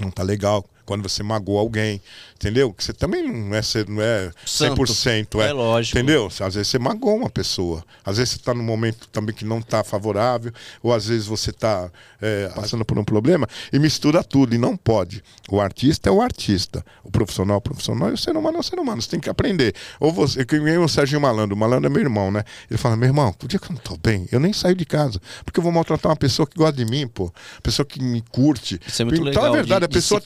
não 0.01 0.11
tá 0.11 0.23
legal, 0.23 0.65
quando 0.85 1.03
você 1.09 1.23
magoa 1.23 1.61
alguém, 1.61 2.01
entendeu? 2.35 2.73
Que 2.73 2.83
você 2.85 2.93
também 2.93 3.23
não 3.23 3.55
é, 3.57 3.61
não 3.89 4.03
é 4.03 4.31
Santo. 4.45 4.83
100%, 4.83 5.41
é, 5.41 5.49
É 5.49 5.53
lógico. 5.53 5.97
Entendeu? 5.99 6.27
Às 6.27 6.55
vezes 6.55 6.69
você 6.69 6.79
magoa 6.79 7.15
uma 7.15 7.31
pessoa, 7.31 7.85
às 8.05 8.17
vezes 8.19 8.35
você 8.35 8.39
tá 8.41 8.53
num 8.55 8.63
momento 8.63 9.09
também 9.09 9.35
que 9.35 9.45
não 9.45 9.61
tá 9.63 9.83
favorável, 9.85 10.53
ou 10.83 10.93
às 10.93 11.07
vezes 11.07 11.27
você 11.27 11.53
tá 11.53 11.91
é, 12.21 12.49
passando 12.55 12.85
por 12.85 12.99
um 12.99 13.05
problema 13.05 13.47
e 13.73 13.79
mistura 13.79 14.23
tudo, 14.25 14.55
e 14.55 14.59
não 14.59 14.77
pode. 14.77 15.23
O 15.49 15.61
artista 15.61 16.09
é 16.09 16.13
o 16.13 16.21
artista, 16.21 16.85
o 17.05 17.11
profissional 17.11 17.57
é 17.57 17.59
o 17.59 17.61
profissional 17.63 18.11
e 18.11 18.13
o 18.13 18.19
ser 18.19 18.37
humano 18.37 18.57
é 18.57 18.61
o 18.61 18.63
ser 18.63 18.79
humano, 18.79 19.01
você 19.03 19.11
tem 19.11 19.21
que 19.21 19.31
aprender. 19.31 19.75
Ou 20.01 20.13
você, 20.13 20.45
que 20.45 20.59
nem 20.59 20.79
o 20.79 20.89
Serginho 20.89 21.21
Malandro, 21.21 21.55
o 21.55 21.59
Malandro 21.59 21.87
é 21.87 21.93
meu 21.93 22.01
irmão, 22.03 22.31
né? 22.31 22.45
Ele 22.71 22.79
fala, 22.79 22.97
meu 22.97 23.09
irmão, 23.09 23.35
o 23.43 23.47
dia 23.47 23.59
que 23.59 23.67
eu 23.67 23.75
não 23.75 23.81
tô 23.83 23.97
bem, 23.97 24.27
eu 24.33 24.41
nem 24.41 24.53
saio 24.53 24.75
de 24.75 24.85
casa, 24.85 25.21
porque 25.45 25.59
eu 25.61 25.63
vou 25.63 25.73
maltratar 25.73 26.11
uma 26.11 26.17
pessoa 26.17 26.47
que 26.47 26.57
gosta 26.57 26.73
de 26.77 26.85
mim, 26.85 27.07
pô, 27.07 27.33
pessoa 27.63 27.87
que 27.87 28.03
me 28.03 28.21
curte. 28.31 28.81
Isso 28.87 29.03
é 29.03 29.05
muito 29.05 29.17
então 29.21 29.43
legal 29.43 29.47
é 29.47 29.59
verdade, 29.59 29.81
de- 29.81 29.85
a 29.87 29.89
pessoa 29.89 30.21
se 30.21 30.25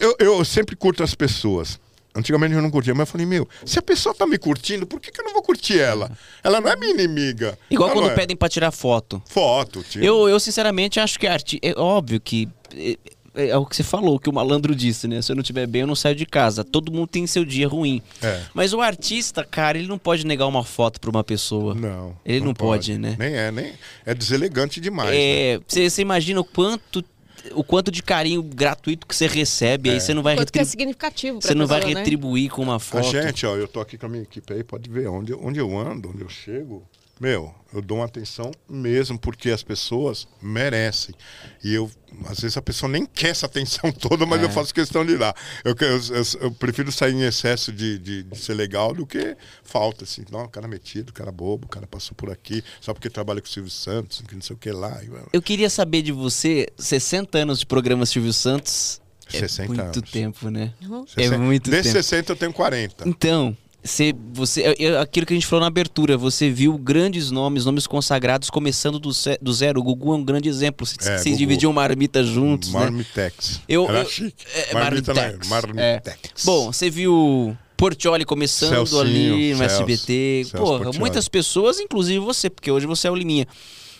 eu, 0.00 0.16
eu 0.18 0.44
sempre 0.44 0.76
curto 0.76 1.02
as 1.02 1.14
pessoas. 1.14 1.78
Antigamente 2.16 2.54
eu 2.54 2.62
não 2.62 2.70
curtia, 2.70 2.94
mas 2.94 3.08
eu 3.08 3.12
falei, 3.12 3.26
meu, 3.26 3.48
se 3.66 3.76
a 3.76 3.82
pessoa 3.82 4.14
tá 4.14 4.24
me 4.24 4.38
curtindo, 4.38 4.86
por 4.86 5.00
que, 5.00 5.10
que 5.10 5.20
eu 5.20 5.24
não 5.24 5.32
vou 5.32 5.42
curtir 5.42 5.80
ela? 5.80 6.12
Ela 6.44 6.60
não 6.60 6.70
é 6.70 6.76
minha 6.76 6.92
inimiga. 6.92 7.58
Igual 7.68 7.88
Ela 7.88 7.96
quando 7.96 8.04
não 8.06 8.12
é. 8.12 8.14
pedem 8.14 8.36
pra 8.36 8.48
tirar 8.48 8.70
foto. 8.70 9.20
Foto, 9.26 9.82
tio. 9.82 10.04
Eu, 10.04 10.28
eu 10.28 10.38
sinceramente 10.38 11.00
acho 11.00 11.18
que 11.18 11.26
arte... 11.26 11.58
é 11.60 11.72
óbvio 11.76 12.20
que 12.20 12.48
é, 12.72 12.96
é, 13.34 13.48
é 13.48 13.56
o 13.56 13.66
que 13.66 13.74
você 13.74 13.82
falou, 13.82 14.18
que 14.18 14.28
o 14.28 14.32
malandro 14.32 14.76
disse, 14.76 15.08
né? 15.08 15.20
Se 15.20 15.32
eu 15.32 15.36
não 15.36 15.42
estiver 15.42 15.66
bem, 15.66 15.80
eu 15.80 15.86
não 15.88 15.96
saio 15.96 16.14
de 16.14 16.24
casa. 16.24 16.62
Todo 16.62 16.92
mundo 16.92 17.08
tem 17.08 17.26
seu 17.26 17.44
dia 17.44 17.66
ruim. 17.66 18.00
É. 18.22 18.42
Mas 18.54 18.72
o 18.72 18.80
artista, 18.80 19.44
cara, 19.44 19.76
ele 19.76 19.88
não 19.88 19.98
pode 19.98 20.24
negar 20.24 20.46
uma 20.46 20.62
foto 20.62 21.00
pra 21.00 21.10
uma 21.10 21.24
pessoa. 21.24 21.74
Não. 21.74 22.16
Ele 22.24 22.44
não, 22.44 22.54
pode, 22.54 22.96
né? 22.96 23.16
Nem 23.18 23.34
é, 23.34 23.50
nem. 23.50 23.72
É 24.06 24.14
deselegante 24.14 24.80
demais. 24.80 25.10
né? 25.10 25.16
É, 25.16 25.60
você, 25.66 25.90
você 25.90 26.00
imagina 26.00 26.40
o 26.40 26.44
quanto 26.44 27.04
o 27.52 27.62
quanto 27.62 27.90
de 27.90 28.02
carinho 28.02 28.42
gratuito 28.42 29.06
que 29.06 29.14
você 29.14 29.26
recebe, 29.26 29.90
aí 29.90 30.00
você 30.00 30.14
não 30.14 30.22
vai 30.22 30.36
Quanto 30.36 30.52
que 30.52 30.58
é 30.58 30.64
significativo 30.64 31.40
você 31.42 31.54
não 31.54 31.66
vai 31.66 31.80
né? 31.80 31.86
retribuir 32.00 32.50
com 32.50 32.62
uma 32.62 32.76
A 32.76 32.78
foto. 32.78 33.10
gente, 33.10 33.44
ó, 33.46 33.56
eu 33.56 33.68
tô 33.68 33.80
aqui 33.80 33.98
com 33.98 34.06
a 34.06 34.08
minha 34.08 34.22
equipe 34.22 34.52
aí, 34.52 34.64
pode 34.64 34.88
ver 34.88 35.08
onde, 35.08 35.34
onde 35.34 35.58
eu 35.58 35.76
ando, 35.78 36.10
onde 36.10 36.22
eu 36.22 36.28
chego. 36.28 36.82
Meu, 37.20 37.54
eu 37.72 37.80
dou 37.80 37.98
uma 37.98 38.06
atenção 38.06 38.50
mesmo, 38.68 39.18
porque 39.18 39.50
as 39.50 39.62
pessoas 39.62 40.26
merecem. 40.42 41.14
E 41.62 41.72
eu, 41.72 41.88
às 42.26 42.40
vezes 42.40 42.56
a 42.56 42.62
pessoa 42.62 42.90
nem 42.90 43.04
quer 43.06 43.28
essa 43.28 43.46
atenção 43.46 43.90
toda, 43.92 44.24
mas 44.26 44.40
É. 44.40 44.44
eu 44.44 44.50
faço 44.50 44.72
questão 44.74 45.04
de 45.04 45.16
dar. 45.16 45.34
Eu, 45.64 45.74
eu, 45.80 45.96
eu- 46.16 46.40
eu 46.42 46.50
prefiro 46.52 46.90
sair 46.92 47.14
em 47.14 47.22
excesso 47.22 47.72
de, 47.72 47.98
de, 47.98 48.22
de 48.24 48.38
ser 48.38 48.54
legal 48.54 48.94
do 48.94 49.06
que 49.06 49.36
falta, 49.62 50.04
assim. 50.04 50.24
Não, 50.30 50.48
cara 50.48 50.66
metido, 50.68 51.12
cara 51.12 51.30
bobo, 51.32 51.66
o 51.66 51.68
cara 51.68 51.86
passou 51.86 52.14
por 52.14 52.30
aqui, 52.30 52.62
só 52.80 52.92
porque 52.94 53.08
trabalha 53.10 53.40
com 53.40 53.46
o 53.48 53.50
Silvio 53.50 53.70
Santos, 53.70 54.22
que 54.26 54.34
não 54.34 54.42
sei 54.42 54.54
o 54.54 54.58
que 54.58 54.70
lá. 54.70 55.00
Eu 55.32 55.42
queria 55.42 55.68
saber 55.70 56.02
de 56.02 56.12
você, 56.12 56.68
60 56.78 57.38
anos 57.38 57.58
de 57.60 57.66
programa 57.66 58.06
Silvio 58.06 58.32
Santos. 58.32 59.00
É 59.32 59.38
60 59.38 59.68
muito 59.68 59.80
anos. 59.98 60.10
tempo, 60.10 60.50
né? 60.50 60.72
Uhum. 60.82 61.04
É 61.16 61.36
muito 61.38 61.70
Desses 61.70 61.92
tempo. 61.92 62.02
60 62.04 62.32
eu 62.32 62.36
tenho 62.36 62.52
40. 62.52 63.08
Então, 63.08 63.56
você, 63.84 64.14
você, 64.32 64.62
é- 64.62 64.82
é 64.84 64.98
aquilo 64.98 65.26
que 65.26 65.34
a 65.34 65.36
gente 65.36 65.46
falou 65.46 65.60
na 65.60 65.66
abertura, 65.66 66.16
você 66.16 66.48
viu 66.50 66.78
grandes 66.78 67.30
nomes, 67.30 67.64
nomes 67.66 67.86
consagrados 67.86 68.48
começando 68.48 68.98
do, 68.98 69.10
do 69.42 69.52
zero. 69.52 69.78
O 69.80 69.82
Gugu 69.82 70.14
é 70.14 70.16
um 70.16 70.24
grande 70.24 70.48
exemplo. 70.48 70.86
Vocês 70.86 71.06
É, 71.06 71.18
vocês 71.18 71.36
dividiam 71.36 71.72
marmita 71.72 72.24
juntos, 72.24 72.72
né? 72.72 72.80
Marmitex. 72.80 73.60
Eu- 73.68 73.86
Era 73.88 74.00
eu- 74.00 74.08
chique. 74.08 74.44
é, 74.54 74.72
Marmita 74.74 75.12
não 75.12 75.22
Marmitex. 75.22 75.48
Marmitex. 75.48 76.44
Bom, 76.44 76.72
você 76.72 76.88
viu 76.88 77.56
Portioli 77.76 78.24
começando 78.24 78.70
Celcinho, 78.86 79.00
ali 79.00 79.50
no 79.52 79.58
Celso, 79.58 79.74
SBT. 79.74 80.44
Celso 80.44 80.56
Porra, 80.56 80.76
Portiolli. 80.78 80.98
muitas 81.00 81.28
pessoas, 81.28 81.78
inclusive 81.78 82.18
você, 82.20 82.48
porque 82.48 82.70
hoje 82.70 82.86
você 82.86 83.06
é 83.06 83.10
o 83.10 83.14
Liminha. 83.14 83.46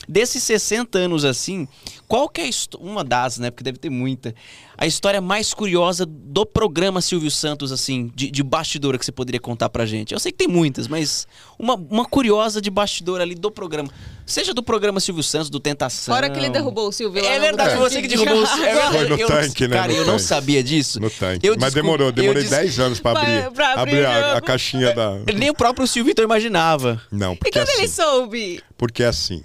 Desses 0.09 0.43
60 0.43 0.99
anos 0.99 1.25
assim, 1.25 1.67
qual 2.07 2.29
que 2.29 2.41
é 2.41 2.51
uma 2.79 3.03
das, 3.03 3.39
né? 3.39 3.51
Porque 3.51 3.65
deve 3.65 3.79
ter 3.79 3.91
muita. 3.91 4.35
A 4.77 4.87
história 4.87 5.21
mais 5.21 5.55
curiosa 5.55 6.05
do 6.05 6.45
programa 6.45 7.01
Silvio 7.01 7.31
Santos, 7.31 7.71
assim, 7.71 8.11
de, 8.15 8.29
de 8.31 8.43
bastidor 8.43 8.99
que 8.99 9.05
você 9.05 9.13
poderia 9.13 9.41
contar 9.41 9.69
pra 9.69 9.87
gente? 9.87 10.13
Eu 10.13 10.19
sei 10.19 10.33
que 10.33 10.39
tem 10.39 10.49
muitas, 10.49 10.89
mas 10.89 11.27
uma, 11.59 11.75
uma 11.75 12.05
curiosa 12.05 12.61
de 12.61 12.71
bastidor 12.71 13.21
ali 13.21 13.35
do 13.37 13.51
programa. 13.53 13.89
Seja 14.27 14.53
do 14.53 14.63
programa 14.63 14.99
Silvio 15.01 15.23
Santos, 15.23 15.49
do 15.49 15.61
Tentação. 15.61 16.13
Fora 16.15 16.29
que 16.29 16.39
ele 16.39 16.51
derrubou 16.51 16.89
o 16.89 16.93
Silvio 16.93 17.23
lá 17.23 17.31
É 17.31 17.39
verdade, 17.39 17.77
você 17.77 18.03
que 18.03 18.09
derrubou 18.09 18.43
o 18.43 18.47
Silvio. 18.47 18.65
É 18.67 18.91
Foi 18.91 19.09
no 19.09 19.17
eu- 19.17 19.27
tanque, 19.29 19.69
né, 19.69 19.77
Cara, 19.77 19.93
eu 19.93 20.05
não 20.05 20.13
tanque. 20.15 20.23
sabia 20.23 20.63
disso. 20.63 21.01
No 21.01 21.09
tanque. 21.11 21.47
Eu 21.47 21.57
Mas 21.59 21.73
demorou, 21.73 22.11
demorei 22.11 22.41
eu 22.43 22.49
des- 22.49 22.51
10 22.51 22.79
anos 22.81 23.01
pra 23.01 23.13
abrir, 23.13 23.51
pra 23.53 23.73
abrir 23.75 24.05
abrir 24.05 24.07
a, 24.07 24.37
a 24.39 24.41
caixinha 24.41 24.93
da. 24.93 25.19
Nem 25.35 25.51
o 25.51 25.55
próprio 25.55 25.87
Silvio 25.87 26.11
Vitor 26.11 26.25
imaginava. 26.25 27.01
Não, 27.13 27.35
E 27.35 27.37
porque 27.37 27.53
quando 27.53 27.69
ele 27.69 27.85
assim, 27.85 28.03
soube? 28.03 28.61
porque 28.77 29.05
assim. 29.05 29.45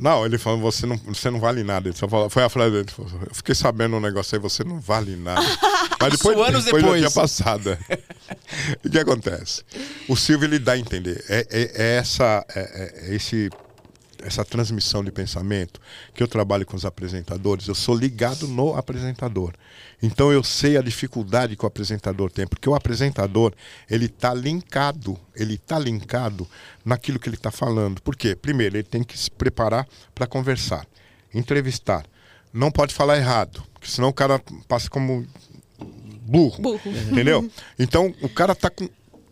Não, 0.00 0.24
ele 0.24 0.38
falou, 0.38 0.58
você 0.60 0.86
não, 0.86 0.96
você 0.96 1.30
não 1.30 1.38
vale 1.38 1.62
nada. 1.62 1.88
Ele 1.88 1.96
só 1.96 2.08
falou, 2.08 2.30
foi 2.30 2.42
a 2.42 2.48
frase 2.48 2.70
dele. 2.70 2.84
ele 2.88 2.90
falou, 2.90 3.26
Eu 3.28 3.34
fiquei 3.34 3.54
sabendo 3.54 3.96
um 3.96 4.00
negócio 4.00 4.34
aí, 4.34 4.40
você 4.40 4.64
não 4.64 4.80
vale 4.80 5.14
nada. 5.14 5.42
Mas 6.00 6.12
depois, 6.12 6.36
Isso 6.36 6.44
anos 6.44 6.64
depois, 6.64 6.84
depois. 6.84 7.12
passado. 7.14 7.70
é. 7.70 7.98
E 8.84 8.88
o 8.88 8.90
que 8.90 8.98
acontece? 8.98 9.62
O 10.08 10.16
Silvio, 10.16 10.46
ele 10.46 10.58
dá 10.58 10.72
a 10.72 10.78
entender. 10.78 11.22
É, 11.28 11.46
é- 11.50 11.72
é 11.74 11.96
essa, 11.98 12.44
é- 12.54 13.08
é 13.10 13.14
esse, 13.14 13.50
essa 14.22 14.44
transmissão 14.44 15.02
de 15.04 15.10
pensamento 15.10 15.80
que 16.14 16.22
eu 16.22 16.28
trabalho 16.28 16.66
com 16.66 16.76
os 16.76 16.84
apresentadores. 16.84 17.68
Eu 17.68 17.74
sou 17.74 17.94
ligado 17.96 18.46
no 18.48 18.76
apresentador. 18.76 19.52
Então 20.02 20.32
eu 20.32 20.42
sei 20.42 20.76
a 20.76 20.82
dificuldade 20.82 21.56
que 21.56 21.64
o 21.64 21.68
apresentador 21.68 22.30
tem, 22.30 22.46
porque 22.46 22.68
o 22.68 22.74
apresentador 22.74 23.52
ele 23.88 24.06
está 24.06 24.32
linkado, 24.32 25.18
ele 25.34 25.54
está 25.54 25.78
linkado 25.78 26.46
naquilo 26.84 27.18
que 27.18 27.28
ele 27.28 27.36
está 27.36 27.50
falando. 27.50 28.00
Por 28.00 28.16
quê? 28.16 28.34
Primeiro 28.34 28.76
ele 28.76 28.84
tem 28.84 29.02
que 29.02 29.18
se 29.18 29.30
preparar 29.30 29.86
para 30.14 30.26
conversar, 30.26 30.86
entrevistar. 31.34 32.04
Não 32.52 32.70
pode 32.70 32.94
falar 32.94 33.16
errado, 33.16 33.62
porque 33.72 33.88
senão 33.88 34.08
o 34.08 34.12
cara 34.12 34.40
passa 34.66 34.88
como 34.88 35.26
burro, 36.22 36.60
Burro. 36.60 36.80
entendeu? 37.10 37.50
Então 37.78 38.14
o 38.22 38.28
cara 38.28 38.54
tá 38.54 38.70
com 38.70 38.88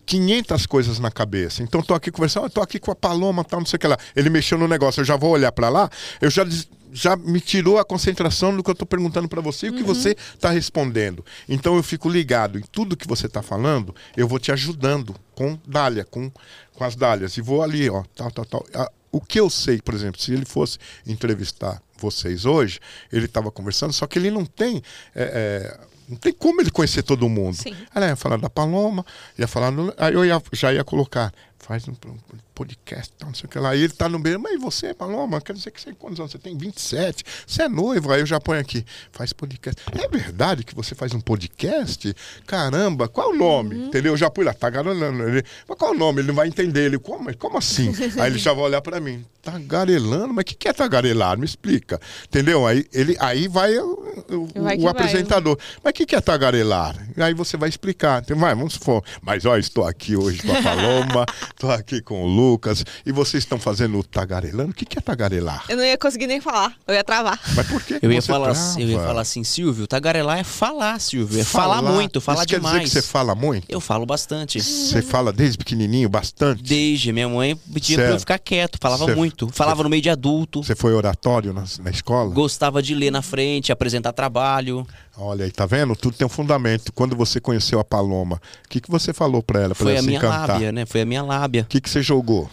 500 0.08 0.64
coisas 0.64 0.98
na 0.98 1.10
cabeça. 1.10 1.62
Então 1.62 1.82
tô 1.82 1.92
aqui 1.92 2.10
conversando, 2.10 2.46
eu 2.46 2.50
tô 2.50 2.62
aqui 2.62 2.78
com 2.80 2.90
a 2.90 2.96
Paloma, 2.96 3.44
tal, 3.44 3.60
não 3.60 3.66
sei 3.66 3.76
o 3.76 3.80
que 3.80 3.86
lá. 3.86 3.98
Ele 4.16 4.30
mexeu 4.30 4.56
no 4.56 4.66
negócio, 4.66 5.00
eu 5.00 5.04
já 5.04 5.16
vou 5.16 5.30
olhar 5.30 5.52
para 5.52 5.68
lá, 5.68 5.90
eu 6.20 6.30
já 6.30 6.46
já 6.90 7.14
me 7.16 7.38
tirou 7.38 7.76
a 7.76 7.84
concentração 7.84 8.56
do 8.56 8.64
que 8.64 8.70
eu 8.70 8.74
tô 8.74 8.86
perguntando 8.86 9.28
para 9.28 9.42
você 9.42 9.66
e 9.66 9.70
o 9.70 9.74
que 9.74 9.82
você 9.82 10.16
tá 10.40 10.48
respondendo. 10.48 11.22
Então 11.46 11.76
eu 11.76 11.82
fico 11.82 12.08
ligado 12.08 12.58
em 12.58 12.62
tudo 12.62 12.96
que 12.96 13.06
você 13.06 13.28
tá 13.28 13.42
falando, 13.42 13.94
eu 14.16 14.26
vou 14.26 14.38
te 14.38 14.50
ajudando 14.50 15.14
com 15.34 15.58
dália, 15.66 16.02
com 16.02 16.32
com 16.74 16.84
as 16.84 16.94
dálias 16.94 17.36
e 17.36 17.42
vou 17.42 17.62
ali, 17.62 17.90
ó, 17.90 18.04
tal, 18.16 18.30
tal, 18.30 18.44
tal. 18.46 18.66
Ah, 18.72 18.90
O 19.10 19.20
que 19.20 19.38
eu 19.38 19.50
sei, 19.50 19.82
por 19.82 19.94
exemplo, 19.94 20.20
se 20.20 20.32
ele 20.32 20.46
fosse 20.46 20.78
entrevistar 21.06 21.82
vocês 21.98 22.44
hoje, 22.44 22.78
ele 23.12 23.26
estava 23.26 23.50
conversando, 23.50 23.92
só 23.92 24.06
que 24.06 24.18
ele 24.18 24.30
não 24.30 24.46
tem 24.46 24.80
é, 25.14 25.22
é, 25.22 25.80
não 26.08 26.16
tem 26.16 26.32
como 26.32 26.60
ele 26.60 26.70
conhecer 26.70 27.02
todo 27.02 27.28
mundo. 27.28 27.54
Sim. 27.56 27.74
Ela 27.94 28.06
ia 28.08 28.16
falar 28.16 28.36
da 28.38 28.48
Paloma, 28.50 29.04
ia 29.38 29.46
falar. 29.46 29.72
Aí 29.98 30.14
eu 30.14 30.24
ia- 30.24 30.42
já 30.52 30.72
ia 30.72 30.82
colocar, 30.84 31.32
faz 31.58 31.86
um, 31.88 31.92
um 31.92 32.16
podcast, 32.62 33.12
tal, 33.16 33.28
não 33.28 33.34
sei 33.36 33.46
o 33.46 33.48
que 33.48 33.58
lá. 33.58 33.76
E 33.76 33.84
ele 33.84 33.92
tá 33.92 34.08
no 34.08 34.18
meio, 34.18 34.40
mas 34.40 34.52
e 34.54 34.56
você, 34.58 34.92
Paloma? 34.92 35.40
Quer 35.40 35.52
dizer 35.52 35.70
que 35.70 35.80
você 35.80 35.92
quantos 35.94 36.18
anos? 36.18 36.32
Você 36.32 36.38
tem 36.38 36.58
27, 36.58 37.22
você 37.46 37.62
é 37.62 37.68
noivo. 37.68 38.12
Aí 38.12 38.20
eu 38.20 38.26
já 38.26 38.40
ponho 38.40 38.60
aqui, 38.60 38.84
faz 39.12 39.32
podcast. 39.32 39.80
É 39.92 40.08
verdade 40.08 40.64
que 40.64 40.74
você 40.74 40.92
faz 40.94 41.14
um 41.14 41.20
podcast? 41.20 42.12
Caramba, 42.46 43.06
qual 43.08 43.30
é 43.30 43.34
o 43.34 43.38
nome? 43.38 43.76
Entendeu? 43.86 44.12
Eu 44.12 44.16
já 44.16 44.28
pus 44.28 44.44
lá, 44.44 44.52
tá 44.52 44.68
garolando. 44.68 45.22
Ele, 45.22 45.44
mas 45.68 45.78
qual 45.78 45.92
é 45.92 45.94
o 45.94 45.98
nome? 45.98 46.20
Ele 46.20 46.28
não 46.28 46.34
vai 46.34 46.48
entender. 46.48 46.86
Ele, 46.86 46.98
como, 46.98 47.34
como 47.36 47.56
assim? 47.58 47.92
aí 48.20 48.30
ele 48.30 48.38
já 48.38 48.52
vai 48.52 48.64
olhar 48.64 48.80
pra 48.82 48.98
mim. 48.98 49.24
Tagarelando? 49.40 50.34
Mas 50.34 50.42
o 50.42 50.46
que, 50.46 50.54
que 50.56 50.68
é 50.68 50.72
tagarelar? 50.72 51.38
Me 51.38 51.44
explica. 51.44 52.00
Entendeu? 52.24 52.66
Aí, 52.66 52.84
ele, 52.92 53.16
aí 53.20 53.46
vai 53.48 53.78
o, 53.78 53.92
o- 54.30 54.48
Vai 54.62 54.76
o 54.76 54.82
vai. 54.82 54.90
apresentador. 54.90 55.56
Mas 55.82 55.90
o 55.92 55.94
que, 55.94 56.04
que 56.06 56.16
é 56.16 56.20
tagarelar? 56.20 56.96
Aí 57.16 57.32
você 57.34 57.56
vai 57.56 57.68
explicar. 57.68 58.22
Então, 58.22 58.36
vai, 58.36 58.54
vamos 58.54 58.74
supor. 58.74 59.02
Mas 59.22 59.46
ó, 59.46 59.56
estou 59.56 59.86
aqui 59.86 60.16
hoje 60.16 60.42
com 60.42 60.52
a 60.52 60.62
Paloma, 60.62 61.24
estou 61.54 61.70
aqui 61.70 62.00
com 62.02 62.22
o 62.22 62.26
Lucas, 62.48 62.84
e 63.04 63.12
vocês 63.12 63.42
estão 63.44 63.58
fazendo 63.58 63.98
o 63.98 64.02
tagarelando. 64.02 64.70
O 64.70 64.74
que, 64.74 64.84
que 64.84 64.98
é 64.98 65.00
tagarelar? 65.00 65.64
Eu 65.68 65.76
não 65.76 65.84
ia 65.84 65.98
conseguir 65.98 66.26
nem 66.26 66.40
falar. 66.40 66.74
Eu 66.86 66.94
ia 66.94 67.04
travar. 67.04 67.38
Mas 67.54 67.66
por 67.66 67.82
que, 67.82 68.00
que 68.00 68.06
Eu 68.06 68.10
ia, 68.12 68.20
você 68.20 68.26
falar, 68.28 68.52
trava? 68.52 68.80
eu 68.80 68.88
ia 68.88 68.98
falar 68.98 69.20
assim, 69.20 69.44
Silvio, 69.44 69.86
tagarelar 69.86 70.38
é 70.38 70.44
falar, 70.44 70.98
Silvio. 71.00 71.40
É 71.40 71.44
falar, 71.44 71.82
muito, 71.82 72.20
falar 72.20 72.38
Isso 72.40 72.48
quer 72.48 72.56
demais. 72.56 72.82
dizer 72.82 73.00
que 73.00 73.06
você 73.06 73.12
fala 73.12 73.34
muito? 73.34 73.66
Eu 73.68 73.80
falo 73.80 74.06
bastante. 74.06 74.60
Você 74.62 75.02
fala 75.02 75.32
desde 75.32 75.58
pequenininho, 75.58 76.08
bastante? 76.08 76.62
Desde 76.62 77.12
minha 77.12 77.28
mãe 77.28 77.54
pedia 77.72 77.96
pra 77.96 78.04
eu 78.06 78.08
Certo. 78.10 78.20
ficar 78.20 78.38
quieto, 78.38 78.78
falava 78.80 79.04
Certo. 79.04 79.16
muito. 79.18 79.48
Falava 79.52 79.82
no 79.82 79.88
meio 79.90 80.02
de 80.02 80.10
adulto. 80.10 80.62
Você 80.62 80.74
foi 80.74 80.92
oratório 80.94 81.52
na, 81.52 81.64
na 81.80 81.90
escola? 81.90 82.32
Gostava 82.32 82.82
de 82.82 82.94
ler 82.94 83.10
na 83.10 83.22
frente, 83.22 83.70
apresentar 83.72 84.12
trabalho. 84.12 84.86
Olha 85.20 85.44
aí, 85.44 85.50
tá 85.50 85.66
vendo? 85.66 85.96
Tudo 85.96 86.16
tem 86.16 86.24
um 86.26 86.30
fundamento. 86.30 86.92
Quando 86.92 87.16
você 87.16 87.40
conheceu 87.40 87.80
a 87.80 87.84
Paloma, 87.84 88.40
o 88.64 88.68
que, 88.68 88.80
que 88.80 88.88
você 88.90 89.12
falou 89.12 89.42
pra 89.42 89.60
ela? 89.60 89.74
Pra 89.74 89.82
Foi 89.84 89.90
ela 89.92 89.98
a 89.98 90.02
se 90.02 90.06
minha 90.06 90.18
encantar? 90.18 90.48
lábia, 90.48 90.72
né? 90.72 90.86
Foi 90.86 91.00
a 91.00 91.04
minha 91.04 91.22
lábia. 91.22 91.62
O 91.62 91.66
que, 91.66 91.80
que 91.80 91.90
você 91.90 92.00
jogou? 92.02 92.48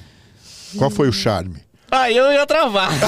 Qual 0.78 0.89
foi 0.89 1.07
o 1.07 1.13
charme? 1.13 1.57
Ah, 1.91 2.11
eu 2.11 2.32
ia 2.32 2.45
travar. 2.47 2.89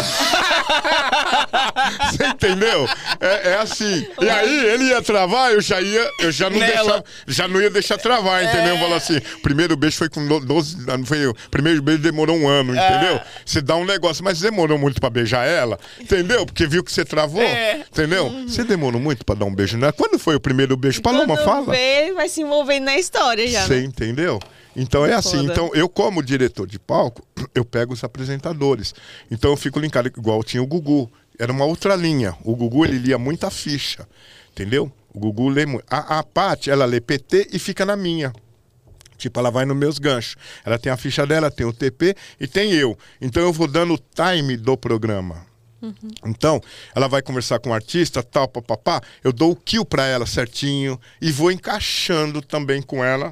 Você 2.11 2.25
entendeu? 2.27 2.87
É, 3.19 3.49
é 3.51 3.57
assim. 3.57 4.07
E 4.21 4.29
aí 4.29 4.65
ele 4.67 4.85
ia 4.85 5.01
travar, 5.01 5.51
eu 5.51 5.61
já 5.61 5.81
ia, 5.81 6.09
eu 6.19 6.31
já 6.31 6.49
não 6.49 6.59
deixava, 6.59 7.03
já 7.27 7.47
não 7.47 7.61
ia 7.61 7.69
deixar 7.69 7.97
travar, 7.97 8.43
entendeu? 8.43 8.77
Falar 8.77 8.95
assim, 8.97 9.19
primeiro 9.41 9.75
beijo 9.75 9.97
foi 9.97 10.09
com 10.09 10.19
no- 10.21 10.39
12 10.39 10.89
anos, 10.89 11.07
foi 11.07 11.25
o 11.27 11.35
primeiro 11.49 11.81
beijo 11.81 12.01
demorou 12.01 12.35
um 12.35 12.47
ano, 12.47 12.75
entendeu? 12.75 13.19
Você 13.45 13.61
dá 13.61 13.75
um 13.75 13.85
negócio, 13.85 14.23
mas 14.23 14.39
demorou 14.39 14.77
muito 14.77 14.99
pra 14.99 15.09
beijar 15.09 15.45
ela, 15.47 15.79
entendeu? 15.99 16.45
Porque 16.45 16.65
viu 16.67 16.83
que 16.83 16.91
você 16.91 17.05
travou, 17.05 17.41
É. 17.41 17.81
entendeu? 17.91 18.29
Você 18.47 18.63
demorou 18.63 18.99
muito 18.99 19.25
pra 19.25 19.35
dar 19.35 19.45
um 19.45 19.53
beijo 19.53 19.77
nela. 19.77 19.93
Quando 19.93 20.19
foi 20.19 20.35
o 20.35 20.39
primeiro 20.39 20.75
beijo? 20.77 21.01
Paloma, 21.01 21.35
Quando 21.37 21.45
fala. 21.45 21.71
vê, 21.73 22.11
vai 22.13 22.29
se 22.29 22.41
envolvendo 22.41 22.85
na 22.85 22.97
história 22.97 23.47
já. 23.47 23.65
Você 23.65 23.75
né? 23.79 23.83
entendeu? 23.83 24.39
Então 24.77 25.03
é 25.03 25.13
assim. 25.13 25.39
Foda. 25.39 25.51
Então 25.51 25.71
eu, 25.73 25.89
como 25.89 26.21
diretor 26.21 26.67
de 26.67 26.77
palco, 26.77 27.27
eu 27.55 27.65
pego 27.65 27.93
os 27.93 28.03
apresentadores. 28.03 28.93
Então 29.29 29.49
eu 29.49 29.57
fico 29.57 29.79
linkado, 29.79 30.07
igual 30.07 30.43
tinha 30.43 30.61
o 30.61 30.67
Gugu. 30.67 31.11
Era 31.39 31.51
uma 31.51 31.65
outra 31.65 31.95
linha. 31.95 32.35
O 32.43 32.55
Gugu, 32.55 32.85
ele 32.85 32.99
lia 32.99 33.17
muita 33.17 33.49
ficha. 33.49 34.07
Entendeu? 34.51 34.91
O 35.13 35.19
Gugu 35.19 35.49
lê 35.49 35.65
muito. 35.65 35.83
A, 35.89 36.19
a 36.19 36.23
Paty, 36.23 36.69
ela 36.69 36.85
lê 36.85 37.01
PT 37.01 37.49
e 37.51 37.59
fica 37.59 37.85
na 37.85 37.95
minha. 37.95 38.31
Tipo, 39.17 39.39
ela 39.39 39.49
vai 39.49 39.65
nos 39.65 39.75
meus 39.75 39.97
ganchos. 39.97 40.35
Ela 40.63 40.77
tem 40.77 40.91
a 40.91 40.97
ficha 40.97 41.25
dela, 41.25 41.49
tem 41.49 41.65
o 41.65 41.73
TP 41.73 42.15
e 42.39 42.47
tem 42.47 42.71
eu. 42.73 42.95
Então 43.19 43.41
eu 43.41 43.51
vou 43.51 43.67
dando 43.67 43.95
o 43.95 43.97
time 43.97 44.55
do 44.55 44.77
programa. 44.77 45.45
Então, 46.25 46.59
ela 46.95 47.07
vai 47.07 47.21
conversar 47.21 47.59
com 47.59 47.69
o 47.69 47.73
artista, 47.73 48.23
tal, 48.23 48.47
papapá. 48.47 48.99
Eu 49.23 49.31
dou 49.31 49.51
o 49.51 49.55
kill 49.55 49.85
pra 49.85 50.05
ela 50.05 50.25
certinho 50.25 50.99
e 51.21 51.31
vou 51.31 51.51
encaixando 51.51 52.41
também 52.41 52.81
com 52.81 53.03
ela 53.03 53.31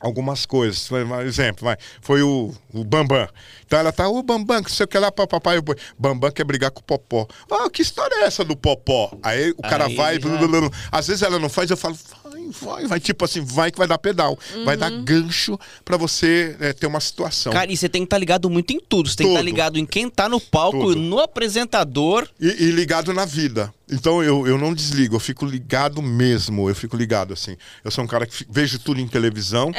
algumas 0.00 0.46
coisas. 0.46 0.88
Por 0.88 0.98
exemplo, 1.24 1.64
vai, 1.64 1.76
foi 2.00 2.22
o, 2.22 2.52
o 2.72 2.82
Bambam. 2.84 3.28
Então 3.66 3.78
ela 3.78 3.92
tá, 3.92 4.08
o 4.08 4.22
Bambam, 4.22 4.62
que 4.62 4.72
sei 4.72 4.84
o 4.84 4.88
que 4.88 4.98
lá, 4.98 5.12
papai, 5.12 5.58
o 5.58 5.62
Bambam 5.98 6.30
quer 6.32 6.44
brigar 6.44 6.70
com 6.70 6.80
o 6.80 6.84
Popó. 6.84 7.28
Ah, 7.50 7.68
que 7.70 7.82
história 7.82 8.14
é 8.16 8.24
essa 8.24 8.44
do 8.44 8.56
Popó? 8.56 9.12
Aí 9.22 9.50
o 9.56 9.62
cara 9.62 9.86
Aí 9.86 9.94
vai, 9.94 10.14
já- 10.18 10.28
blá, 10.28 10.38
blá, 10.38 10.60
blá. 10.62 10.70
às 10.90 11.06
vezes 11.06 11.22
ela 11.22 11.38
não 11.38 11.48
faz, 11.48 11.70
eu 11.70 11.76
falo, 11.76 11.96
vai, 12.24 12.48
vai, 12.50 12.86
vai, 12.86 13.00
tipo 13.00 13.24
assim, 13.24 13.40
vai 13.42 13.70
que 13.70 13.78
vai 13.78 13.86
dar 13.86 13.98
pedal. 13.98 14.38
Vai 14.64 14.76
dar 14.76 14.90
gancho 14.90 15.58
pra 15.84 15.96
você 15.96 16.56
é, 16.60 16.72
ter 16.72 16.86
uma 16.86 17.00
situação. 17.00 17.52
Cara, 17.52 17.70
e 17.70 17.76
você 17.76 17.88
tem 17.88 18.02
que 18.02 18.06
estar 18.06 18.18
ligado 18.18 18.48
muito 18.50 18.72
em 18.72 18.80
tudo. 18.80 19.08
Você 19.08 19.16
tem 19.16 19.26
que 19.26 19.32
estar 19.32 19.40
Tudo. 19.40 19.46
ligado 19.50 19.78
em 19.78 19.86
quem 19.86 20.08
tá 20.08 20.28
no 20.28 20.40
palco, 20.40 20.78
Tudo. 20.78 21.00
no 21.00 21.18
apresentador. 21.18 22.28
E, 22.40 22.46
e 22.48 22.70
ligado 22.70 23.12
na 23.12 23.24
vida. 23.24 23.72
Então 23.92 24.22
eu, 24.22 24.46
eu 24.46 24.56
não 24.56 24.72
desligo, 24.72 25.16
eu 25.16 25.20
fico 25.20 25.44
ligado 25.44 26.00
mesmo. 26.00 26.68
Eu 26.68 26.74
fico 26.74 26.96
ligado 26.96 27.32
assim. 27.32 27.56
Eu 27.84 27.90
sou 27.90 28.04
um 28.04 28.06
cara 28.06 28.26
que 28.26 28.34
fi- 28.34 28.46
vejo 28.48 28.78
tudo 28.78 29.00
em 29.00 29.08
televisão, 29.08 29.70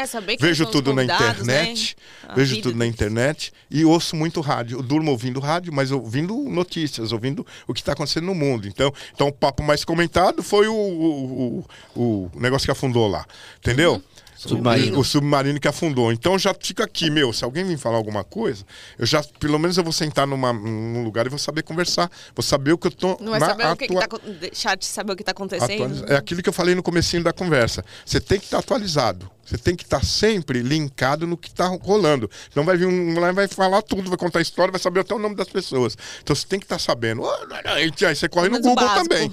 É, 0.46 0.48
vejo 0.48 0.64
os 0.66 0.70
tudo 0.72 0.94
na 0.94 1.04
internet, 1.04 1.96
né? 2.28 2.34
Vejo 2.36 2.52
vida 2.56 2.64
tudo 2.64 2.78
na 2.78 2.86
internet 2.86 3.54
e 3.70 3.86
ouço 3.86 4.16
muito 4.16 4.42
rádio. 4.42 4.80
Eu 4.80 4.84
durmo 4.84 5.12
ouvindo 5.12 5.40
rádio, 5.40 5.72
mas 5.74 5.92
ouvindo 5.92 6.36
notícias, 6.50 7.12
ouvindo 7.12 7.46
o 7.68 7.74
que 7.74 7.80
está 7.82 7.94
acontecendo 7.94 8.26
no 8.26 8.36
mundo. 8.36 8.68
Então, 8.68 8.94
então 9.14 9.28
o 9.28 9.32
papo 9.34 9.64
mais 9.64 9.84
comentado 9.86 10.44
foi 10.44 10.68
o, 10.68 10.74
o, 10.76 11.66
o- 11.96 12.32
o 12.36 12.40
negócio 12.40 12.66
que 12.66 12.72
afundou 12.72 13.08
lá. 13.08 13.26
Entendeu? 13.60 13.94
Uhum. 13.94 14.02
Submarino. 14.50 14.98
O, 14.98 15.02
o 15.02 15.04
submarino 15.04 15.60
que 15.60 15.68
afundou. 15.68 16.12
Então 16.12 16.38
já 16.40 16.54
fica 16.54 16.84
aqui, 16.84 17.10
meu. 17.10 17.32
Se 17.34 17.44
alguém 17.44 17.64
vir 17.64 17.78
falar 17.78 17.98
alguma 17.98 18.24
coisa, 18.24 18.66
eu 18.98 19.06
já, 19.06 19.24
pelo 19.40 19.60
menos 19.60 19.78
eu 19.78 19.84
vou 19.84 19.94
sentar 19.94 20.26
numa, 20.26 20.52
num 20.54 21.04
lugar 21.04 21.26
e 21.26 21.30
vou 21.30 21.40
saber 21.40 21.64
conversar. 21.64 22.10
Vou 22.36 22.44
saber 22.44 22.72
o 22.74 22.78
que 22.78 22.88
eu 22.88 22.92
tô 22.92 23.18
Não 23.20 23.34
na 23.34 23.40
saber 23.40 23.68
o 23.68 23.76
que, 23.76 23.88
que 23.88 23.98
atua- 23.98 24.20
tá 24.20 24.28
deixar 24.40 24.76
de 24.76 24.86
saber 24.86 25.14
o 25.14 25.16
que 25.16 25.24
tá 25.24 25.32
acontecendo. 25.32 25.72
atualiza- 25.74 26.06
É 26.08 26.16
aquilo 26.16 26.42
que 26.42 26.50
eu 26.50 26.54
falei 26.54 26.74
no 26.76 26.84
comecinho 26.84 27.24
da 27.24 27.32
conversa. 27.34 27.84
Você 28.06 28.20
tem 28.20 28.40
que 28.40 28.46
estar 28.46 28.60
atualizado. 28.60 29.30
Você 29.46 29.58
tem 29.58 29.76
que 29.76 29.84
estar 29.84 30.04
sempre 30.06 30.62
linkado 30.62 31.26
no 31.28 31.36
que 31.36 31.50
está 31.50 31.68
rolando. 31.68 32.30
Não 32.56 32.64
vai 32.64 32.78
vir 32.78 32.86
um 32.86 33.20
lá 33.20 33.30
e 33.30 33.34
vai 33.34 33.48
falar 33.48 33.82
tudo, 33.82 34.08
vai 34.10 34.18
contar 34.18 34.40
a 34.40 34.42
história, 34.42 34.72
vai 34.72 34.80
saber 34.80 35.02
até 35.02 35.14
o 35.14 35.20
nome 35.20 35.36
das 35.36 35.50
pessoas. 35.50 35.98
Então 36.24 36.36
você 36.36 36.48
tem 36.48 36.60
que 36.60 36.66
estar 36.66 36.80
sabendo. 36.80 37.26
Ah, 37.26 37.74
Aí 37.74 37.92
você 38.16 38.30
corre 38.30 38.48
no 38.50 38.60
Google 38.62 38.86
também. 39.04 39.32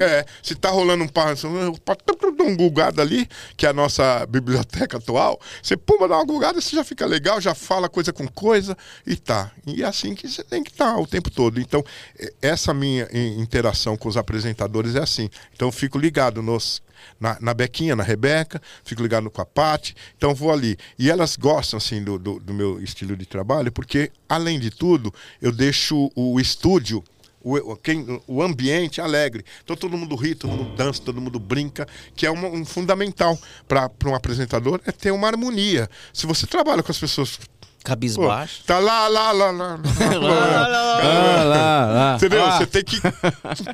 É, 0.00 0.24
se 0.42 0.54
tá 0.54 0.70
rolando 0.70 1.04
um 1.04 1.08
passo, 1.08 1.46
um 1.48 2.56
gulgado 2.56 3.00
ali, 3.02 3.28
que 3.56 3.66
é 3.66 3.68
a 3.68 3.72
nossa 3.72 4.24
biblioteca 4.26 4.96
atual, 4.96 5.38
você 5.62 5.76
puma, 5.76 6.08
dá 6.08 6.16
uma 6.16 6.24
gulgada, 6.24 6.60
você 6.60 6.74
já 6.76 6.84
fica 6.84 7.04
legal, 7.04 7.40
já 7.40 7.54
fala 7.54 7.88
coisa 7.88 8.12
com 8.12 8.26
coisa 8.28 8.76
e 9.06 9.16
tá. 9.16 9.50
E 9.66 9.82
é 9.82 9.86
assim 9.86 10.14
que 10.14 10.28
você 10.28 10.42
tem 10.42 10.62
que 10.62 10.70
estar 10.70 10.96
o 10.98 11.06
tempo 11.06 11.30
todo. 11.30 11.60
Então, 11.60 11.84
essa 12.40 12.72
minha 12.72 13.08
in- 13.12 13.40
interação 13.40 13.96
com 13.96 14.08
os 14.08 14.16
apresentadores 14.16 14.94
é 14.94 15.00
assim. 15.00 15.28
Então, 15.54 15.68
eu 15.68 15.72
fico 15.72 15.98
ligado 15.98 16.42
nos. 16.42 16.80
Na, 17.18 17.36
na 17.40 17.54
Bequinha, 17.54 17.94
na 17.96 18.02
Rebeca, 18.02 18.60
fico 18.84 19.02
ligado 19.02 19.30
com 19.30 19.40
a 19.42 19.46
Paty, 19.46 19.94
então 20.16 20.34
vou 20.34 20.50
ali. 20.52 20.76
E 20.98 21.10
elas 21.10 21.36
gostam, 21.36 21.78
assim, 21.78 22.02
do, 22.02 22.18
do, 22.18 22.40
do 22.40 22.54
meu 22.54 22.82
estilo 22.82 23.16
de 23.16 23.26
trabalho, 23.26 23.70
porque, 23.72 24.10
além 24.28 24.58
de 24.58 24.70
tudo, 24.70 25.12
eu 25.40 25.52
deixo 25.52 26.10
o 26.14 26.40
estúdio 26.40 27.02
o, 27.42 27.56
o- 27.72 27.76
quem- 27.76 28.20
o 28.26 28.42
ambiente 28.42 29.00
alegre. 29.00 29.42
Então 29.64 29.74
todo 29.74 29.96
mundo 29.96 30.14
ri, 30.14 30.34
todo 30.34 30.50
mundo 30.52 30.76
dança, 30.76 31.00
todo 31.02 31.22
mundo 31.22 31.38
brinca, 31.40 31.88
que 32.14 32.26
é 32.26 32.30
uma- 32.30 32.48
um 32.48 32.66
fundamental 32.66 33.38
para 33.66 33.90
um 34.04 34.14
apresentador 34.14 34.78
é 34.84 34.92
ter 34.92 35.10
uma 35.10 35.26
harmonia. 35.26 35.88
Se 36.12 36.26
você 36.26 36.46
trabalha 36.46 36.82
com 36.82 36.92
as 36.92 36.98
pessoas. 36.98 37.38
Pô, 37.82 37.88
Cabisbaixo. 37.88 38.62
tá 38.66 38.78
lá, 38.80 39.08
lá, 39.08 39.32
lá, 39.32 39.50
lá. 39.50 39.50
lá, 39.50 41.00
Ah, 41.02 41.44
lá, 41.44 41.86
lá. 41.86 42.14
Entendeu? 42.16 42.44
Ah. 42.44 42.58
Você 42.58 42.66
tem 42.66 42.84
que. 42.84 43.00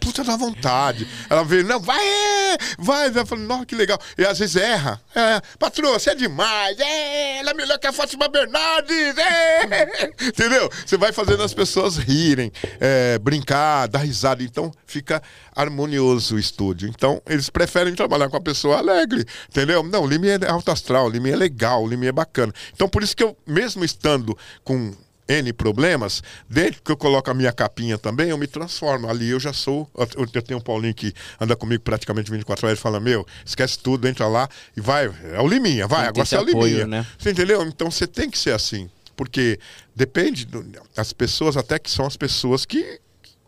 Puta 0.01 0.23
da 0.23 0.37
vontade. 0.37 1.07
Ela 1.29 1.45
vê, 1.45 1.63
não, 1.63 1.81
vai, 1.81 1.99
é, 2.07 2.57
vai. 2.79 3.09
Ela 3.09 3.27
fala, 3.27 3.41
nossa, 3.43 3.67
que 3.67 3.75
legal. 3.75 3.99
E 4.17 4.25
às 4.25 4.39
vezes 4.39 4.57
erra. 4.57 5.01
É, 5.15 5.41
patroa, 5.59 5.99
você 5.99 6.11
é 6.11 6.15
demais. 6.15 6.79
É, 6.79 7.39
ela 7.39 7.51
é 7.51 7.55
melhor 7.55 7.79
que 7.79 7.87
a 7.87 7.93
Fátima 7.93 8.29
Bernardes. 8.29 9.19
É. 9.19 10.13
Entendeu? 10.23 10.71
Você 10.85 10.97
vai 10.97 11.13
fazendo 11.13 11.43
as 11.43 11.53
pessoas 11.53 11.97
rirem, 11.97 12.53
é, 12.81 13.19
brincar, 13.19 13.89
dar 13.89 13.99
risada. 14.01 14.43
Então 14.43 14.71
fica 14.87 15.21
harmonioso 15.57 16.37
o 16.37 16.39
estúdio. 16.39 16.89
Então 16.89 17.21
eles 17.27 17.49
preferem 17.49 17.95
trabalhar 17.95 18.29
com 18.29 18.37
a 18.37 18.41
pessoa 18.41 18.77
alegre. 18.77 19.25
Entendeu? 19.49 19.83
Não, 19.83 20.05
o 20.05 20.07
Limi 20.07 20.29
é 20.29 20.49
alto 20.49 20.71
astral, 20.71 21.07
o 21.07 21.09
Limi 21.09 21.31
é 21.31 21.37
legal, 21.37 21.83
o 21.83 21.89
Limi 21.89 22.07
é 22.07 22.13
bacana. 22.13 22.53
Então 22.75 22.89
por 22.89 23.03
isso 23.03 23.17
que 23.17 23.25
eu, 23.25 23.37
mesmo 23.47 23.85
estando 23.85 24.37
com 24.63 24.95
N 25.29 25.53
problemas, 25.53 26.23
desde 26.49 26.81
que 26.81 26.93
eu 26.93 26.97
coloco 26.97 27.31
a 27.31 27.35
minha 27.35 27.53
capinha 27.53 27.99
também, 27.99 28.31
eu 28.31 28.39
me 28.39 28.47
transformo. 28.47 29.09
Ali 29.09 29.31
eu 29.31 29.41
já 29.41 29.53
sou. 29.53 29.91
Eu, 30.17 30.27
tenho 30.43 30.61
um 30.61 30.63
Paulinho 30.63 30.95
que 30.95 31.13
anda 31.41 31.57
comigo 31.57 31.83
praticamente 31.83 32.31
24 32.31 32.67
horas 32.67 32.79
e 32.79 32.83
fala: 32.83 33.01
Meu, 33.01 33.27
esquece 33.45 33.79
tudo, 33.79 34.07
entra 34.07 34.29
lá 34.29 34.49
e 34.77 34.81
vai. 34.81 35.13
É 35.33 35.41
o 35.41 35.49
Liminha, 35.49 35.89
vai, 35.89 36.03
Tem 36.03 36.09
agora 36.11 36.25
você 36.25 36.37
é 36.37 36.39
o 36.39 36.43
apoio, 36.43 36.79
Liminha. 36.79 36.87
né? 36.87 37.07
Você 37.19 37.31
entendeu? 37.31 37.63
Então 37.65 37.91
você 37.91 38.07
tem 38.07 38.31
que 38.31 38.39
ser 38.39 38.53
assim. 38.53 38.89
Porque 39.17 39.59
depende. 39.95 40.45
Do, 40.45 40.65
as 40.97 41.13
pessoas, 41.13 41.57
até 41.57 41.79
que 41.79 41.91
são 41.91 42.07
as 42.07 42.17
pessoas 42.17 42.65
que. 42.65 43.01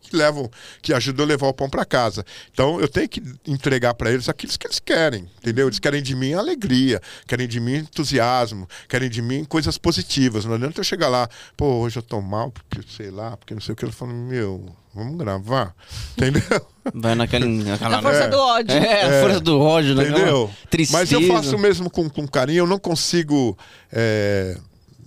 Que 0.09 0.17
levam, 0.17 0.51
que 0.81 0.95
ajudam 0.95 1.25
a 1.25 1.29
levar 1.29 1.49
o 1.49 1.53
pão 1.53 1.69
para 1.69 1.85
casa. 1.85 2.25
Então 2.53 2.81
eu 2.81 2.89
tenho 2.89 3.09
que 3.09 3.23
entregar 3.47 3.93
para 3.95 4.11
eles 4.11 4.29
aquilo 4.29 4.53
que 4.59 4.67
eles 4.67 4.79
querem, 4.79 5.29
entendeu? 5.39 5.67
Eles 5.67 5.79
querem 5.79 6.03
de 6.03 6.17
mim 6.17 6.33
alegria, 6.33 7.01
querem 7.27 7.47
de 7.47 7.61
mim 7.61 7.77
entusiasmo, 7.77 8.67
querem 8.89 9.11
de 9.11 9.21
mim 9.21 9.45
coisas 9.45 9.77
positivas. 9.77 10.45
Não 10.45 10.55
adianta 10.55 10.81
eu 10.81 10.85
chegar 10.85 11.09
lá, 11.09 11.29
pô, 11.57 11.67
hoje 11.81 11.99
eu 11.99 12.03
tô 12.03 12.21
mal, 12.23 12.51
porque 12.51 12.81
sei 12.97 13.11
lá, 13.11 13.37
porque 13.37 13.53
não 13.55 13.61
sei 13.61 13.75
o 13.75 13.77
que. 13.77 13.85
Eu 13.85 13.93
falo, 13.93 14.13
meu, 14.15 14.65
vamos 14.95 15.19
gravar, 15.19 15.75
entendeu? 16.17 16.67
Vai 16.95 17.15
naquela. 17.15 17.45
naquela 17.47 17.99
A 17.99 18.03
força 18.03 18.25
É. 18.25 18.29
do 18.29 18.39
ódio. 18.39 18.77
É, 18.77 19.03
a 19.03 19.21
força 19.23 19.41
do 19.41 19.61
ódio, 19.61 19.95
né? 19.95 20.09
Entendeu? 20.09 20.51
Tristeza. 20.71 20.99
Mas 20.99 21.13
eu 21.13 21.23
faço 21.27 21.59
mesmo 21.59 21.91
com, 21.91 22.09
com 22.09 22.27
carinho, 22.27 22.61
eu 22.61 22.67
não 22.67 22.79
consigo 22.79 23.59
é, 23.93 24.57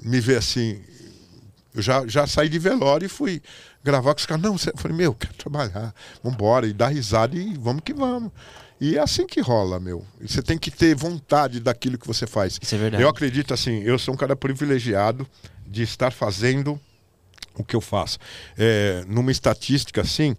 me 0.02 0.20
ver 0.20 0.38
assim. 0.38 0.80
Eu 1.74 1.82
já, 1.82 2.06
já 2.06 2.28
saí 2.28 2.50
de 2.50 2.60
velório 2.60 3.06
e 3.06 3.10
fui 3.10 3.42
gravar 3.84 4.14
com 4.14 4.20
os 4.20 4.26
caras. 4.26 4.44
Não, 4.44 4.58
você- 4.58 4.70
eu 4.70 4.78
falei, 4.78 4.96
meu, 4.98 5.14
quero 5.14 5.34
trabalhar, 5.34 5.94
vambora, 6.24 6.68
e 6.68 6.74
dar 6.74 6.88
risada 6.90 7.36
e 7.38 7.54
vamos 7.58 7.82
que 7.84 7.94
vamos. 7.94 8.32
E 8.80 8.98
é 8.98 9.00
assim 9.00 9.28
que 9.28 9.40
rola, 9.42 9.80
meu. 9.80 10.04
E 10.20 10.28
você 10.28 10.42
tem 10.42 10.58
que 10.58 10.72
ter 10.72 10.96
vontade 10.96 11.60
daquilo 11.60 11.98
que 11.98 12.08
você 12.08 12.26
faz. 12.26 12.58
Isso 12.62 12.74
é 12.74 12.78
verdade. 12.78 13.04
Eu 13.04 13.10
acredito 13.10 13.54
assim, 13.54 13.82
eu 13.84 14.00
sou 14.00 14.14
um 14.14 14.18
cara 14.18 14.36
privilegiado 14.36 15.28
de 15.68 15.84
estar 15.84 16.12
fazendo 16.12 16.80
o 17.56 17.64
que 17.64 17.76
eu 17.76 17.82
faço. 17.82 18.18
É, 18.58 19.04
numa 19.08 19.32
estatística 19.32 20.02
assim, 20.02 20.36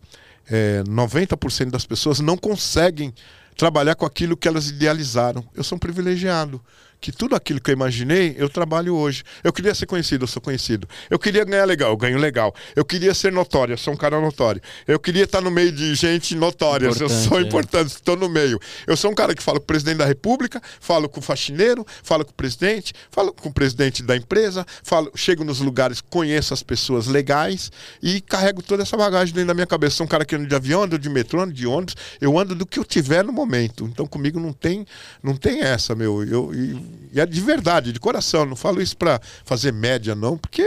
é, 0.51 0.83
90% 0.85 1.71
das 1.71 1.87
pessoas 1.87 2.19
não 2.21 2.37
conseguem 2.37 3.15
trabalhar 3.57 3.95
com 3.95 4.05
aquilo 4.07 4.37
que 4.37 4.49
elas 4.49 4.69
idealizaram. 4.71 5.45
Eu 5.55 5.63
sou 5.63 5.77
um 5.77 5.79
privilegiado. 5.79 6.61
Que 7.03 7.11
tudo 7.11 7.35
aquilo 7.35 7.61
que 7.61 7.69
eu 7.69 7.73
imaginei, 7.73 8.37
eu 8.39 8.49
trabalho 8.49 8.95
hoje. 8.95 9.25
Eu 9.43 9.53
queria 9.53 9.75
ser 9.75 9.87
conhecido, 9.87 10.23
eu 10.23 10.29
sou 10.29 10.41
conhecido. 10.41 10.89
Eu 11.11 11.19
queria 11.19 11.45
ganhar 11.45 11.65
legal, 11.65 11.91
eu 11.91 11.97
ganho 11.97 12.17
legal. 12.17 12.55
Eu 12.77 12.85
queria 12.85 13.13
ser 13.13 13.33
notório, 13.33 13.73
eu 13.73 13.77
sou 13.77 13.93
um 13.93 13.97
cara 13.97 14.21
notório. 14.21 14.63
Eu 14.87 15.01
queria 15.01 15.25
estar 15.25 15.41
no 15.41 15.51
meio 15.51 15.73
de 15.73 15.97
gente 15.97 16.37
notória, 16.37 16.87
eu 16.87 16.93
Importante, 16.93 17.29
sou 17.29 17.39
é. 17.41 17.43
importante, 17.43 17.89
estou 17.89 18.17
no 18.17 18.29
meio. 18.29 18.61
Eu 18.87 18.97
sou 18.97 19.11
um 19.11 19.15
cara 19.17 19.35
que 19.35 19.43
fala 19.43 19.59
com 19.59 19.65
o 19.65 19.67
presidente 19.67 19.97
da 19.97 20.07
República, 20.07 20.63
falo 20.81 21.09
com 21.09 21.19
o 21.19 21.23
faxineiro, 21.23 21.85
falo 22.05 22.25
com 22.25 22.31
o 22.31 22.35
presidente, 22.35 22.95
falo 23.11 23.33
com 23.33 23.49
o 23.49 23.53
presidente 23.53 24.01
da 24.01 24.17
empresa, 24.17 24.65
falo, 24.85 25.11
chego 25.17 25.43
nos 25.43 25.59
lugares, 25.59 26.01
conheço 26.01 26.55
as 26.55 26.63
pessoas 26.63 27.09
legais 27.09 27.73
e 28.01 28.21
carrego 28.21 28.63
toda 28.63 28.85
essa 28.85 28.97
bagagem 28.97 29.35
dentro 29.35 29.49
da 29.49 29.55
minha 29.55 29.67
cabeça. 29.67 29.97
Sou 29.97 30.07
um 30.07 30.09
cara 30.09 30.25
que 30.25 30.37
anda 30.37 30.47
de 30.47 30.55
avião, 30.55 30.85
ando 30.85 30.97
de 30.97 31.09
metrô, 31.09 31.43
ando 31.43 31.53
de 31.53 31.67
ônibus, 31.67 31.97
eu 32.21 32.39
ando 32.39 32.55
do 32.55 32.65
que 32.65 32.79
eu 32.79 32.85
tiver 32.85 33.25
no 33.25 33.33
momento. 33.33 33.89
Então 33.93 34.07
comigo 34.07 34.39
não 34.39 34.53
tem, 34.53 34.87
não 35.21 35.35
tem 35.35 35.63
essa, 35.63 35.97
meu. 35.97 36.23
Eu, 36.23 36.55
e, 36.55 36.92
e 37.13 37.21
é 37.21 37.27
de 37.27 37.41
verdade, 37.41 37.93
de 37.93 38.01
coração. 38.01 38.45
Não 38.47 38.57
falo 38.57 38.81
isso 38.81 38.97
para 38.97 39.21
fazer 39.45 39.73
média, 39.73 40.15
não, 40.15 40.37
porque 40.39 40.67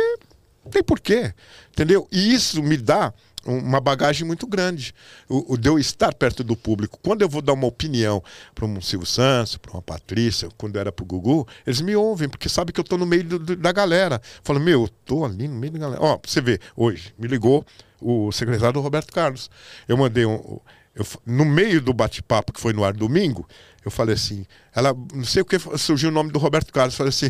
tem 0.72 0.84
porquê. 0.84 1.34
Entendeu? 1.72 2.08
E 2.12 2.34
isso 2.34 2.62
me 2.64 2.78
dá 2.78 3.14
uma 3.46 3.80
bagagem 3.80 4.26
muito 4.26 4.48
grande. 4.48 4.94
O, 5.30 5.54
o 5.54 5.58
de 5.58 5.70
eu 5.70 5.78
estar 5.78 6.12
perto 6.14 6.44
do 6.44 6.56
público. 6.56 6.98
Quando 7.04 7.22
eu 7.22 7.30
vou 7.30 7.42
dar 7.44 7.54
uma 7.54 7.68
opinião 7.68 8.24
para 8.56 8.66
um 8.66 8.82
Silvio 8.82 9.06
Santos, 9.06 9.56
para 9.58 9.72
uma 9.72 9.82
Patrícia, 9.84 10.50
quando 10.58 10.80
era 10.80 10.92
para 10.92 11.04
o 11.04 11.06
Gugu, 11.06 11.48
eles 11.66 11.80
me 11.82 11.96
ouvem, 11.96 12.28
porque 12.28 12.50
sabem 12.50 12.74
que 12.74 12.80
eu 12.80 12.84
estou 12.84 12.98
no 12.98 13.06
meio 13.06 13.24
do- 13.24 13.38
do- 13.40 13.56
da 13.56 13.72
galera. 13.72 14.20
Falam, 14.44 14.62
meu, 14.64 14.82
eu 14.82 14.86
estou 14.86 15.24
ali 15.26 15.48
no 15.48 15.56
meio 15.56 15.74
da 15.74 15.80
galera. 15.80 16.02
Ó, 16.02 16.20
você 16.26 16.42
ver, 16.42 16.60
hoje 16.76 17.14
me 17.20 17.28
ligou 17.28 17.64
o 18.02 18.32
secretário 18.32 18.82
Roberto 18.82 19.14
Carlos. 19.14 19.50
Eu 19.88 19.96
mandei 19.98 20.26
um. 20.26 20.60
eu 20.96 21.06
no 21.26 21.46
meio 21.46 21.80
do 21.82 21.94
bate-papo 21.94 22.52
que 22.52 22.60
foi 22.60 22.74
no 22.74 22.84
ar 22.84 22.94
domingo, 22.94 23.48
eu 23.86 23.92
falei 23.92 24.16
assim, 24.16 24.46
ela, 24.74 24.94
não 25.14 25.24
sei 25.24 25.44
o 25.44 25.46
que 25.46 25.58
surgiu 25.78 26.10
o 26.10 26.12
nome 26.12 26.32
do 26.32 26.40
Roberto 26.40 26.74
Carlos, 26.74 26.96
falei 26.96 27.10
assim, 27.10 27.30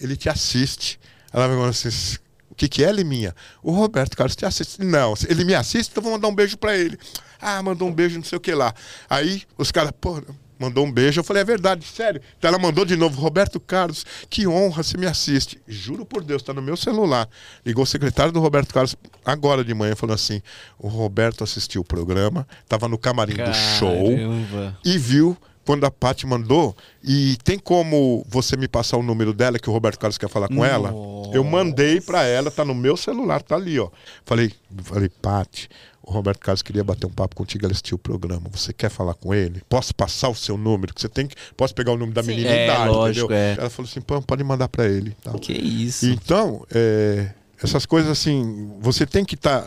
ele 0.00 0.16
te 0.16 0.28
assiste. 0.28 0.98
Ela 1.32 1.48
me 1.48 1.54
falou 1.54 1.68
assim, 1.68 1.88
o 2.50 2.54
que, 2.54 2.68
que 2.68 2.84
é, 2.84 2.92
Liminha? 2.92 3.34
O 3.62 3.72
Roberto 3.72 4.16
Carlos 4.16 4.36
te 4.36 4.44
assiste. 4.44 4.82
Não, 4.82 5.14
ele 5.28 5.44
me 5.44 5.54
assiste, 5.54 5.90
então 5.90 6.02
vou 6.02 6.12
mandar 6.12 6.28
um 6.28 6.34
beijo 6.34 6.56
pra 6.56 6.76
ele. 6.76 6.98
Ah, 7.40 7.62
mandou 7.62 7.88
um 7.88 7.92
beijo, 7.92 8.16
não 8.16 8.24
sei 8.24 8.36
o 8.36 8.40
que 8.40 8.54
lá. 8.54 8.74
Aí 9.08 9.42
os 9.58 9.72
caras, 9.72 9.90
pô, 10.00 10.22
mandou 10.58 10.86
um 10.86 10.92
beijo. 10.92 11.18
Eu 11.18 11.24
falei, 11.24 11.42
é 11.42 11.44
verdade, 11.44 11.84
sério. 11.84 12.20
Então 12.38 12.48
ela 12.48 12.58
mandou 12.58 12.84
de 12.84 12.94
novo, 12.94 13.20
Roberto 13.20 13.58
Carlos, 13.58 14.04
que 14.30 14.46
honra, 14.46 14.82
você 14.82 14.96
me 14.96 15.06
assiste. 15.06 15.60
Juro 15.66 16.06
por 16.06 16.22
Deus, 16.22 16.42
tá 16.42 16.52
no 16.52 16.62
meu 16.62 16.76
celular. 16.76 17.28
Ligou 17.66 17.84
o 17.84 17.86
secretário 17.86 18.32
do 18.32 18.38
Roberto 18.38 18.72
Carlos 18.72 18.94
agora 19.24 19.64
de 19.64 19.74
manhã, 19.74 19.96
falou 19.96 20.14
assim: 20.14 20.40
o 20.78 20.88
Roberto 20.88 21.42
assistiu 21.42 21.80
o 21.80 21.84
programa, 21.84 22.46
tava 22.68 22.86
no 22.86 22.98
camarim 22.98 23.34
do 23.34 23.54
show 23.54 24.10
Caramba. 24.10 24.78
e 24.84 24.98
viu 24.98 25.36
quando 25.64 25.84
a 25.84 25.90
Paty 25.90 26.26
mandou, 26.26 26.76
e 27.02 27.36
tem 27.44 27.58
como 27.58 28.24
você 28.28 28.56
me 28.56 28.66
passar 28.66 28.96
o 28.96 29.02
número 29.02 29.32
dela, 29.32 29.58
que 29.58 29.70
o 29.70 29.72
Roberto 29.72 29.98
Carlos 29.98 30.18
quer 30.18 30.28
falar 30.28 30.48
com 30.48 30.64
ela? 30.64 30.92
Eu 31.32 31.44
mandei 31.44 32.00
pra 32.00 32.24
ela, 32.24 32.50
tá 32.50 32.64
no 32.64 32.74
meu 32.74 32.96
celular, 32.96 33.42
tá 33.42 33.54
ali, 33.54 33.78
ó. 33.78 33.88
Falei, 34.24 34.52
falei, 34.82 35.08
Paty, 35.08 35.68
o 36.02 36.10
Roberto 36.10 36.40
Carlos 36.40 36.62
queria 36.62 36.82
bater 36.82 37.06
um 37.06 37.10
papo 37.10 37.36
contigo, 37.36 37.64
ele 37.64 37.72
assistiu 37.72 37.94
o 37.94 37.98
programa. 37.98 38.48
Você 38.50 38.72
quer 38.72 38.90
falar 38.90 39.14
com 39.14 39.32
ele? 39.32 39.62
Posso 39.68 39.94
passar 39.94 40.28
o 40.30 40.34
seu 40.34 40.58
número? 40.58 40.92
Que 40.92 41.00
você 41.00 41.08
tem 41.08 41.26
que. 41.28 41.36
Posso 41.56 41.72
pegar 41.74 41.92
o 41.92 41.96
nome 41.96 42.12
da 42.12 42.22
Sim. 42.22 42.30
menina 42.30 42.50
É, 42.50 42.66
e 42.66 42.88
lógico, 42.88 43.26
entendeu? 43.26 43.36
é. 43.36 43.56
Ela 43.58 43.70
falou 43.70 43.88
assim, 43.88 44.00
pô, 44.00 44.20
pode 44.20 44.42
mandar 44.42 44.68
pra 44.68 44.86
ele. 44.86 45.16
Tal. 45.22 45.38
Que 45.38 45.52
isso. 45.52 46.06
Então, 46.06 46.66
é, 46.74 47.30
essas 47.62 47.86
coisas 47.86 48.10
assim, 48.10 48.72
você 48.80 49.06
tem 49.06 49.24
que 49.24 49.36
estar. 49.36 49.64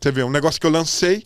você 0.00 0.10
vê, 0.10 0.24
um 0.24 0.30
negócio 0.30 0.58
que 0.58 0.66
eu 0.66 0.70
lancei, 0.70 1.24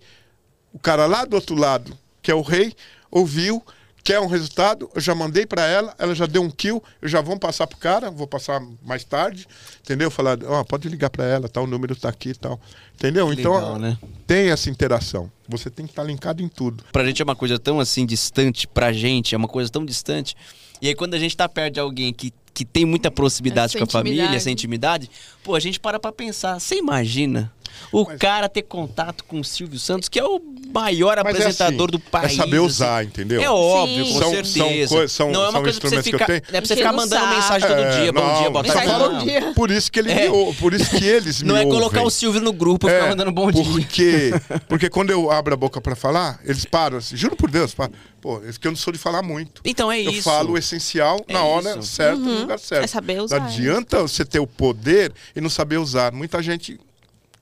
o 0.72 0.78
cara 0.78 1.06
lá 1.06 1.24
do 1.24 1.34
outro 1.34 1.54
lado, 1.54 1.96
que 2.20 2.30
é 2.30 2.34
o 2.34 2.42
rei, 2.42 2.74
ouviu, 3.12 3.62
quer 4.02 4.20
um 4.20 4.26
resultado, 4.26 4.90
eu 4.94 5.00
já 5.00 5.14
mandei 5.14 5.46
pra 5.46 5.66
ela, 5.66 5.94
ela 5.98 6.14
já 6.14 6.26
deu 6.26 6.42
um 6.42 6.50
kill, 6.50 6.82
eu 7.02 7.08
já 7.08 7.20
vou 7.20 7.38
passar 7.38 7.66
pro 7.66 7.76
cara, 7.78 8.10
vou 8.10 8.26
passar 8.26 8.60
mais 8.82 9.04
tarde, 9.04 9.46
entendeu? 9.80 10.10
Falar, 10.10 10.38
ó, 10.44 10.64
pode 10.64 10.88
ligar 10.88 11.10
pra 11.10 11.24
ela, 11.24 11.48
tal, 11.48 11.64
o 11.64 11.66
número 11.66 11.94
tá 11.94 12.08
aqui 12.08 12.30
e 12.30 12.34
tal. 12.34 12.60
Entendeu? 12.94 13.32
Então, 13.32 13.54
legal, 13.54 13.78
né? 13.78 13.98
tem 14.26 14.50
essa 14.50 14.68
interação. 14.68 15.30
Você 15.48 15.70
tem 15.70 15.86
que 15.86 15.92
estar 15.92 16.02
linkado 16.02 16.42
em 16.42 16.48
tudo. 16.48 16.84
Pra 16.92 17.04
gente 17.04 17.22
é 17.22 17.24
uma 17.24 17.36
coisa 17.36 17.58
tão 17.58 17.78
assim 17.78 18.04
distante, 18.04 18.66
pra 18.66 18.92
gente 18.92 19.34
é 19.34 19.38
uma 19.38 19.48
coisa 19.48 19.70
tão 19.70 19.84
distante. 19.84 20.36
E 20.80 20.88
aí 20.88 20.94
quando 20.94 21.14
a 21.14 21.18
gente 21.18 21.36
tá 21.36 21.48
perto 21.48 21.74
de 21.74 21.80
alguém 21.80 22.12
que, 22.12 22.32
que 22.52 22.64
tem 22.64 22.84
muita 22.84 23.10
proximidade 23.10 23.76
Essa 23.76 23.78
com 23.78 23.84
a 23.84 23.86
família, 23.86 24.14
intimidade. 24.22 24.36
essa 24.36 24.50
intimidade, 24.50 25.10
pô, 25.42 25.54
a 25.54 25.60
gente 25.60 25.78
para 25.78 25.98
pra 25.98 26.12
pensar. 26.12 26.58
Você 26.58 26.76
imagina 26.76 27.52
o 27.92 28.06
cara 28.06 28.48
ter 28.48 28.62
contato 28.62 29.24
com 29.24 29.40
o 29.40 29.44
Silvio 29.44 29.78
Santos, 29.78 30.08
que 30.08 30.18
é 30.18 30.24
o 30.24 30.40
maior 30.72 31.16
Mas 31.16 31.26
é 31.26 31.30
apresentador 31.40 31.88
assim, 31.88 31.92
do 31.92 31.98
país. 31.98 32.32
É 32.32 32.36
saber 32.36 32.56
assim. 32.58 32.66
usar, 32.66 33.04
entendeu? 33.04 33.40
É 33.40 33.50
óbvio, 33.50 34.04
Sim. 34.04 34.12
com 34.12 34.18
São- 34.18 34.30
certeza. 34.30 34.88
são 34.88 35.08
são- 35.08 35.30
não 35.32 35.40
é 35.40 35.44
uma 35.44 35.52
são 35.52 35.62
coisa 35.62 35.80
pra 35.80 35.90
você 35.90 35.96
instrumentos 35.96 36.08
que 36.10 36.14
eu 36.14 36.18
ficar, 36.18 36.26
tenho. 36.26 36.56
é 36.56 36.60
pra 36.60 36.66
você 36.68 36.76
ficar 36.76 36.92
mandando 36.92 37.24
saco. 37.24 37.34
mensagem 37.34 37.68
todo 37.68 37.80
É, 37.80 38.00
dia, 38.02 38.12
bom 38.12 38.20
não, 38.20 38.38
dia, 38.40 38.50
boa 38.50 38.64
tarde. 38.64 38.92
bom 38.92 39.18
dia. 39.18 39.52
Por 39.54 39.70
isso 39.70 39.90
que 39.92 39.98
ele 40.00 40.12
É. 40.12 40.28
me 40.28 40.54
por 40.54 40.74
isso 40.74 40.90
que 40.90 41.04
eles 41.04 41.42
me 41.42 41.48
Não 41.48 41.56
é 41.56 41.64
colocar 41.64 41.98
ouvem. 41.98 42.06
o 42.06 42.10
Silvio 42.10 42.40
no 42.40 42.52
grupo 42.52 42.86
e 42.88 42.90
ficar 42.92 43.06
É, 43.06 43.08
mandando 43.10 43.32
bom 43.32 43.50
dia. 43.50 43.64
porque, 43.64 44.30
porque 44.68 44.88
quando 44.90 45.10
eu 45.10 45.30
abro 45.30 45.54
a 45.54 45.56
boca 45.56 45.80
pra 45.80 45.94
falar, 45.96 46.38
eles 46.44 46.64
param 46.64 46.98
assim, 46.98 47.16
juro 47.16 47.36
por 47.36 47.50
Deus, 47.50 47.74
param. 47.74 47.92
Pô, 48.20 48.38
é 48.44 48.50
que 48.58 48.66
eu 48.66 48.72
não 48.72 48.76
sou 48.76 48.92
de 48.92 48.98
falar 48.98 49.22
muito. 49.22 49.62
Então 49.64 49.90
é 49.92 50.00
eu 50.00 50.10
isso. 50.10 50.22
falo 50.24 50.54
o 50.54 50.58
essencial 50.58 51.24
É 51.28 51.32
na 51.32 51.44
hora 51.44 51.70
isso. 51.78 51.82
certa, 51.84 52.16
no 52.18 52.40
lugar 52.40 52.58
certo. 52.58 52.82
É 52.82 52.86
saber 52.88 53.20
usar, 53.22 53.38
Não 53.38 53.46
adianta 53.46 54.02
você 54.02 54.24
ter 54.24 54.40
o 54.40 54.46
poder 54.46 55.12
e 55.36 55.40
não 55.40 55.48
saber 55.48 55.76
usar. 55.78 56.12
Muita 56.12 56.42
gente 56.42 56.80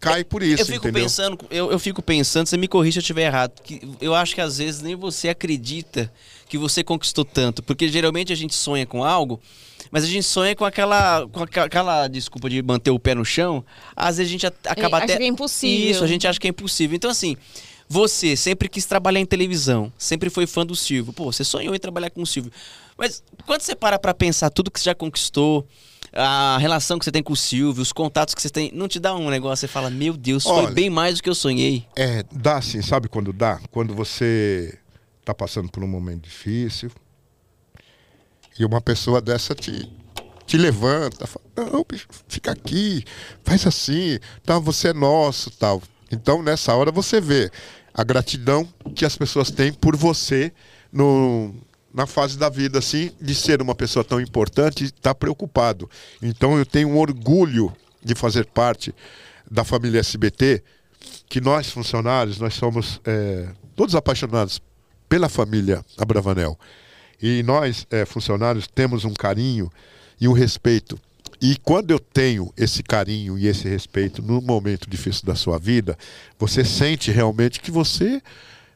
cai 0.01 0.25
por 0.25 0.43
isso, 0.43 0.63
eu 0.63 0.67
fico 0.67 0.89
entendeu? 0.89 1.03
pensando, 1.05 1.39
eu, 1.51 1.71
eu 1.73 1.79
fico 1.79 2.03
pensando, 2.03 2.47
você 2.47 2.57
me 2.57 2.69
corrija 2.69 2.95
se 2.95 2.99
eu 2.99 3.03
estiver 3.03 3.27
errado, 3.27 3.61
que 3.63 3.81
eu 4.01 4.15
acho 4.15 4.35
que 4.35 4.41
às 4.41 4.59
vezes 4.59 4.81
nem 4.83 4.95
você 4.95 5.29
acredita 5.29 6.13
que 6.49 6.57
você 6.59 6.85
conquistou 6.85 7.25
tanto, 7.25 7.63
porque 7.63 7.89
geralmente 7.89 8.33
a 8.33 8.37
gente 8.37 8.55
sonha 8.55 8.87
com 8.87 9.03
algo, 9.03 9.41
mas 9.91 10.05
a 10.05 10.07
gente 10.07 10.25
sonha 10.25 10.55
com 10.55 10.65
aquela, 10.65 11.27
com 11.33 11.43
aquela, 11.43 11.67
aquela 11.67 12.09
desculpa 12.09 12.49
de 12.51 12.63
manter 12.63 12.91
o 12.91 12.99
pé 12.99 13.15
no 13.15 13.25
chão, 13.25 13.65
às 13.95 14.17
vezes 14.19 14.31
a 14.31 14.33
gente 14.33 14.47
a- 14.47 14.53
acaba 14.71 14.97
acha 14.99 15.05
até 15.05 15.17
que 15.17 15.23
é 15.23 15.27
impossível. 15.27 15.91
Isso, 15.91 16.05
a 16.05 16.07
gente 16.07 16.27
acha 16.27 16.39
que 16.39 16.47
é 16.47 16.51
impossível. 16.51 16.95
Então 16.97 17.11
assim, 17.11 17.37
você 17.89 18.37
sempre 18.37 18.69
quis 18.69 18.85
trabalhar 18.85 19.21
em 19.21 19.27
televisão, 19.27 19.93
sempre 19.99 20.29
foi 20.31 20.47
fã 20.47 20.65
do 20.67 20.75
Silvio. 20.77 21.13
Pô, 21.13 21.33
você 21.33 21.45
sonhou 21.45 21.75
em 21.75 21.79
trabalhar 21.79 22.11
com 22.11 22.23
o 22.23 22.27
Silvio. 22.27 22.53
Mas 22.99 23.23
quando 23.47 23.61
você 23.63 23.75
para 23.77 23.99
pra 23.99 24.13
pensar 24.15 24.51
tudo 24.51 24.71
que 24.71 24.79
você 24.81 24.87
já 24.87 24.95
conquistou, 24.95 25.67
a 26.17 26.57
relação 26.59 26.99
que 26.99 27.05
você 27.05 27.13
tem 27.13 27.23
com 27.23 27.33
o 27.33 27.37
Silvio, 27.37 27.83
os 27.83 27.93
contatos 27.93 28.35
que 28.35 28.41
você 28.41 28.49
tem, 28.49 28.71
não 28.73 28.89
te 28.89 28.99
dá 28.99 29.15
um 29.15 29.29
negócio, 29.29 29.67
você 29.67 29.69
fala, 29.73 29.91
meu 29.91 30.17
Deus, 30.17 30.45
foi 30.45 30.65
Olha, 30.65 30.71
bem 30.71 30.89
mais 30.89 31.17
do 31.17 31.23
que 31.23 31.29
eu 31.29 31.35
sonhei. 31.35 31.87
É, 31.95 32.25
dá 32.33 32.61
sim, 32.63 32.81
sabe 32.83 33.09
quando 33.09 33.33
dá? 33.33 33.61
Quando 33.71 33.95
você 33.95 34.79
tá 35.25 35.35
passando 35.35 35.69
por 35.69 35.85
um 35.85 35.89
momento 35.89 36.25
difícil 36.25 36.91
e 38.59 38.65
uma 38.65 38.81
pessoa 38.81 39.21
dessa 39.21 39.55
te, 39.55 39.91
te 40.47 40.57
levanta, 40.57 41.27
fala, 41.27 41.71
não, 41.73 41.85
bicho, 41.89 42.07
fica 42.29 42.53
aqui, 42.53 43.05
faz 43.45 43.67
assim, 43.67 44.19
tal, 44.45 44.61
você 44.63 44.89
é 44.89 44.93
nosso, 44.95 45.51
tal. 45.51 45.83
Então, 46.11 46.43
nessa 46.43 46.75
hora 46.75 46.91
você 46.91 47.21
vê 47.21 47.51
a 47.93 48.05
gratidão 48.05 48.67
que 48.95 49.05
as 49.05 49.17
pessoas 49.17 49.51
têm 49.51 49.73
por 49.73 49.97
você 49.97 50.53
no, 50.93 51.55
na 51.97 52.07
fase 52.07 52.37
da 52.37 52.51
vida, 52.51 52.79
assim, 52.79 53.11
de 53.19 53.35
ser 53.35 53.63
uma 53.63 53.75
pessoa 53.75 54.05
tão 54.05 54.21
importante 54.21 54.85
e 54.85 54.89
estar 54.89 55.15
preocupado. 55.15 55.89
Então, 56.21 56.59
eu 56.59 56.67
tenho 56.67 56.91
um 56.91 56.99
orgulho 56.99 57.73
de 58.05 58.15
fazer 58.15 58.45
parte 58.45 58.95
da 59.51 59.65
família 59.65 60.01
SBT, 60.01 60.63
que 61.27 61.41
nós, 61.41 61.71
funcionários, 61.71 62.39
nós 62.39 62.53
somos 62.53 63.01
é, 63.03 63.49
todos 63.75 63.95
apaixonados 63.95 64.61
pela 65.09 65.31
família 65.31 65.83
Abravanel. 65.97 66.59
E 67.21 67.43
nós, 67.43 67.87
é, 67.91 68.05
funcionários, 68.05 68.67
temos 68.67 69.07
um 69.07 69.15
carinho 69.15 69.73
e 70.21 70.29
um 70.29 70.33
respeito. 70.33 71.01
E 71.41 71.57
quando 71.57 71.93
eu 71.93 71.99
tenho 71.99 72.53
esse 72.59 72.83
carinho 72.83 73.39
e 73.39 73.47
esse 73.47 73.67
respeito 73.67 74.21
no 74.21 74.43
momento 74.43 74.91
difícil 74.91 75.25
da 75.25 75.35
sua 75.35 75.59
vida, 75.59 75.97
você 76.39 76.63
sente 76.63 77.11
realmente 77.11 77.59
que 77.59 77.71
você 77.71 78.21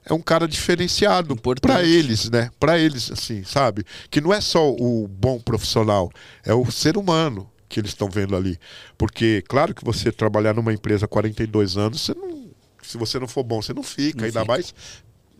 é 0.05 0.13
um 0.13 0.21
cara 0.21 0.49
diferenciado 0.49 1.37
para 1.37 1.83
eles, 1.85 2.31
né? 2.31 2.51
Para 2.59 2.79
eles, 2.79 3.11
assim, 3.11 3.45
sabe? 3.45 3.85
Que 4.11 4.21
não 4.21 4.33
é 4.33 4.41
só 4.41 4.71
o 4.71 5.07
bom 5.07 5.39
profissional, 5.39 6.11
é 6.45 6.55
o 6.55 6.71
ser 6.71 6.97
humano 6.97 7.51
que 7.69 7.79
eles 7.79 7.93
estão 7.93 8.11
vendo 8.11 8.35
ali. 8.35 8.59
Porque, 8.99 9.45
claro 9.49 9.75
que 9.75 9.85
você 9.85 10.11
trabalhar 10.11 10.55
numa 10.55 10.73
empresa 10.73 11.05
há 11.05 11.09
42 11.09 11.77
anos, 11.77 12.01
você 12.01 12.15
não, 12.15 12.51
se 12.83 12.99
você 12.99 13.19
não 13.19 13.29
for 13.29 13.45
bom, 13.45 13.63
você 13.63 13.73
não 13.73 13.83
fica. 13.83 14.19
Não 14.19 14.25
ainda 14.27 14.41
fica. 14.41 14.53
mais 14.53 14.75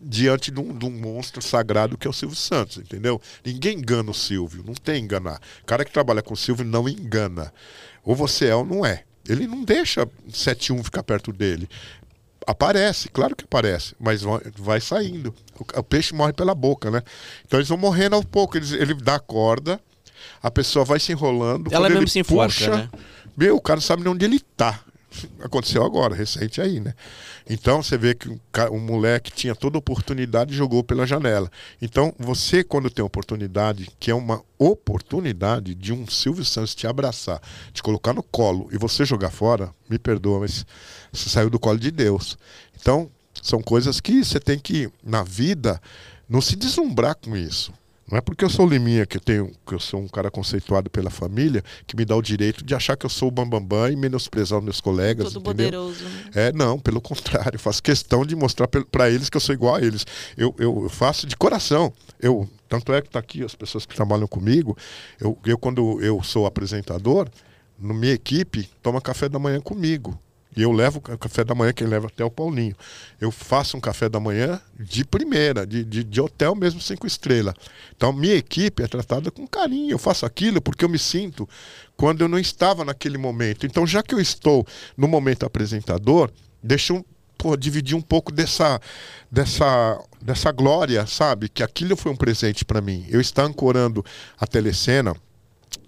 diante 0.03 0.49
de 0.49 0.59
um, 0.59 0.75
de 0.75 0.85
um 0.85 0.89
monstro 0.89 1.41
sagrado 1.41 1.97
que 1.97 2.07
é 2.07 2.09
o 2.09 2.13
Silvio 2.13 2.35
Santos, 2.35 2.77
entendeu? 2.77 3.21
Ninguém 3.45 3.77
engana 3.77 4.09
o 4.09 4.15
Silvio, 4.15 4.63
não 4.65 4.73
tem 4.73 5.03
enganar. 5.03 5.39
O 5.61 5.65
cara 5.65 5.85
que 5.85 5.91
trabalha 5.91 6.23
com 6.23 6.33
o 6.33 6.37
Silvio 6.37 6.65
não 6.65 6.89
engana. 6.89 7.53
Ou 8.03 8.15
você 8.15 8.47
é 8.47 8.55
ou 8.55 8.65
não 8.65 8.85
é. 8.85 9.03
Ele 9.29 9.45
não 9.45 9.63
deixa 9.63 10.07
71 10.29 10.83
ficar 10.83 11.03
perto 11.03 11.31
dele. 11.31 11.69
Aparece, 12.47 13.07
claro 13.09 13.35
que 13.35 13.43
aparece, 13.43 13.93
mas 13.99 14.23
vai, 14.57 14.81
saindo. 14.81 15.33
O, 15.59 15.79
o 15.79 15.83
peixe 15.83 16.13
morre 16.13 16.33
pela 16.33 16.55
boca, 16.55 16.89
né? 16.89 17.01
Então 17.45 17.59
eles 17.59 17.69
vão 17.69 17.77
morrendo 17.77 18.15
aos 18.15 18.25
poucos. 18.25 18.57
Eles, 18.57 18.71
ele 18.71 18.93
dá 18.95 19.15
a 19.15 19.19
corda, 19.19 19.79
a 20.41 20.49
pessoa 20.49 20.83
vai 20.83 20.99
se 20.99 21.11
enrolando. 21.11 21.71
Ela 21.71 21.87
mesmo 21.89 22.07
se 22.07 22.19
enforca, 22.19 22.45
puxa, 22.47 22.75
né? 22.75 22.89
Meu, 23.37 23.55
o 23.55 23.61
cara 23.61 23.77
não 23.77 23.81
sabe 23.81 24.03
nem 24.03 24.11
onde 24.11 24.25
ele 24.25 24.39
tá. 24.39 24.79
Aconteceu 25.41 25.83
agora, 25.83 26.15
recente 26.15 26.61
aí, 26.61 26.79
né? 26.79 26.93
Então 27.49 27.83
você 27.83 27.97
vê 27.97 28.15
que 28.15 28.29
um, 28.29 28.39
ca- 28.49 28.71
um 28.71 28.79
moleque 28.79 29.29
tinha 29.29 29.53
toda 29.53 29.77
oportunidade 29.77 30.53
e 30.53 30.57
jogou 30.57 30.83
pela 30.85 31.05
janela. 31.05 31.51
Então 31.81 32.13
você, 32.17 32.63
quando 32.63 32.89
tem 32.89 33.03
oportunidade, 33.03 33.89
que 33.99 34.09
é 34.09 34.15
uma 34.15 34.41
oportunidade 34.57 35.75
de 35.75 35.91
um 35.91 36.07
Silvio 36.07 36.45
Santos 36.45 36.73
te 36.73 36.87
abraçar, 36.87 37.41
te 37.73 37.83
colocar 37.83 38.13
no 38.13 38.23
colo 38.23 38.69
e 38.71 38.77
você 38.77 39.03
jogar 39.03 39.31
fora, 39.31 39.73
me 39.89 39.99
perdoa, 39.99 40.39
mas 40.41 40.65
você 41.11 41.29
saiu 41.29 41.49
do 41.49 41.59
colo 41.59 41.79
de 41.79 41.91
Deus. 41.91 42.37
Então 42.79 43.09
são 43.41 43.61
coisas 43.61 43.99
que 43.99 44.23
você 44.23 44.39
tem 44.39 44.59
que, 44.59 44.89
na 45.03 45.23
vida, 45.23 45.81
não 46.29 46.41
se 46.41 46.55
deslumbrar 46.55 47.15
com 47.15 47.35
isso. 47.35 47.73
Não 48.11 48.17
é 48.17 48.21
porque 48.21 48.43
eu 48.43 48.49
sou 48.49 48.67
liminha, 48.67 49.05
que 49.05 49.15
eu, 49.15 49.21
tenho, 49.21 49.51
que 49.65 49.73
eu 49.73 49.79
sou 49.79 50.01
um 50.01 50.07
cara 50.07 50.29
conceituado 50.29 50.89
pela 50.89 51.09
família, 51.09 51.63
que 51.87 51.95
me 51.95 52.03
dá 52.03 52.13
o 52.13 52.21
direito 52.21 52.61
de 52.61 52.75
achar 52.75 52.97
que 52.97 53.05
eu 53.05 53.09
sou 53.09 53.29
o 53.29 53.31
bambambam 53.31 53.89
e 53.89 53.95
menosprezar 53.95 54.59
os 54.59 54.63
meus 54.65 54.81
colegas. 54.81 55.31
Todo 55.31 55.49
entendeu? 55.49 55.85
poderoso. 55.87 56.03
né? 56.03 56.31
É, 56.35 56.51
não, 56.51 56.77
pelo 56.77 56.99
contrário, 56.99 57.55
eu 57.55 57.59
faço 57.59 57.81
questão 57.81 58.25
de 58.25 58.35
mostrar 58.35 58.67
para 58.67 59.09
eles 59.09 59.29
que 59.29 59.37
eu 59.37 59.41
sou 59.41 59.55
igual 59.55 59.75
a 59.75 59.81
eles. 59.81 60.05
Eu, 60.35 60.53
eu, 60.59 60.83
eu 60.83 60.89
faço 60.89 61.25
de 61.25 61.37
coração. 61.37 61.93
Eu, 62.19 62.49
tanto 62.67 62.91
é 62.91 63.01
que 63.01 63.09
tá 63.09 63.19
aqui 63.19 63.45
as 63.45 63.55
pessoas 63.55 63.85
que 63.85 63.95
trabalham 63.95 64.27
comigo, 64.27 64.77
eu, 65.17 65.37
eu 65.45 65.57
quando 65.57 66.01
eu 66.01 66.21
sou 66.21 66.45
apresentador, 66.45 67.29
na 67.79 67.93
minha 67.93 68.13
equipe 68.13 68.69
toma 68.83 68.99
café 68.99 69.29
da 69.29 69.39
manhã 69.39 69.61
comigo. 69.61 70.19
E 70.55 70.61
eu 70.61 70.71
levo 70.71 70.99
o 70.99 71.01
ca- 71.01 71.17
café 71.17 71.43
da 71.43 71.55
manhã, 71.55 71.71
quem 71.71 71.87
leva 71.87 72.07
até 72.07 72.23
o 72.25 72.29
Paulinho. 72.29 72.75
Eu 73.19 73.31
faço 73.31 73.77
um 73.77 73.79
café 73.79 74.09
da 74.09 74.19
manhã 74.19 74.59
de 74.79 75.05
primeira, 75.05 75.65
de, 75.65 75.83
de, 75.83 76.03
de 76.03 76.21
hotel 76.21 76.53
mesmo 76.55 76.81
cinco 76.81 77.07
estrelas. 77.07 77.53
Então, 77.95 78.11
minha 78.11 78.35
equipe 78.35 78.83
é 78.83 78.87
tratada 78.87 79.31
com 79.31 79.47
carinho. 79.47 79.91
Eu 79.91 79.97
faço 79.97 80.25
aquilo 80.25 80.61
porque 80.61 80.83
eu 80.83 80.89
me 80.89 80.99
sinto 80.99 81.47
quando 81.95 82.21
eu 82.21 82.27
não 82.27 82.37
estava 82.39 82.83
naquele 82.83 83.17
momento. 83.17 83.65
Então, 83.65 83.87
já 83.87 84.03
que 84.03 84.13
eu 84.13 84.19
estou 84.19 84.67
no 84.97 85.07
momento 85.07 85.45
apresentador, 85.45 86.29
deixa 86.61 86.93
eu 86.93 87.05
pô, 87.37 87.55
dividir 87.55 87.95
um 87.95 88.01
pouco 88.01 88.31
dessa, 88.31 88.79
dessa, 89.31 90.03
dessa 90.21 90.51
glória, 90.51 91.05
sabe? 91.07 91.47
Que 91.49 91.63
aquilo 91.63 91.95
foi 91.95 92.11
um 92.11 92.15
presente 92.15 92.65
para 92.65 92.81
mim. 92.81 93.05
Eu 93.09 93.21
estar 93.21 93.43
ancorando 93.43 94.03
a 94.39 94.45
telecena 94.45 95.15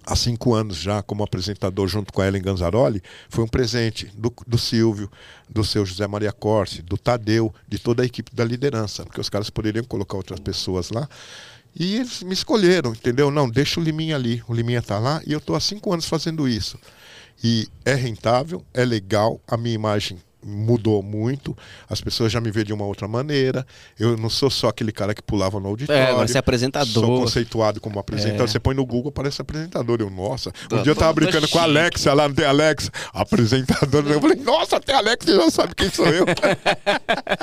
há 0.06 0.14
cinco 0.14 0.54
anos 0.54 0.76
já 0.76 1.02
como 1.02 1.22
apresentador 1.22 1.88
junto 1.88 2.12
com 2.12 2.20
a 2.20 2.26
Ellen 2.26 2.42
Ganzaroli, 2.42 3.02
foi 3.28 3.44
um 3.44 3.48
presente 3.48 4.10
do, 4.16 4.32
do 4.46 4.58
Silvio, 4.58 5.10
do 5.48 5.64
seu 5.64 5.84
José 5.84 6.06
Maria 6.06 6.32
Corse, 6.32 6.82
do 6.82 6.96
Tadeu, 6.96 7.54
de 7.66 7.78
toda 7.78 8.02
a 8.02 8.06
equipe 8.06 8.34
da 8.34 8.44
liderança, 8.44 9.04
porque 9.04 9.20
os 9.20 9.28
caras 9.28 9.50
poderiam 9.50 9.84
colocar 9.84 10.16
outras 10.16 10.40
pessoas 10.40 10.90
lá. 10.90 11.08
E 11.76 11.96
eles 11.96 12.22
me 12.22 12.32
escolheram, 12.32 12.92
entendeu? 12.92 13.30
Não, 13.30 13.50
deixa 13.50 13.80
o 13.80 13.82
Liminha 13.82 14.14
ali. 14.14 14.42
O 14.46 14.54
Liminha 14.54 14.80
tá 14.80 14.98
lá 14.98 15.20
e 15.26 15.32
eu 15.32 15.40
tô 15.40 15.56
há 15.56 15.60
cinco 15.60 15.92
anos 15.92 16.06
fazendo 16.06 16.48
isso. 16.48 16.78
E 17.42 17.66
é 17.84 17.94
rentável, 17.94 18.64
é 18.72 18.84
legal, 18.84 19.40
a 19.46 19.56
minha 19.56 19.74
imagem 19.74 20.18
mudou 20.44 21.02
muito. 21.02 21.56
As 21.88 22.00
pessoas 22.00 22.30
já 22.30 22.40
me 22.40 22.50
veem 22.50 22.66
de 22.66 22.72
uma 22.72 22.84
outra 22.84 23.08
maneira. 23.08 23.66
Eu 23.98 24.16
não 24.16 24.28
sou 24.28 24.50
só 24.50 24.68
aquele 24.68 24.92
cara 24.92 25.14
que 25.14 25.22
pulava 25.22 25.58
no 25.58 25.68
auditório. 25.68 26.00
É, 26.00 26.10
agora 26.10 26.28
você 26.28 26.36
é 26.36 26.40
apresentador. 26.40 26.86
Sou 26.92 27.20
conceituado 27.20 27.80
como 27.80 27.98
apresentador. 27.98 28.44
É. 28.44 28.48
Você 28.48 28.60
põe 28.60 28.74
no 28.74 28.84
Google, 28.84 29.08
aparece 29.08 29.40
apresentador. 29.40 29.98
Eu, 30.00 30.10
nossa. 30.10 30.50
Um 30.50 30.76
Tá 30.76 30.82
dia 30.82 30.90
eu 30.92 30.96
tava 30.96 31.12
todo 31.14 31.22
brincando 31.22 31.48
com 31.48 31.58
a. 31.58 31.62
Alexa, 31.64 32.12
lá 32.12 32.28
não 32.28 32.34
tem 32.34 32.44
Alexa, 32.44 32.90
apresentador. 33.12 34.04
Eu 34.06 34.20
falei, 34.20 34.36
nossa, 34.36 34.78
tem 34.78 34.94
Alexa, 34.94 35.26
você 35.26 35.36
já 35.36 35.50
sabe 35.50 35.74
quem 35.74 35.90
sou 35.90 36.06
eu. 36.06 36.26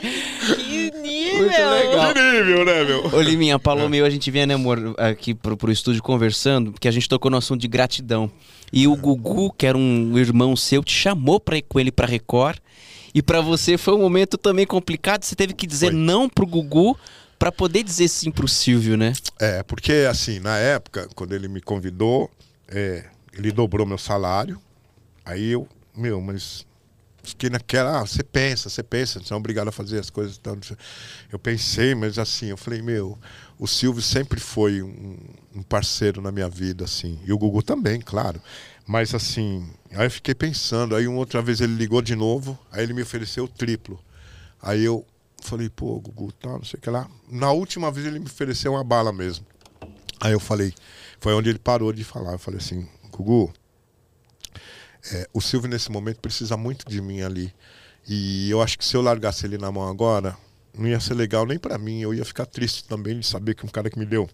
Que 0.01 0.91
nível! 1.01 1.39
Muito 1.39 1.51
legal. 1.57 2.13
que 2.13 2.31
nível, 2.31 2.65
né, 2.65 2.83
meu? 2.83 3.13
Ô, 3.13 3.21
Liminha, 3.21 3.59
Paulo 3.59 3.89
meu, 3.89 4.05
a 4.05 4.09
gente 4.09 4.29
vinha, 4.31 4.45
né, 4.45 4.53
amor, 4.53 4.95
aqui 4.97 5.33
pro, 5.33 5.57
pro 5.57 5.71
estúdio 5.71 6.01
conversando, 6.01 6.71
porque 6.71 6.87
a 6.87 6.91
gente 6.91 7.07
tocou 7.07 7.29
no 7.31 7.37
assunto 7.37 7.61
de 7.61 7.67
gratidão. 7.67 8.31
E 8.73 8.87
o 8.87 8.95
Gugu, 8.95 9.51
que 9.51 9.65
era 9.65 9.77
um 9.77 10.17
irmão 10.17 10.55
seu, 10.55 10.83
te 10.83 10.93
chamou 10.93 11.39
pra 11.39 11.57
ir 11.57 11.63
com 11.63 11.79
ele 11.79 11.91
pra 11.91 12.05
Record. 12.07 12.57
E 13.13 13.21
pra 13.21 13.41
você 13.41 13.77
foi 13.77 13.93
um 13.93 13.99
momento 13.99 14.37
também 14.37 14.65
complicado. 14.65 15.23
Você 15.23 15.35
teve 15.35 15.53
que 15.53 15.67
dizer 15.67 15.87
Foi. 15.87 15.95
não 15.95 16.29
pro 16.29 16.45
Gugu 16.45 16.97
pra 17.37 17.51
poder 17.51 17.83
dizer 17.83 18.07
sim 18.07 18.31
pro 18.31 18.47
Silvio, 18.47 18.95
né? 18.95 19.13
É, 19.39 19.63
porque 19.63 20.07
assim, 20.09 20.39
na 20.39 20.57
época, 20.57 21.09
quando 21.15 21.33
ele 21.33 21.47
me 21.47 21.59
convidou, 21.59 22.29
é, 22.67 23.05
ele 23.33 23.51
dobrou 23.51 23.85
meu 23.85 23.97
salário. 23.97 24.61
Aí 25.25 25.51
eu, 25.51 25.67
meu, 25.95 26.21
mas 26.21 26.65
fiquei 27.23 27.49
naquela, 27.49 27.99
ah, 27.99 28.05
você 28.05 28.23
pensa, 28.23 28.69
você 28.69 28.83
pensa, 28.83 29.19
você 29.19 29.33
é 29.33 29.35
obrigado 29.35 29.67
a 29.67 29.71
fazer 29.71 29.99
as 29.99 30.09
coisas. 30.09 30.37
Então, 30.39 30.57
eu 31.31 31.39
pensei, 31.39 31.93
mas 31.95 32.17
assim, 32.17 32.47
eu 32.47 32.57
falei, 32.57 32.81
meu, 32.81 33.17
o 33.59 33.67
Silvio 33.67 34.01
sempre 34.01 34.39
foi 34.39 34.81
um, 34.81 35.17
um 35.55 35.63
parceiro 35.63 36.21
na 36.21 36.31
minha 36.31 36.49
vida, 36.49 36.85
assim. 36.85 37.19
E 37.25 37.31
o 37.31 37.37
Gugu 37.37 37.61
também, 37.61 38.01
claro. 38.01 38.41
Mas 38.91 39.15
assim, 39.15 39.71
aí 39.93 40.05
eu 40.05 40.11
fiquei 40.11 40.35
pensando, 40.35 40.97
aí 40.97 41.07
uma 41.07 41.17
outra 41.17 41.41
vez 41.41 41.61
ele 41.61 41.73
ligou 41.73 42.01
de 42.01 42.13
novo, 42.13 42.59
aí 42.69 42.83
ele 42.83 42.91
me 42.91 43.01
ofereceu 43.01 43.45
o 43.45 43.47
triplo. 43.47 43.97
Aí 44.61 44.83
eu 44.83 45.07
falei, 45.41 45.69
pô, 45.69 45.97
Gugu, 45.97 46.33
tal, 46.33 46.57
não 46.57 46.65
sei 46.65 46.77
o 46.77 46.81
que 46.81 46.89
lá. 46.89 47.09
Na 47.29 47.53
última 47.53 47.89
vez 47.89 48.05
ele 48.05 48.19
me 48.19 48.25
ofereceu 48.25 48.73
uma 48.73 48.83
bala 48.83 49.13
mesmo. 49.13 49.45
Aí 50.19 50.33
eu 50.33 50.41
falei, 50.41 50.73
foi 51.21 51.33
onde 51.33 51.47
ele 51.47 51.57
parou 51.57 51.93
de 51.93 52.03
falar. 52.03 52.33
Eu 52.33 52.37
falei 52.37 52.59
assim, 52.59 52.85
Gugu, 53.11 53.53
é, 55.13 55.25
o 55.33 55.39
Silvio 55.39 55.69
nesse 55.69 55.89
momento 55.89 56.19
precisa 56.19 56.57
muito 56.57 56.85
de 56.85 57.01
mim 57.01 57.21
ali. 57.21 57.53
E 58.05 58.51
eu 58.51 58.61
acho 58.61 58.77
que 58.77 58.83
se 58.83 58.97
eu 58.97 59.01
largasse 59.01 59.45
ele 59.45 59.57
na 59.57 59.71
mão 59.71 59.87
agora, 59.87 60.37
não 60.77 60.85
ia 60.85 60.99
ser 60.99 61.13
legal 61.13 61.45
nem 61.45 61.57
pra 61.57 61.77
mim. 61.77 62.01
Eu 62.01 62.13
ia 62.13 62.25
ficar 62.25 62.45
triste 62.45 62.83
também 62.83 63.17
de 63.17 63.25
saber 63.25 63.55
que 63.55 63.65
um 63.65 63.69
cara 63.69 63.89
que 63.89 63.97
me 63.97 64.05
deu 64.05 64.29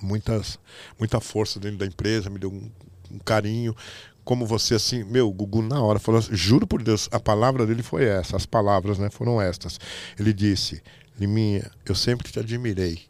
muitas, 0.00 0.58
muita 0.98 1.20
força 1.20 1.60
dentro 1.60 1.76
da 1.76 1.84
empresa, 1.84 2.30
me 2.30 2.38
deu 2.38 2.50
um, 2.50 2.70
um 3.14 3.18
carinho. 3.18 3.74
Como 4.24 4.46
você, 4.46 4.74
assim, 4.74 5.04
meu, 5.04 5.30
Gugu 5.30 5.62
na 5.62 5.82
hora 5.82 5.98
falou 5.98 6.18
assim, 6.18 6.34
juro 6.34 6.66
por 6.66 6.82
Deus, 6.82 7.08
a 7.12 7.20
palavra 7.20 7.66
dele 7.66 7.82
foi 7.82 8.04
essa, 8.04 8.36
as 8.36 8.46
palavras, 8.46 8.98
né, 8.98 9.10
foram 9.10 9.40
estas. 9.40 9.78
Ele 10.18 10.32
disse, 10.32 10.82
Liminha, 11.18 11.70
eu 11.86 11.94
sempre 11.94 12.30
te 12.30 12.40
admirei 12.40 13.02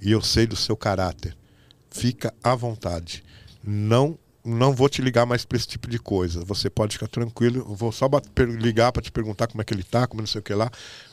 e 0.00 0.10
eu 0.10 0.20
sei 0.20 0.46
do 0.46 0.56
seu 0.56 0.76
caráter. 0.76 1.36
Fica 1.90 2.34
à 2.42 2.54
vontade. 2.54 3.22
Não 3.62 4.18
não 4.42 4.72
vou 4.72 4.88
te 4.88 5.02
ligar 5.02 5.26
mais 5.26 5.44
para 5.44 5.58
esse 5.58 5.68
tipo 5.68 5.88
de 5.88 5.98
coisa. 5.98 6.42
Você 6.46 6.70
pode 6.70 6.94
ficar 6.94 7.08
tranquilo. 7.08 7.58
Eu 7.58 7.74
vou 7.74 7.92
só 7.92 8.08
ligar 8.58 8.90
para 8.90 9.02
te 9.02 9.12
perguntar 9.12 9.46
como 9.46 9.60
é 9.60 9.64
que 9.64 9.74
ele 9.74 9.82
tá, 9.82 10.06
como 10.06 10.22
não 10.22 10.26
sei 10.26 10.40
o 10.40 10.42
que 10.42 10.54
lá. 10.54 10.70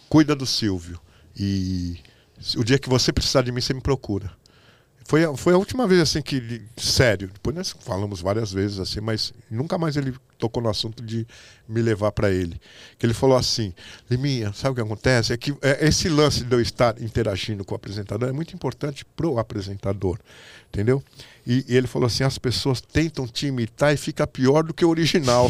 Cuida 0.08 0.34
do 0.34 0.46
Silvio. 0.46 1.00
E 1.36 2.00
o 2.56 2.64
dia 2.64 2.80
que 2.80 2.88
você 2.88 3.12
precisar 3.12 3.42
de 3.42 3.52
mim, 3.52 3.60
você 3.60 3.74
me 3.74 3.82
procura. 3.82 4.32
Foi 5.08 5.24
a, 5.24 5.34
foi 5.38 5.54
a 5.54 5.58
última 5.58 5.88
vez 5.88 6.02
assim 6.02 6.22
que. 6.22 6.36
ele- 6.36 6.68
Sério, 6.76 7.30
depois 7.34 7.56
nós 7.56 7.74
falamos 7.80 8.20
várias 8.20 8.52
vezes 8.52 8.78
assim, 8.78 9.00
mas 9.00 9.34
nunca 9.50 9.78
mais 9.78 9.96
ele 9.96 10.14
tocou 10.38 10.62
no 10.62 10.70
assunto 10.70 11.02
de 11.02 11.26
me 11.68 11.82
levar 11.82 12.12
para 12.12 12.30
ele. 12.30 12.60
Que 13.00 13.06
ele 13.06 13.14
falou 13.14 13.38
assim: 13.38 13.74
Liminha, 14.10 14.52
sabe 14.54 14.74
o 14.74 14.76
que 14.76 14.82
acontece? 14.82 15.32
É 15.32 15.38
que 15.38 15.56
é, 15.62 15.88
esse 15.88 16.10
lance 16.10 16.44
de 16.44 16.54
eu 16.54 16.60
estar 16.60 17.02
interagindo 17.02 17.64
com 17.64 17.74
o 17.74 17.78
apresentador 17.78 18.28
é 18.28 18.34
muito 18.34 18.54
importante 18.54 19.06
pro 19.16 19.40
apresentador. 19.40 20.20
Entendeu? 20.74 21.02
E, 21.46 21.64
e 21.70 21.78
ele 21.78 21.88
falou 21.88 22.08
assim: 22.08 22.26
as 22.26 22.38
pessoas 22.38 22.82
tentam 22.82 23.26
te 23.26 23.48
imitar 23.48 23.94
e 23.94 23.98
fica 23.98 24.28
pior 24.28 24.62
do 24.64 24.74
que 24.74 24.84
o 24.84 24.90
original. 24.90 25.50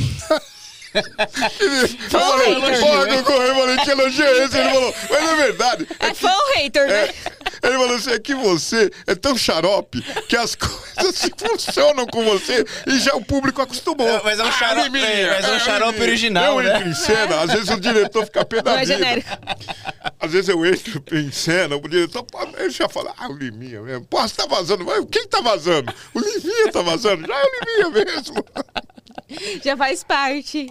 eu 0.94 2.10
falei, 2.10 2.54
hater. 2.60 3.24
falei, 3.24 3.78
que 3.84 3.90
elogio 3.92 4.24
é 4.26 4.46
esse? 4.46 4.58
Ele 4.58 4.70
falou, 4.70 4.94
mas 5.10 5.30
é 5.30 5.36
verdade. 5.36 5.88
É 6.00 6.14
fã 6.14 6.30
ou 6.32 6.56
hater, 6.56 6.88
né? 6.88 7.14
Ele 7.64 7.74
falou 7.78 7.96
assim: 7.96 8.12
é 8.12 8.20
que 8.20 8.36
você 8.36 8.92
é 9.06 9.16
tão 9.16 9.38
xarope 9.38 10.02
que 10.28 10.36
as 10.36 10.56
coisas 10.56 11.30
funcionam 11.38 12.06
com 12.08 12.24
você 12.24 12.66
e 12.88 13.00
já 13.00 13.16
o 13.16 13.24
público 13.24 13.62
acostumou. 13.62 14.08
É, 14.08 14.22
mas 14.24 14.40
é 14.40 14.44
um 14.44 14.52
xarope- 14.52 14.84
Liminha, 14.90 15.06
é, 15.06 15.30
mas 15.36 15.46
é 15.46 15.56
um 15.56 15.60
xarope 15.60 15.92
Liminha. 15.94 16.08
original, 16.10 16.62
Eu 16.62 16.64
né? 16.68 16.76
entro 16.78 16.90
em 16.90 16.94
cena, 16.96 17.42
às 17.42 17.52
vezes 17.52 17.70
o 17.70 17.80
diretor 17.80 18.26
fica 18.26 18.46
pé 18.46 18.62
da 18.62 18.72
Não 18.74 18.78
é 18.80 18.86
vida. 18.86 18.94
genérico. 18.98 19.30
Às 20.20 20.32
vezes 20.32 20.50
eu 20.50 20.66
entro 20.66 21.04
em 21.12 21.32
cena, 21.32 21.76
o 21.76 21.82
diretor 21.88 22.26
ele 22.58 22.70
já 22.70 22.88
fala, 22.90 23.14
ah, 23.18 23.30
o 23.30 23.34
Liminha 23.34 23.82
mesmo. 23.82 24.06
Pô, 24.06 24.22
você 24.22 24.36
tá 24.36 24.46
vazando. 24.46 24.84
Mas 24.86 25.06
Quem 25.12 25.28
tá 25.28 25.42
vazando? 25.42 25.94
O 26.14 26.20
Liminha 26.20 26.72
tá 26.72 26.82
vazando. 26.82 27.26
Já 27.28 27.36
é 27.36 27.44
o 27.44 27.50
Liminha 27.86 28.06
mesmo. 28.06 28.46
Já 29.64 29.76
faz 29.78 30.04
parte. 30.04 30.70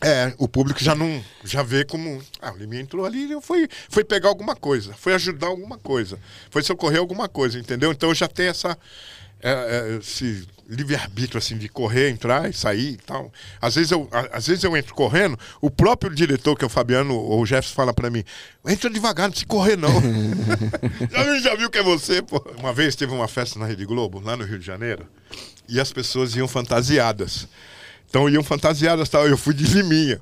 É, 0.00 0.32
o 0.38 0.46
público 0.46 0.82
já 0.82 0.94
não 0.94 1.24
já 1.42 1.62
vê 1.62 1.84
como. 1.84 2.22
Ah, 2.40 2.52
o 2.52 2.56
Liminha 2.56 2.82
entrou 2.82 3.04
ali 3.04 3.32
e 3.32 3.40
foi, 3.40 3.68
foi 3.88 4.04
pegar 4.04 4.28
alguma 4.28 4.54
coisa, 4.54 4.94
foi 4.94 5.14
ajudar 5.14 5.48
alguma 5.48 5.76
coisa, 5.76 6.18
foi 6.50 6.62
socorrer 6.62 7.00
alguma 7.00 7.28
coisa, 7.28 7.58
entendeu? 7.58 7.90
Então 7.90 8.14
já 8.14 8.28
tem 8.28 8.46
essa. 8.46 8.78
é, 9.42 9.50
é, 9.50 9.98
esse 9.98 10.46
livre-arbítrio 10.68 11.38
assim 11.38 11.56
de 11.56 11.68
correr, 11.68 12.10
entrar 12.10 12.48
e 12.48 12.52
sair 12.52 12.92
e 12.92 12.96
tal. 12.98 13.32
Às 13.60 13.76
vezes, 13.76 13.90
eu, 13.90 14.06
às 14.32 14.46
vezes 14.46 14.62
eu 14.62 14.76
entro 14.76 14.94
correndo, 14.94 15.38
o 15.62 15.70
próprio 15.70 16.14
diretor, 16.14 16.56
que 16.56 16.62
é 16.62 16.66
o 16.66 16.70
Fabiano 16.70 17.14
ou 17.14 17.40
o 17.40 17.46
Jefferson, 17.46 17.74
fala 17.74 17.94
pra 17.94 18.10
mim: 18.10 18.22
entra 18.66 18.90
devagar, 18.90 19.24
não 19.24 19.30
precisa 19.30 19.48
correr, 19.48 19.76
não. 19.76 19.90
já, 21.10 21.40
já 21.40 21.54
viu 21.56 21.70
que 21.70 21.78
é 21.78 21.82
você, 21.82 22.20
pô? 22.20 22.44
Uma 22.58 22.72
vez 22.72 22.94
teve 22.94 23.12
uma 23.12 23.26
festa 23.26 23.58
na 23.58 23.66
Rede 23.66 23.86
Globo, 23.86 24.20
lá 24.20 24.36
no 24.36 24.44
Rio 24.44 24.58
de 24.58 24.66
Janeiro, 24.66 25.06
e 25.68 25.80
as 25.80 25.92
pessoas 25.92 26.36
iam 26.36 26.46
fantasiadas. 26.46 27.48
Então 28.08 28.28
iam 28.28 28.42
fantasiadas 28.42 29.08
tal. 29.08 29.26
Eu 29.26 29.36
fui 29.38 29.54
de 29.54 29.64
liminha. 29.64 30.20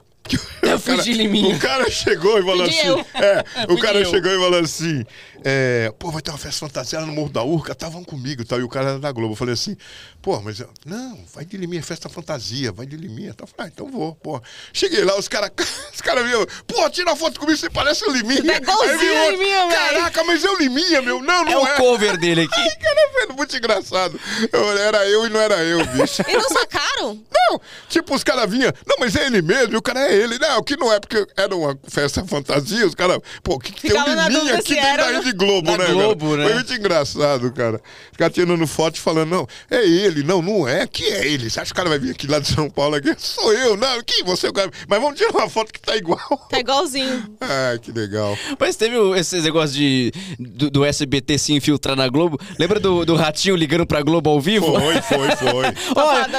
Eu 0.62 0.74
O 0.74 0.78
fui 0.80 0.92
cara- 0.94 1.02
de 1.04 1.12
liminha. 1.12 1.54
O 1.54 1.58
cara 1.60 1.88
chegou 1.90 2.38
e 2.38 2.42
falou 2.42 2.62
assim. 2.66 2.86
eu. 2.86 3.06
É, 3.14 3.44
o 3.72 3.78
cara 3.78 3.98
eu. 4.00 4.06
chegou 4.10 4.32
e 4.32 4.38
falou 4.38 4.58
assim: 4.60 5.04
é, 5.48 5.92
pô, 5.96 6.10
vai 6.10 6.20
ter 6.20 6.32
uma 6.32 6.38
festa 6.38 6.66
fantasiada 6.66 7.06
no 7.06 7.12
Morro 7.12 7.28
da 7.28 7.40
Urca, 7.40 7.76
vão 7.88 8.02
comigo 8.02 8.44
tal. 8.44 8.58
E 8.58 8.64
o 8.64 8.68
cara 8.68 8.90
era 8.90 8.98
da 8.98 9.12
Globo. 9.12 9.34
Eu 9.34 9.36
falei 9.36 9.54
assim, 9.54 9.76
pô, 10.20 10.40
mas 10.40 10.60
não, 10.84 11.24
vai 11.32 11.44
de 11.44 11.56
Liminha, 11.56 11.80
festa 11.84 12.08
fantasia, 12.08 12.72
vai 12.72 12.84
de 12.84 12.96
Liminha. 12.96 13.32
Tá? 13.32 13.44
Eu 13.44 13.46
falei, 13.46 13.70
ah, 13.70 13.72
então 13.72 13.88
vou, 13.88 14.16
pô. 14.16 14.42
Cheguei 14.72 15.04
lá, 15.04 15.16
os 15.16 15.28
caras 15.28 15.52
os 15.94 16.00
cara 16.00 16.24
viram, 16.24 16.44
pô, 16.66 16.90
tira 16.90 17.14
foto 17.14 17.38
comigo, 17.38 17.56
você 17.56 17.70
parece 17.70 18.04
o 18.04 18.12
Liminha. 18.12 18.42
Tá 18.42 18.56
igualzinho 18.56 18.90
Aí 18.90 18.98
veio 18.98 19.28
o 19.28 19.30
Liminha. 19.30 19.68
Caraca, 19.68 20.24
mas 20.24 20.44
é 20.44 20.50
o 20.50 20.58
Liminha, 20.58 21.00
meu. 21.00 21.22
Não, 21.22 21.46
É 21.46 21.52
não 21.52 21.62
o 21.62 21.66
é. 21.68 21.76
cover 21.76 22.16
dele 22.18 22.40
aqui. 22.40 22.50
Ai, 22.58 22.76
cara, 22.76 23.12
velho, 23.14 23.36
muito 23.36 23.56
engraçado. 23.56 24.20
Eu, 24.52 24.78
era 24.78 25.08
eu 25.08 25.26
e 25.26 25.30
não 25.30 25.40
era 25.40 25.62
eu, 25.62 25.78
bicho. 25.86 26.22
E 26.26 26.32
não 26.32 26.48
sacaram? 26.48 27.24
Não, 27.30 27.60
tipo, 27.88 28.16
os 28.16 28.24
caras 28.24 28.50
vinham, 28.50 28.72
não, 28.84 28.96
mas 28.98 29.14
é 29.14 29.26
ele 29.26 29.40
mesmo, 29.42 29.74
e 29.74 29.76
o 29.76 29.82
cara 29.82 30.00
é 30.00 30.12
ele. 30.12 30.40
Não, 30.40 30.60
que 30.64 30.76
não 30.76 30.92
é 30.92 30.98
porque 30.98 31.24
era 31.36 31.54
uma 31.54 31.78
festa 31.88 32.24
fantasia, 32.24 32.84
os 32.84 32.96
caras, 32.96 33.20
pô, 33.44 33.54
o 33.54 33.58
que, 33.60 33.70
que 33.70 33.88
tem 33.88 34.16
na 34.16 34.28
liminha 34.28 34.56
aqui 34.58 34.74
dentro 34.74 34.96
da. 34.96 35.20
Rede 35.20 35.35
Globo, 35.36 35.70
Da 35.70 35.78
né, 35.78 35.86
Globo, 35.86 36.30
velho? 36.30 36.38
né? 36.38 36.44
Foi 36.44 36.54
muito 36.54 36.72
engraçado, 36.74 37.52
cara. 37.52 37.80
Ficar 38.12 38.30
tirando 38.30 38.66
foto 38.66 38.96
e 38.96 39.00
falando, 39.00 39.30
não, 39.30 39.48
é 39.70 39.86
ele, 39.86 40.22
não, 40.22 40.42
não 40.42 40.66
é, 40.66 40.86
que 40.86 41.04
é 41.04 41.26
ele. 41.26 41.50
Você 41.50 41.60
acha 41.60 41.66
que 41.66 41.72
o 41.72 41.76
cara 41.76 41.88
vai 41.88 41.98
vir 41.98 42.10
aqui 42.10 42.26
lá 42.26 42.38
de 42.38 42.48
São 42.48 42.68
Paulo 42.70 42.96
aqui? 42.96 43.14
Sou 43.18 43.52
eu, 43.52 43.76
não, 43.76 44.02
que 44.02 44.22
você, 44.24 44.46
é 44.46 44.50
o 44.50 44.52
cara. 44.52 44.70
Mas 44.88 45.00
vamos 45.00 45.18
tirar 45.18 45.30
uma 45.30 45.48
foto 45.48 45.72
que 45.72 45.80
tá 45.80 45.96
igual. 45.96 46.46
Tá 46.50 46.58
igualzinho. 46.58 47.24
Ai, 47.40 47.78
que 47.82 47.92
legal. 47.92 48.36
Mas 48.58 48.76
teve 48.76 48.96
esse 49.18 49.40
negócio 49.40 49.76
de, 49.76 50.12
do, 50.38 50.70
do 50.70 50.84
SBT 50.84 51.38
se 51.38 51.52
infiltrar 51.52 51.96
na 51.96 52.08
Globo. 52.08 52.38
Lembra 52.58 52.80
do, 52.80 53.04
do 53.04 53.14
Ratinho 53.14 53.56
ligando 53.56 53.86
pra 53.86 54.02
Globo 54.02 54.30
ao 54.30 54.40
vivo? 54.40 54.66
Foi, 54.66 55.02
foi, 55.02 55.36
foi. 55.36 55.66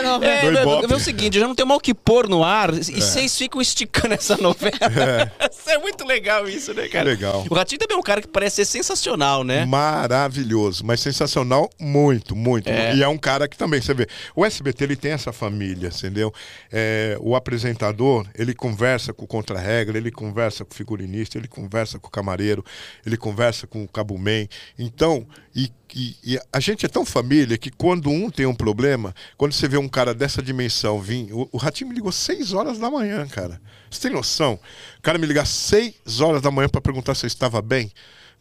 novela. 0.07 0.59
é, 0.59 0.85
é, 0.85 0.91
é 0.91 0.95
o 0.95 0.99
seguinte, 0.99 1.39
já 1.39 1.47
não 1.47 1.55
tem 1.55 1.65
mal 1.65 1.77
o 1.77 1.81
que 1.81 1.93
pôr 1.93 2.27
no 2.27 2.43
ar 2.43 2.73
e 2.73 3.01
vocês 3.01 3.37
ficam 3.37 3.61
esticando 3.61 4.13
essa 4.13 4.37
novela. 4.37 5.31
Isso 5.51 5.69
é 5.69 5.77
muito 5.77 6.05
legal 6.05 6.47
isso, 6.47 6.73
né, 6.73 6.87
cara? 6.87 7.09
Legal. 7.09 7.45
O 7.49 7.53
Ratinho 7.53 7.79
também 7.79 7.95
é 7.95 7.99
um 7.99 8.03
cara 8.03 8.21
que 8.21 8.27
parece 8.27 8.55
ser 8.57 8.65
sensacional, 8.77 9.43
né? 9.43 9.65
Maravilhoso, 9.65 10.85
mas 10.85 10.99
sensacional, 11.01 11.69
muito, 11.79 12.35
muito. 12.35 12.67
É. 12.69 12.95
E 12.95 13.03
é 13.03 13.07
um 13.07 13.17
cara 13.17 13.47
que 13.47 13.57
também, 13.57 13.81
você 13.81 13.93
vê, 13.93 14.07
o 14.35 14.45
SBT 14.45 14.83
ele 14.83 14.95
tem 14.95 15.11
essa 15.11 15.33
família, 15.33 15.87
entendeu? 15.89 16.33
É, 16.71 17.17
o 17.19 17.35
apresentador, 17.35 18.25
ele 18.35 18.53
conversa 18.53 19.13
com 19.13 19.25
o 19.25 19.27
contra-regra, 19.27 19.97
ele 19.97 20.11
conversa 20.11 20.63
com 20.63 20.71
o 20.73 20.75
figurinista, 20.75 21.37
ele 21.37 21.47
conversa 21.47 21.99
com 21.99 22.07
o 22.07 22.11
camareiro, 22.11 22.63
ele 23.05 23.17
conversa 23.17 23.65
com 23.67 23.83
o 23.83 23.87
cabuman. 23.87 24.47
Então, 24.77 25.25
e, 25.55 25.71
e- 25.95 26.15
e 26.23 26.39
a 26.53 26.59
gente 26.59 26.85
é 26.85 26.89
tão 26.89 27.05
família 27.05 27.57
que 27.57 27.71
quando 27.71 28.09
um 28.09 28.29
tem 28.29 28.45
um 28.45 28.55
problema, 28.55 29.13
quando 29.37 29.53
você 29.53 29.67
vê 29.67 29.77
um 29.77 29.87
cara 29.89 30.13
dessa 30.13 30.41
dimensão 30.41 30.99
vir, 31.01 31.31
o, 31.33 31.49
o 31.51 31.57
Ratinho 31.57 31.89
me 31.89 31.95
ligou 31.95 32.11
6 32.11 32.53
horas 32.53 32.77
da 32.77 32.89
manhã, 32.91 33.25
cara. 33.27 33.59
Você 33.89 34.01
tem 34.01 34.11
noção? 34.11 34.59
O 34.99 35.01
cara 35.01 35.17
me 35.17 35.25
ligar 35.25 35.47
6 35.47 36.19
horas 36.21 36.41
da 36.41 36.51
manhã 36.51 36.67
para 36.69 36.81
perguntar 36.81 37.15
se 37.15 37.25
eu 37.25 37.27
estava 37.27 37.61
bem. 37.61 37.91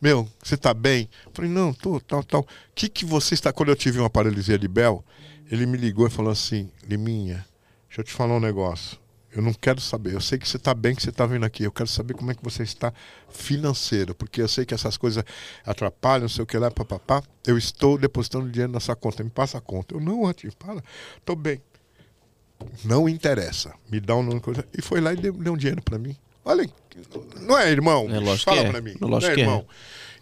Meu, 0.01 0.29
você 0.43 0.57
tá 0.57 0.75
bem? 0.75 1.09
Eu 1.25 1.33
falei, 1.33 1.51
não, 1.51 1.73
tô, 1.73 2.01
tal, 2.01 2.23
tal. 2.23 2.43
O 2.43 2.47
que 2.75 2.89
que 2.89 3.05
você 3.05 3.35
está... 3.35 3.53
Quando 3.53 3.71
eu 3.71 3.77
tive 3.77 3.99
uma 3.99 4.11
paralisia 4.11 4.59
de 4.59 4.69
Bel, 4.69 5.05
ele 5.51 5.67
me 5.67 5.79
ligou 5.79 6.07
e 6.07 6.11
falou 6.11 6.31
assim, 6.31 6.71
Liminha, 6.87 7.47
deixa 7.89 8.01
eu 8.01 8.05
te 8.05 8.13
falar 8.13 8.37
um 8.37 8.41
negócio. 8.41 8.99
Eu 9.37 9.43
não 9.43 9.53
quero 9.53 9.81
saber. 9.83 10.15
Eu 10.15 10.21
sei 10.21 10.39
que 10.39 10.49
você 10.49 10.57
está 10.57 10.73
bem, 10.73 10.95
que 10.95 11.03
você 11.03 11.11
está 11.11 11.27
vindo 11.27 11.45
aqui. 11.45 11.63
Eu 11.63 11.71
quero 11.71 11.89
saber 11.89 12.15
como 12.15 12.31
é 12.31 12.35
que 12.35 12.43
você 12.43 12.63
está 12.63 12.91
financeiro, 13.29 14.15
porque 14.15 14.41
eu 14.41 14.49
sei 14.49 14.65
que 14.65 14.73
essas 14.73 14.97
coisas 14.97 15.23
atrapalham, 15.63 16.23
não 16.23 16.29
sei 16.29 16.43
o 16.43 16.47
que 16.47 16.57
lá, 16.57 16.71
papapá. 16.71 17.23
Eu 17.47 17.59
estou 17.59 17.99
depositando 17.99 18.49
dinheiro 18.49 18.73
na 18.73 18.81
sua 18.81 18.97
conta. 18.97 19.23
Me 19.23 19.29
passa 19.29 19.59
a 19.59 19.61
conta. 19.61 19.95
Eu 19.95 20.01
não, 20.01 20.25
Ratinho, 20.25 20.55
para. 20.57 20.83
Estou 21.19 21.37
bem. 21.37 21.61
Não 22.83 23.07
interessa. 23.07 23.75
Me 23.91 24.01
dá 24.01 24.17
um 24.17 24.23
nome. 24.23 24.41
E 24.73 24.81
foi 24.81 25.03
lá 25.03 25.13
e 25.13 25.17
deu, 25.17 25.35
deu 25.35 25.53
um 25.53 25.57
dinheiro 25.57 25.83
para 25.83 25.99
mim. 25.99 26.17
Olha, 26.47 26.67
não 27.43 27.59
é 27.59 27.71
irmão? 27.71 28.07
É 28.09 28.19
lógico 28.21 28.51
Fala 28.51 28.63
é. 28.63 28.71
para 28.71 28.81
mim. 28.81 28.95
É 29.01 29.05
lógico 29.05 29.33
não 29.33 29.39
é 29.39 29.41
é. 29.41 29.45
irmão. 29.45 29.67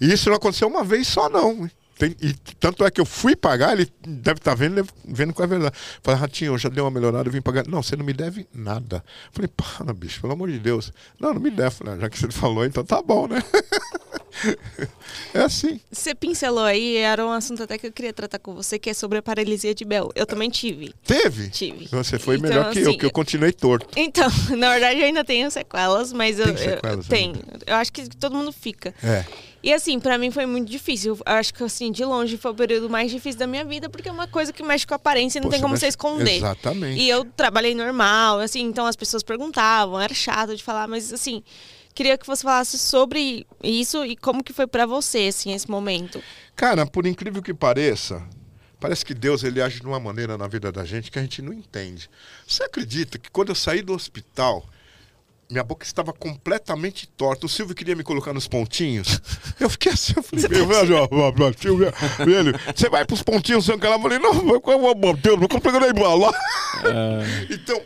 E 0.00 0.12
isso 0.12 0.28
não 0.28 0.36
aconteceu 0.36 0.66
uma 0.66 0.82
vez 0.82 1.06
só, 1.06 1.28
não. 1.28 1.70
Tem- 1.96 2.16
e 2.20 2.32
tanto 2.58 2.84
é 2.84 2.90
que 2.90 3.00
eu 3.00 3.04
fui 3.06 3.36
pagar, 3.36 3.72
ele 3.72 3.88
deve 4.04 4.38
estar 4.40 4.54
vendo, 4.56 4.74
deve- 4.74 4.88
vendo 5.04 5.32
com 5.32 5.42
a 5.42 5.46
verdade. 5.46 5.76
Falei, 6.02 6.20
Ratinho, 6.20 6.52
eu 6.54 6.58
já 6.58 6.68
dei 6.68 6.82
uma 6.82 6.90
melhorada, 6.90 7.28
eu 7.28 7.32
vim 7.32 7.40
pagar. 7.40 7.64
Não, 7.68 7.80
você 7.82 7.94
não 7.94 8.04
me 8.04 8.12
deve 8.12 8.48
nada. 8.52 9.04
Falei, 9.30 9.48
para, 9.48 9.92
bicho, 9.94 10.20
pelo 10.20 10.32
amor 10.32 10.50
de 10.50 10.58
Deus. 10.58 10.92
Não, 11.20 11.32
não 11.34 11.40
me 11.40 11.50
deve. 11.50 11.70
Falei, 11.70 11.94
"Ah, 11.94 11.98
já 12.00 12.08
que 12.10 12.18
você 12.18 12.28
falou, 12.32 12.64
então 12.64 12.84
tá 12.84 13.00
bom, 13.00 13.28
né? 13.28 13.40
é 15.32 15.40
assim. 15.40 15.80
Você 15.90 16.14
pincelou 16.14 16.64
aí, 16.64 16.96
era 16.96 17.24
um 17.24 17.30
assunto 17.30 17.62
até 17.62 17.78
que 17.78 17.86
eu 17.86 17.92
queria 17.92 18.12
tratar 18.12 18.38
com 18.38 18.54
você, 18.54 18.78
que 18.78 18.90
é 18.90 18.94
sobre 18.94 19.18
a 19.18 19.22
paralisia 19.22 19.74
de 19.74 19.84
Bell. 19.84 20.10
Eu 20.14 20.26
também 20.26 20.50
tive. 20.50 20.94
Teve? 21.04 21.48
Tive. 21.50 21.86
Você 21.88 22.18
foi 22.18 22.36
Então, 22.36 22.48
melhor 22.48 22.70
que 22.72 22.78
eu, 22.80 22.88
assim, 22.90 22.98
que 22.98 23.06
eu 23.06 23.10
continuei 23.10 23.52
torto. 23.52 23.86
Então, 23.96 24.28
na 24.56 24.70
verdade, 24.70 25.00
eu 25.00 25.06
ainda 25.06 25.24
tenho 25.24 25.50
sequelas, 25.50 26.12
mas 26.12 26.38
eu. 26.38 26.46
Tem 26.46 26.56
sequelas 26.56 27.04
eu, 27.04 27.10
tenho. 27.10 27.34
Eu 27.66 27.76
acho 27.76 27.92
que 27.92 28.08
todo 28.16 28.34
mundo 28.36 28.52
fica. 28.52 28.94
É. 29.02 29.24
E 29.62 29.72
assim, 29.72 29.98
pra 29.98 30.18
mim 30.18 30.30
foi 30.30 30.44
muito 30.44 30.70
difícil. 30.70 31.14
Eu 31.14 31.32
acho 31.32 31.54
que 31.54 31.62
assim, 31.64 31.90
de 31.90 32.04
longe 32.04 32.36
foi 32.36 32.50
o 32.50 32.54
período 32.54 32.90
mais 32.90 33.10
difícil 33.10 33.38
da 33.38 33.46
minha 33.46 33.64
vida, 33.64 33.88
porque 33.88 34.08
é 34.08 34.12
uma 34.12 34.28
coisa 34.28 34.52
que 34.52 34.62
mexe 34.62 34.86
com 34.86 34.92
a 34.92 34.96
aparência 34.96 35.38
e 35.38 35.40
não 35.40 35.48
Pô, 35.48 35.52
tem 35.52 35.60
como 35.62 35.72
mexe- 35.72 35.86
você 35.86 35.88
esconder. 35.88 36.36
Exatamente. 36.36 37.00
E 37.00 37.08
eu 37.08 37.24
trabalhei 37.24 37.74
normal, 37.74 38.40
assim, 38.40 38.60
então 38.60 38.84
as 38.84 38.94
pessoas 38.94 39.22
perguntavam, 39.22 39.98
era 39.98 40.12
chato 40.12 40.54
de 40.54 40.62
falar, 40.62 40.86
mas 40.86 41.10
assim, 41.14 41.42
queria 41.94 42.18
que 42.18 42.26
você 42.26 42.42
falasse 42.42 42.76
sobre 42.78 43.46
isso 43.62 44.04
e 44.04 44.16
como 44.16 44.42
que 44.42 44.52
foi 44.52 44.66
pra 44.66 44.84
você, 44.84 45.28
assim, 45.28 45.52
esse 45.52 45.70
momento. 45.70 46.22
Cara, 46.56 46.84
por 46.84 47.06
incrível 47.06 47.40
que 47.40 47.54
pareça, 47.54 48.22
parece 48.80 49.04
que 49.04 49.14
Deus 49.14 49.44
ele 49.44 49.62
age 49.62 49.80
de 49.80 49.86
uma 49.86 50.00
maneira 50.00 50.36
na 50.36 50.48
vida 50.48 50.72
da 50.72 50.84
gente 50.84 51.10
que 51.10 51.18
a 51.18 51.22
gente 51.22 51.40
não 51.40 51.52
entende. 51.52 52.10
Você 52.46 52.64
acredita 52.64 53.18
que 53.18 53.30
quando 53.30 53.50
eu 53.50 53.54
saí 53.54 53.80
do 53.80 53.94
hospital, 53.94 54.66
minha 55.48 55.62
boca 55.62 55.86
estava 55.86 56.12
completamente 56.12 57.06
torta. 57.06 57.46
O 57.46 57.48
Silvio 57.48 57.76
queria 57.76 57.94
me 57.94 58.02
colocar 58.02 58.32
nos 58.32 58.48
pontinhos. 58.48 59.20
Eu 59.60 59.70
fiquei 59.70 59.92
assim, 59.92 60.14
eu 60.16 60.22
falei, 60.22 60.48
meu 60.48 60.66
Silvio, 61.56 61.92
velho, 62.26 62.60
você 62.74 62.88
vai 62.88 63.04
pros 63.04 63.22
pontinhos, 63.22 63.64
seu 63.64 63.78
cara. 63.78 63.94
Eu 63.94 64.00
falei, 64.00 64.18
não, 64.18 64.60
qual 64.60 64.80
é 64.80 64.90
o 64.90 65.12
Deus, 65.14 65.38
não 65.38 65.80
nem 65.80 65.92
bola. 65.92 66.34
Então, 67.48 67.80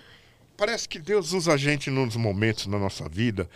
parece 0.57 0.89
que 0.89 0.99
Deus 0.99 1.33
usa 1.33 1.53
a 1.53 1.57
gente 1.59 1.91
nos 1.91 2.17
momentos 2.17 2.67
na 2.67 2.79
nossa 2.79 3.07
vida 3.07 3.49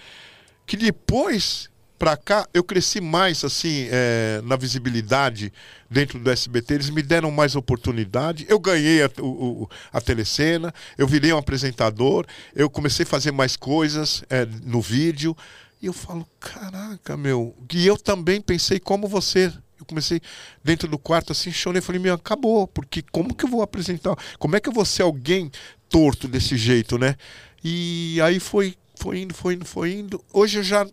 que 0.66 0.76
depois 0.76 1.70
pra 1.98 2.16
cá 2.16 2.48
eu 2.52 2.64
cresci 2.64 3.00
mais 3.00 3.44
assim 3.44 3.86
é, 3.90 4.40
na 4.44 4.56
visibilidade 4.56 5.52
dentro 5.88 6.18
do 6.18 6.28
SBT 6.30 6.74
eles 6.74 6.90
me 6.90 7.02
deram 7.02 7.30
mais 7.30 7.54
oportunidade. 7.54 8.44
Eu 8.48 8.58
ganhei 8.58 9.02
a, 9.04 9.10
o- 9.20 9.68
a 9.92 10.00
telecena 10.00 10.72
eu 10.98 11.06
virei 11.06 11.32
um 11.32 11.38
apresentador 11.38 12.26
eu 12.54 12.68
comecei 12.68 13.04
a 13.04 13.06
fazer 13.06 13.30
mais 13.32 13.56
coisas 13.56 14.24
é, 14.28 14.44
no 14.64 14.80
vídeo. 14.80 15.36
E 15.80 15.86
eu 15.86 15.92
falo 15.92 16.24
caraca 16.38 17.16
meu. 17.16 17.56
E 17.72 17.86
eu 17.86 17.96
também 17.96 18.40
pensei 18.40 18.78
como 18.78 19.08
você. 19.08 19.52
Eu 19.78 19.84
comecei 19.84 20.20
dentro 20.62 20.86
do 20.86 20.96
quarto 20.96 21.32
assim 21.32 21.50
chorei 21.50 21.80
falei 21.82 22.00
meu 22.00 22.14
acabou 22.14 22.68
porque 22.68 23.02
como 23.10 23.34
que 23.34 23.44
eu 23.44 23.48
vou 23.48 23.62
apresentar? 23.62 24.14
Como 24.38 24.54
é 24.54 24.60
que 24.60 24.68
eu 24.68 24.72
vou 24.72 24.84
ser 24.84 25.02
alguém 25.02 25.50
torto 25.88 26.28
desse 26.28 26.56
jeito 26.56 26.96
né? 26.98 27.16
E 27.64 28.20
aí 28.22 28.38
foi 28.40 28.76
foi 29.02 29.18
indo 29.20 29.34
foi 29.34 29.54
indo 29.54 29.64
foi 29.64 29.92
indo 29.92 30.24
hoje 30.32 30.58
eu 30.58 30.62
já 30.62 30.86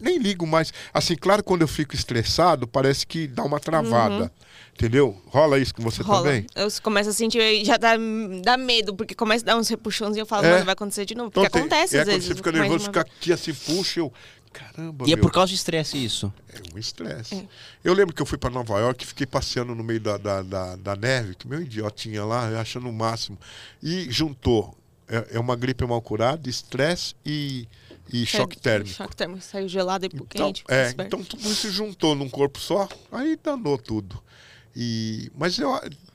nem 0.00 0.18
ligo 0.18 0.44
mais. 0.46 0.72
Assim, 0.92 1.14
claro, 1.16 1.42
quando 1.44 1.62
eu 1.62 1.68
fico 1.68 1.94
estressado, 1.94 2.66
parece 2.66 3.06
que 3.06 3.28
dá 3.28 3.44
uma 3.44 3.60
travada. 3.60 4.30
Entendeu? 4.72 5.16
Rola 5.28 5.56
isso 5.60 5.72
com 5.72 5.82
você 5.84 6.02
Uhum. 6.02 6.08
Rola. 6.08 6.22
também? 6.24 6.46
Eu 6.56 6.66
começo 6.82 7.10
a 7.10 7.12
sentir, 7.12 7.64
já 7.64 7.76
dá, 7.76 7.92
dá 8.42 8.56
medo, 8.56 8.92
porque 8.96 9.14
começa 9.14 9.44
a 9.44 9.46
dar 9.46 9.56
uns 9.56 9.68
repuxões 9.68 10.16
e 10.16 10.18
eu 10.18 10.26
falo, 10.26 10.46
É. 10.46 10.50
mano, 10.50 10.64
vai 10.64 10.72
acontecer 10.72 11.04
de 11.04 11.14
novo. 11.14 11.30
Porque 11.30 11.48
tem- 11.48 11.60
acontece 11.60 11.96
é 11.96 12.00
às 12.00 12.04
quando 12.06 12.12
vezes. 12.12 12.28
você 12.28 12.34
fica 12.34 12.50
nervoso, 12.52 12.84
fica 12.86 13.00
aqui 13.02 13.32
assim, 13.32 13.54
puxa, 13.54 14.00
eu. 14.00 14.12
Caramba, 14.52 15.04
E 15.08 15.12
é 15.12 15.16
meu, 15.16 15.22
por 15.24 15.32
causa 15.32 15.48
de 15.50 15.54
estresse 15.56 16.04
isso. 16.04 16.32
é 16.52 16.58
um 16.74 16.78
estresse. 16.78 17.48
Eu 17.84 17.94
lembro 17.94 18.12
que 18.14 18.20
eu 18.22 18.26
fui 18.26 18.36
para 18.38 18.50
Nova 18.50 18.78
York 18.80 19.04
e 19.04 19.06
fiquei 19.06 19.26
passeando 19.26 19.74
no 19.76 19.82
meio 19.84 20.00
da, 20.00 20.16
da, 20.16 20.42
da, 20.42 20.76
da 20.76 20.96
neve, 20.96 21.34
que 21.36 21.46
meu 21.46 21.60
idiotinha 21.62 22.24
lá, 22.24 22.48
eu 22.50 22.58
achando 22.58 22.88
o 22.88 22.92
máximo. 22.92 23.38
E 23.82 24.08
juntou. 24.10 24.76
É, 25.08 25.36
é 25.36 25.40
uma 25.40 25.54
gripe 25.56 25.84
mal 25.86 26.00
curada, 26.00 26.48
estresse 26.48 27.14
e, 27.24 27.68
e 28.12 28.24
choque 28.24 28.58
térmico. 28.58 28.94
Choque 28.94 29.14
térmico, 29.16 29.42
saiu 29.42 29.68
gelado 29.68 30.06
e 30.06 30.10
Então, 30.12 30.26
quente. 30.26 30.64
é, 30.68 30.90
então 30.98 31.22
tudo 31.22 31.42
isso 31.50 31.70
juntou 31.70 32.14
num 32.14 32.28
corpo 32.28 32.58
só, 32.58 32.88
aí 33.12 33.38
danou 33.42 33.76
tudo. 33.78 34.22
E, 34.74 35.30
mas 35.36 35.58
eu, 35.58 35.70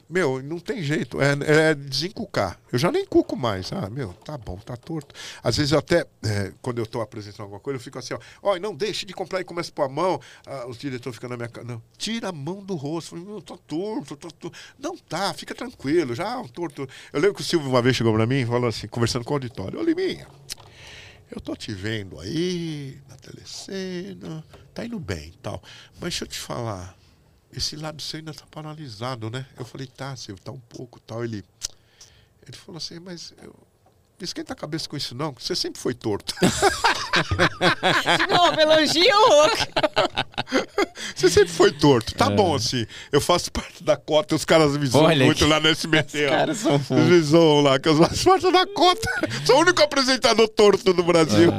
meu, 0.09 0.41
não 0.41 0.59
tem 0.59 0.81
jeito, 0.81 1.21
é, 1.21 1.69
é 1.69 1.75
desencucar. 1.75 2.59
Eu 2.71 2.79
já 2.79 2.91
nem 2.91 3.05
cuco 3.05 3.35
mais. 3.35 3.71
Ah, 3.71 3.89
meu, 3.89 4.11
tá 4.13 4.37
bom, 4.37 4.57
tá 4.57 4.75
torto. 4.75 5.13
Às 5.43 5.57
vezes 5.57 5.71
eu 5.71 5.79
até, 5.79 6.05
é, 6.23 6.51
quando 6.61 6.79
eu 6.79 6.85
tô 6.85 6.99
apresentando 6.99 7.41
alguma 7.41 7.59
coisa, 7.59 7.77
eu 7.77 7.83
fico 7.83 7.99
assim, 7.99 8.15
ó, 8.15 8.19
ó, 8.41 8.57
não, 8.57 8.73
deixe 8.73 9.05
de 9.05 9.13
comprar 9.13 9.39
e 9.39 9.43
começa 9.43 9.71
pôr 9.71 9.83
a 9.83 9.89
mão. 9.89 10.19
Ah, 10.45 10.65
os 10.67 10.77
diretores 10.77 11.15
ficam 11.15 11.29
na 11.29 11.37
minha 11.37 11.47
cara. 11.47 11.65
Não, 11.65 11.81
tira 11.97 12.29
a 12.29 12.31
mão 12.31 12.63
do 12.63 12.75
rosto. 12.75 13.15
Meu, 13.15 13.41
tô 13.41 13.55
torto, 13.57 14.15
tô 14.15 14.31
torto. 14.31 14.57
Não 14.79 14.97
tá, 14.97 15.33
fica 15.33 15.53
tranquilo, 15.53 16.15
já, 16.15 16.39
um 16.39 16.47
torto. 16.47 16.87
Eu 17.13 17.19
lembro 17.19 17.35
que 17.35 17.41
o 17.41 17.45
Silvio 17.45 17.69
uma 17.69 17.81
vez 17.81 17.95
chegou 17.95 18.13
pra 18.13 18.25
mim 18.25 18.41
e 18.41 18.45
falou 18.45 18.67
assim, 18.67 18.87
conversando 18.87 19.23
com 19.23 19.33
o 19.33 19.35
auditório, 19.35 19.79
ô 19.79 19.83
Liminha, 19.83 20.27
eu 21.31 21.39
tô 21.39 21.55
te 21.55 21.71
vendo 21.71 22.19
aí 22.19 22.99
na 23.07 23.15
telecena, 23.15 24.43
tá 24.73 24.83
indo 24.83 24.99
bem 24.99 25.27
e 25.29 25.37
tal. 25.37 25.61
Mas 25.93 26.01
deixa 26.01 26.23
eu 26.23 26.27
te 26.27 26.39
falar, 26.39 26.97
esse 27.53 27.75
lado 27.75 28.01
seu 28.01 28.19
ainda 28.19 28.33
tá 28.33 28.45
paralisado, 28.49 29.29
né? 29.29 29.45
Eu 29.57 29.65
falei, 29.65 29.87
tá, 29.87 30.15
Silvio, 30.15 30.43
tá 30.43 30.51
um 30.51 30.59
pouco 30.59 30.99
tal. 30.99 31.23
Ele, 31.23 31.43
ele 32.47 32.57
falou 32.57 32.77
assim, 32.77 32.99
mas 32.99 33.33
eu. 33.41 33.53
Não 34.19 34.25
esquenta 34.25 34.51
a 34.51 34.55
cabeça 34.55 34.89
com 34.89 34.97
isso, 34.97 35.15
não, 35.15 35.33
que 35.33 35.41
você 35.41 35.55
sempre 35.55 35.79
foi 35.79 35.93
torto. 35.93 36.35
De 36.41 38.27
novo, 38.33 38.59
elogio. 38.59 39.15
Você 41.15 41.29
sempre 41.29 41.53
foi 41.53 41.71
torto. 41.71 42.13
Tá 42.15 42.29
bom, 42.29 42.53
assim. 42.53 42.85
Eu 43.13 43.21
faço 43.21 43.49
parte 43.49 43.81
da 43.81 43.95
cota, 43.95 44.35
os 44.35 44.43
caras 44.43 44.75
me 44.75 44.85
zoam 44.87 45.05
Olha 45.05 45.25
muito 45.25 45.37
que- 45.37 45.45
lá 45.45 45.61
no 45.61 45.69
SBT. 45.69 46.25
ó. 46.27 46.29
caras 46.31 46.57
são 46.57 46.77
fofos. 46.79 47.05
Me 47.05 47.21
zoam 47.21 47.61
lá, 47.61 47.79
que 47.79 47.87
eu 47.87 47.95
faço 47.97 48.25
parte 48.25 48.51
da 48.51 48.65
cota. 48.67 49.09
Sou 49.45 49.55
o 49.55 49.59
único 49.61 49.81
apresentador 49.81 50.49
torto 50.49 50.93
do 50.93 51.01
Brasil. 51.03 51.51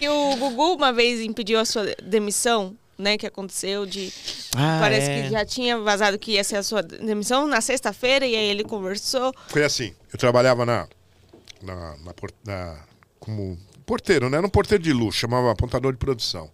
E 0.00 0.08
o 0.08 0.36
Gugu 0.36 0.74
uma 0.74 0.92
vez 0.92 1.20
impediu 1.20 1.58
a 1.58 1.64
sua 1.64 1.84
demissão, 2.02 2.76
né? 2.98 3.16
Que 3.18 3.26
aconteceu 3.26 3.84
de. 3.86 4.12
Ah, 4.56 4.78
parece 4.80 5.10
é. 5.10 5.22
que 5.22 5.30
já 5.30 5.44
tinha 5.44 5.78
vazado 5.78 6.18
que 6.18 6.32
ia 6.32 6.44
ser 6.44 6.56
a 6.56 6.62
sua 6.62 6.82
demissão 6.82 7.46
na 7.46 7.60
sexta-feira, 7.60 8.26
e 8.26 8.34
aí 8.34 8.46
ele 8.46 8.64
conversou. 8.64 9.34
Foi 9.48 9.64
assim, 9.64 9.94
eu 10.12 10.18
trabalhava 10.18 10.64
na, 10.64 10.88
na, 11.62 11.74
na 11.98 12.14
na- 12.44 12.78
como 13.18 13.58
porteiro, 13.86 14.28
né? 14.28 14.38
Era 14.38 14.46
um 14.46 14.50
porteiro 14.50 14.82
de 14.82 14.92
luxo, 14.92 15.18
chamava 15.20 15.50
apontador 15.52 15.92
de 15.92 15.98
produção. 15.98 16.50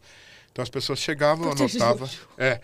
Então 0.52 0.62
as 0.62 0.68
pessoas 0.68 0.98
chegavam, 0.98 1.50
anotava. 1.50 2.08
É. 2.36 2.60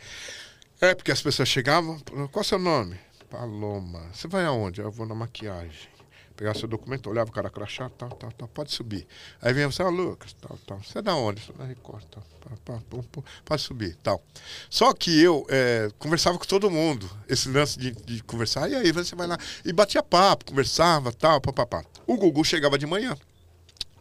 É, 0.80 0.94
porque 0.94 1.10
as 1.10 1.22
pessoas 1.22 1.48
chegavam, 1.48 1.98
qual 2.30 2.30
é 2.36 2.40
o 2.40 2.44
seu 2.44 2.58
nome? 2.58 2.98
Paloma. 3.30 4.02
Você 4.12 4.28
vai 4.28 4.44
aonde? 4.44 4.80
Eu 4.80 4.90
vou 4.90 5.06
na 5.06 5.14
maquiagem. 5.14 5.88
Pegar 6.36 6.54
seu 6.54 6.68
documento, 6.68 7.08
olhava 7.08 7.30
o 7.30 7.32
cara 7.32 7.48
crachá, 7.48 7.88
tal, 7.88 8.10
tal, 8.10 8.30
tal, 8.30 8.48
pode 8.48 8.70
subir. 8.70 9.06
Aí 9.40 9.54
vinha 9.54 9.70
você, 9.70 9.82
ah, 9.82 9.88
Lucas, 9.88 10.34
tal, 10.34 10.58
tal. 10.66 10.82
Você 10.82 10.98
é 10.98 11.02
da 11.02 11.14
onde? 11.14 11.40
Sou 11.40 11.54
da 11.54 11.64
Record, 11.64 12.04
tal, 12.04 12.22
pá, 12.40 12.50
pá, 12.64 12.82
pum, 12.90 13.22
pode 13.44 13.62
subir, 13.62 13.96
tal. 14.02 14.22
Só 14.68 14.92
que 14.92 15.18
eu 15.18 15.46
é, 15.48 15.88
conversava 15.98 16.38
com 16.38 16.44
todo 16.44 16.70
mundo. 16.70 17.10
Esse 17.28 17.48
lance 17.48 17.78
de, 17.78 17.92
de 17.92 18.22
conversar, 18.22 18.70
e 18.70 18.74
aí 18.74 18.92
você 18.92 19.16
vai 19.16 19.26
lá. 19.26 19.38
E 19.64 19.72
batia 19.72 20.02
papo, 20.02 20.44
conversava, 20.44 21.10
tal, 21.10 21.40
papapá. 21.40 21.82
O 22.06 22.16
Gugu 22.16 22.44
chegava 22.44 22.78
de 22.78 22.86
manhã 22.86 23.16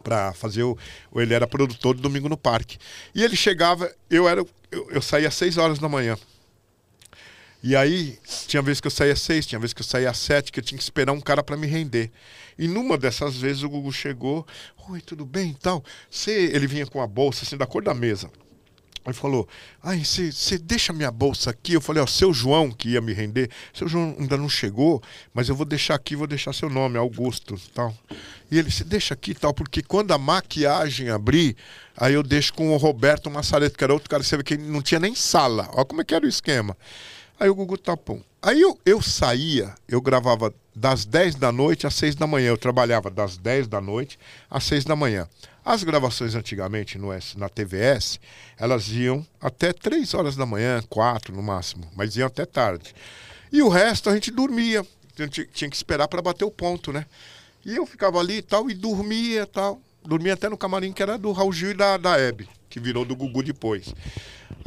para 0.02 0.32
fazer 0.34 0.62
o, 0.62 0.78
ele 1.16 1.34
era 1.34 1.46
produtor 1.46 1.94
do 1.94 2.02
Domingo 2.02 2.28
no 2.28 2.36
Parque. 2.36 2.78
E 3.14 3.24
ele 3.24 3.34
chegava, 3.34 3.90
eu 4.10 4.28
era 4.28 4.44
eu, 4.70 4.90
eu 4.90 5.02
saía 5.02 5.28
às 5.28 5.34
6 5.34 5.58
horas 5.58 5.78
da 5.78 5.88
manhã. 5.88 6.16
E 7.62 7.74
aí, 7.74 8.18
tinha 8.46 8.62
vezes 8.62 8.80
que 8.80 8.86
eu 8.86 8.90
saía 8.90 9.12
às 9.12 9.20
6, 9.20 9.46
tinha 9.46 9.58
vezes 9.58 9.74
que 9.74 9.80
eu 9.80 9.86
saía 9.86 10.10
às 10.10 10.18
7, 10.18 10.52
que 10.52 10.60
eu 10.60 10.64
tinha 10.64 10.78
que 10.78 10.84
esperar 10.84 11.12
um 11.12 11.20
cara 11.20 11.42
para 11.42 11.56
me 11.56 11.66
render. 11.66 12.10
E 12.58 12.68
numa 12.68 12.96
dessas 12.96 13.36
vezes 13.36 13.62
o 13.62 13.68
Gugu 13.68 13.92
chegou, 13.92 14.46
oi, 14.88 15.00
tudo 15.00 15.26
bem 15.26 15.50
e 15.50 15.54
tal. 15.54 15.84
Ele 16.26 16.66
vinha 16.66 16.86
com 16.86 17.02
a 17.02 17.06
bolsa 17.06 17.44
assim 17.44 17.56
da 17.56 17.66
cor 17.66 17.82
da 17.82 17.92
mesa. 17.92 18.30
Aí 19.04 19.12
falou, 19.12 19.48
ai, 19.82 20.02
você 20.04 20.58
deixa 20.58 20.92
minha 20.92 21.12
bolsa 21.12 21.50
aqui? 21.50 21.74
Eu 21.74 21.80
falei, 21.80 22.02
ó, 22.02 22.06
seu 22.06 22.32
João 22.32 22.72
que 22.72 22.90
ia 22.90 23.00
me 23.00 23.12
render, 23.12 23.48
seu 23.72 23.86
João 23.86 24.16
ainda 24.18 24.36
não 24.36 24.48
chegou, 24.48 25.00
mas 25.32 25.48
eu 25.48 25.54
vou 25.54 25.64
deixar 25.64 25.94
aqui, 25.94 26.16
vou 26.16 26.26
deixar 26.26 26.52
seu 26.52 26.68
nome, 26.68 26.98
Augusto, 26.98 27.56
tal. 27.72 27.94
E 28.50 28.58
ele, 28.58 28.68
se 28.68 28.82
deixa 28.82 29.14
aqui 29.14 29.32
tal, 29.32 29.54
porque 29.54 29.80
quando 29.80 30.12
a 30.12 30.18
maquiagem 30.18 31.08
abrir, 31.08 31.56
aí 31.96 32.14
eu 32.14 32.22
deixo 32.22 32.52
com 32.54 32.72
o 32.72 32.76
Roberto 32.76 33.30
Massareto, 33.30 33.78
que 33.78 33.84
era 33.84 33.92
outro 33.92 34.10
cara, 34.10 34.24
você 34.24 34.36
vê 34.36 34.42
que 34.42 34.56
não 34.56 34.82
tinha 34.82 34.98
nem 34.98 35.14
sala. 35.14 35.68
Olha 35.72 35.84
como 35.84 36.00
é 36.00 36.04
que 36.04 36.14
era 36.14 36.26
o 36.26 36.28
esquema. 36.28 36.76
Aí 37.38 37.48
o 37.50 37.54
Gugu 37.54 37.76
bom. 38.04 38.22
Aí 38.40 38.60
eu, 38.62 38.78
eu 38.86 39.02
saía, 39.02 39.74
eu 39.88 40.00
gravava 40.00 40.54
das 40.74 41.04
10 41.04 41.34
da 41.34 41.50
noite 41.52 41.86
às 41.86 41.94
6 41.94 42.14
da 42.14 42.26
manhã. 42.26 42.48
Eu 42.48 42.56
trabalhava 42.56 43.10
das 43.10 43.36
10 43.36 43.66
da 43.68 43.80
noite 43.80 44.18
às 44.48 44.64
6 44.64 44.84
da 44.84 44.96
manhã. 44.96 45.28
As 45.64 45.82
gravações 45.82 46.34
antigamente 46.34 46.96
no, 46.96 47.08
na 47.36 47.48
TVS, 47.48 48.20
elas 48.56 48.88
iam 48.88 49.26
até 49.40 49.72
3 49.72 50.14
horas 50.14 50.36
da 50.36 50.46
manhã, 50.46 50.80
4 50.88 51.34
no 51.34 51.42
máximo, 51.42 51.90
mas 51.94 52.16
iam 52.16 52.26
até 52.28 52.46
tarde. 52.46 52.94
E 53.52 53.60
o 53.62 53.68
resto 53.68 54.08
a 54.08 54.14
gente 54.14 54.30
dormia. 54.30 54.86
A 55.18 55.22
gente 55.22 55.46
tinha 55.52 55.68
que 55.68 55.76
esperar 55.76 56.08
para 56.08 56.22
bater 56.22 56.44
o 56.44 56.50
ponto, 56.50 56.92
né? 56.92 57.04
E 57.64 57.74
eu 57.74 57.84
ficava 57.84 58.18
ali 58.20 58.36
e 58.38 58.42
tal, 58.42 58.70
e 58.70 58.74
dormia 58.74 59.42
e 59.42 59.46
tal. 59.46 59.80
Dormia 60.04 60.34
até 60.34 60.48
no 60.48 60.56
camarim 60.56 60.92
que 60.92 61.02
era 61.02 61.18
do 61.18 61.32
Raul 61.32 61.52
Gil 61.52 61.72
e 61.72 61.74
da, 61.74 61.96
da 61.96 62.16
Hebe, 62.18 62.48
que 62.70 62.78
virou 62.78 63.04
do 63.04 63.16
Gugu 63.16 63.42
depois. 63.42 63.92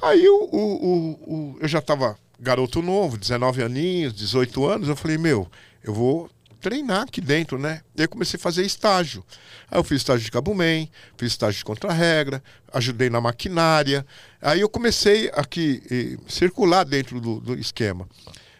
Aí 0.01 0.27
o, 0.27 0.49
o, 0.51 0.57
o- 0.57 1.11
o- 1.53 1.57
eu 1.61 1.67
já 1.67 1.81
tava 1.81 2.17
garoto 2.39 2.81
novo, 2.81 3.17
19 3.17 3.63
aninhos, 3.63 4.13
18 4.13 4.65
anos, 4.65 4.87
eu 4.87 4.95
falei, 4.95 5.17
meu, 5.17 5.49
eu 5.83 5.93
vou 5.93 6.29
treinar 6.59 7.03
aqui 7.03 7.21
dentro, 7.21 7.57
né? 7.57 7.81
E 7.95 8.01
aí 8.01 8.07
comecei 8.07 8.37
a 8.37 8.41
fazer 8.41 8.65
estágio. 8.65 9.23
Aí 9.69 9.79
eu 9.79 9.83
fiz 9.83 9.97
estágio 9.97 10.25
de 10.25 10.31
Cabumem, 10.31 10.89
fiz 11.17 11.31
estágio 11.31 11.59
de 11.59 11.65
contra-regra, 11.65 12.43
ajudei 12.73 13.09
na 13.09 13.21
maquinária. 13.21 14.05
Aí 14.41 14.59
eu 14.61 14.69
comecei 14.69 15.29
aqui 15.33 15.81
eh, 15.89 16.17
circular 16.27 16.83
dentro 16.83 17.19
do, 17.21 17.39
do 17.39 17.55
esquema. 17.57 18.07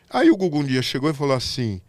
Aí 0.10 0.32
o 0.32 0.38
Gugu 0.38 0.60
um 0.60 0.64
dia 0.64 0.82
chegou 0.82 1.10
e 1.10 1.14
falou 1.14 1.36
assim: 1.36 1.82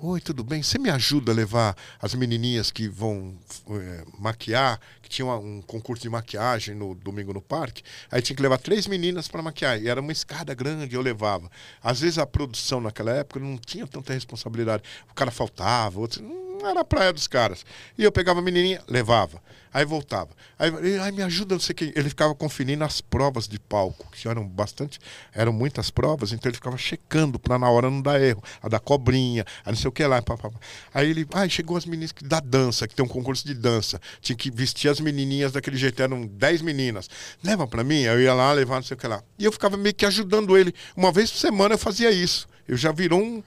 Oi, 0.00 0.20
tudo 0.20 0.44
bem? 0.44 0.62
Você 0.62 0.78
me 0.78 0.90
ajuda 0.90 1.32
a 1.32 1.34
levar 1.34 1.76
as 2.00 2.14
menininhas 2.14 2.70
que 2.70 2.86
vão 2.86 3.36
eh, 3.68 4.04
maquiar, 4.16 4.78
que 5.02 5.08
tinha 5.08 5.26
um 5.26 5.60
concurso 5.60 6.04
de 6.04 6.08
maquiagem 6.08 6.72
no 6.72 6.94
domingo 6.94 7.32
no 7.32 7.42
parque. 7.42 7.82
Aí 8.08 8.22
tinha 8.22 8.36
que 8.36 8.42
levar 8.42 8.58
três 8.58 8.86
meninas 8.86 9.26
para 9.26 9.42
maquiar. 9.42 9.82
E 9.82 9.88
era 9.88 10.00
uma 10.00 10.12
escada 10.12 10.54
grande, 10.54 10.94
eu 10.94 11.02
levava. 11.02 11.50
Às 11.82 12.00
vezes 12.00 12.16
a 12.16 12.24
produção 12.24 12.80
naquela 12.80 13.10
época 13.10 13.40
não 13.40 13.58
tinha 13.58 13.88
tanta 13.88 14.12
responsabilidade. 14.12 14.84
O 15.10 15.14
cara 15.14 15.32
faltava, 15.32 15.98
outro, 15.98 16.22
era 16.66 16.80
a 16.80 16.84
praia 16.84 17.12
dos 17.12 17.26
caras. 17.26 17.64
E 17.96 18.04
eu 18.04 18.12
pegava 18.12 18.40
a 18.40 18.42
menininha, 18.42 18.82
levava. 18.88 19.40
Aí 19.72 19.84
voltava. 19.84 20.30
Aí, 20.58 21.12
me 21.12 21.22
ajuda, 21.22 21.54
não 21.54 21.60
sei 21.60 21.72
o 21.74 21.76
que. 21.76 21.92
Ele 21.94 22.08
ficava 22.08 22.34
conferindo 22.34 22.82
as 22.84 23.02
provas 23.02 23.46
de 23.46 23.58
palco, 23.58 24.10
que 24.12 24.26
eram 24.26 24.46
bastante, 24.48 24.98
eram 25.32 25.52
muitas 25.52 25.90
provas, 25.90 26.32
então 26.32 26.48
ele 26.48 26.56
ficava 26.56 26.78
checando 26.78 27.38
para 27.38 27.58
na 27.58 27.68
hora 27.68 27.90
não 27.90 28.00
dar 28.00 28.20
erro. 28.20 28.42
A 28.62 28.68
da 28.68 28.78
cobrinha, 28.80 29.44
a 29.64 29.70
não 29.70 29.76
sei 29.76 29.88
o 29.88 29.92
que 29.92 30.04
lá. 30.06 30.22
Pá, 30.22 30.38
pá, 30.38 30.50
pá. 30.50 30.58
Aí 30.94 31.10
ele, 31.10 31.26
ai, 31.34 31.50
chegou 31.50 31.76
as 31.76 31.84
meninas 31.84 32.12
que- 32.12 32.24
da 32.24 32.40
dança, 32.40 32.88
que 32.88 32.94
tem 32.94 33.04
um 33.04 33.08
concurso 33.08 33.46
de 33.46 33.52
dança. 33.54 34.00
Tinha 34.22 34.34
que 34.36 34.50
vestir 34.50 34.88
as 34.90 35.00
menininhas 35.00 35.52
daquele 35.52 35.76
jeito, 35.76 36.02
eram 36.02 36.26
10 36.26 36.62
meninas. 36.62 37.08
Leva 37.44 37.66
para 37.66 37.84
mim, 37.84 38.06
aí 38.06 38.16
eu 38.16 38.22
ia 38.22 38.32
lá 38.34 38.50
levar, 38.52 38.76
não 38.76 38.82
sei 38.82 38.96
o 38.96 38.98
que 38.98 39.06
lá. 39.06 39.22
E 39.38 39.44
eu 39.44 39.52
ficava 39.52 39.76
meio 39.76 39.94
que 39.94 40.06
ajudando 40.06 40.56
ele. 40.56 40.74
Uma 40.96 41.12
vez 41.12 41.30
por 41.30 41.38
semana 41.38 41.74
eu 41.74 41.78
fazia 41.78 42.10
isso. 42.10 42.48
Eu 42.66 42.76
já 42.76 42.90
virou 42.90 43.20
um. 43.20 43.42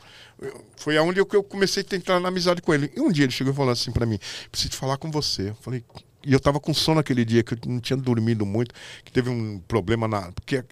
Foi 0.76 0.98
aonde 0.98 1.20
eu, 1.20 1.28
eu 1.32 1.44
comecei 1.44 1.86
a 1.90 1.96
entrar 1.96 2.20
na 2.20 2.30
amizade 2.30 2.62
com 2.62 2.74
ele. 2.74 2.92
E 2.96 3.00
um 3.00 3.12
dia 3.12 3.26
ele 3.26 3.32
chegou 3.32 3.54
e 3.54 3.56
falou 3.56 3.72
assim 3.72 3.92
para 3.92 4.06
mim: 4.06 4.20
preciso 4.52 4.76
falar 4.76 4.98
com 4.98 5.12
você. 5.12 5.50
Eu 5.50 5.56
falei. 5.56 5.84
E 6.24 6.34
eu 6.34 6.40
tava 6.40 6.60
com 6.60 6.74
sono 6.74 7.00
aquele 7.00 7.26
dia, 7.26 7.42
que 7.42 7.54
eu 7.54 7.58
não 7.66 7.80
tinha 7.80 7.98
dormido 7.98 8.46
muito, 8.46 8.76
que 9.04 9.12
teve 9.12 9.30
um 9.30 9.60
problema 9.60 10.08
na. 10.08 10.32
Porque 10.32 10.64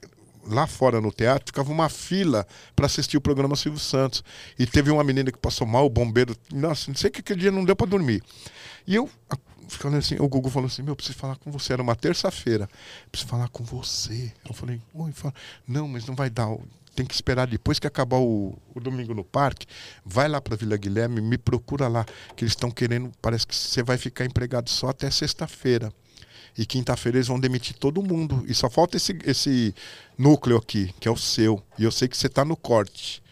lá 0.47 0.65
fora 0.67 0.99
no 0.99 1.11
teatro 1.11 1.47
ficava 1.47 1.71
uma 1.71 1.89
fila 1.89 2.47
para 2.75 2.85
assistir 2.85 3.17
o 3.17 3.21
programa 3.21 3.55
Silvio 3.55 3.79
Santos. 3.79 4.23
E 4.57 4.65
teve 4.65 4.91
uma 4.91 5.03
menina 5.03 5.31
que 5.31 5.37
passou 5.37 5.67
mal, 5.67 5.85
o 5.85 5.89
bombeiro. 5.89 6.35
Nossa, 6.51 6.89
não 6.89 6.95
sei 6.95 7.09
que 7.09 7.19
aquele 7.19 7.41
dia 7.41 7.51
não 7.51 7.63
deu 7.63 7.75
para 7.75 7.87
dormir. 7.87 8.23
E 8.87 8.95
eu. 8.95 9.09
Ficando 9.67 9.97
assim, 9.97 10.15
o 10.19 10.27
Gugu 10.27 10.49
falou 10.49 10.65
assim: 10.65 10.81
Meu, 10.81 10.93
eu 10.93 10.95
preciso 10.95 11.19
falar 11.19 11.35
com 11.35 11.51
você. 11.51 11.73
Era 11.73 11.83
uma 11.83 11.95
terça-feira. 11.95 12.67
Preciso 13.11 13.29
falar 13.29 13.49
com 13.49 13.63
você. 13.63 14.33
Eu 14.47 14.53
falei: 14.53 14.81
Oi, 14.95 15.11
fala. 15.11 15.33
Não, 15.67 15.87
mas 15.87 16.07
não 16.07 16.15
vai 16.15 16.27
dar 16.27 16.47
tem 16.99 17.05
que 17.05 17.13
esperar 17.13 17.47
depois 17.47 17.79
que 17.79 17.87
acabar 17.87 18.17
o, 18.17 18.59
o 18.75 18.79
domingo 18.81 19.13
no 19.13 19.23
parque, 19.23 19.65
vai 20.03 20.27
lá 20.27 20.41
para 20.41 20.57
Vila 20.57 20.75
Guilherme, 20.75 21.21
me 21.21 21.37
procura 21.37 21.87
lá, 21.87 22.05
que 22.35 22.43
eles 22.43 22.51
estão 22.51 22.69
querendo, 22.69 23.09
parece 23.21 23.47
que 23.47 23.55
você 23.55 23.81
vai 23.81 23.97
ficar 23.97 24.25
empregado 24.25 24.69
só 24.69 24.89
até 24.89 25.09
sexta-feira. 25.09 25.93
E 26.57 26.65
quinta-feira 26.65 27.17
eles 27.17 27.27
vão 27.27 27.39
demitir 27.39 27.77
todo 27.77 28.03
mundo. 28.03 28.43
E 28.47 28.53
só 28.53 28.69
falta 28.69 28.97
esse, 28.97 29.17
esse 29.23 29.73
núcleo 30.17 30.57
aqui, 30.57 30.93
que 30.99 31.07
é 31.07 31.11
o 31.11 31.15
seu. 31.15 31.63
E 31.77 31.85
eu 31.85 31.91
sei 31.91 32.09
que 32.09 32.17
você 32.17 32.27
tá 32.27 32.43
no 32.43 32.57
corte. 32.57 33.23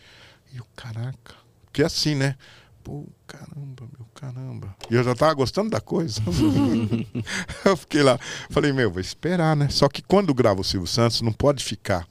E 0.54 0.58
eu, 0.58 0.66
caraca. 0.74 1.36
Porque 1.66 1.82
é 1.82 1.86
assim, 1.86 2.16
né? 2.16 2.38
Pô, 2.86 3.06
caramba, 3.26 3.86
meu 3.98 4.08
caramba. 4.16 4.74
E 4.90 4.96
eu 4.96 5.04
já 5.04 5.14
tava 5.14 5.34
gostando 5.34 5.70
da 5.70 5.82
coisa. 5.82 6.22
eu 7.66 7.76
fiquei 7.76 8.02
lá. 8.02 8.18
Falei, 8.50 8.72
meu, 8.72 8.90
vou 8.90 9.02
esperar, 9.02 9.58
né? 9.58 9.68
Só 9.68 9.90
que 9.90 10.02
quando 10.02 10.34
grava 10.34 10.62
o 10.62 10.64
Silvio 10.64 10.88
Santos, 10.88 11.22
não 11.22 11.34
pode 11.34 11.66
ficar 11.66 12.08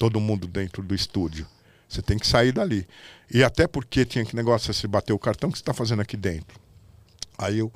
todo 0.00 0.18
mundo 0.18 0.46
dentro 0.46 0.82
do 0.82 0.94
estúdio. 0.94 1.46
Você 1.86 2.00
tem 2.00 2.18
que 2.18 2.26
sair 2.26 2.52
dali. 2.52 2.88
E 3.30 3.44
até 3.44 3.66
porque 3.66 4.02
tinha 4.06 4.24
que 4.24 4.34
negócio, 4.34 4.72
você 4.72 4.88
bater 4.88 5.12
o 5.12 5.18
cartão, 5.18 5.50
que 5.50 5.58
você 5.58 5.62
está 5.62 5.74
fazendo 5.74 6.00
aqui 6.00 6.16
dentro? 6.16 6.58
Aí 7.36 7.58
eu 7.58 7.70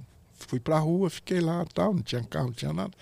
fui 0.47 0.61
pra 0.61 0.79
rua, 0.79 1.11
fiquei 1.11 1.41
lá, 1.41 1.65
tal, 1.75 1.95
não 1.95 2.03
tinha 2.03 2.23
carro, 2.23 2.47
não 2.47 2.53
tinha 2.53 2.73
nada. 2.73 2.93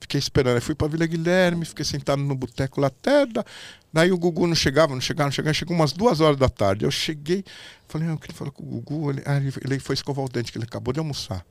Fiquei 0.00 0.18
esperando. 0.18 0.56
Aí 0.56 0.60
fui 0.60 0.74
pra 0.74 0.88
Vila 0.88 1.06
Guilherme, 1.06 1.64
fiquei 1.64 1.84
sentado 1.84 2.22
no 2.22 2.34
boteco 2.34 2.80
lá 2.80 2.88
até. 2.88 3.26
Da... 3.26 3.44
Daí 3.92 4.12
o 4.12 4.18
Gugu 4.18 4.46
não 4.46 4.54
chegava, 4.54 4.94
não 4.94 5.00
chegava, 5.00 5.26
não 5.26 5.32
chegava. 5.32 5.54
Chegou 5.54 5.74
umas 5.74 5.92
duas 5.92 6.20
horas 6.20 6.36
da 6.36 6.48
tarde. 6.48 6.84
Eu 6.84 6.90
cheguei, 6.90 7.44
falei, 7.88 8.08
ah, 8.08 8.12
eu 8.12 8.18
queria 8.18 8.36
falar 8.36 8.50
com 8.50 8.62
o 8.62 8.66
Gugu. 8.66 9.10
Ele, 9.10 9.22
ah, 9.26 9.36
ele, 9.36 9.78
foi 9.80 9.94
escovar 9.94 10.24
o 10.24 10.28
dente, 10.28 10.52
que 10.52 10.58
ele 10.58 10.64
acabou 10.64 10.92
de 10.92 11.00
almoçar. 11.00 11.44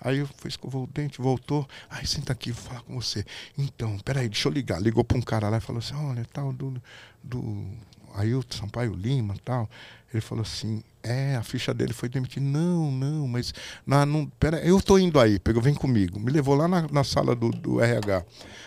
Aí 0.00 0.18
eu 0.18 0.28
fui 0.36 0.48
escovar 0.48 0.82
o 0.82 0.86
dente, 0.86 1.20
voltou. 1.20 1.66
Aí 1.88 2.06
senta 2.06 2.32
aqui, 2.32 2.52
vou 2.52 2.62
falar 2.62 2.82
com 2.82 3.00
você. 3.00 3.24
Então, 3.56 3.98
peraí, 4.00 4.28
deixa 4.28 4.48
eu 4.48 4.52
ligar. 4.52 4.80
Ligou 4.80 5.04
pra 5.04 5.16
um 5.16 5.22
cara 5.22 5.48
lá 5.48 5.58
e 5.58 5.60
falou 5.60 5.78
assim: 5.78 5.94
olha, 5.94 6.26
tal, 6.32 6.52
do, 6.52 6.80
do 7.22 7.66
Ailton 8.14 8.56
Sampaio 8.56 8.94
Lima 8.94 9.34
tal. 9.44 9.68
Ele 10.12 10.20
falou 10.20 10.42
assim: 10.42 10.82
é, 11.06 11.36
a 11.36 11.42
ficha 11.42 11.72
dele 11.72 11.92
foi 11.92 12.08
demitida. 12.08 12.44
Não, 12.44 12.90
não, 12.90 13.28
mas. 13.28 13.54
Não, 13.86 14.04
não, 14.04 14.26
pera, 14.26 14.58
eu 14.58 14.80
tô 14.80 14.98
indo 14.98 15.20
aí, 15.20 15.38
pegou, 15.38 15.62
vem 15.62 15.74
comigo. 15.74 16.18
Me 16.18 16.32
levou 16.32 16.56
lá 16.56 16.66
na, 16.66 16.86
na 16.90 17.04
sala 17.04 17.34
do, 17.36 17.50
do 17.50 17.80
RH. 17.80 18.24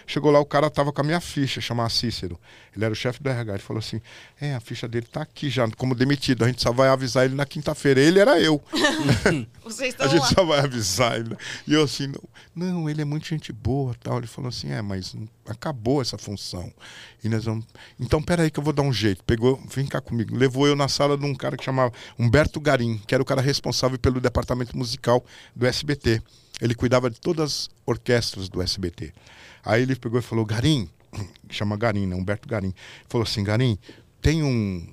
Chegou 0.08 0.32
lá, 0.32 0.40
o 0.40 0.46
cara 0.46 0.70
tava 0.72 0.92
com 0.92 1.02
a 1.02 1.04
minha 1.04 1.20
ficha, 1.20 1.62
chamava 1.62 1.90
Cícero. 1.90 2.40
Ele 2.76 2.86
era 2.86 2.92
o 2.92 2.96
chefe 2.96 3.22
do 3.22 3.30
RH. 3.30 3.54
Ele 3.54 3.62
falou 3.62 3.80
assim: 3.80 4.02
é, 4.40 4.56
a 4.56 4.60
ficha 4.60 4.88
dele 4.88 5.06
tá 5.06 5.22
aqui 5.22 5.50
já, 5.50 5.70
como 5.72 5.94
demitido. 5.94 6.44
A 6.44 6.48
gente 6.48 6.62
só 6.62 6.72
vai 6.72 6.90
avisar 6.90 7.26
ele 7.26 7.36
na 7.36 7.46
quinta-feira. 7.46 8.00
Ele 8.00 8.20
era 8.20 8.40
eu. 8.40 8.60
Vocês 9.64 9.94
A 10.00 10.06
estão 10.06 10.08
gente 10.10 10.22
lá. 10.22 10.28
só 10.30 10.44
vai 10.46 10.60
avisar 10.62 11.20
ele. 11.20 11.36
E 11.68 11.74
eu 11.74 11.84
assim, 11.84 12.08
não, 12.56 12.72
não, 12.72 12.90
ele 12.90 13.02
é 13.02 13.06
muito 13.06 13.28
gente 13.28 13.52
boa 13.52 13.94
tal. 14.02 14.18
Ele 14.18 14.28
falou 14.28 14.50
assim, 14.50 14.72
é, 14.72 14.82
mas 14.82 15.16
acabou 15.48 16.02
essa 16.02 16.18
função. 16.18 16.72
E 17.24 17.30
nós 17.30 17.46
vamos. 17.46 17.66
Então, 18.00 18.22
peraí 18.22 18.50
que 18.50 18.60
eu 18.60 18.64
vou 18.64 18.74
dar 18.74 18.84
um 18.84 18.94
jeito. 18.94 19.24
Pegou, 19.24 19.62
vem 19.70 19.86
cá 19.86 20.00
comigo. 20.00 20.36
Levou 20.36 20.66
eu 20.68 20.76
na 20.76 20.88
sala 20.88 21.18
de 21.18 21.26
um 21.26 21.36
cara 21.36 21.58
que 21.58 21.64
chamava 21.64 21.92
Humberto 22.30 22.62
Garim, 22.62 23.02
que 23.08 23.16
era 23.16 23.24
o 23.24 23.26
cara 23.26 23.42
responsável 23.42 23.98
pelo 23.98 24.22
departamento 24.22 24.78
musical 24.78 25.26
do 25.56 25.66
SBT. 25.66 26.22
Ele 26.62 26.76
cuidava 26.76 27.10
de 27.10 27.20
todas 27.20 27.44
as 27.44 27.70
orquestras 27.88 28.48
do 28.48 28.62
SBT. 28.62 29.12
Aí 29.66 29.82
ele 29.82 29.96
pegou 29.96 30.20
e 30.20 30.22
falou, 30.22 30.46
Garim, 30.46 30.88
chama 31.50 31.76
Garim, 31.76 32.06
né? 32.06 32.16
Humberto 32.16 32.48
Garim. 32.48 32.72
Falou 33.08 33.24
assim, 33.24 33.44
Garim, 33.44 33.80
tem 34.22 34.44
um, 34.44 34.88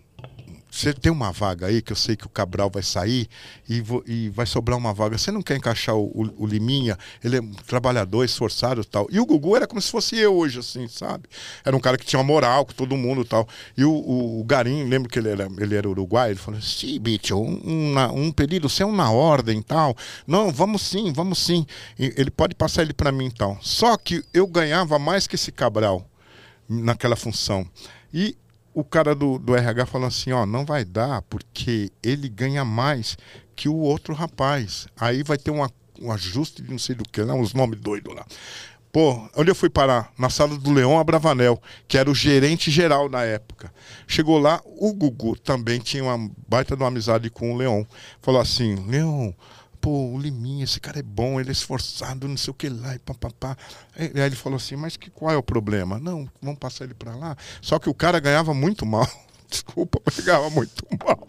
você 0.77 0.93
tem 0.93 1.11
uma 1.11 1.33
vaga 1.33 1.67
aí 1.67 1.81
que 1.81 1.93
eu 1.93 1.97
sei 1.97 2.17
que 2.17 2.27
o 2.27 2.29
Cabral 2.29 2.69
vai 2.69 2.83
sair 2.83 3.29
e, 3.69 3.83
e 4.07 4.29
vai 4.29 4.45
sobrar 4.45 4.77
uma 4.77 4.93
vaga. 4.93 5.17
Você 5.17 5.31
não 5.31 5.41
quer 5.41 5.57
encaixar 5.57 5.95
o, 5.97 6.05
o- 6.07 6.45
o 6.45 6.47
Liminha? 6.47 6.99
Ele 7.25 7.37
é 7.39 7.41
um 7.41 7.53
trabalhador, 7.53 8.25
esforçado 8.25 8.85
tal. 8.85 9.07
E 9.11 9.19
o 9.19 9.25
Gugu 9.25 9.57
era 9.57 9.67
como 9.67 9.81
se 9.81 9.91
fosse 9.91 10.17
eu 10.19 10.35
hoje, 10.37 10.59
assim, 10.59 10.87
sabe? 10.87 11.25
Era 11.65 11.75
um 11.75 11.81
cara 11.81 11.97
que 11.97 12.05
tinha 12.05 12.19
uma 12.21 12.27
moral 12.27 12.67
com 12.67 12.73
todo 12.75 12.97
mundo 12.97 13.25
tal. 13.25 13.49
E 13.77 13.85
o, 13.85 13.91
o, 13.91 14.41
o 14.41 14.45
Garim, 14.45 14.85
lembro 14.85 15.09
que 15.09 15.19
ele 15.19 15.31
era, 15.31 15.49
ele 15.59 15.75
era 15.75 15.89
uruguai, 15.89 16.31
ele 16.31 16.39
falou 16.39 16.61
assim, 16.61 17.01
bicho, 17.01 17.37
um, 17.37 17.95
um, 17.95 17.95
um 18.27 18.31
pedido 18.33 18.69
seu 18.69 18.93
na 18.93 19.11
ordem 19.11 19.63
tal. 19.63 19.97
Não, 20.27 20.51
vamos 20.53 20.83
sim, 20.83 21.13
vamos 21.13 21.39
sim. 21.39 21.67
E 21.99 22.13
ele 22.17 22.31
pode 22.31 22.55
passar 22.55 22.83
ele 22.83 22.93
para 22.93 23.11
mim 23.11 23.31
tal. 23.31 23.57
Só 23.63 23.97
que 23.97 24.23
eu 24.35 24.47
ganhava 24.47 24.99
mais 24.99 25.27
que 25.27 25.37
esse 25.37 25.51
Cabral 25.51 26.07
naquela 26.69 27.17
função. 27.17 27.67
E 28.13 28.37
o 28.77 28.85
cara 28.85 29.15
do, 29.15 29.39
do 29.39 29.57
RH 29.57 29.87
falou 29.87 30.07
assim, 30.07 30.33
ó, 30.33 30.45
não 30.45 30.63
vai 30.63 30.85
dar, 30.85 31.23
porque 31.23 31.91
ele 32.03 32.29
ganha 32.29 32.63
mais 32.63 33.17
que 33.57 33.71
o 33.71 33.75
outro 33.75 34.13
rapaz. 34.13 34.87
Aí 35.01 35.23
vai 35.23 35.39
ter 35.39 35.51
uma, 35.51 35.71
um 35.99 36.13
ajuste 36.13 36.61
de 36.61 36.71
não 36.71 36.79
sei 36.79 36.95
do 36.95 37.03
que, 37.03 37.23
lá, 37.23 37.33
uns 37.33 37.55
nomes 37.55 37.81
doidos 37.81 38.15
lá. 38.15 38.27
Pô, 38.93 39.27
onde 39.35 39.51
eu 39.51 39.55
fui 39.55 39.71
parar? 39.71 40.13
Na 40.19 40.29
sala 40.29 40.59
do 40.59 40.71
Leão 40.75 40.99
Abravanel, 40.99 41.59
que 41.89 41.97
era 41.97 42.11
o 42.11 42.15
gerente 42.15 42.71
geral 42.71 43.09
na 43.09 43.25
época. 43.25 43.73
Chegou 44.07 44.39
lá, 44.39 44.61
o 44.67 44.93
Gugu 44.93 45.39
também 45.39 45.79
tinha 45.79 46.05
uma 46.05 46.31
baita 46.47 46.77
de 46.77 46.83
uma 46.83 46.89
amizade 46.89 47.31
com 47.31 47.55
o 47.55 47.57
Leão. 47.57 47.87
Falou 48.21 48.43
assim, 48.43 48.75
Leão, 48.87 49.35
pô, 49.87 50.11
o 50.11 50.19
Liminha, 50.19 50.65
esse 50.65 50.81
cara 50.81 50.99
é 50.99 51.03
bom, 51.03 51.39
ele 51.41 51.51
é 51.51 51.53
esforçado, 51.53 52.27
não 52.27 52.37
sei 52.37 52.51
o 52.51 52.55
que 52.55 52.69
lá, 52.69 52.97
e 52.97 52.99
papapá. 52.99 53.57
Aí 53.95 54.11
aí 54.17 54.23
ele 54.23 54.35
falou 54.35 54.57
assim, 54.57 54.75
mas 54.75 54.97
que, 54.97 55.09
qual 55.09 55.31
é 55.31 55.37
o 55.37 55.43
problema? 55.45 56.01
Não, 56.01 56.29
vamos 56.43 56.59
passar 56.59 56.87
ele 56.87 56.95
pra 56.95 57.15
lá. 57.15 57.37
Só 57.63 57.79
que 57.79 57.89
o 57.89 57.95
cara 57.95 58.19
ganhava 58.19 58.53
muito 58.53 58.85
mal. 58.85 59.09
Desculpa, 59.49 60.01
mas 60.05 60.19
ganhava 60.19 60.51
muito 60.51 60.85
mal. 61.05 61.25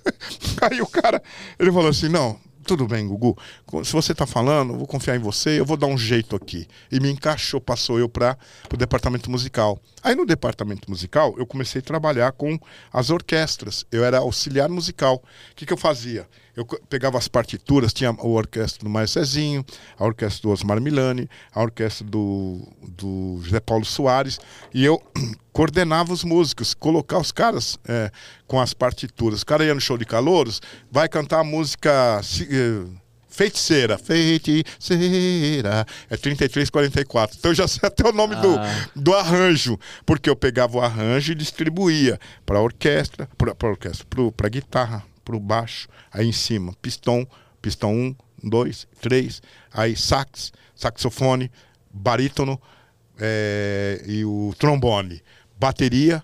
Aí 0.70 0.80
o 0.80 0.86
cara, 0.86 1.22
ele 1.58 1.70
falou 1.70 1.90
assim, 1.90 2.08
não, 2.08 2.40
tudo 2.64 2.86
bem, 2.86 3.06
Gugu. 3.06 3.36
Se 3.84 3.92
você 3.92 4.12
está 4.12 4.26
falando, 4.26 4.78
vou 4.78 4.86
confiar 4.86 5.16
em 5.16 5.18
você, 5.18 5.60
eu 5.60 5.66
vou 5.66 5.76
dar 5.76 5.86
um 5.86 5.98
jeito 5.98 6.36
aqui. 6.36 6.66
E 6.90 7.00
me 7.00 7.10
encaixou, 7.10 7.60
passou 7.60 7.98
eu 7.98 8.08
para 8.08 8.38
o 8.72 8.76
departamento 8.76 9.30
musical. 9.30 9.78
Aí 10.02 10.14
no 10.14 10.24
departamento 10.24 10.88
musical, 10.88 11.34
eu 11.36 11.46
comecei 11.46 11.80
a 11.80 11.82
trabalhar 11.82 12.32
com 12.32 12.58
as 12.92 13.10
orquestras. 13.10 13.84
Eu 13.90 14.04
era 14.04 14.18
auxiliar 14.18 14.68
musical. 14.68 15.16
O 15.16 15.54
que, 15.54 15.66
que 15.66 15.72
eu 15.72 15.76
fazia? 15.76 16.26
Eu 16.60 16.66
pegava 16.90 17.16
as 17.16 17.26
partituras, 17.26 17.90
tinha 17.90 18.10
a 18.10 18.26
orquestra 18.26 18.84
do 18.84 18.90
Maio 18.90 19.08
Cezinho, 19.08 19.64
a 19.98 20.04
orquestra 20.04 20.42
do 20.42 20.50
Osmar 20.50 20.78
Milani, 20.78 21.26
a 21.54 21.62
orquestra 21.62 22.06
do, 22.06 22.68
do 22.86 23.40
José 23.42 23.60
Paulo 23.60 23.82
Soares, 23.82 24.38
e 24.74 24.84
eu 24.84 25.02
coordenava 25.54 26.12
os 26.12 26.22
músicos, 26.22 26.74
colocar 26.74 27.16
os 27.16 27.32
caras 27.32 27.78
é, 27.88 28.10
com 28.46 28.60
as 28.60 28.74
partituras. 28.74 29.40
O 29.40 29.46
cara 29.46 29.64
ia 29.64 29.74
no 29.74 29.80
show 29.80 29.96
de 29.96 30.04
calouros, 30.04 30.60
vai 30.92 31.08
cantar 31.08 31.40
a 31.40 31.44
música 31.44 32.20
é, 32.50 32.84
Feiticeira, 33.30 33.96
feiticeira, 33.96 35.86
é 36.10 36.16
3344. 36.16 37.36
Então 37.38 37.52
eu 37.52 37.54
já 37.54 37.66
sei 37.68 37.86
até 37.88 38.06
o 38.06 38.12
nome 38.12 38.34
ah. 38.34 38.40
do, 38.40 38.58
do 39.00 39.14
arranjo, 39.14 39.78
porque 40.04 40.28
eu 40.28 40.34
pegava 40.34 40.76
o 40.76 40.80
arranjo 40.82 41.32
e 41.32 41.34
distribuía 41.34 42.18
para 42.44 42.58
a 42.58 42.60
orquestra, 42.60 43.28
para 43.38 43.54
a 43.58 43.66
orquestra, 43.66 44.04
para 44.36 44.46
a 44.46 44.50
guitarra, 44.50 45.04
para 45.38 45.60
baixo, 45.60 45.88
aí 46.12 46.26
em 46.26 46.32
cima, 46.32 46.74
pistão, 46.80 47.26
pistão 47.60 47.92
1, 47.92 48.48
2, 48.48 48.88
3, 49.00 49.42
aí 49.72 49.96
sax, 49.96 50.52
saxofone, 50.74 51.50
barítono 51.90 52.60
é, 53.18 54.02
e 54.06 54.24
o 54.24 54.54
trombone, 54.58 55.22
bateria, 55.58 56.22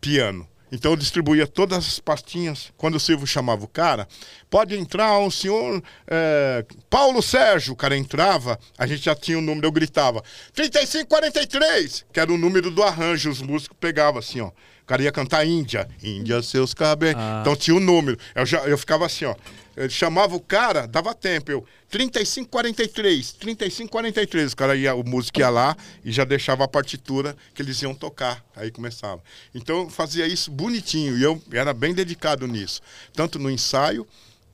piano. 0.00 0.48
Então 0.72 0.92
eu 0.92 0.96
distribuía 0.96 1.46
todas 1.46 1.86
as 1.86 2.00
pastinhas. 2.00 2.72
Quando 2.78 2.94
o 2.94 3.00
Silvio 3.00 3.26
chamava 3.26 3.62
o 3.62 3.68
cara, 3.68 4.08
pode 4.48 4.74
entrar 4.74 5.18
um 5.18 5.30
senhor 5.30 5.82
é, 6.06 6.64
Paulo 6.88 7.22
Sérgio. 7.22 7.74
O 7.74 7.76
cara 7.76 7.94
entrava, 7.94 8.58
a 8.78 8.86
gente 8.86 9.04
já 9.04 9.14
tinha 9.14 9.36
o 9.36 9.40
um 9.42 9.44
número, 9.44 9.66
eu 9.66 9.72
gritava 9.72 10.24
3543, 10.54 12.06
que 12.10 12.18
era 12.18 12.32
o 12.32 12.38
número 12.38 12.70
do 12.70 12.82
arranjo. 12.82 13.30
Os 13.30 13.42
músicos 13.42 13.76
pegavam 13.78 14.18
assim, 14.18 14.40
ó. 14.40 14.50
O 14.82 14.86
cara 14.86 15.02
ia 15.02 15.12
cantar 15.12 15.46
Índia. 15.46 15.88
Índia, 16.02 16.42
seus 16.42 16.74
cabelos. 16.74 17.20
Ah. 17.22 17.38
Então 17.40 17.56
tinha 17.56 17.74
o 17.74 17.78
um 17.78 17.80
número. 17.80 18.18
Eu, 18.34 18.44
já, 18.44 18.58
eu 18.66 18.76
ficava 18.76 19.06
assim, 19.06 19.24
ó. 19.24 19.34
Ele 19.76 19.88
chamava 19.88 20.36
o 20.36 20.40
cara, 20.40 20.86
dava 20.86 21.14
tempo. 21.14 21.50
Eu, 21.50 21.64
3543, 21.88 23.32
3543. 23.32 24.52
O 24.52 24.56
cara 24.56 24.76
ia, 24.76 24.94
o 24.94 25.02
músico 25.02 25.38
ia 25.38 25.48
lá 25.48 25.76
e 26.04 26.12
já 26.12 26.24
deixava 26.24 26.64
a 26.64 26.68
partitura 26.68 27.36
que 27.54 27.62
eles 27.62 27.80
iam 27.80 27.94
tocar. 27.94 28.44
Aí 28.54 28.70
começava. 28.70 29.22
Então 29.54 29.82
eu 29.82 29.90
fazia 29.90 30.26
isso 30.26 30.50
bonitinho 30.50 31.16
e 31.16 31.22
eu 31.22 31.40
era 31.52 31.72
bem 31.72 31.94
dedicado 31.94 32.46
nisso. 32.46 32.80
Tanto 33.14 33.38
no 33.38 33.50
ensaio 33.50 34.06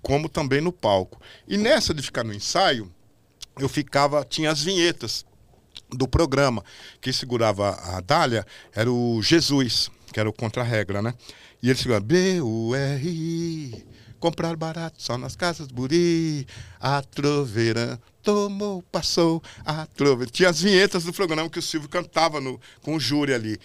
como 0.02 0.28
também 0.28 0.60
no 0.60 0.72
palco. 0.72 1.20
E 1.48 1.56
nessa 1.56 1.92
de 1.92 2.02
ficar 2.02 2.22
no 2.22 2.32
ensaio, 2.32 2.90
eu 3.58 3.68
ficava, 3.68 4.24
tinha 4.24 4.50
as 4.50 4.62
vinhetas 4.62 5.26
do 5.90 6.06
programa. 6.06 6.64
Quem 7.00 7.12
segurava 7.12 7.70
a 7.96 8.00
Dália 8.00 8.46
era 8.72 8.90
o 8.90 9.20
Jesus 9.22 9.90
que 10.12 10.20
era 10.20 10.28
o 10.28 10.32
contra-regra, 10.32 11.02
né? 11.02 11.14
E 11.62 11.70
ele 11.70 11.78
chegou, 11.78 12.00
B-U-R-I, 12.00 13.84
comprar 14.18 14.56
barato 14.56 15.02
só 15.02 15.16
nas 15.16 15.36
casas 15.36 15.68
Buri, 15.68 16.46
a 16.80 17.02
troveira 17.02 18.00
tomou, 18.22 18.82
passou, 18.82 19.42
a 19.64 19.86
troveira. 19.86 20.30
Tinha 20.30 20.50
as 20.50 20.60
vinhetas 20.60 21.04
do 21.04 21.12
programa 21.12 21.48
que 21.48 21.58
o 21.58 21.62
Silvio 21.62 21.88
cantava 21.88 22.40
no, 22.40 22.60
com 22.82 22.94
o 22.94 23.00
júri 23.00 23.32
ali. 23.32 23.58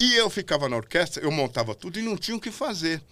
E 0.00 0.14
eu 0.14 0.30
ficava 0.30 0.68
na 0.68 0.76
orquestra, 0.76 1.22
eu 1.22 1.30
montava 1.30 1.74
tudo 1.74 1.98
e 1.98 2.02
não 2.02 2.16
tinha 2.16 2.36
o 2.36 2.40
que 2.40 2.50
fazer. 2.50 3.02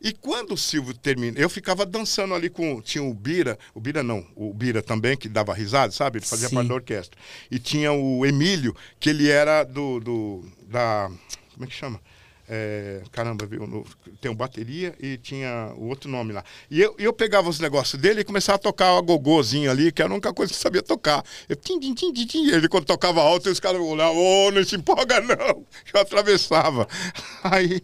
E 0.00 0.12
quando 0.12 0.54
o 0.54 0.56
Silvio 0.56 0.94
termina, 0.94 1.38
eu 1.38 1.48
ficava 1.48 1.86
dançando 1.86 2.34
ali 2.34 2.50
com. 2.50 2.80
Tinha 2.80 3.02
o 3.02 3.14
Bira, 3.14 3.58
o 3.74 3.80
Bira 3.80 4.02
não, 4.02 4.26
o 4.36 4.52
Bira 4.52 4.82
também, 4.82 5.16
que 5.16 5.28
dava 5.28 5.54
risada, 5.54 5.90
sabe? 5.92 6.18
Ele 6.18 6.26
fazia 6.26 6.48
Sim. 6.48 6.54
parte 6.54 6.68
da 6.68 6.74
orquestra. 6.74 7.18
E 7.50 7.58
tinha 7.58 7.92
o 7.92 8.24
Emílio, 8.26 8.76
que 9.00 9.08
ele 9.08 9.28
era 9.28 9.64
do. 9.64 9.98
do 10.00 10.44
da. 10.68 11.10
Como 11.54 11.64
é 11.64 11.66
que 11.66 11.74
chama? 11.74 12.00
É, 12.48 13.02
caramba, 13.10 13.44
viu? 13.44 13.84
tem 14.20 14.30
um 14.30 14.34
bateria 14.34 14.94
e 15.00 15.16
tinha 15.16 15.72
o 15.76 15.88
outro 15.88 16.08
nome 16.08 16.32
lá. 16.32 16.44
E 16.70 16.80
eu, 16.80 16.94
eu 16.98 17.12
pegava 17.12 17.48
os 17.48 17.58
negócios 17.58 18.00
dele 18.00 18.20
e 18.20 18.24
começava 18.24 18.56
a 18.56 18.58
tocar 18.60 18.92
o 18.94 19.02
gogozinho 19.02 19.70
ali, 19.70 19.90
que 19.90 20.00
era 20.00 20.10
a 20.10 20.14
única 20.14 20.32
coisa 20.32 20.52
que 20.52 20.58
sabia 20.58 20.82
tocar. 20.82 21.24
Eu, 21.48 21.56
tim, 21.56 21.80
tim, 21.80 21.94
tim, 21.94 22.12
tim. 22.12 22.48
Ele, 22.48 22.68
quando 22.68 22.84
tocava 22.84 23.20
alto, 23.20 23.50
os 23.50 23.58
caras 23.58 23.80
olhavam, 23.80 24.16
ô, 24.16 24.46
oh, 24.46 24.50
não 24.52 24.62
se 24.64 24.76
empolga 24.76 25.20
não. 25.20 25.36
Eu 25.92 26.00
atravessava. 26.00 26.86
Aí, 27.42 27.80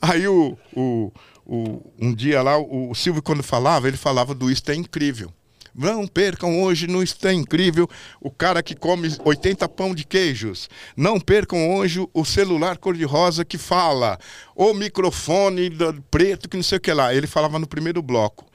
aí 0.00 0.28
o, 0.28 0.56
o, 0.74 1.12
o, 1.46 1.92
um 1.98 2.14
dia 2.14 2.42
lá, 2.42 2.58
o, 2.58 2.90
o 2.90 2.94
Silvio, 2.94 3.22
quando 3.22 3.42
falava, 3.42 3.88
ele 3.88 3.96
falava 3.96 4.34
do 4.34 4.50
Isto 4.50 4.70
é 4.70 4.74
Incrível. 4.74 5.32
Não 5.74 6.06
percam 6.06 6.62
hoje 6.62 6.86
no 6.86 7.02
Está 7.02 7.32
Incrível 7.32 7.88
o 8.20 8.30
cara 8.30 8.62
que 8.62 8.74
come 8.74 9.08
80 9.24 9.66
pão 9.70 9.94
de 9.94 10.04
queijos. 10.04 10.68
Não 10.94 11.18
percam 11.18 11.74
hoje 11.76 12.06
o 12.12 12.24
celular 12.24 12.76
cor-de-rosa 12.76 13.44
que 13.44 13.56
fala. 13.56 14.18
O 14.54 14.74
microfone 14.74 15.70
preto 16.10 16.48
que 16.48 16.56
não 16.56 16.62
sei 16.62 16.76
o 16.78 16.80
que 16.80 16.92
lá. 16.92 17.14
Ele 17.14 17.26
falava 17.26 17.58
no 17.58 17.66
primeiro 17.66 18.02
bloco. 18.02 18.46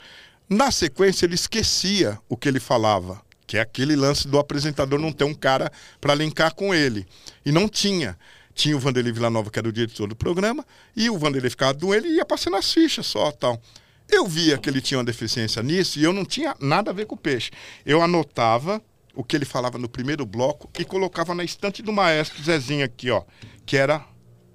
Na 0.47 0.71
sequência, 0.71 1.25
ele 1.25 1.35
esquecia 1.35 2.17
o 2.29 2.37
que 2.37 2.47
ele 2.47 2.59
falava, 2.59 3.21
que 3.45 3.57
é 3.57 3.61
aquele 3.61 3.97
lance 3.97 4.27
do 4.27 4.39
apresentador 4.39 4.97
não 4.97 5.11
ter 5.11 5.25
um 5.25 5.33
cara 5.33 5.69
para 5.99 6.15
linkar 6.15 6.53
com 6.55 6.73
ele. 6.73 7.05
E 7.45 7.51
não 7.51 7.67
tinha. 7.67 8.17
Tinha 8.53 8.77
o 8.77 8.79
Vanderlei 8.79 9.11
Villanova, 9.11 9.51
que 9.51 9.59
era 9.59 9.67
o 9.67 9.73
diretor 9.73 10.07
do 10.07 10.15
programa, 10.15 10.65
e 10.95 11.09
o 11.09 11.17
Vanderlei 11.17 11.49
ficava 11.49 11.73
do 11.73 11.93
ele 11.93 12.07
e 12.07 12.15
ia 12.15 12.25
passando 12.25 12.55
as 12.55 12.71
fichas 12.71 13.05
só 13.05 13.31
tal. 13.31 13.61
Eu 14.09 14.25
via 14.25 14.57
que 14.57 14.69
ele 14.69 14.81
tinha 14.81 14.97
uma 14.97 15.03
deficiência 15.03 15.61
nisso 15.61 15.99
e 15.99 16.03
eu 16.03 16.13
não 16.13 16.23
tinha 16.23 16.55
nada 16.59 16.91
a 16.91 16.93
ver 16.93 17.05
com 17.05 17.15
o 17.15 17.17
peixe. 17.17 17.51
Eu 17.85 18.01
anotava 18.01 18.81
o 19.13 19.23
que 19.23 19.35
ele 19.35 19.45
falava 19.45 19.77
no 19.77 19.89
primeiro 19.89 20.25
bloco 20.25 20.69
e 20.79 20.85
colocava 20.85 21.33
na 21.33 21.43
estante 21.43 21.81
do 21.81 21.91
maestro 21.91 22.41
Zezinho 22.41 22.85
aqui, 22.85 23.09
ó, 23.09 23.23
que 23.65 23.75
era 23.75 24.05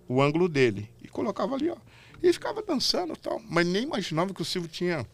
o 0.08 0.22
ângulo 0.22 0.48
dele. 0.48 0.88
E 1.02 1.08
colocava 1.08 1.54
ali, 1.54 1.68
ó. 1.68 1.76
E 2.22 2.32
ficava 2.32 2.62
dançando 2.62 3.16
tal. 3.16 3.42
Mas 3.48 3.66
nem 3.66 3.82
imaginava 3.82 4.32
que 4.32 4.40
o 4.40 4.44
Silvio 4.44 4.70
tinha 4.70 5.04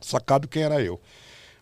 sacado 0.00 0.48
quem 0.48 0.62
era 0.62 0.82
eu. 0.82 1.00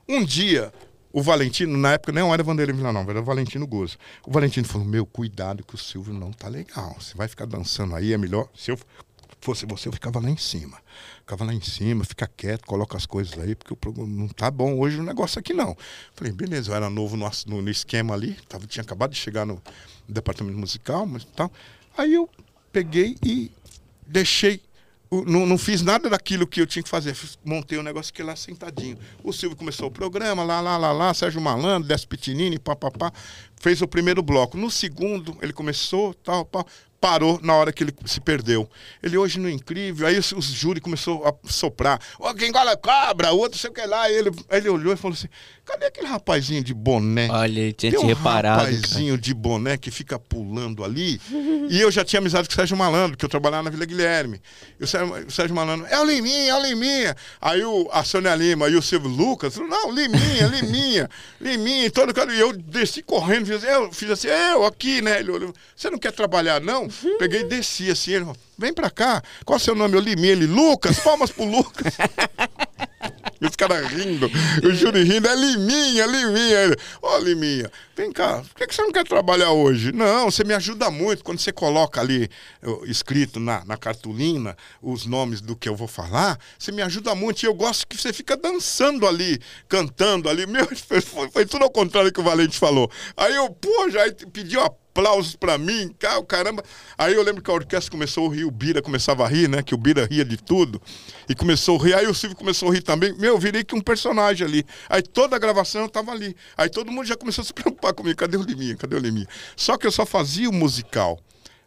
Um 0.09 0.25
dia, 0.25 0.73
o 1.13 1.23
Valentino, 1.23 1.77
na 1.77 1.93
época 1.93 2.13
não 2.13 2.33
era 2.33 2.43
Vanderlei 2.43 2.75
Villanova, 2.75 3.11
era 3.11 3.21
o 3.21 3.25
Valentino 3.25 3.67
Gozo. 3.67 3.99
O 4.27 4.31
Valentino 4.31 4.67
falou: 4.67 4.87
Meu, 4.87 5.05
cuidado 5.05 5.63
que 5.63 5.75
o 5.75 5.79
Silvio 5.79 6.15
não 6.15 6.33
tá 6.33 6.49
legal. 6.49 6.97
Você 6.99 7.15
vai 7.15 7.29
ficar 7.29 7.45
dançando 7.45 7.95
aí, 7.95 8.13
é 8.13 8.19
melhor. 8.19 8.49
Se 8.55 8.71
eu 8.71 8.79
fosse 9.41 9.67
você, 9.67 9.89
eu 9.89 9.93
ficava 9.93 10.21
lá 10.21 10.31
em 10.31 10.37
cima. 10.37 10.79
Ficava 11.21 11.45
lá 11.45 11.55
em 11.55 11.61
cima, 11.61 12.05
fica 12.05 12.27
quieto, 12.27 12.65
coloca 12.67 12.97
as 12.97 13.07
coisas 13.07 13.39
aí, 13.39 13.55
porque 13.55 13.73
o 13.73 13.77
programa 13.77 14.09
não 14.09 14.29
tá 14.29 14.51
bom 14.51 14.79
hoje 14.79 14.99
o 14.99 15.03
negócio 15.03 15.39
aqui 15.39 15.53
não. 15.53 15.77
Falei, 16.15 16.33
beleza, 16.33 16.71
eu 16.71 16.75
era 16.75 16.89
novo 16.89 17.17
no, 17.17 17.31
no, 17.47 17.63
no 17.63 17.71
esquema 17.71 18.15
ali, 18.15 18.37
tava, 18.49 18.67
tinha 18.67 18.83
acabado 18.83 19.11
de 19.11 19.19
chegar 19.19 19.45
no, 19.45 19.63
departamento 20.09 20.57
musical, 20.57 21.07
mas 21.07 21.25
tal. 21.25 21.53
Aí 21.97 22.15
eu 22.15 22.29
peguei 22.73 23.17
e 23.23 23.51
deixei 24.07 24.61
não, 25.11 25.47
não, 25.47 25.57
fiz 25.57 25.81
nada 25.81 26.11
daquilo 26.11 26.47
que 26.47 26.61
eu 26.61 26.67
tinha 26.67 26.83
que 26.83 26.89
fazer. 26.89 27.17
Montei 27.43 27.79
o 27.79 27.81
um 27.81 27.85
negócio 27.85 28.13
aqui 28.13 28.23
lá 28.23 28.37
sentadinho. 28.37 28.99
O 29.25 29.33
Silvio 29.33 29.57
começou 29.57 29.89
o 29.89 29.91
programa, 29.91 30.45
lá, 30.45 30.61
lá, 30.61 30.77
lá, 30.77 30.93
lá, 30.93 31.15
Sérgio 31.15 31.41
Malandro, 31.41 31.89
Décio 31.89 32.07
Pitinini, 32.07 32.59
papapá. 32.59 33.11
Fez 33.57 33.81
o 33.81 33.89
primeiro 33.89 34.23
bloco. 34.23 34.59
No 34.59 34.71
segundo, 34.71 35.35
ele 35.41 35.55
começou, 35.55 36.13
tal, 36.13 36.45
tal 36.45 36.67
parou 37.01 37.39
na 37.43 37.55
hora 37.55 37.73
que 37.73 37.83
ele 37.83 37.95
se 38.07 38.21
perdeu. 38.21 38.69
Ele 39.03 39.17
hoje 39.17 39.39
no 39.39 39.49
incrível, 39.49 40.07
aí 40.07 40.19
os, 40.19 40.33
os 40.33 40.47
júri 40.47 40.81
começou 40.81 41.27
a 41.27 41.35
soprar. 41.49 42.01
Ó, 42.19 42.31
oh, 42.31 42.35
quem 42.35 42.51
gola 42.51 42.77
cobra, 42.77 43.33
o 43.33 43.39
outro 43.39 43.59
sei 43.59 43.71
o 43.71 43.73
que 43.73 43.85
lá. 43.87 44.11
Ele, 44.11 44.31
aí 44.49 44.59
ele 44.59 44.69
olhou 44.69 44.93
e 44.93 44.97
falou 44.97 45.15
assim: 45.15 45.29
cadê 45.65 45.87
aquele 45.87 46.07
rapazinho 46.07 46.65
de 46.65 46.73
boné? 46.73 47.29
Olha, 47.31 47.61
ele 47.61 47.73
tinha 47.73 47.93
Tem 47.93 48.01
um 48.01 48.07
reparado. 48.07 48.65
rapazinho 48.65 49.15
cara. 49.15 49.21
de 49.21 49.35
boné 49.35 49.77
que 49.77 49.91
fica 49.91 50.19
pulando 50.19 50.83
ali. 50.83 51.21
e 51.69 51.81
eu 51.81 51.91
já 51.91 52.05
tinha 52.05 52.19
amizade 52.21 52.49
com 52.49 52.53
o 52.53 52.57
Sérgio 52.57 52.77
Malandro, 52.77 53.17
que 53.17 53.25
eu 53.25 53.29
trabalhava 53.29 53.65
na 53.65 53.71
Vila 53.71 53.85
Guilherme. 53.85 54.41
E 54.81 54.85
o 54.85 54.87
Sérgio, 54.87 55.27
o 55.27 55.31
Sérgio 55.31 55.55
Malandro, 55.55 55.87
é 55.91 56.01
o 56.01 56.05
Liminha, 56.05 56.53
é 56.53 56.55
o 56.55 56.63
Liminha. 56.63 57.17
Aí 57.41 57.63
o, 57.63 57.89
a 57.93 58.03
Sônia 58.03 58.35
Lima 58.35 58.69
e 58.69 58.77
o 58.77 58.83
Silvio 58.83 59.11
Lucas, 59.11 59.57
não, 59.57 59.93
Liminha, 59.93 60.47
Liminha, 60.47 61.11
Liminha. 61.41 61.91
Todo 61.91 62.15
cara, 62.15 62.35
e 62.35 62.41
eu 62.41 62.53
desci 62.53 63.03
correndo, 63.03 63.47
fiz, 63.47 63.63
eu 63.63 63.93
fiz 63.93 64.11
assim, 64.11 64.29
eu 64.29 64.65
aqui, 64.65 65.03
né? 65.03 65.21
Ele 65.21 65.31
olhou, 65.31 65.55
você 65.77 65.91
não 65.91 65.99
quer 65.99 66.13
trabalhar, 66.13 66.61
não? 66.61 66.88
Peguei 67.19 67.41
e 67.41 67.45
desci 67.45 67.91
assim, 67.91 68.13
ele 68.13 68.25
falou, 68.25 68.37
vem 68.57 68.73
pra 68.73 68.91
cá. 68.91 69.23
Qual 69.45 69.59
é 69.59 69.61
o 69.61 69.65
seu 69.65 69.75
nome? 69.75 69.95
Eu 69.95 70.01
li 70.01 70.13
ele, 70.27 70.47
Lucas, 70.47 70.99
palmas 71.01 71.31
pro 71.31 71.45
Lucas. 71.45 71.95
Os 73.41 73.57
caras 73.57 73.87
rindo, 73.89 74.31
o 74.65 74.71
júri 74.73 75.05
rindo, 75.05 75.29
é 75.29 75.35
Liminha, 75.35 76.07
Liminha. 76.07 76.77
Ô, 77.01 77.09
oh, 77.09 77.19
Liminha, 77.19 77.71
vem 77.97 78.13
cá, 78.13 78.43
por 78.43 78.67
que, 78.67 78.75
você 78.75 78.83
não 78.83 78.93
quer 78.93 79.05
trabalhar 79.05 79.53
hoje? 79.53 79.93
Não, 79.93 80.31
você 80.31 80.43
me 80.45 80.55
ajuda 80.55 80.91
muito. 80.91 81.23
Quando 81.23 81.39
você 81.39 81.53
coloca 81.53 82.01
ali 82.01 82.29
escrito 82.87 83.39
na, 83.39 83.65
na 83.65 83.77
cartolina 83.77 84.57
os 84.83 85.07
nomes 85.07 85.41
do 85.41 85.55
que 85.55 85.69
eu 85.69 85.77
vou 85.77 85.89
falar, 85.89 86.39
você 86.59 86.73
me 86.73 86.83
ajuda 86.83 87.15
muito. 87.15 87.43
E 87.43 87.47
eu 87.47 87.55
gosto 87.55 87.87
que 87.87 87.97
você 87.97 88.13
fica 88.13 88.37
dançando 88.37 89.07
ali, 89.07 89.41
cantando 89.69 90.29
ali. 90.29 90.47
Meu, 90.49 90.67
foi, 90.67 91.31
foi 91.31 91.47
tudo 91.47 91.65
ao 91.65 91.71
contrário 91.71 92.13
que 92.13 92.21
o 92.21 92.25
Valente 92.25 92.59
falou. 92.59 92.91
Aí 93.17 93.35
eu, 93.35 93.51
pô, 93.51 93.89
já 93.91 94.01
pedi 94.33 94.57
uma 94.57 94.71
aplausos 94.99 95.37
pra 95.37 95.57
mim, 95.57 95.95
cara, 95.99 96.23
caramba. 96.25 96.63
Aí 96.97 97.15
eu 97.15 97.23
lembro 97.23 97.43
que 97.43 97.51
a 97.51 97.55
orquestra 97.55 97.91
começou 97.91 98.31
a 98.31 98.35
rir, 98.35 98.45
o 98.45 98.51
Bira 98.51 98.83
começava 98.83 99.25
a 99.25 99.29
rir, 99.29 99.49
né? 99.49 99.63
Que 99.63 99.75
o 99.75 99.79
Bira 99.79 100.07
ria 100.07 100.25
de 100.25 100.37
tudo. 100.37 100.83
E 101.29 101.35
começou 101.35 101.81
a 101.81 101.85
rir, 101.85 101.95
aí 101.95 102.07
o 102.07 102.15
Silvio 102.15 102.37
começou 102.37 102.71
a 102.71 102.75
rir 102.75 102.83
também. 102.83 103.15
Meu, 103.19 103.35
eu 103.35 103.39
virei 103.39 103.65
que 103.65 103.75
um 103.75 103.81
personagem 103.81 104.47
ali. 104.47 104.65
Aí 104.89 105.03
toda 105.03 105.35
a 105.35 105.39
gravação 105.39 105.83
eu 105.83 105.89
tava 105.89 106.13
ali. 106.13 106.37
Aí 106.57 106.71
todo 106.71 106.93
mundo 106.93 107.05
já 107.05 107.17
começou 107.17 107.43
a 107.43 107.45
se 107.45 107.53
preocupar 107.53 107.93
comigo. 107.93 108.17
Cadê 108.17 108.37
o 108.37 108.43
Liminha? 108.43 108.77
Cadê 108.77 108.95
o 108.95 108.99
Liminha? 109.01 109.27
Só 109.57 109.77
que 109.77 109.87
eu 109.87 109.91
só 109.91 110.07
fazia 110.07 110.49
o 110.49 110.53
musical. 110.53 111.19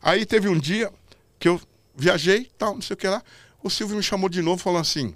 Aí 0.02 0.26
teve 0.26 0.48
um 0.48 0.58
dia 0.58 0.90
que 1.38 1.50
eu 1.50 1.60
viajei, 1.94 2.50
tal, 2.58 2.76
não 2.76 2.82
sei 2.82 2.94
o 2.94 2.98
que 2.98 3.08
lá. 3.08 3.22
O 3.62 3.70
Silvio 3.70 3.98
me 3.98 4.04
chamou 4.04 4.30
de 4.30 4.42
novo 4.42 4.64
falou 4.64 4.80
assim: 4.80 5.14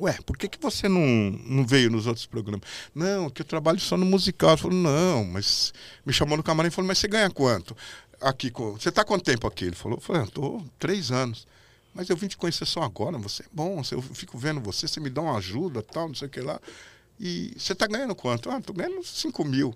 Ué, 0.00 0.16
por 0.24 0.38
que, 0.38 0.48
que 0.48 0.58
você 0.58 0.88
não, 0.88 1.00
não 1.44 1.66
veio 1.66 1.90
nos 1.90 2.06
outros 2.06 2.24
programas? 2.24 2.66
Não, 2.94 3.28
que 3.28 3.42
eu 3.42 3.46
trabalho 3.46 3.78
só 3.78 3.96
no 3.96 4.06
musical. 4.06 4.52
Eu 4.52 4.56
falei, 4.56 4.78
não, 4.78 5.24
mas 5.24 5.72
me 6.04 6.14
chamou 6.14 6.36
no 6.36 6.42
camarim 6.42 6.68
e 6.68 6.70
falou, 6.70 6.88
mas 6.88 6.98
você 6.98 7.08
ganha 7.08 7.28
quanto? 7.28 7.76
Aqui, 8.20 8.50
você 8.50 8.88
está 8.88 9.04
quanto 9.04 9.24
tempo 9.24 9.46
aqui? 9.46 9.66
Ele 9.66 9.76
falou, 9.76 10.00
falei, 10.00 10.22
estou 10.22 10.62
ah, 10.64 10.70
três 10.78 11.10
anos. 11.10 11.46
Mas 11.94 12.08
eu 12.08 12.16
vim 12.16 12.26
te 12.26 12.36
conhecer 12.36 12.66
só 12.66 12.82
agora, 12.82 13.18
você 13.18 13.42
é 13.42 13.46
bom, 13.52 13.82
eu 13.90 14.00
fico 14.00 14.38
vendo 14.38 14.60
você, 14.60 14.88
você 14.88 14.98
me 14.98 15.10
dá 15.10 15.20
uma 15.20 15.36
ajuda, 15.36 15.82
tal, 15.82 16.08
não 16.08 16.14
sei 16.14 16.28
o 16.28 16.30
que 16.30 16.40
lá. 16.40 16.60
E 17.20 17.54
você 17.56 17.72
está 17.72 17.86
ganhando 17.86 18.14
quanto? 18.14 18.50
Ah, 18.50 18.58
estou 18.58 18.74
ganhando 18.74 19.04
cinco 19.04 19.44
mil. 19.44 19.74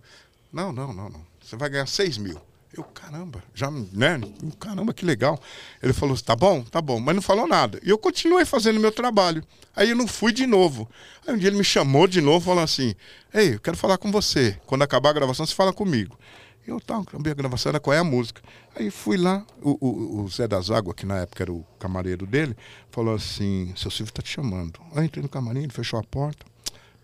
Não, 0.52 0.72
não, 0.72 0.92
não, 0.92 1.10
não. 1.10 1.26
Você 1.42 1.56
vai 1.56 1.68
ganhar 1.68 1.86
seis 1.86 2.16
mil. 2.16 2.40
Eu, 2.76 2.84
caramba, 2.84 3.42
já, 3.54 3.70
né? 3.70 4.20
Caramba, 4.58 4.92
que 4.92 5.04
legal. 5.04 5.40
Ele 5.82 5.92
falou, 5.92 6.16
tá 6.20 6.36
bom, 6.36 6.62
tá 6.62 6.80
bom, 6.80 7.00
mas 7.00 7.14
não 7.14 7.22
falou 7.22 7.46
nada. 7.46 7.80
E 7.82 7.88
eu 7.88 7.96
continuei 7.96 8.44
fazendo 8.44 8.78
meu 8.78 8.92
trabalho. 8.92 9.42
Aí 9.74 9.90
eu 9.90 9.96
não 9.96 10.06
fui 10.06 10.32
de 10.32 10.46
novo. 10.46 10.88
Aí 11.26 11.34
um 11.34 11.38
dia 11.38 11.48
ele 11.48 11.56
me 11.56 11.64
chamou 11.64 12.06
de 12.06 12.20
novo, 12.20 12.46
falou 12.46 12.62
assim: 12.62 12.94
Ei, 13.32 13.54
eu 13.54 13.60
quero 13.60 13.76
falar 13.76 13.96
com 13.98 14.10
você. 14.10 14.58
Quando 14.66 14.82
acabar 14.82 15.10
a 15.10 15.12
gravação, 15.12 15.46
você 15.46 15.54
fala 15.54 15.72
comigo. 15.72 16.18
Eu, 16.66 16.80
tá, 16.80 16.96
a 16.96 17.34
gravação, 17.34 17.70
era 17.70 17.78
qual 17.78 17.94
é 17.94 17.98
a 17.98 18.04
música. 18.04 18.42
Aí 18.74 18.90
fui 18.90 19.16
lá, 19.16 19.46
o, 19.62 19.78
o, 19.80 20.22
o, 20.22 20.28
Zé 20.28 20.48
das 20.48 20.68
Águas, 20.68 20.96
que 20.96 21.06
na 21.06 21.18
época 21.18 21.44
era 21.44 21.52
o 21.52 21.64
camareiro 21.78 22.26
dele, 22.26 22.56
falou 22.90 23.14
assim: 23.14 23.72
Seu 23.76 23.90
Silvio 23.90 24.12
tá 24.12 24.20
te 24.20 24.30
chamando. 24.30 24.80
Aí 24.94 25.06
entrei 25.06 25.22
no 25.22 25.28
camarim, 25.28 25.60
ele 25.60 25.72
fechou 25.72 25.98
a 25.98 26.02
porta. 26.02 26.44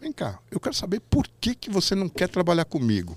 Vem 0.00 0.12
cá, 0.12 0.40
eu 0.50 0.58
quero 0.58 0.74
saber 0.74 0.98
por 0.98 1.28
que, 1.40 1.54
que 1.54 1.70
você 1.70 1.94
não 1.94 2.08
quer 2.08 2.28
trabalhar 2.28 2.64
comigo. 2.64 3.16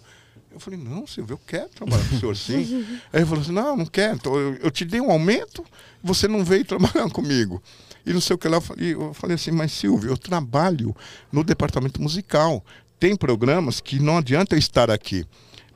Eu 0.56 0.60
falei, 0.60 0.80
não, 0.80 1.06
Silvio, 1.06 1.34
eu 1.34 1.40
quero 1.46 1.68
trabalhar 1.68 2.08
com 2.08 2.16
o 2.16 2.20
senhor 2.20 2.38
sim. 2.38 2.86
Aí 3.12 3.20
ele 3.20 3.26
falou 3.26 3.42
assim, 3.42 3.52
não, 3.52 3.76
não 3.76 3.86
quero. 3.86 4.20
Eu, 4.26 4.56
eu, 4.56 4.72
te 4.72 4.86
dei 4.86 5.02
um 5.02 5.12
aumento, 5.12 5.66
você 6.02 6.28
não 6.28 6.46
veio 6.46 6.64
trabalhar 6.64 7.10
comigo. 7.10 7.62
E 8.06 8.14
não 8.14 8.22
sei 8.22 8.36
o 8.36 8.38
que 8.38 8.48
lá, 8.48 8.58
eu 8.58 8.62
falei, 8.62 8.94
eu 8.94 9.14
falei 9.14 9.36
assim, 9.36 9.52
mas 9.52 9.74
Silvio, 9.74 10.12
eu 10.12 10.18
trabalho 10.18 10.96
no 11.30 11.44
departamento 11.44 12.02
musical. 12.02 12.64
Tem 12.98 13.18
programas 13.18 13.82
que 13.82 14.00
não 14.00 14.18
adianta 14.18 14.56
eu 14.56 14.60
estar 14.60 14.90
aqui, 14.90 15.26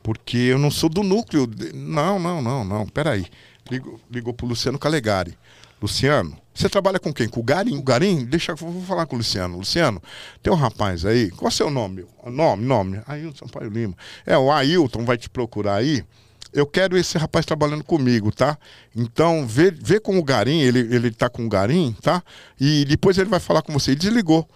porque 0.10 0.38
eu 0.38 0.58
não 0.58 0.72
sou 0.72 0.90
do 0.90 1.04
núcleo. 1.04 1.46
De... 1.46 1.72
Não, 1.72 2.18
não, 2.18 2.42
não, 2.42 2.66
não, 2.66 2.88
peraí. 2.88 3.28
Ligou, 3.70 4.00
ligou 4.10 4.34
para 4.34 4.44
o 4.44 4.50
Luciano 4.50 4.80
Calegari. 4.80 5.38
Luciano, 5.80 6.36
você 6.52 6.68
trabalha 6.68 6.98
com 6.98 7.14
quem? 7.14 7.30
Com 7.30 7.42
o 7.42 7.44
Garim? 7.44 7.78
O 7.78 7.84
Garim? 7.84 8.26
Deixa 8.26 8.54
eu 8.54 8.56
vou 8.56 8.82
falar 8.82 9.06
com 9.06 9.14
o 9.14 9.20
Luciano. 9.20 9.60
Luciano, 9.60 10.02
tem 10.42 10.52
um 10.52 10.56
rapaz 10.56 11.06
aí, 11.06 11.30
qual 11.30 11.48
é 11.48 11.54
o 11.54 11.56
seu 11.56 11.70
nome? 11.70 12.08
Nome, 12.26 12.66
nome. 12.66 13.00
Ailton 13.06 13.46
Sampaio 13.46 13.70
Lima. 13.70 13.94
É, 14.26 14.36
o 14.36 14.52
Ailton 14.52 15.06
vai 15.06 15.16
te 15.16 15.30
procurar 15.30 15.76
aí. 15.76 16.04
Eu 16.52 16.66
quero 16.66 16.98
esse 16.98 17.16
rapaz 17.16 17.46
trabalhando 17.46 17.84
comigo, 17.84 18.32
tá? 18.32 18.58
Então, 18.96 19.46
vê, 19.46 19.70
vê 19.70 20.00
com 20.00 20.18
o 20.18 20.24
Garim, 20.24 20.60
ele, 20.62 20.80
ele 20.80 21.12
tá 21.12 21.30
com 21.30 21.46
o 21.46 21.50
Garim, 21.50 21.96
tá? 22.02 22.24
E 22.60 22.84
depois 22.86 23.20
ele 23.20 23.30
vai 23.30 23.40
falar 23.40 23.62
com 23.62 23.72
você. 23.72 23.94
Desligou. 23.96 24.50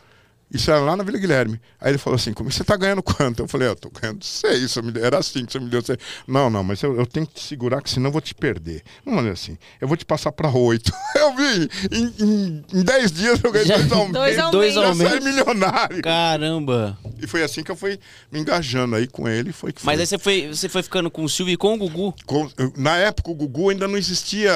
Isso 0.53 0.69
era 0.69 0.79
lá 0.79 0.95
na 0.95 1.03
Vila 1.03 1.17
Guilherme. 1.17 1.59
Aí 1.81 1.91
ele 1.91 1.97
falou 1.97 2.15
assim: 2.15 2.31
como 2.31 2.51
você 2.51 2.61
está 2.61 2.77
ganhando 2.77 3.01
quanto? 3.01 3.41
Eu 3.41 3.47
falei: 3.47 3.67
eu 3.67 3.73
estou 3.73 3.91
ganhando 3.91 4.23
seis. 4.23 4.75
Era 5.01 5.17
assim 5.17 5.45
que 5.45 5.51
você 5.51 5.59
me 5.59 5.69
deu 5.69 5.81
seis. 5.81 5.97
Não, 6.27 6.49
não, 6.49 6.63
mas 6.63 6.81
eu, 6.83 6.95
eu 6.95 7.05
tenho 7.07 7.25
que 7.25 7.33
te 7.33 7.41
segurar, 7.41 7.81
que 7.81 7.89
senão 7.89 8.09
eu 8.09 8.11
vou 8.11 8.21
te 8.21 8.35
perder. 8.35 8.83
Não 9.03 9.19
é 9.19 9.31
assim. 9.31 9.57
Eu 9.81 9.87
vou 9.87 9.97
te 9.97 10.05
passar 10.05 10.31
para 10.31 10.49
oito. 10.49 10.91
Eu 11.15 11.35
vi, 11.35 11.69
em, 11.91 12.13
em, 12.19 12.65
em, 12.73 12.83
dez 12.83 13.11
dias 13.11 13.41
eu 13.41 13.51
ganhei 13.51 13.67
dois 13.67 13.91
aumentos. 13.91 14.51
Dois 14.51 14.77
aumentos. 14.77 14.99
Eu 14.99 15.09
saí 15.09 15.19
milionário. 15.21 16.01
Caramba. 16.01 16.97
E 17.23 17.27
foi 17.27 17.41
assim 17.41 17.63
que 17.63 17.71
eu 17.71 17.75
fui 17.75 17.97
me 18.31 18.39
engajando 18.39 18.95
aí 18.95 19.07
com 19.07 19.27
ele. 19.27 19.53
Foi 19.53 19.71
que 19.71 19.81
foi. 19.81 19.93
Mas 19.93 19.99
aí 19.99 20.05
você 20.05 20.17
foi, 20.17 20.47
você 20.47 20.67
foi 20.67 20.83
ficando 20.83 21.09
com 21.09 21.23
o 21.23 21.29
Silvio 21.29 21.53
e 21.53 21.57
com 21.57 21.73
o 21.73 21.77
Gugu? 21.77 22.13
Com, 22.25 22.49
na 22.75 22.97
época 22.97 23.31
o 23.31 23.33
Gugu 23.33 23.69
ainda 23.69 23.87
não 23.87 23.97
existia 23.97 24.51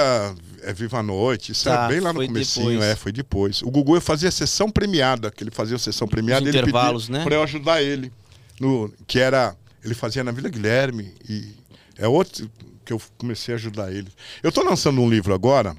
é 0.63 0.73
Viva 0.73 0.99
a 0.99 1.03
Noite, 1.03 1.53
isso 1.53 1.63
tá, 1.63 1.71
era 1.71 1.87
bem 1.87 1.99
lá 2.01 2.11
no 2.11 2.25
comecinho, 2.25 2.71
depois. 2.71 2.89
é, 2.89 2.95
foi 2.95 3.11
depois. 3.11 3.61
O 3.61 3.71
Gugu 3.71 3.95
eu 3.95 4.01
fazia 4.01 4.29
sessão 4.29 4.69
premiada, 4.69 5.31
que 5.31 5.43
ele 5.43 5.51
fazia 5.51 5.77
sessão 5.77 6.07
premiada, 6.07 6.41
Os 6.43 6.49
ele 6.49 6.57
intervalos, 6.57 7.07
né? 7.07 7.23
para 7.23 7.35
eu 7.35 7.43
ajudar 7.43 7.81
ele, 7.81 8.11
no 8.59 8.91
que 9.07 9.19
era, 9.19 9.55
ele 9.83 9.93
fazia 9.93 10.23
na 10.23 10.31
Vila 10.31 10.49
Guilherme 10.49 11.13
e 11.29 11.53
é 11.97 12.07
outro 12.07 12.51
que 12.83 12.91
eu 12.91 13.01
comecei 13.17 13.53
a 13.53 13.57
ajudar 13.57 13.91
ele. 13.91 14.09
Eu 14.43 14.49
estou 14.49 14.63
lançando 14.63 14.99
um 14.99 15.09
livro 15.09 15.33
agora, 15.33 15.75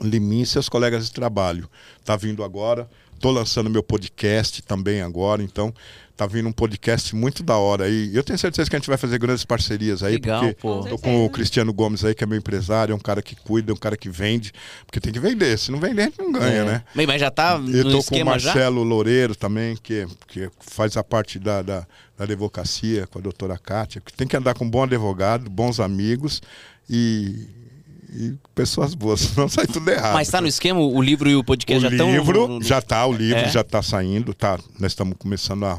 Limin 0.00 0.42
e 0.42 0.46
seus 0.46 0.68
colegas 0.68 1.04
de 1.06 1.12
trabalho. 1.12 1.68
Tá 2.04 2.16
vindo 2.16 2.44
agora. 2.44 2.88
Tô 3.20 3.30
lançando 3.30 3.70
meu 3.70 3.84
podcast 3.84 4.62
também 4.62 5.00
agora, 5.00 5.44
então 5.44 5.72
tá 6.16 6.26
vindo 6.26 6.48
um 6.48 6.52
podcast 6.52 7.14
muito 7.14 7.42
da 7.42 7.56
hora 7.56 7.84
aí. 7.84 8.10
Eu 8.14 8.22
tenho 8.22 8.38
certeza 8.38 8.68
que 8.68 8.76
a 8.76 8.78
gente 8.78 8.88
vai 8.88 8.96
fazer 8.96 9.18
grandes 9.18 9.44
parcerias 9.44 10.02
aí, 10.02 10.14
Legal, 10.14 10.40
porque 10.40 10.54
pô. 10.60 10.80
tô 10.80 10.98
com 10.98 11.24
o 11.24 11.30
Cristiano 11.30 11.72
Gomes 11.72 12.04
aí, 12.04 12.14
que 12.14 12.22
é 12.22 12.26
meu 12.26 12.38
empresário, 12.38 12.92
é 12.92 12.96
um 12.96 13.00
cara 13.00 13.22
que 13.22 13.34
cuida, 13.34 13.72
é 13.72 13.74
um 13.74 13.78
cara 13.78 13.96
que 13.96 14.08
vende, 14.08 14.52
porque 14.86 15.00
tem 15.00 15.12
que 15.12 15.20
vender. 15.20 15.58
Se 15.58 15.70
não 15.70 15.80
vender, 15.80 16.02
a 16.02 16.04
gente 16.06 16.18
não 16.18 16.32
ganha, 16.32 16.62
é. 16.62 16.64
né? 16.64 16.84
Bem, 16.94 17.06
mas 17.06 17.20
já 17.20 17.30
tá 17.30 17.58
no 17.58 17.70
Eu 17.70 17.90
tô 17.90 18.04
com 18.04 18.16
o 18.16 18.24
Marcelo 18.24 18.82
já? 18.82 18.88
Loureiro 18.88 19.34
também, 19.34 19.76
que, 19.76 20.06
que 20.28 20.50
faz 20.60 20.96
a 20.96 21.04
parte 21.04 21.38
da, 21.38 21.62
da, 21.62 21.86
da 22.16 22.24
advocacia 22.24 23.06
com 23.06 23.18
a 23.18 23.22
doutora 23.22 23.58
Kátia, 23.58 24.00
que 24.00 24.12
tem 24.12 24.26
que 24.26 24.36
andar 24.36 24.54
com 24.54 24.64
um 24.64 24.70
bom 24.70 24.82
advogado, 24.82 25.48
bons 25.50 25.80
amigos 25.80 26.40
e 26.88 27.48
e 28.14 28.34
pessoas 28.54 28.94
boas, 28.94 29.20
senão 29.34 29.48
sai 29.48 29.66
tudo 29.66 29.90
errado. 29.90 30.12
Mas 30.12 30.28
está 30.28 30.38
no 30.38 30.46
esquema, 30.46 30.78
o 30.78 31.00
livro 31.00 31.30
e 31.30 31.34
o 31.34 31.42
podcast 31.42 31.78
o 31.78 31.88
já 31.88 31.94
estão. 31.94 32.08
O 32.08 32.12
livro 32.12 32.58
já 32.62 32.78
está, 32.78 33.06
o 33.06 33.12
livro 33.12 33.38
é. 33.38 33.48
já 33.48 33.62
está 33.62 33.82
saindo, 33.82 34.34
tá? 34.34 34.58
Nós 34.78 34.92
estamos 34.92 35.16
começando 35.18 35.64
a 35.64 35.78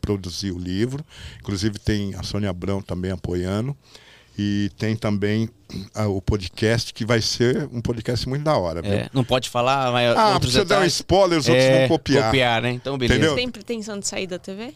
produzir 0.00 0.52
o 0.52 0.58
livro. 0.58 1.04
Inclusive 1.40 1.78
tem 1.78 2.14
a 2.14 2.22
Sônia 2.22 2.50
Abrão 2.50 2.80
também 2.80 3.10
apoiando. 3.10 3.76
E 4.38 4.70
tem 4.78 4.94
também 4.94 5.50
ah, 5.92 6.06
o 6.06 6.22
podcast, 6.22 6.94
que 6.94 7.04
vai 7.04 7.20
ser 7.20 7.68
um 7.72 7.80
podcast 7.80 8.28
muito 8.28 8.44
da 8.44 8.56
hora. 8.56 8.86
É, 8.86 9.10
não 9.12 9.24
pode 9.24 9.50
falar, 9.50 9.90
mas. 9.90 10.16
Ah, 10.16 10.34
outros 10.34 10.52
precisa 10.52 10.64
dar 10.64 10.80
um 10.80 10.84
spoiler, 10.84 11.40
os 11.40 11.48
outros 11.48 11.66
é, 11.66 11.80
vão 11.80 11.88
copiar. 11.88 12.26
Copiar, 12.26 12.62
né? 12.62 12.70
Então, 12.70 12.96
beleza. 12.96 13.18
Entendeu? 13.18 13.34
Você 13.34 13.40
tem 13.40 13.50
pretensão 13.50 13.98
de 13.98 14.06
sair 14.06 14.28
da 14.28 14.38
TV? 14.38 14.72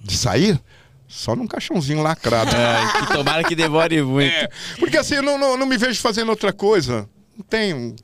De 0.00 0.16
sair? 0.16 0.58
Só 1.06 1.36
num 1.36 1.46
caixãozinho 1.46 2.02
lacrado. 2.02 2.50
É, 2.56 3.00
que 3.06 3.12
tomara 3.12 3.44
que 3.44 3.54
demore 3.54 4.00
muito. 4.02 4.32
É, 4.32 4.48
porque 4.78 4.96
assim, 4.96 5.16
eu 5.16 5.22
não, 5.22 5.36
não, 5.38 5.56
não, 5.56 5.66
me 5.66 5.76
vejo 5.76 6.00
fazendo 6.00 6.30
outra 6.30 6.52
coisa. 6.52 7.08
Não 7.36 7.44
tenho. 7.44 7.94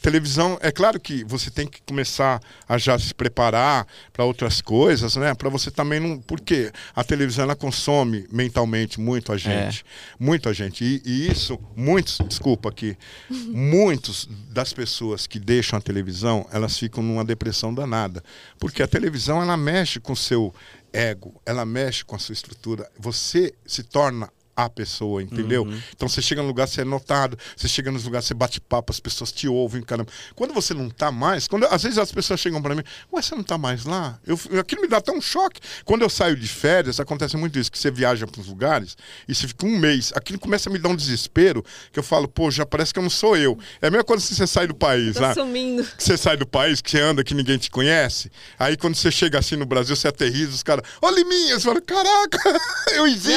Televisão, 0.00 0.58
é 0.62 0.72
claro 0.72 0.98
que 0.98 1.24
você 1.24 1.50
tem 1.50 1.66
que 1.66 1.82
começar 1.82 2.40
a 2.66 2.78
já 2.78 2.98
se 2.98 3.14
preparar 3.14 3.86
para 4.12 4.24
outras 4.24 4.62
coisas, 4.62 5.14
né? 5.16 5.34
Para 5.34 5.50
você 5.50 5.70
também 5.70 6.00
não. 6.00 6.18
Porque 6.18 6.72
a 6.94 7.04
televisão 7.04 7.44
ela 7.44 7.54
consome 7.54 8.26
mentalmente 8.32 8.98
muito 8.98 9.32
a 9.32 9.36
gente. 9.36 9.84
É. 9.84 10.14
Muito 10.18 10.48
a 10.48 10.52
gente. 10.52 10.82
E, 10.84 11.02
e, 11.04 11.30
isso, 11.30 11.58
muitos, 11.76 12.18
desculpa 12.26 12.70
aqui, 12.70 12.96
muitos 13.28 14.26
das 14.50 14.72
pessoas 14.72 15.26
que 15.26 15.38
deixam 15.38 15.78
a 15.78 15.82
televisão, 15.82 16.46
elas 16.50 16.78
ficam 16.78 17.02
numa 17.02 17.24
depressão 17.24 17.74
danada. 17.74 18.22
Porque 18.58 18.82
a 18.82 18.88
televisão, 18.88 19.42
ela 19.42 19.56
mexe 19.56 20.00
com 20.00 20.14
o 20.14 20.16
seu 20.16 20.54
ego, 20.92 21.40
ela 21.44 21.64
mexe 21.64 22.04
com 22.04 22.16
a 22.16 22.18
sua 22.18 22.32
estrutura. 22.32 22.90
Você 22.98 23.52
se 23.66 23.82
torna 23.82 24.30
a 24.64 24.70
pessoa, 24.70 25.22
entendeu? 25.22 25.62
Uhum. 25.62 25.80
Então 25.94 26.08
você 26.08 26.22
chega 26.22 26.42
no 26.42 26.48
lugar, 26.48 26.68
você 26.68 26.82
é 26.82 26.84
notado, 26.84 27.38
você 27.56 27.68
chega 27.68 27.90
nos 27.90 28.04
lugares, 28.04 28.26
você 28.26 28.34
bate 28.34 28.60
papo, 28.60 28.92
as 28.92 29.00
pessoas 29.00 29.32
te 29.32 29.48
ouvem, 29.48 29.82
caramba. 29.82 30.10
Quando 30.34 30.52
você 30.54 30.74
não 30.74 30.88
tá 30.88 31.10
mais, 31.10 31.46
quando 31.48 31.66
às 31.66 31.82
vezes 31.82 31.98
as 31.98 32.12
pessoas 32.12 32.40
chegam 32.40 32.60
para 32.60 32.74
mim, 32.74 32.82
ué, 33.12 33.22
você 33.22 33.34
não 33.34 33.42
tá 33.42 33.56
mais 33.58 33.84
lá? 33.84 34.18
Eu, 34.26 34.38
aquilo 34.58 34.82
me 34.82 34.88
dá 34.88 35.00
tão 35.00 35.20
choque. 35.20 35.60
Quando 35.84 36.02
eu 36.02 36.10
saio 36.10 36.36
de 36.36 36.48
férias, 36.48 37.00
acontece 37.00 37.36
muito 37.36 37.58
isso, 37.58 37.70
que 37.70 37.78
você 37.78 37.90
viaja 37.90 38.26
para 38.26 38.40
os 38.40 38.46
lugares 38.46 38.96
e 39.28 39.34
você 39.34 39.48
fica 39.48 39.66
um 39.66 39.78
mês, 39.78 40.12
aquilo 40.14 40.38
começa 40.38 40.68
a 40.68 40.72
me 40.72 40.78
dar 40.78 40.88
um 40.88 40.96
desespero, 40.96 41.64
que 41.92 41.98
eu 41.98 42.02
falo, 42.02 42.28
pô, 42.28 42.50
já 42.50 42.66
parece 42.66 42.92
que 42.92 42.98
eu 42.98 43.02
não 43.02 43.10
sou 43.10 43.36
eu. 43.36 43.58
É 43.80 43.88
a 43.88 43.90
mesma 43.90 44.04
coisa 44.04 44.24
se 44.24 44.34
você 44.34 44.46
sai 44.46 44.66
do 44.66 44.74
país, 44.74 45.16
lá. 45.16 45.34
sumindo. 45.34 45.84
Que 45.84 46.02
você 46.02 46.16
sai 46.16 46.36
do 46.36 46.46
país, 46.46 46.80
que 46.80 46.90
você 46.90 47.00
anda, 47.00 47.24
que 47.24 47.34
ninguém 47.34 47.58
te 47.58 47.70
conhece. 47.70 48.30
Aí 48.58 48.76
quando 48.76 48.94
você 48.94 49.10
chega 49.10 49.38
assim 49.38 49.56
no 49.56 49.66
Brasil, 49.66 49.94
você 49.96 50.08
aterriza, 50.08 50.50
os 50.50 50.62
caras, 50.62 50.84
ô 51.00 51.10
Liminha, 51.10 51.58
você 51.58 51.66
fala, 51.66 51.80
caraca, 51.80 52.60
eu 52.94 53.06
existo, 53.06 53.30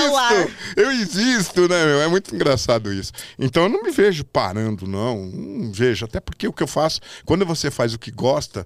eu 0.75 0.91
existo 0.91 1.12
existo, 1.17 1.67
né, 1.67 1.85
meu? 1.85 2.01
É 2.01 2.07
muito 2.07 2.33
engraçado 2.33 2.91
isso. 2.91 3.11
Então 3.37 3.63
eu 3.63 3.69
não 3.69 3.83
me 3.83 3.91
vejo 3.91 4.23
parando, 4.25 4.87
não. 4.87 5.25
Não 5.25 5.71
vejo. 5.71 6.05
Até 6.05 6.19
porque 6.19 6.47
o 6.47 6.53
que 6.53 6.63
eu 6.63 6.67
faço, 6.67 6.99
quando 7.25 7.45
você 7.45 7.69
faz 7.69 7.93
o 7.93 7.99
que 7.99 8.11
gosta, 8.11 8.65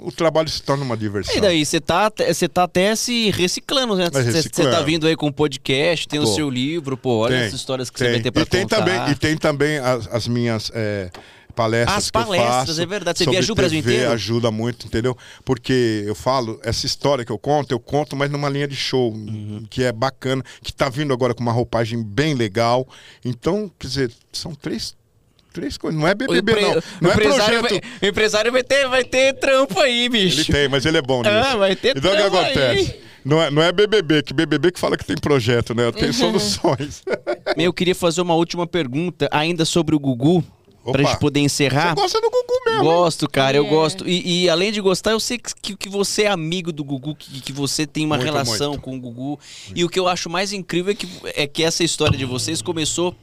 o 0.00 0.12
trabalho 0.12 0.48
se 0.48 0.62
torna 0.62 0.84
uma 0.84 0.96
diversão. 0.96 1.34
E 1.34 1.40
daí, 1.40 1.64
você 1.64 1.80
tá, 1.80 2.10
você 2.10 2.48
tá 2.48 2.64
até 2.64 2.94
se 2.94 3.30
reciclando, 3.30 3.96
né? 3.96 4.08
Você 4.10 4.64
tá 4.64 4.82
vindo 4.82 5.06
aí 5.06 5.16
com 5.16 5.28
um 5.28 5.32
podcast, 5.32 6.06
tem 6.06 6.20
pô, 6.20 6.26
o 6.26 6.34
seu 6.34 6.50
livro, 6.50 6.96
pô, 6.96 7.18
olha 7.18 7.38
tem, 7.38 7.46
as 7.46 7.54
histórias 7.54 7.88
que 7.90 7.98
você 7.98 8.10
vai 8.10 8.20
ter 8.20 8.30
pra 8.30 8.42
e 8.42 8.46
tem 8.46 8.62
contar. 8.62 8.76
Também, 8.76 9.10
e 9.10 9.14
tem 9.14 9.36
também 9.36 9.78
as, 9.78 10.06
as 10.08 10.28
minhas. 10.28 10.70
É, 10.74 11.10
palestras 11.58 11.96
As 12.04 12.10
palestras, 12.10 12.66
faço 12.68 12.80
é 12.80 12.86
verdade. 12.86 13.18
Você 13.18 13.28
viaja 13.28 13.52
o 13.52 13.56
Brasil 13.56 13.82
TV, 13.82 13.94
inteiro? 13.94 14.12
ajuda 14.12 14.50
muito, 14.52 14.86
entendeu? 14.86 15.16
Porque 15.44 16.04
eu 16.06 16.14
falo, 16.14 16.60
essa 16.62 16.86
história 16.86 17.24
que 17.24 17.32
eu 17.32 17.38
conto, 17.38 17.72
eu 17.72 17.80
conto, 17.80 18.14
mas 18.14 18.30
numa 18.30 18.48
linha 18.48 18.68
de 18.68 18.76
show, 18.76 19.12
Uhum. 19.12 19.64
que 19.68 19.82
é 19.82 19.90
bacana, 19.90 20.42
que 20.62 20.72
tá 20.72 20.88
vindo 20.88 21.12
agora 21.12 21.34
com 21.34 21.40
uma 21.42 21.52
roupagem 21.52 22.02
bem 22.02 22.34
legal. 22.34 22.86
Então, 23.24 23.68
quer 23.78 23.86
dizer, 23.88 24.12
são 24.32 24.54
três, 24.54 24.94
três 25.52 25.76
coisas. 25.76 25.98
Não 26.00 26.06
é 26.06 26.12
O 26.12 26.14
BBB, 26.14 26.52
empre- 26.52 26.62
não. 26.62 26.70
o 26.78 26.82
Não 27.00 27.10
é 27.10 27.14
empresário 27.14 27.60
projeto. 27.60 27.82
vai, 27.82 28.08
o 28.08 28.10
empresário 28.12 28.52
vai 28.52 28.62
ter, 28.62 28.88
vai 28.88 29.04
ter 29.04 29.32
trampo 29.34 29.80
aí, 29.80 30.04
Ele 30.04 30.08
bicho. 30.08 30.52
tem, 30.52 30.68
mas 30.68 30.86
ele 30.86 30.98
é 30.98 31.02
bom 31.02 31.22
nisso. 31.22 31.34
Ah, 31.34 31.56
vai 31.56 31.74
ter 31.74 31.96
Então 31.96 32.10
o 32.12 32.14
que 32.14 32.20
trampo 32.20 32.36
aí. 32.36 32.44
acontece? 32.44 33.08
Não 33.24 33.42
é, 33.42 33.50
não 33.50 33.60
é 33.62 33.72
BBB, 33.72 34.22
que 34.22 34.32
BBB 34.32 34.70
que 34.70 34.78
fala 34.78 34.96
que 34.96 35.04
tem 35.04 35.16
projeto, 35.16 35.74
né? 35.74 35.82
Eu 35.82 35.86
Uhum. 35.88 35.92
tenho 35.92 36.14
soluções. 36.14 37.02
Eu 37.56 37.72
queria 37.72 37.94
fazer 37.94 38.20
uma 38.22 38.34
última 38.34 38.66
pergunta, 38.66 39.28
ainda 39.32 39.64
sobre 39.64 39.94
o 39.94 39.98
Gugu, 39.98 40.42
Opa. 40.88 40.98
pra 40.98 41.10
gente 41.10 41.18
poder 41.20 41.40
encerrar. 41.40 41.94
Você 41.94 42.00
gosta 42.02 42.20
do 42.20 42.30
Gugu 42.30 42.64
mesmo, 42.66 42.80
hein? 42.80 42.84
Gosto, 42.84 43.28
cara, 43.28 43.56
eu 43.56 43.66
É. 43.66 43.68
gosto. 43.68 44.08
E, 44.08 44.44
e 44.44 44.48
além 44.48 44.72
de 44.72 44.80
gostar, 44.80 45.10
eu 45.12 45.20
sei 45.20 45.38
que, 45.38 45.76
que 45.76 45.88
você 45.88 46.22
é 46.24 46.28
amigo 46.28 46.72
do 46.72 46.82
Gugu, 46.84 47.14
que, 47.14 47.40
que 47.40 47.52
você 47.52 47.86
tem 47.86 48.04
uma 48.06 48.16
Muito, 48.16 48.26
relação 48.26 48.70
muito. 48.70 48.82
com 48.82 48.96
o 48.96 49.00
Gugu. 49.00 49.38
E 49.74 49.84
o 49.84 49.88
que 49.88 49.98
eu 49.98 50.08
acho 50.08 50.28
mais 50.30 50.52
incrível 50.52 50.92
é 50.92 50.94
que, 50.94 51.08
é 51.34 51.46
que 51.46 51.62
essa 51.62 51.82
história 51.84 52.16
de 52.16 52.24
vocês 52.24 52.60
começou 52.62 53.14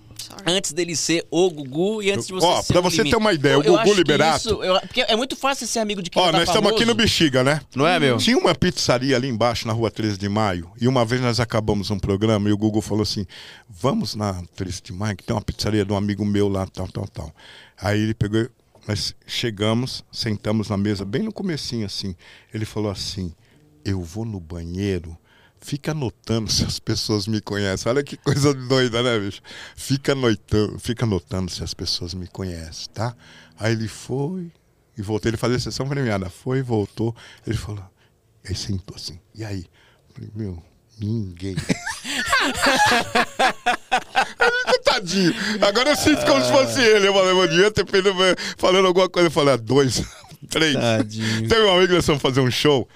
antes 0.46 0.74
dele 0.74 0.96
ser 0.96 1.26
o 1.32 1.50
Gugu 1.50 2.02
e 2.02 2.12
antes 2.12 2.28
de 2.28 2.34
você 2.34 2.46
Ó, 2.46 2.62
ser 2.62 2.74
pra 2.74 2.80
o 2.80 2.84
você 2.84 3.04
ter 3.04 3.16
uma 3.16 3.34
ideia, 3.34 3.58
o 3.58 3.62
Eu- 3.62 3.64
eu 3.64 3.72
Gugu 3.72 3.80
acho 3.82 3.92
que 3.92 3.98
Liberato- 3.98 4.38
isso- 4.50 4.64
eu- 4.64 4.80
porque 4.82 5.02
é 5.02 5.16
muito 5.16 5.36
fácil 5.36 5.66
ser 5.68 5.80
amigo 5.80 6.02
de 6.02 6.10
quem 6.10 6.22
Ó, 6.22 6.26
tá 6.28 6.32
nós 6.40 6.48
estamos 6.48 6.72
aqui 6.72 6.86
no 6.86 6.94
Bexiga, 6.94 7.44
né? 7.44 7.62
Não 7.76 7.86
é, 7.88 8.00
meu? 8.00 8.18
Tinha 8.18 8.38
uma 8.38 8.54
pizzaria 8.56 9.16
ali 9.16 9.28
embaixo, 9.28 9.68
na 9.68 9.74
rua 9.74 9.90
13 9.92 10.18
de 10.18 10.28
maio, 10.30 10.70
e 10.80 10.88
uma 10.88 11.06
vez 11.06 11.22
nós 11.22 11.40
acabamos 11.40 11.90
um 11.92 12.00
programa 12.00 12.50
e 12.50 12.52
o 12.52 12.58
Google 12.58 12.82
falou 12.82 13.04
assim: 13.04 13.26
vamos 13.70 14.16
na 14.16 14.42
13 14.56 14.82
de 14.82 14.94
maio, 14.94 15.16
que 15.16 15.24
tem 15.24 15.36
uma 15.36 15.42
pizzaria 15.42 15.86
de 15.86 15.92
um 15.92 15.96
amigo 15.98 16.26
meu 16.26 16.48
lá, 16.48 16.66
tal, 16.68 16.88
tal, 16.88 17.08
tal. 17.08 17.32
Aí 17.80 18.00
ele 18.02 18.14
pegou, 18.14 18.48
nós 18.88 19.16
chegamos, 19.26 20.04
sentamos 20.12 20.70
na 20.70 20.78
mesa, 20.78 21.04
bem 21.06 21.24
no 21.24 21.32
comecinho 21.34 21.86
assim. 21.86 22.16
Ele 22.54 22.66
falou 22.66 22.92
assim: 22.92 23.34
eu 23.84 24.02
vou 24.02 24.26
no 24.26 24.40
banheiro. 24.40 25.18
Fica 25.66 25.94
anotando 25.94 26.52
se 26.52 26.64
as 26.64 26.78
pessoas 26.78 27.26
me 27.26 27.42
conhecem. 27.42 27.92
Olha 27.92 28.04
que 28.04 28.16
coisa 28.18 28.54
doida, 28.54 29.02
né, 29.02 29.18
bicho? 29.18 29.42
Fica 29.76 30.12
anotando, 30.12 30.78
fica 30.78 31.06
anotando 31.06 31.50
se 31.50 31.64
as 31.64 31.74
pessoas 31.74 32.14
me 32.14 32.28
conhecem, 32.28 32.88
tá? 32.94 33.16
Aí 33.58 33.72
ele 33.72 33.88
foi 33.88 34.52
e 34.96 35.02
voltou. 35.02 35.28
Ele 35.28 35.38
fazia 35.38 35.58
sessão 35.58 35.90
premiada. 35.90 36.30
Foi, 36.30 36.62
voltou. 36.62 37.16
Ele 37.48 37.58
falou. 37.58 37.84
Aí 38.48 38.54
sentou 38.54 38.96
assim. 38.96 39.20
E 39.34 39.44
aí? 39.44 39.66
Eu 40.08 40.14
Falei, 40.14 40.30
meu, 40.36 40.64
ninguém. 41.00 41.56
Tadinho. 44.86 45.34
Agora 45.68 45.90
eu 45.90 45.96
sinto 45.96 46.24
como 46.28 46.46
se 46.46 46.52
fosse 46.52 46.80
ele. 46.80 47.08
Eu 47.08 47.14
falei, 47.16 47.32
eu 47.32 47.48
devia 47.48 47.72
ter 47.72 47.88
feito, 47.88 48.10
falando 48.56 48.86
alguma 48.86 49.10
coisa. 49.10 49.30
Eu 49.30 49.32
falei, 49.32 49.56
ah, 49.56 49.58
dois, 49.58 50.04
três. 50.48 50.76
Tadinho. 50.76 51.48
Teve 51.50 51.64
um 51.64 51.72
amigo 51.72 51.88
que 51.88 51.96
nós 51.96 52.06
fomos 52.06 52.22
fazer 52.22 52.42
um 52.42 52.52
show 52.52 52.88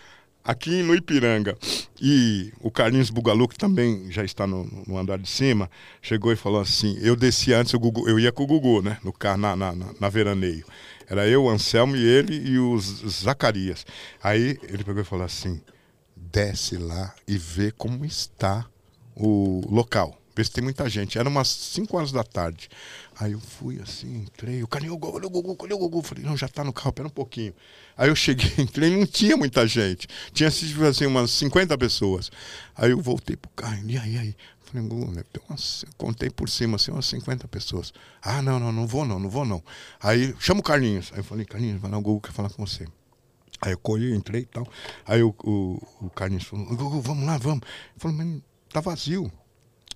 aqui 0.50 0.82
no 0.82 0.96
Ipiranga. 0.96 1.56
E 2.02 2.52
o 2.60 2.72
Carlinhos 2.72 3.12
Bugalu, 3.12 3.48
que 3.48 3.58
também 3.58 4.12
já 4.12 4.24
está 4.24 4.48
no, 4.48 4.64
no 4.88 4.98
andar 4.98 5.20
de 5.20 5.30
cima, 5.30 5.70
chegou 6.02 6.32
e 6.32 6.36
falou 6.36 6.60
assim: 6.60 6.98
eu 7.02 7.16
desci 7.16 7.54
antes, 7.54 7.74
Gugu, 7.76 8.10
eu 8.10 8.20
ia 8.20 8.32
com 8.32 8.44
o 8.44 8.48
Gugu, 8.48 8.82
né? 8.82 8.98
No 9.04 9.14
carro, 9.14 9.38
na, 9.38 9.56
na, 9.56 9.74
na, 9.74 10.10
veraneio. 10.10 10.66
Era 11.08 11.28
eu, 11.28 11.48
Anselmo 11.48 11.96
e 11.96 12.04
ele 12.04 12.36
e 12.36 12.58
os 12.58 13.04
Zacarias. 13.24 13.86
Aí 14.24 14.58
ele 14.64 14.84
pegou 14.84 15.02
e 15.02 15.06
falou 15.06 15.26
assim: 15.26 15.62
desce 16.16 16.78
lá 16.78 17.14
e 17.28 17.38
vê 17.38 17.72
como 17.72 18.04
está 18.04 18.66
o 19.16 19.62
local. 19.70 20.18
Vê 20.36 20.44
se 20.44 20.52
tem 20.52 20.64
muita 20.64 20.90
gente. 20.90 21.20
Era 21.20 21.30
umas 21.30 21.48
5 21.48 21.98
horas 21.98 22.12
da 22.12 22.24
tarde. 22.24 22.70
Aí 23.20 23.34
eu 23.34 23.40
fui 23.42 23.82
assim, 23.82 24.22
entrei. 24.22 24.64
O 24.64 24.68
cara, 24.68 24.86
o 24.92 24.98
Gugu, 24.98 25.20
cadê 25.20 25.28
o 25.28 25.56
cadê 25.58 25.74
o 25.74 25.78
Gugu? 25.78 26.02
Falei, 26.02 26.24
não, 26.24 26.38
já 26.38 26.48
tá 26.48 26.64
no 26.64 26.72
carro, 26.72 26.94
pera 26.94 27.08
um 27.10 27.12
pouquinho. 27.12 27.54
Aí 27.98 28.08
eu 28.08 28.16
cheguei, 28.16 28.50
entrei, 28.64 28.96
não 28.96 29.06
tinha 29.06 29.36
muita 29.36 29.68
gente. 29.68 30.08
Tinha 30.32 30.48
assim, 30.48 31.06
umas 31.06 31.32
50 31.32 31.78
pessoas. 31.78 32.32
Aí 32.74 32.92
eu 32.92 33.02
voltei 33.02 33.36
pro 33.36 33.52
carro, 33.52 33.84
e 33.86 33.98
aí, 33.98 34.18
aí? 34.18 34.36
Falei, 34.62 34.88
Gugu, 34.88 35.12
né, 35.12 35.24
contei 35.98 36.30
por 36.30 36.48
cima, 36.48 36.78
assim, 36.78 36.92
umas 36.92 37.08
50 37.08 37.46
pessoas. 37.50 37.92
Ah, 38.22 38.42
não, 38.42 38.58
não, 38.58 38.72
não 38.72 38.88
vou 38.88 39.04
não, 39.04 39.20
não 39.20 39.30
vou 39.30 39.44
não. 39.44 39.62
Aí, 40.00 40.34
chama 40.40 40.62
o 40.62 40.64
Carlinhos. 40.64 41.12
Aí 41.12 41.20
eu 41.20 41.24
falei, 41.24 41.46
Carlinhos, 41.46 41.82
vai 41.82 41.92
lá, 41.92 41.98
o 41.98 42.02
Gugu 42.02 42.22
quer 42.22 42.32
falar 42.32 42.50
com 42.50 42.66
você. 42.66 42.88
Aí 43.62 43.74
eu 43.74 43.78
corri, 43.78 44.16
entrei 44.16 44.44
e 44.44 44.46
tal. 44.46 44.66
Aí 45.06 45.22
o, 45.22 45.36
o, 45.44 46.06
o 46.06 46.10
Carlinhos 46.12 46.46
falou, 46.46 46.66
Gugu, 46.68 47.02
vamos 47.02 47.26
lá, 47.26 47.38
vamos. 47.38 47.64
Eu 47.96 48.00
falei, 48.00 48.16
mas 48.16 48.42
tá 48.70 48.80
vazio. 48.80 49.30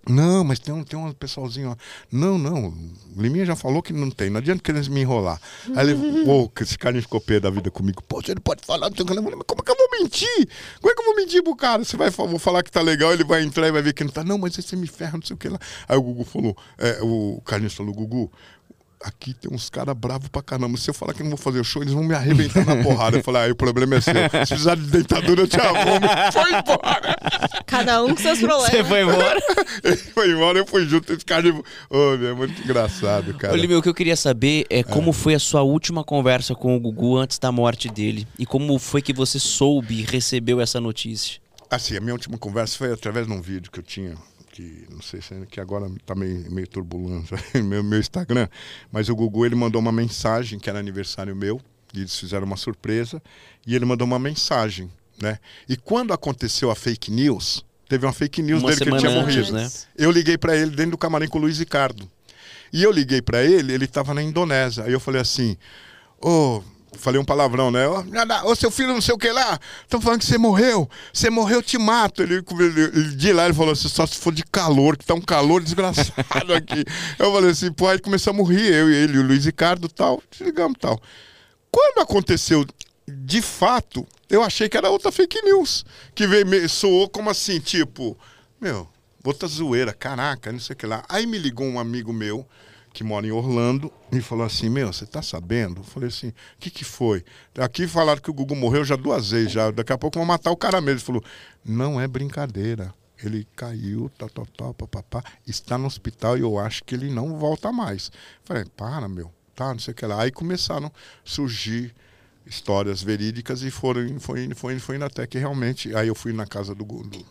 Não, 0.08 0.44
mas 0.44 0.60
tem 0.60 0.74
um, 0.74 0.84
tem 0.84 1.00
um 1.00 1.14
pessoalzinho 1.14 1.70
lá. 1.70 1.78
Não, 2.12 2.38
não. 2.38 2.68
O 3.16 3.22
Liminha 3.22 3.46
já 3.46 3.56
falou 3.56 3.82
que 3.82 3.94
não 3.94 4.10
tem. 4.10 4.30
Não 4.30 4.40
adianta 4.40 4.62
querer 4.62 4.90
me 4.90 5.02
enrolar. 5.02 5.40
Aí 5.76 5.90
ele, 5.90 5.96
pô, 6.26 6.50
que 6.50 6.64
esse 6.64 6.78
cara 6.78 7.02
ficou 7.02 7.22
pé 7.22 7.40
da 7.40 7.50
vida 7.50 7.72
comigo. 7.72 8.04
Pô, 8.04 8.22
você 8.22 8.36
não 8.36 8.42
pode 8.42 8.66
falar, 8.66 8.90
não 8.90 8.92
tem 8.92 9.04
o 9.04 9.08
que. 9.08 9.14
Eu 9.14 9.24
falei, 9.24 9.36
Mas 9.38 9.46
como 9.48 9.62
é 9.62 9.64
que 9.64 9.72
eu 9.72 9.76
vou 9.78 10.00
mentir? 10.00 10.50
Como 10.82 10.92
é 10.92 10.96
que 10.96 11.02
eu 11.02 11.06
vou 11.06 11.16
mentir 11.16 11.44
pro 11.44 11.56
cara? 11.56 11.86
Você 11.86 11.96
vai 11.96 12.10
vou 12.10 12.38
falar 12.38 12.64
que 12.64 12.72
tá 12.72 12.82
legal, 12.82 13.14
ele 13.14 13.24
vai 13.24 13.44
entrar 13.44 13.68
e 13.68 13.72
vai 13.72 13.82
ver 13.82 13.94
que 13.94 14.04
não 14.04 14.12
tá. 14.12 14.24
Não, 14.24 14.38
mas 14.38 14.58
aí 14.58 14.64
você 14.64 14.76
me 14.76 14.88
ferra, 14.88 15.14
não 15.14 15.26
sei 15.26 15.36
o 15.36 15.38
que 15.38 15.48
lá. 15.48 15.60
Aí 15.88 15.98
o 15.98 16.02
Gugu 16.02 16.26
falou, 16.26 16.58
é, 16.78 17.00
o 17.02 17.42
Carlinhos 17.46 17.74
falou, 17.74 17.94
Gugu, 17.94 18.30
aqui 19.04 19.34
tem 19.34 19.54
uns 19.54 19.70
caras 19.70 19.96
bravos 19.96 20.30
pra 20.30 20.42
caramba. 20.42 20.78
Se 20.78 20.90
eu 20.90 20.94
falar 20.94 21.14
que 21.14 21.22
não 21.22 21.32
vou 21.32 21.38
fazer 21.38 21.60
o 21.60 21.64
show, 21.64 21.82
eles 21.82 21.94
vão 21.94 22.04
me 22.04 22.16
arrebentar 22.16 22.66
na 22.66 22.82
porrada. 22.82 23.18
Eu 23.18 23.24
falei, 23.24 23.44
aí 23.44 23.52
o 23.52 23.56
problema 23.56 23.96
é 23.96 24.02
seu. 24.02 24.14
Se 24.14 24.30
precisar 24.30 24.76
de 24.76 24.84
dentadura, 24.84 25.42
eu 25.42 25.48
te 25.48 25.60
arrumo. 25.60 26.08
Foi 26.32 26.52
embora. 26.52 27.18
Cada 27.66 28.04
um 28.04 28.16
com 28.16 28.22
seus 28.22 28.40
problemas. 28.40 28.72
Você 28.72 28.84
foi 28.84 29.02
embora? 29.02 29.40
Ele 29.84 29.98
foi 29.98 30.32
embora, 30.32 30.60
eu 30.60 30.66
fui 30.66 30.86
junto. 30.88 31.12
Esse 31.12 31.26
cara, 31.26 31.42
de... 31.42 31.50
Ô, 31.90 32.18
meu, 32.18 32.30
é 32.30 32.34
muito 32.34 32.62
engraçado, 32.62 33.34
cara. 33.34 33.54
Olívio, 33.54 33.80
o 33.80 33.82
que 33.82 33.90
eu 33.90 33.94
queria 33.94 34.16
saber 34.16 34.66
é 34.70 34.84
como 34.84 35.12
foi 35.12 35.34
a 35.34 35.40
sua 35.40 35.64
última 35.64 36.04
conversa 36.04 36.56
com 36.56 36.76
o 36.76 36.80
Gugu 36.80 37.18
antes 37.18 37.40
da 37.40 37.52
morte 37.52 37.90
dele. 37.90 38.28
E 38.38 38.46
como 38.46 38.78
foi 38.80 39.02
que 39.02 39.14
você 39.14 39.40
soube 39.40 39.96
e 39.96 40.04
recebeu 40.04 40.62
essa 40.62 40.80
notícia? 40.80 41.42
Assim, 41.70 41.98
a 41.98 42.00
minha 42.00 42.14
última 42.14 42.38
conversa 42.38 42.78
foi 42.78 42.94
através 42.94 43.26
de 43.26 43.34
um 43.34 43.42
vídeo 43.42 43.72
que 43.72 43.80
eu 43.80 43.84
tinha, 43.84 44.16
que 44.54 44.86
não 44.92 45.02
sei 45.02 45.20
se 45.20 45.34
que 45.50 45.60
agora 45.60 45.90
tá 46.06 46.14
meio, 46.14 46.50
meio 46.52 46.68
turbulento, 46.68 47.34
meu, 47.66 47.84
meu 47.84 48.00
Instagram, 48.00 48.48
mas 48.92 49.10
o 49.10 49.16
Gugu 49.16 49.46
ele 49.48 49.56
mandou 49.56 49.82
uma 49.82 49.92
mensagem, 49.92 50.60
que 50.60 50.70
era 50.70 50.78
aniversário 50.78 51.36
meu, 51.36 51.60
e 51.92 52.02
eles 52.02 52.18
fizeram 52.18 52.46
uma 52.46 52.56
surpresa, 52.56 53.22
e 53.66 53.76
ele 53.76 53.84
mandou 53.84 54.06
uma 54.06 54.20
mensagem, 54.20 54.92
né? 55.20 55.40
E 55.68 55.76
quando 55.76 56.14
aconteceu 56.14 56.70
a 56.70 56.76
fake 56.76 57.10
news, 57.10 57.66
teve 57.90 58.06
uma 58.06 58.14
fake 58.14 58.44
news 58.44 58.62
Uma 58.62 58.70
dele 58.70 58.82
que 58.84 58.90
ele 58.90 59.00
tinha 59.00 59.12
antes, 59.12 59.36
morrido. 59.36 59.54
né? 59.54 59.72
Eu 59.98 60.12
liguei 60.12 60.38
pra 60.38 60.56
ele 60.56 60.70
dentro 60.72 60.92
do 60.92 60.98
camarim 61.00 61.28
com 61.28 61.40
o 61.40 61.42
Luiz 61.42 61.58
Ricardo. 61.58 62.08
E 62.72 62.82
eu 62.84 62.92
liguei 62.92 63.22
pra 63.22 63.44
ele, 63.44 63.74
ele 63.74 63.88
tava 63.88 64.14
na 64.14 64.22
Indonésia. 64.24 64.84
Aí 64.84 64.92
eu 64.92 65.00
falei 65.00 65.22
assim: 65.22 65.58
Ô, 66.20 66.64
falei 66.98 67.20
um 67.20 67.26
palavrão, 67.26 67.72
né? 67.72 67.88
Ô, 67.88 68.04
ô, 68.46 68.56
seu 68.56 68.72
filho 68.72 68.90
não 68.90 69.02
sei 69.02 69.14
o 69.14 69.18
que 69.18 69.32
lá, 69.32 69.60
estão 69.82 70.00
falando 70.00 70.20
que 70.20 70.26
você 70.26 70.38
morreu. 70.38 70.90
Você 71.12 71.30
morreu, 71.30 71.58
eu 71.58 71.64
te 71.64 71.78
mato. 71.78 72.24
Ele, 72.24 72.36
ele, 72.36 73.16
de 73.16 73.34
lá 73.34 73.46
ele 73.46 73.54
falou 73.54 73.74
assim: 73.74 73.90
só 73.90 74.06
se 74.06 74.18
for 74.18 74.34
de 74.34 74.44
calor, 74.44 74.98
que 74.98 75.06
tá 75.06 75.14
um 75.14 75.22
calor 75.22 75.62
desgraçado 75.62 76.54
aqui. 76.56 76.84
eu 77.20 77.32
falei 77.32 77.52
assim: 77.52 77.72
pô, 77.72 77.88
aí 77.88 78.00
começamos 78.00 78.40
a 78.40 78.44
morrer, 78.44 78.74
eu 78.74 78.90
e 78.90 78.96
ele, 78.96 79.18
o 79.18 79.24
Luiz 79.24 79.46
Ricardo 79.46 79.88
tal, 79.90 80.22
desligamos 80.32 80.78
tal. 80.80 81.00
Quando 81.72 82.00
aconteceu 82.00 82.66
de 83.08 83.42
fato, 83.42 84.08
eu 84.30 84.42
achei 84.42 84.70
que 84.70 84.78
era 84.78 84.90
outra 84.90 85.12
fake 85.12 85.42
news. 85.42 85.86
Que 86.16 86.26
veio, 86.28 86.70
soou 86.70 87.10
como 87.10 87.30
assim, 87.30 87.60
tipo, 87.60 88.18
meu, 88.60 88.88
outra 89.24 89.48
zoeira, 89.48 89.94
caraca, 89.94 90.52
não 90.52 90.60
sei 90.60 90.74
o 90.74 90.78
que 90.78 90.86
lá. 90.86 91.04
Aí 91.10 91.26
me 91.26 91.38
ligou 91.38 91.66
um 91.66 91.80
amigo 91.80 92.14
meu, 92.14 92.48
que 92.94 93.04
mora 93.04 93.26
em 93.26 93.32
Orlando, 93.32 93.92
e 94.12 94.22
falou 94.22 94.46
assim, 94.46 94.70
meu, 94.70 94.94
você 94.94 95.06
tá 95.06 95.22
sabendo? 95.22 95.82
Eu 95.82 95.84
falei 95.84 96.10
assim, 96.10 96.30
o 96.30 96.34
que 96.60 96.70
que 96.70 96.84
foi? 96.86 97.26
Aqui 97.58 97.88
falaram 97.88 98.22
que 98.22 98.30
o 98.30 98.34
Gugu 98.34 98.56
morreu 98.56 98.86
já 98.86 98.96
duas 98.96 99.32
vezes, 99.32 99.52
já. 99.52 99.72
Daqui 99.72 99.92
a 99.92 99.98
pouco 99.98 100.20
vão 100.20 100.26
matar 100.26 100.52
o 100.52 100.58
cara 100.58 100.80
mesmo. 100.80 101.00
Ele 101.00 101.06
falou, 101.06 101.24
não 101.66 102.00
é 102.00 102.08
brincadeira. 102.08 102.94
Ele 103.24 103.48
caiu, 103.56 104.12
tal, 104.18 104.30
tal, 104.30 104.46
tal, 104.46 104.74
papapá, 104.74 105.24
está 105.48 105.78
no 105.78 105.88
hospital 105.88 106.38
e 106.38 106.42
eu 106.42 106.60
acho 106.60 106.84
que 106.84 106.94
ele 106.94 107.10
não 107.10 107.38
volta 107.38 107.72
mais. 107.72 108.12
Falei, 108.44 108.66
para, 108.78 109.08
meu, 109.08 109.32
tá, 109.56 109.72
não 109.74 109.80
sei 109.80 109.94
o 109.94 109.96
que 109.96 110.06
lá. 110.06 110.22
Aí 110.22 110.32
começaram 110.32 110.88
a 110.88 110.92
surgir 111.24 111.96
histórias 112.46 113.02
verídicas 113.02 113.62
e 113.64 113.72
foram 113.72 114.20
foi 114.20 114.44
indo, 114.44 114.56
foi 114.56 114.74
indo, 114.74 114.82
foi 114.82 114.96
indo 114.98 115.06
até 115.06 115.26
que 115.26 115.38
realmente 115.38 115.96
aí 115.96 116.10
eu 116.10 116.16
fui 116.16 116.34
na 116.34 116.46
casa 116.46 116.76
do, 116.76 116.84
do, 116.84 117.04
do- 117.04 117.26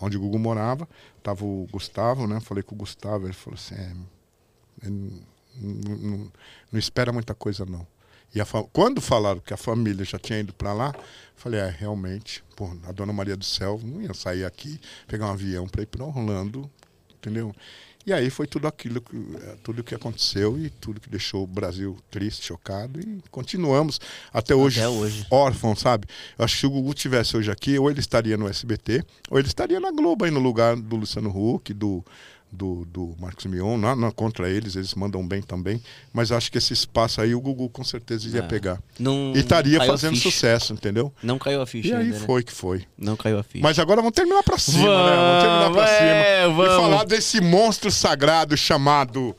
onde 0.00 0.16
o 0.16 0.20
Gugu 0.20 0.38
morava 0.38 0.88
tava 1.22 1.44
o 1.44 1.66
Gustavo 1.70 2.26
né 2.26 2.40
falei 2.40 2.62
com 2.62 2.74
o 2.74 2.78
Gustavo 2.78 3.26
ele 3.26 3.34
falou 3.34 3.58
assim 3.58 3.74
é, 3.74 3.92
ele 4.82 5.22
não, 5.60 5.96
não- 5.96 6.32
não 6.72 6.78
espera 6.78 7.12
muita 7.12 7.34
coisa 7.34 7.64
não 7.66 7.86
e 8.34 8.44
fa- 8.44 8.62
quando 8.72 9.00
falaram 9.00 9.40
que 9.40 9.52
a 9.52 9.56
família 9.56 10.04
já 10.04 10.18
tinha 10.18 10.38
ido 10.38 10.52
para 10.54 10.72
lá 10.72 10.94
falei 11.36 11.58
é 11.60 11.68
realmente 11.68 12.42
pô, 12.56 12.70
a 12.86 12.92
Dona 12.92 13.12
Maria 13.12 13.36
do 13.36 13.44
Céu 13.44 13.80
não 13.82 14.00
ia 14.00 14.14
sair 14.14 14.44
aqui 14.44 14.80
pegar 15.06 15.26
um 15.26 15.32
avião 15.32 15.66
para 15.66 15.82
ir 15.82 15.86
para 15.86 16.04
Orlando 16.04 16.70
entendeu 17.14 17.54
e 18.06 18.14
aí 18.14 18.30
foi 18.30 18.46
tudo 18.46 18.66
aquilo, 18.66 19.04
eh, 19.42 19.56
tudo 19.62 19.84
que 19.84 19.94
aconteceu 19.94 20.58
e 20.58 20.70
tudo 20.70 20.98
que 20.98 21.08
deixou 21.10 21.44
o 21.44 21.46
Brasil 21.46 21.98
triste, 22.10 22.46
chocado 22.46 22.98
e 22.98 23.22
continuamos 23.30 24.00
até 24.32 24.54
hoje, 24.54 24.80
Até 24.80 24.88
hoje. 24.88 25.26
órfão, 25.30 25.76
sabe? 25.76 26.08
Eu 26.38 26.44
acho 26.46 26.54
que 26.54 26.60
se 26.60 26.66
o 26.66 26.70
Gugu 26.70 26.94
tivesse 26.94 27.36
hoje 27.36 27.50
aqui, 27.50 27.78
ou 27.78 27.90
ele 27.90 28.00
estaria 28.00 28.38
no 28.38 28.48
SBT, 28.48 29.04
ou 29.30 29.38
ele 29.38 29.46
estaria 29.48 29.78
na 29.78 29.90
Globo 29.92 30.24
aí 30.24 30.30
no 30.30 30.40
lugar 30.40 30.76
do 30.76 30.96
Luciano 30.96 31.28
Huck, 31.28 31.74
do, 31.74 32.02
do, 32.52 32.84
do 32.86 33.14
Marcos 33.20 33.46
Mion, 33.46 33.76
não, 33.78 33.94
não 33.94 34.10
contra 34.10 34.48
eles, 34.50 34.74
eles 34.76 34.94
mandam 34.94 35.26
bem 35.26 35.40
também, 35.40 35.80
mas 36.12 36.32
acho 36.32 36.50
que 36.50 36.58
esse 36.58 36.72
espaço 36.72 37.20
aí 37.20 37.34
o 37.34 37.40
Gugu 37.40 37.68
com 37.70 37.84
certeza 37.84 38.28
ia 38.28 38.40
Ah, 38.40 38.46
pegar. 38.46 38.78
Não 38.98 39.32
E 39.34 39.38
estaria 39.38 39.78
fazendo 39.84 40.16
sucesso, 40.16 40.72
entendeu? 40.72 41.12
Não 41.22 41.38
caiu 41.38 41.62
a 41.62 41.66
ficha 41.66 41.88
E 41.88 41.92
aí 41.94 42.02
ainda, 42.04 42.18
né? 42.18 42.26
foi 42.26 42.42
que 42.42 42.52
foi. 42.52 42.84
Não 42.98 43.16
caiu 43.16 43.38
a 43.38 43.42
ficha. 43.42 43.62
Mas 43.62 43.78
agora 43.78 44.00
vamos 44.00 44.14
terminar 44.14 44.42
pra 44.42 44.58
cima, 44.58 44.78
né? 45.10 45.16
Vamos 45.16 45.42
terminar 45.42 45.70
pra 45.72 45.84
Vamos, 45.84 45.90
é, 45.90 46.42
cima. 46.42 46.54
vamos. 46.54 46.72
E 46.72 46.76
falar 46.76 47.04
desse 47.04 47.40
monstro 47.40 47.90
sagrado 47.90 48.56
chamado 48.56 49.34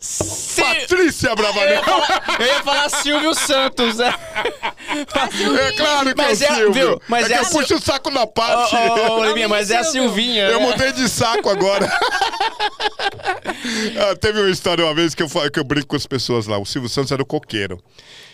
Se- 0.00 0.62
Patrícia 0.62 1.26
Eu 1.26 1.30
ia 1.30 1.36
Bravanel. 1.36 1.82
falar, 1.84 2.36
eu 2.40 2.46
ia 2.46 2.62
falar 2.62 2.88
Silvio 2.88 3.34
Santos, 3.34 3.96
né? 3.98 4.14
É 4.88 5.72
claro 5.72 6.14
que 6.14 6.22
Mas 6.22 6.40
é 6.40 6.46
é- 6.46 6.52
o 6.52 6.54
Silvio. 6.56 6.72
viu? 6.72 7.02
Mas 7.06 7.24
é 7.24 7.28
que 7.28 7.32
é 7.34 7.36
a 7.36 7.40
eu 7.40 7.44
Sil- 7.44 7.60
puxo 7.60 7.74
o 7.76 7.80
saco 7.80 8.10
Ô, 8.10 8.26
parte. 8.26 8.74
ô, 8.74 9.18
ô, 9.18 9.24
Liminha, 9.24 9.48
mas 9.48 9.70
é 9.70 9.76
a. 9.76 9.84
Silvinha. 9.84 10.44
Eu 10.44 10.58
né? 10.60 10.66
mudei 10.66 10.92
de 10.92 11.08
saco 11.08 11.48
agora. 11.50 11.90
Ah, 13.98 14.16
teve 14.16 14.40
uma 14.40 14.50
história 14.50 14.84
uma 14.84 14.94
vez 14.94 15.14
que 15.14 15.22
eu, 15.22 15.28
que 15.28 15.58
eu 15.60 15.64
brinco 15.64 15.88
com 15.88 15.96
as 15.96 16.06
pessoas 16.06 16.46
lá. 16.46 16.58
O 16.58 16.64
Silvio 16.64 16.88
Santos 16.88 17.12
era 17.12 17.22
o 17.22 17.26
coqueiro. 17.26 17.78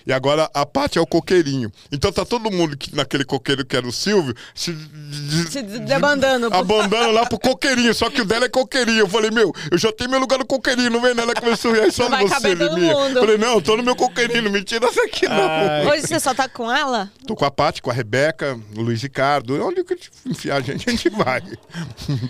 E 0.06 0.12
agora 0.12 0.48
a 0.54 0.64
Paty 0.64 0.98
é 0.98 1.00
o 1.00 1.06
coqueirinho. 1.06 1.72
Então 1.90 2.12
tá 2.12 2.24
todo 2.24 2.48
mundo 2.50 2.76
que, 2.76 2.94
naquele 2.94 3.24
coqueiro 3.24 3.64
que 3.66 3.76
era 3.76 3.86
o 3.86 3.92
Silvio 3.92 4.34
se, 4.54 4.72
de- 4.72 5.50
Se 5.50 5.62
debandando. 5.62 6.46
abandando 6.54 7.10
lá 7.10 7.26
pro 7.26 7.38
coqueirinho. 7.40 7.92
Só 7.92 8.08
que 8.08 8.20
o 8.20 8.24
dela 8.24 8.44
é 8.44 8.48
coqueirinho. 8.48 9.00
Eu 9.00 9.08
falei, 9.08 9.30
meu, 9.32 9.52
eu 9.70 9.76
já 9.76 9.90
tenho 9.92 10.08
meu 10.10 10.20
lugar 10.20 10.38
no 10.38 10.46
coqueirinho. 10.46 10.90
Não 10.90 11.00
vem 11.02 11.12
nela 11.14 11.34
começou 11.34 11.72
a 11.72 11.74
rir. 11.74 11.80
Aí 11.80 11.90
só 11.92 12.04
Não 12.04 12.10
vai 12.10 12.26
você, 12.28 12.54
Liminha. 12.54 12.94
mundo. 12.94 13.18
Falei, 13.20 13.36
não, 13.38 13.60
tô 13.60 13.76
no 13.76 13.82
meu 13.82 13.96
coqueirinho. 13.96 14.42
Não 14.42 14.50
me 14.52 14.62
tira 14.62 14.88
daqui, 14.92 15.26
não. 15.28 15.48
Ai. 15.48 15.86
Hoje 15.88 16.06
você 16.06 16.20
só 16.20 16.32
tá 16.32 16.48
com 16.48 16.70
ela? 16.70 17.10
Tô 17.26 17.34
com 17.34 17.44
a 17.44 17.50
Paty, 17.50 17.82
com 17.82 17.90
a 17.90 17.94
Rebeca, 17.94 18.56
o 18.76 18.82
Luiz 18.82 19.02
Ricardo. 19.02 19.60
Onde 19.66 19.82
que 19.82 19.96
enfiar 20.24 20.58
a 20.58 20.60
gente, 20.60 20.88
a 20.88 20.92
gente 20.92 21.10
vai. 21.10 21.42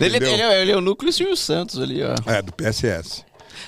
Ele, 0.00 0.16
ele 0.16 0.42
é, 0.42 0.62
ele 0.62 0.72
é 0.72 0.76
o 0.76 0.80
núcleo 0.80 1.12
Silvio 1.12 1.36
Santos 1.36 1.78
ali, 1.80 2.00
ó. 2.02 2.14
É, 2.30 2.40
do 2.40 2.52
PSS. 2.52 3.22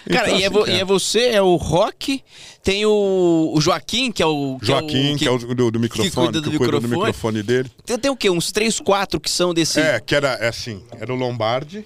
Cara, 0.08 0.28
Então, 0.28 0.38
e, 0.38 0.42
é 0.42 0.46
assim, 0.46 0.58
cara. 0.60 0.70
e 0.72 0.80
é 0.80 0.84
você, 0.84 1.20
é 1.28 1.42
o 1.42 1.56
Rock, 1.56 2.22
tem 2.62 2.84
o, 2.86 3.52
o 3.54 3.60
Joaquim, 3.60 4.10
que 4.10 4.22
é 4.22 4.26
o. 4.26 4.58
que 4.62 4.70
é 4.70 4.74
o- 4.74 4.78
Joaquim, 4.80 5.16
que, 5.16 5.26
é 5.28 5.30
o 5.30 5.38
do, 5.38 5.70
do 5.70 5.80
microfone, 5.80 6.10
que, 6.10 6.14
cuida 6.16 6.40
do 6.40 6.50
cuida 6.58 6.80
do 6.80 6.88
microfone. 6.88 6.96
microfone 7.06 7.42
dele. 7.42 7.70
Tem, 7.84 7.98
tem 7.98 8.10
o 8.10 8.16
quê? 8.16 8.30
Uns 8.30 8.50
três, 8.52 8.80
quatro 8.80 9.20
que 9.20 9.30
são 9.30 9.52
desse. 9.54 9.80
É, 9.80 10.00
que 10.00 10.14
era 10.14 10.28
é 10.34 10.48
assim, 10.48 10.82
era 10.98 11.12
o 11.12 11.16
Lombardi. 11.16 11.84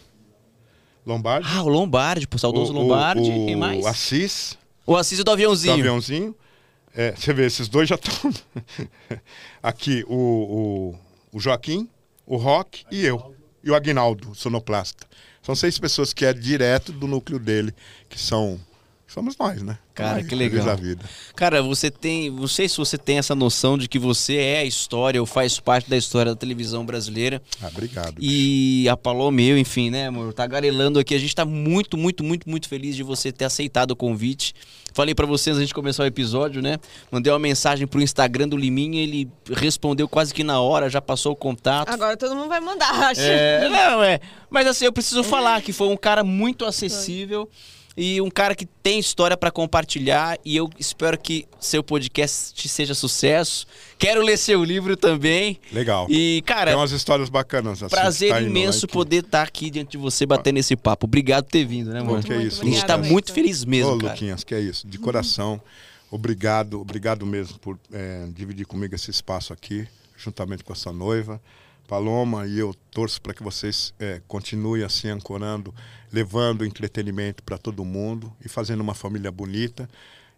Lombardi. 1.04 1.48
Ah, 1.52 1.62
o 1.64 1.68
Lombardi, 1.68 2.26
pô, 2.28 2.38
saudoso 2.38 2.72
o, 2.72 2.76
Lombardi. 2.80 3.28
o, 3.28 3.46
Quem 3.46 3.56
mais? 3.56 3.84
O 3.84 3.88
Assis, 3.88 4.56
O 4.86 4.96
Assis 4.96 5.18
do 5.18 5.24
do 5.24 5.30
aviãozinho. 5.32 5.74
aviãozinho. 5.74 6.34
É, 6.94 7.12
você 7.16 7.32
vê, 7.32 7.46
esses 7.46 7.68
dois 7.68 7.88
já 7.88 7.94
estão. 7.96 8.30
Aqui, 9.62 10.04
o, 10.06 10.14
o, 10.14 10.98
o 11.36 11.40
Joaquim, 11.40 11.88
o 12.26 12.36
Rock 12.36 12.84
e 12.90 13.04
eu. 13.04 13.34
E 13.64 13.70
o 13.70 13.74
Agnaldo, 13.74 14.30
o 14.30 14.34
sonoplasta. 14.34 15.06
São 15.42 15.54
seis 15.56 15.78
pessoas 15.78 16.12
que 16.12 16.24
é 16.24 16.32
direto 16.32 16.92
do 16.92 17.06
núcleo 17.06 17.38
dele, 17.38 17.74
que 18.08 18.18
são. 18.18 18.60
Somos 19.12 19.36
nós, 19.36 19.62
né? 19.62 19.76
Cara, 19.94 20.16
Ai, 20.16 20.24
que 20.24 20.34
legal. 20.34 20.64
da 20.64 20.74
vida. 20.74 21.04
Cara, 21.36 21.62
você 21.62 21.90
tem. 21.90 22.30
Não 22.30 22.48
sei 22.48 22.66
se 22.66 22.78
você 22.78 22.96
tem 22.96 23.18
essa 23.18 23.34
noção 23.34 23.76
de 23.76 23.86
que 23.86 23.98
você 23.98 24.36
é 24.36 24.60
a 24.60 24.64
história 24.64 25.20
ou 25.20 25.26
faz 25.26 25.60
parte 25.60 25.90
da 25.90 25.98
história 25.98 26.32
da 26.32 26.36
televisão 26.36 26.86
brasileira. 26.86 27.42
Ah, 27.60 27.68
obrigado. 27.68 28.14
E 28.18 28.88
a 28.88 28.96
Paloma 28.96 29.42
e 29.42 29.48
eu, 29.50 29.58
enfim, 29.58 29.90
né, 29.90 30.06
amor? 30.06 30.32
Tá 30.32 30.46
garelando 30.46 30.98
aqui. 30.98 31.14
A 31.14 31.18
gente 31.18 31.34
tá 31.34 31.44
muito, 31.44 31.98
muito, 31.98 32.24
muito, 32.24 32.48
muito 32.48 32.66
feliz 32.68 32.96
de 32.96 33.02
você 33.02 33.30
ter 33.30 33.44
aceitado 33.44 33.90
o 33.90 33.96
convite. 33.96 34.54
Falei 34.94 35.14
pra 35.14 35.26
vocês 35.26 35.56
antes 35.56 35.68
de 35.68 35.74
começar 35.74 36.04
o 36.04 36.06
episódio, 36.06 36.62
né? 36.62 36.78
Mandei 37.10 37.30
uma 37.30 37.38
mensagem 37.38 37.86
pro 37.86 38.00
Instagram 38.00 38.48
do 38.48 38.56
Liminha, 38.56 39.02
ele 39.02 39.28
respondeu 39.50 40.08
quase 40.08 40.32
que 40.32 40.42
na 40.42 40.58
hora, 40.60 40.88
já 40.88 41.02
passou 41.02 41.32
o 41.32 41.36
contato. 41.36 41.90
Agora 41.90 42.16
todo 42.16 42.34
mundo 42.34 42.48
vai 42.48 42.60
mandar, 42.60 42.90
acho. 43.10 43.20
É, 43.20 43.68
não, 43.68 44.02
é. 44.02 44.20
Mas 44.48 44.66
assim, 44.66 44.86
eu 44.86 44.92
preciso 44.92 45.22
falar 45.24 45.60
que 45.60 45.72
foi 45.72 45.88
um 45.88 45.96
cara 45.98 46.24
muito 46.24 46.64
acessível 46.64 47.48
e 47.96 48.20
um 48.20 48.30
cara 48.30 48.54
que 48.54 48.64
tem 48.64 48.98
história 48.98 49.36
pra 49.36 49.50
compartilhar 49.50 50.38
e 50.44 50.56
eu 50.56 50.70
espero 50.78 51.18
que 51.18 51.46
seu 51.60 51.82
podcast 51.84 52.68
seja 52.68 52.94
sucesso. 52.94 53.66
Quero 53.98 54.22
ler 54.22 54.38
seu 54.38 54.64
livro 54.64 54.96
também. 54.96 55.58
Legal. 55.70 56.06
E, 56.08 56.42
cara, 56.46 56.70
Tem 56.70 56.80
umas 56.80 56.92
histórias 56.92 57.28
bacanas. 57.28 57.82
Assim, 57.82 57.94
prazer 57.94 58.28
tá 58.30 58.36
lá 58.36 58.42
imenso 58.42 58.88
poder 58.88 59.24
estar 59.24 59.42
aqui 59.42 59.70
diante 59.70 59.92
de 59.92 59.98
você 59.98 60.24
batendo 60.24 60.58
esse 60.58 60.74
papo. 60.74 61.06
Obrigado 61.06 61.44
por 61.44 61.50
ter 61.50 61.66
vindo, 61.66 61.90
né, 61.92 62.00
amor? 62.00 62.14
Muito, 62.14 62.26
que 62.26 62.32
é 62.32 62.42
isso. 62.42 62.62
A 62.62 62.64
gente 62.64 62.84
tá 62.84 62.94
obrigada, 62.94 63.12
muito 63.12 63.32
feliz 63.32 63.64
mesmo, 63.64 63.92
Ô, 63.92 63.98
cara. 63.98 64.12
Luquinhas, 64.12 64.42
que 64.42 64.54
é 64.54 64.60
isso. 64.60 64.86
De 64.86 64.98
coração, 64.98 65.60
obrigado, 66.10 66.80
obrigado 66.80 67.26
mesmo 67.26 67.58
por 67.58 67.78
é, 67.92 68.26
dividir 68.34 68.66
comigo 68.66 68.94
esse 68.94 69.10
espaço 69.10 69.52
aqui, 69.52 69.86
juntamente 70.16 70.64
com 70.64 70.72
a 70.72 70.76
sua 70.76 70.92
noiva. 70.92 71.40
Paloma, 71.86 72.46
e 72.46 72.58
eu 72.58 72.74
torço 72.90 73.20
para 73.20 73.34
que 73.34 73.42
vocês 73.42 73.92
é, 73.98 74.22
continuem 74.26 74.82
assim 74.82 75.08
ancorando, 75.08 75.74
levando 76.12 76.64
entretenimento 76.64 77.42
para 77.42 77.56
todo 77.56 77.84
mundo 77.84 78.32
e 78.44 78.48
fazendo 78.48 78.80
uma 78.80 78.94
família 78.94 79.30
bonita. 79.30 79.88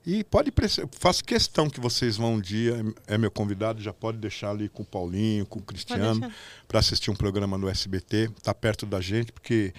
E 0.06 0.22
pode 0.22 0.52
faço 0.92 1.24
questão 1.24 1.68
que 1.68 1.80
vocês 1.80 2.16
vão 2.16 2.34
um 2.34 2.40
dia, 2.40 2.76
é 3.06 3.16
meu 3.16 3.30
convidado, 3.30 3.82
já 3.82 3.92
pode 3.92 4.18
deixar 4.18 4.50
ali 4.50 4.68
com 4.68 4.82
o 4.82 4.86
Paulinho, 4.86 5.46
com 5.46 5.58
o 5.58 5.62
Cristiano, 5.62 6.30
para 6.68 6.78
assistir 6.78 7.10
um 7.10 7.16
programa 7.16 7.56
no 7.56 7.68
SBT, 7.68 8.30
tá 8.42 8.52
perto 8.52 8.84
da 8.84 9.00
gente, 9.00 9.32
porque 9.32 9.72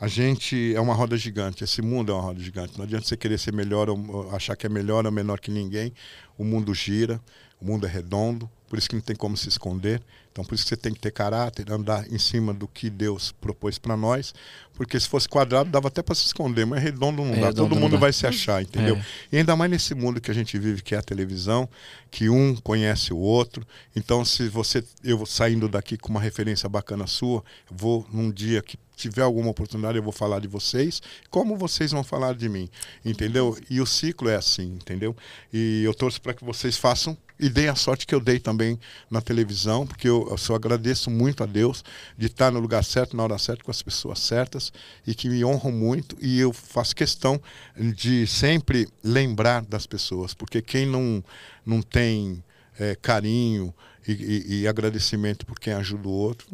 a 0.00 0.06
gente 0.06 0.72
é 0.74 0.80
uma 0.80 0.94
roda 0.94 1.16
gigante, 1.16 1.64
esse 1.64 1.82
mundo 1.82 2.12
é 2.12 2.14
uma 2.14 2.22
roda 2.22 2.40
gigante. 2.40 2.78
Não 2.78 2.84
adianta 2.84 3.06
você 3.06 3.16
querer 3.16 3.38
ser 3.38 3.52
melhor 3.52 3.88
achar 4.32 4.54
que 4.56 4.66
é 4.66 4.68
melhor 4.68 5.04
ou 5.04 5.12
menor 5.12 5.40
que 5.40 5.50
ninguém. 5.50 5.92
O 6.38 6.44
mundo 6.44 6.72
gira, 6.72 7.20
o 7.60 7.64
mundo 7.64 7.84
é 7.84 7.90
redondo, 7.90 8.48
por 8.68 8.78
isso 8.78 8.88
que 8.88 8.94
não 8.94 9.02
tem 9.02 9.16
como 9.16 9.36
se 9.36 9.48
esconder. 9.48 10.00
Então, 10.32 10.42
por 10.44 10.54
isso 10.54 10.64
que 10.64 10.70
você 10.70 10.76
tem 10.78 10.94
que 10.94 10.98
ter 11.00 11.10
caráter, 11.12 11.70
andar 11.70 12.10
em 12.10 12.18
cima 12.18 12.54
do 12.54 12.66
que 12.66 12.88
Deus 12.88 13.32
propôs 13.32 13.78
para 13.78 13.94
nós, 13.98 14.34
porque 14.74 14.98
se 14.98 15.06
fosse 15.06 15.28
quadrado 15.28 15.68
dava 15.68 15.88
até 15.88 16.02
para 16.02 16.14
se 16.14 16.24
esconder, 16.24 16.64
mas 16.64 16.82
redondo 16.82 17.22
não 17.22 17.34
É, 17.34 17.40
dá. 17.40 17.46
redondo 17.48 17.68
Todo 17.68 17.78
mundo 17.80 17.92
dá. 17.92 17.98
vai 17.98 18.12
se 18.14 18.26
achar, 18.26 18.62
entendeu? 18.62 18.96
É. 18.96 19.04
E 19.30 19.36
ainda 19.36 19.54
mais 19.54 19.70
nesse 19.70 19.94
mundo 19.94 20.22
que 20.22 20.30
a 20.30 20.34
gente 20.34 20.58
vive, 20.58 20.82
que 20.82 20.94
é 20.94 20.98
a 20.98 21.02
televisão, 21.02 21.68
que 22.10 22.30
um 22.30 22.56
conhece 22.56 23.12
o 23.12 23.18
outro. 23.18 23.66
Então, 23.94 24.24
se 24.24 24.48
você, 24.48 24.82
eu 25.04 25.24
saindo 25.26 25.68
daqui 25.68 25.98
com 25.98 26.08
uma 26.08 26.20
referência 26.20 26.66
bacana 26.66 27.06
sua, 27.06 27.44
vou 27.70 28.06
num 28.10 28.30
dia 28.30 28.62
que 28.62 28.78
tiver 28.96 29.22
alguma 29.22 29.50
oportunidade, 29.50 29.98
eu 29.98 30.02
vou 30.02 30.12
falar 30.12 30.38
de 30.40 30.48
vocês, 30.48 31.02
como 31.28 31.56
vocês 31.56 31.90
vão 31.90 32.04
falar 32.04 32.34
de 32.34 32.48
mim, 32.48 32.70
entendeu? 33.04 33.58
E 33.68 33.80
o 33.80 33.86
ciclo 33.86 34.28
é 34.30 34.36
assim, 34.36 34.74
entendeu? 34.74 35.14
E 35.52 35.82
eu 35.84 35.92
torço 35.92 36.20
para 36.20 36.32
que 36.32 36.44
vocês 36.44 36.76
façam 36.76 37.16
e 37.42 37.48
deem 37.50 37.68
a 37.68 37.74
sorte 37.74 38.06
que 38.06 38.14
eu 38.14 38.20
dei 38.20 38.38
também 38.38 38.78
na 39.10 39.20
televisão, 39.20 39.86
porque 39.86 40.08
eu, 40.08 40.26
eu 40.30 40.38
só 40.38 40.54
agradeço 40.54 41.10
muito 41.10 41.42
a 41.42 41.46
Deus 41.46 41.84
de 42.16 42.26
estar 42.26 42.50
no 42.50 42.60
lugar 42.60 42.84
certo, 42.84 43.16
na 43.16 43.22
hora 43.24 43.38
certa, 43.38 43.64
com 43.64 43.70
as 43.70 43.82
pessoas 43.82 44.20
certas 44.20 44.72
e 45.06 45.14
que 45.14 45.28
me 45.28 45.44
honram 45.44 45.72
muito. 45.72 46.16
E 46.20 46.38
eu 46.40 46.52
faço 46.52 46.94
questão 46.94 47.40
de 47.76 48.26
sempre 48.26 48.88
lembrar 49.02 49.62
das 49.64 49.86
pessoas, 49.86 50.34
porque 50.34 50.62
quem 50.62 50.86
não, 50.86 51.22
não 51.66 51.82
tem 51.82 52.42
eh, 52.78 52.96
carinho 53.00 53.74
e, 54.06 54.12
e- 54.12 54.60
e 54.62 54.68
agradecimento 54.68 55.44
por 55.46 55.58
quem 55.58 55.72
ajuda 55.72 56.08
o 56.08 56.12
outro. 56.12 56.46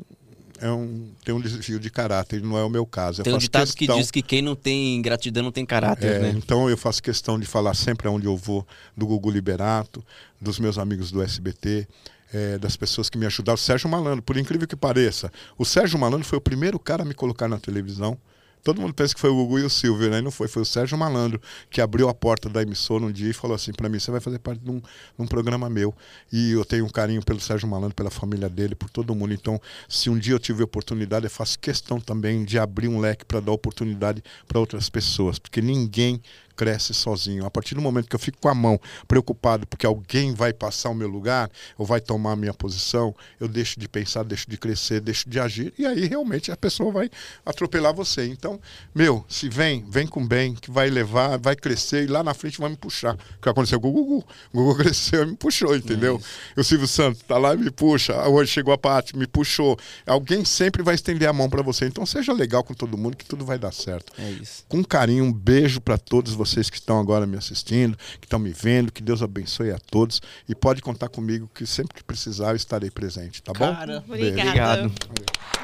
É 0.60 0.70
um, 0.70 1.10
tem 1.24 1.35
um 1.35 1.40
desvio 1.40 1.78
de 1.78 1.89
caráter, 1.90 2.43
não 2.43 2.59
é 2.59 2.64
o 2.64 2.68
meu 2.68 2.85
caso. 2.85 3.20
Eu 3.20 3.24
Tem 3.24 3.35
um 3.35 3.39
ditado 3.39 3.68
que 3.68 3.78
questão- 3.78 3.98
diz 3.98 4.10
que 4.10 4.22
quem 4.22 4.43
não 4.43 4.56
tem 4.56 5.01
gratidão 5.01 5.43
não 5.43 5.52
tem 5.52 5.64
caráter, 5.64 6.12
é, 6.12 6.18
né? 6.18 6.35
Então 6.36 6.68
eu 6.68 6.76
faço 6.76 7.02
questão 7.02 7.39
de 7.39 7.47
falar 7.47 7.74
sempre 7.74 8.09
aonde 8.09 8.26
eu 8.26 8.36
vou 8.36 8.66
do 8.97 9.06
Gugu 9.06 9.30
Liberato, 9.30 10.05
dos 10.40 10.59
meus 10.59 10.76
amigos 10.78 11.10
do 11.12 11.22
SBT, 11.22 11.86
é, 12.32 12.59
das 12.59 12.76
pessoas 12.76 13.09
que 13.09 13.16
me 13.16 13.26
ajudaram. 13.26 13.55
O 13.55 13.59
Sérgio 13.59 13.89
Malandro, 13.89 14.22
por 14.22 14.36
incrível 14.36 14.66
que 14.66 14.76
pareça, 14.76 15.30
o 15.56 15.64
Sérgio 15.64 15.98
Malandro 15.98 16.26
foi 16.26 16.39
o 16.39 16.43
primeiro 16.43 16.78
cara 16.78 17.02
a 17.02 17.06
me 17.06 17.14
colocar 17.14 17.48
na 17.48 17.59
televisão. 17.59 18.18
Todo 18.62 18.80
mundo 18.80 18.94
pensa 18.94 19.14
que 19.14 19.20
foi 19.20 19.30
o 19.30 19.35
Gugu 19.35 19.60
e 19.60 19.62
o 19.62 19.70
Silvio, 19.70 20.10
né? 20.10 20.18
E 20.18 20.22
não 20.22 20.30
foi, 20.30 20.48
foi 20.48 20.62
o 20.62 20.64
Sérgio 20.64 20.97
Malandro 20.98 21.40
que 21.70 21.80
abriu 21.80 22.09
a 22.09 22.14
porta 22.14 22.48
da 22.48 22.62
emissora 22.62 23.05
um 23.05 23.12
dia 23.12 23.30
e 23.30 23.32
falou 23.32 23.55
assim 23.55 23.72
para 23.72 23.89
mim: 23.89 23.98
você 23.98 24.10
vai 24.10 24.20
fazer 24.20 24.39
parte 24.39 24.60
de 24.60 24.70
um, 24.70 24.78
de 24.78 24.85
um 25.18 25.26
programa 25.26 25.68
meu. 25.68 25.94
E 26.32 26.52
eu 26.52 26.64
tenho 26.64 26.85
um 26.85 26.89
carinho 26.89 27.22
pelo 27.24 27.40
Sérgio 27.40 27.68
Malandro, 27.68 27.94
pela 27.94 28.10
família 28.10 28.48
dele, 28.48 28.74
por 28.74 28.90
todo 28.90 29.14
mundo. 29.14 29.32
Então, 29.32 29.60
se 29.89 30.10
um 30.10 30.18
dia 30.18 30.35
eu 30.35 30.39
tiver 30.39 30.64
oportunidade, 30.64 31.26
eu 31.26 31.30
faço 31.30 31.59
questão 31.59 32.01
também 32.01 32.44
de 32.44 32.59
abrir 32.59 32.89
um 32.89 33.01
leque 33.01 33.24
para 33.24 33.40
dar 33.40 33.52
oportunidade 33.52 34.22
para 34.47 34.59
outras 34.59 34.89
pessoas, 34.89 35.39
porque 35.39 35.60
ninguém 35.60 36.20
cresce 36.59 36.93
sozinho. 36.93 37.47
A 37.47 37.51
partir 37.51 37.76
do 37.76 37.80
momento 37.80 38.09
que 38.09 38.16
eu 38.16 38.18
fico 38.18 38.36
com 38.40 38.48
a 38.48 38.55
mão 38.55 38.80
preocupado 39.06 39.64
porque 39.64 39.86
alguém 39.86 40.35
vai 40.35 40.52
passar 40.52 40.90
o 40.90 40.94
meu 40.94 41.06
lugar 41.09 41.48
ou 41.78 41.86
vai 41.86 42.01
tomar 42.01 42.32
a 42.32 42.36
minha 42.36 42.52
posição, 42.52 43.14
eu 43.39 43.47
deixo 43.47 43.78
de 43.78 43.89
pensar, 43.89 44.24
deixo 44.24 44.51
de 44.51 44.56
crescer, 44.59 45.01
deixo 45.01 45.30
de 45.30 45.39
agir 45.39 45.72
e 45.78 45.86
aí 45.86 46.06
realmente 46.06 46.51
a 46.51 46.56
pessoa 46.56 46.90
vai 46.90 47.09
atropelar 47.47 47.94
você. 47.94 48.26
Então, 48.26 48.59
meu, 48.93 49.24
se 49.28 49.48
vem, 49.48 49.85
vem 49.89 50.09
com 50.09 50.26
bem, 50.26 50.52
que 50.55 50.68
vai 50.68 50.90
levar, 50.90 51.39
vai 51.39 51.55
crescer 51.55 52.02
e 52.02 52.06
lá 52.09 52.24
na 52.24 52.35
frente 52.35 52.59
vai 52.59 52.70
me 52.70 52.76
puxar. 52.76 53.14
O 53.14 53.40
que 53.40 53.48
aconteceu 53.48 53.80
com 53.80 53.89
o 53.90 53.93
Gugu? 53.93 54.26
O 54.52 54.56
Gugu 54.59 54.74
cresceu 54.82 55.22
e 55.22 55.26
me 55.26 55.36
puxou, 55.36 55.76
entendeu? 55.76 56.20
E 56.56 56.60
o 56.60 56.64
Silvio 56.64 56.89
Santos 56.89 57.22
tá 57.22 57.39
lá 57.39 57.55
e 57.55 57.56
me 57.56 57.70
puxa. 57.70 58.28
Hoje 58.28 58.51
chegou 58.51 58.74
a 58.74 58.78
Paty, 58.78 59.16
me 59.16 59.28
puxou. 59.28 59.78
Alguém 60.05 60.44
sempre 60.44 60.82
vai 60.82 60.97
estender 60.97 61.28
a 61.28 61.32
mão 61.32 61.48
para 61.48 61.62
você. 61.62 61.86
Então 61.86 62.05
seja 62.05 62.32
legal 62.32 62.64
com 62.64 62.74
todo 62.74 62.98
mundo 62.98 63.16
que 63.16 63.24
tudo 63.24 63.44
vai 63.44 63.59
dar 63.60 63.72
certo 63.72 64.12
É 64.18 64.28
isso. 64.32 64.64
com 64.68 64.82
carinho, 64.82 65.22
um 65.22 65.32
beijo 65.32 65.80
para 65.80 65.97
todos 65.97 66.32
vocês 66.32 66.48
vocês 66.49 66.70
que 66.70 66.77
estão 66.77 66.99
agora 66.99 67.27
me 67.27 67.37
assistindo, 67.37 67.97
que 68.20 68.27
estão 68.27 68.39
me 68.39 68.53
vendo, 68.53 68.91
que 68.93 69.03
Deus 69.03 69.23
abençoe 69.23 69.70
a 69.70 69.79
todos 69.79 70.20
e 70.49 70.55
pode 70.55 70.81
contar 70.83 71.09
comigo 71.09 71.51
que 71.55 71.66
sempre 71.66 71.95
que 71.95 72.05
precisar 72.05 72.51
eu 72.51 72.57
estarei 72.57 72.91
presente, 72.91 73.43
tá 73.43 73.53
bom? 73.53 73.75
Cara, 73.75 74.03
obrigado. 74.07 74.93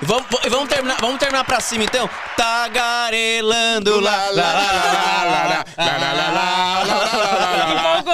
Vamos, 0.03 0.27
vamos 0.51 0.69
terminar, 0.69 0.97
vamos 1.01 1.19
terminar 1.19 1.45
para 1.45 1.61
cima 1.61 1.85
então. 1.85 2.09
Tagarelando 2.37 4.01
lá 4.01 4.31
lá 4.31 4.53
lá 4.53 5.25
lá 5.25 5.65
lá 5.77 5.93
lá 5.99 6.13
lá 6.13 6.85
lá 6.85 8.05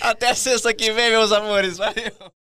Até 0.00 0.34
sexta 0.34 0.72
que 0.74 0.92
vem, 0.92 1.10
meus 1.10 1.32
amores. 1.32 1.78
Valeu. 1.78 2.32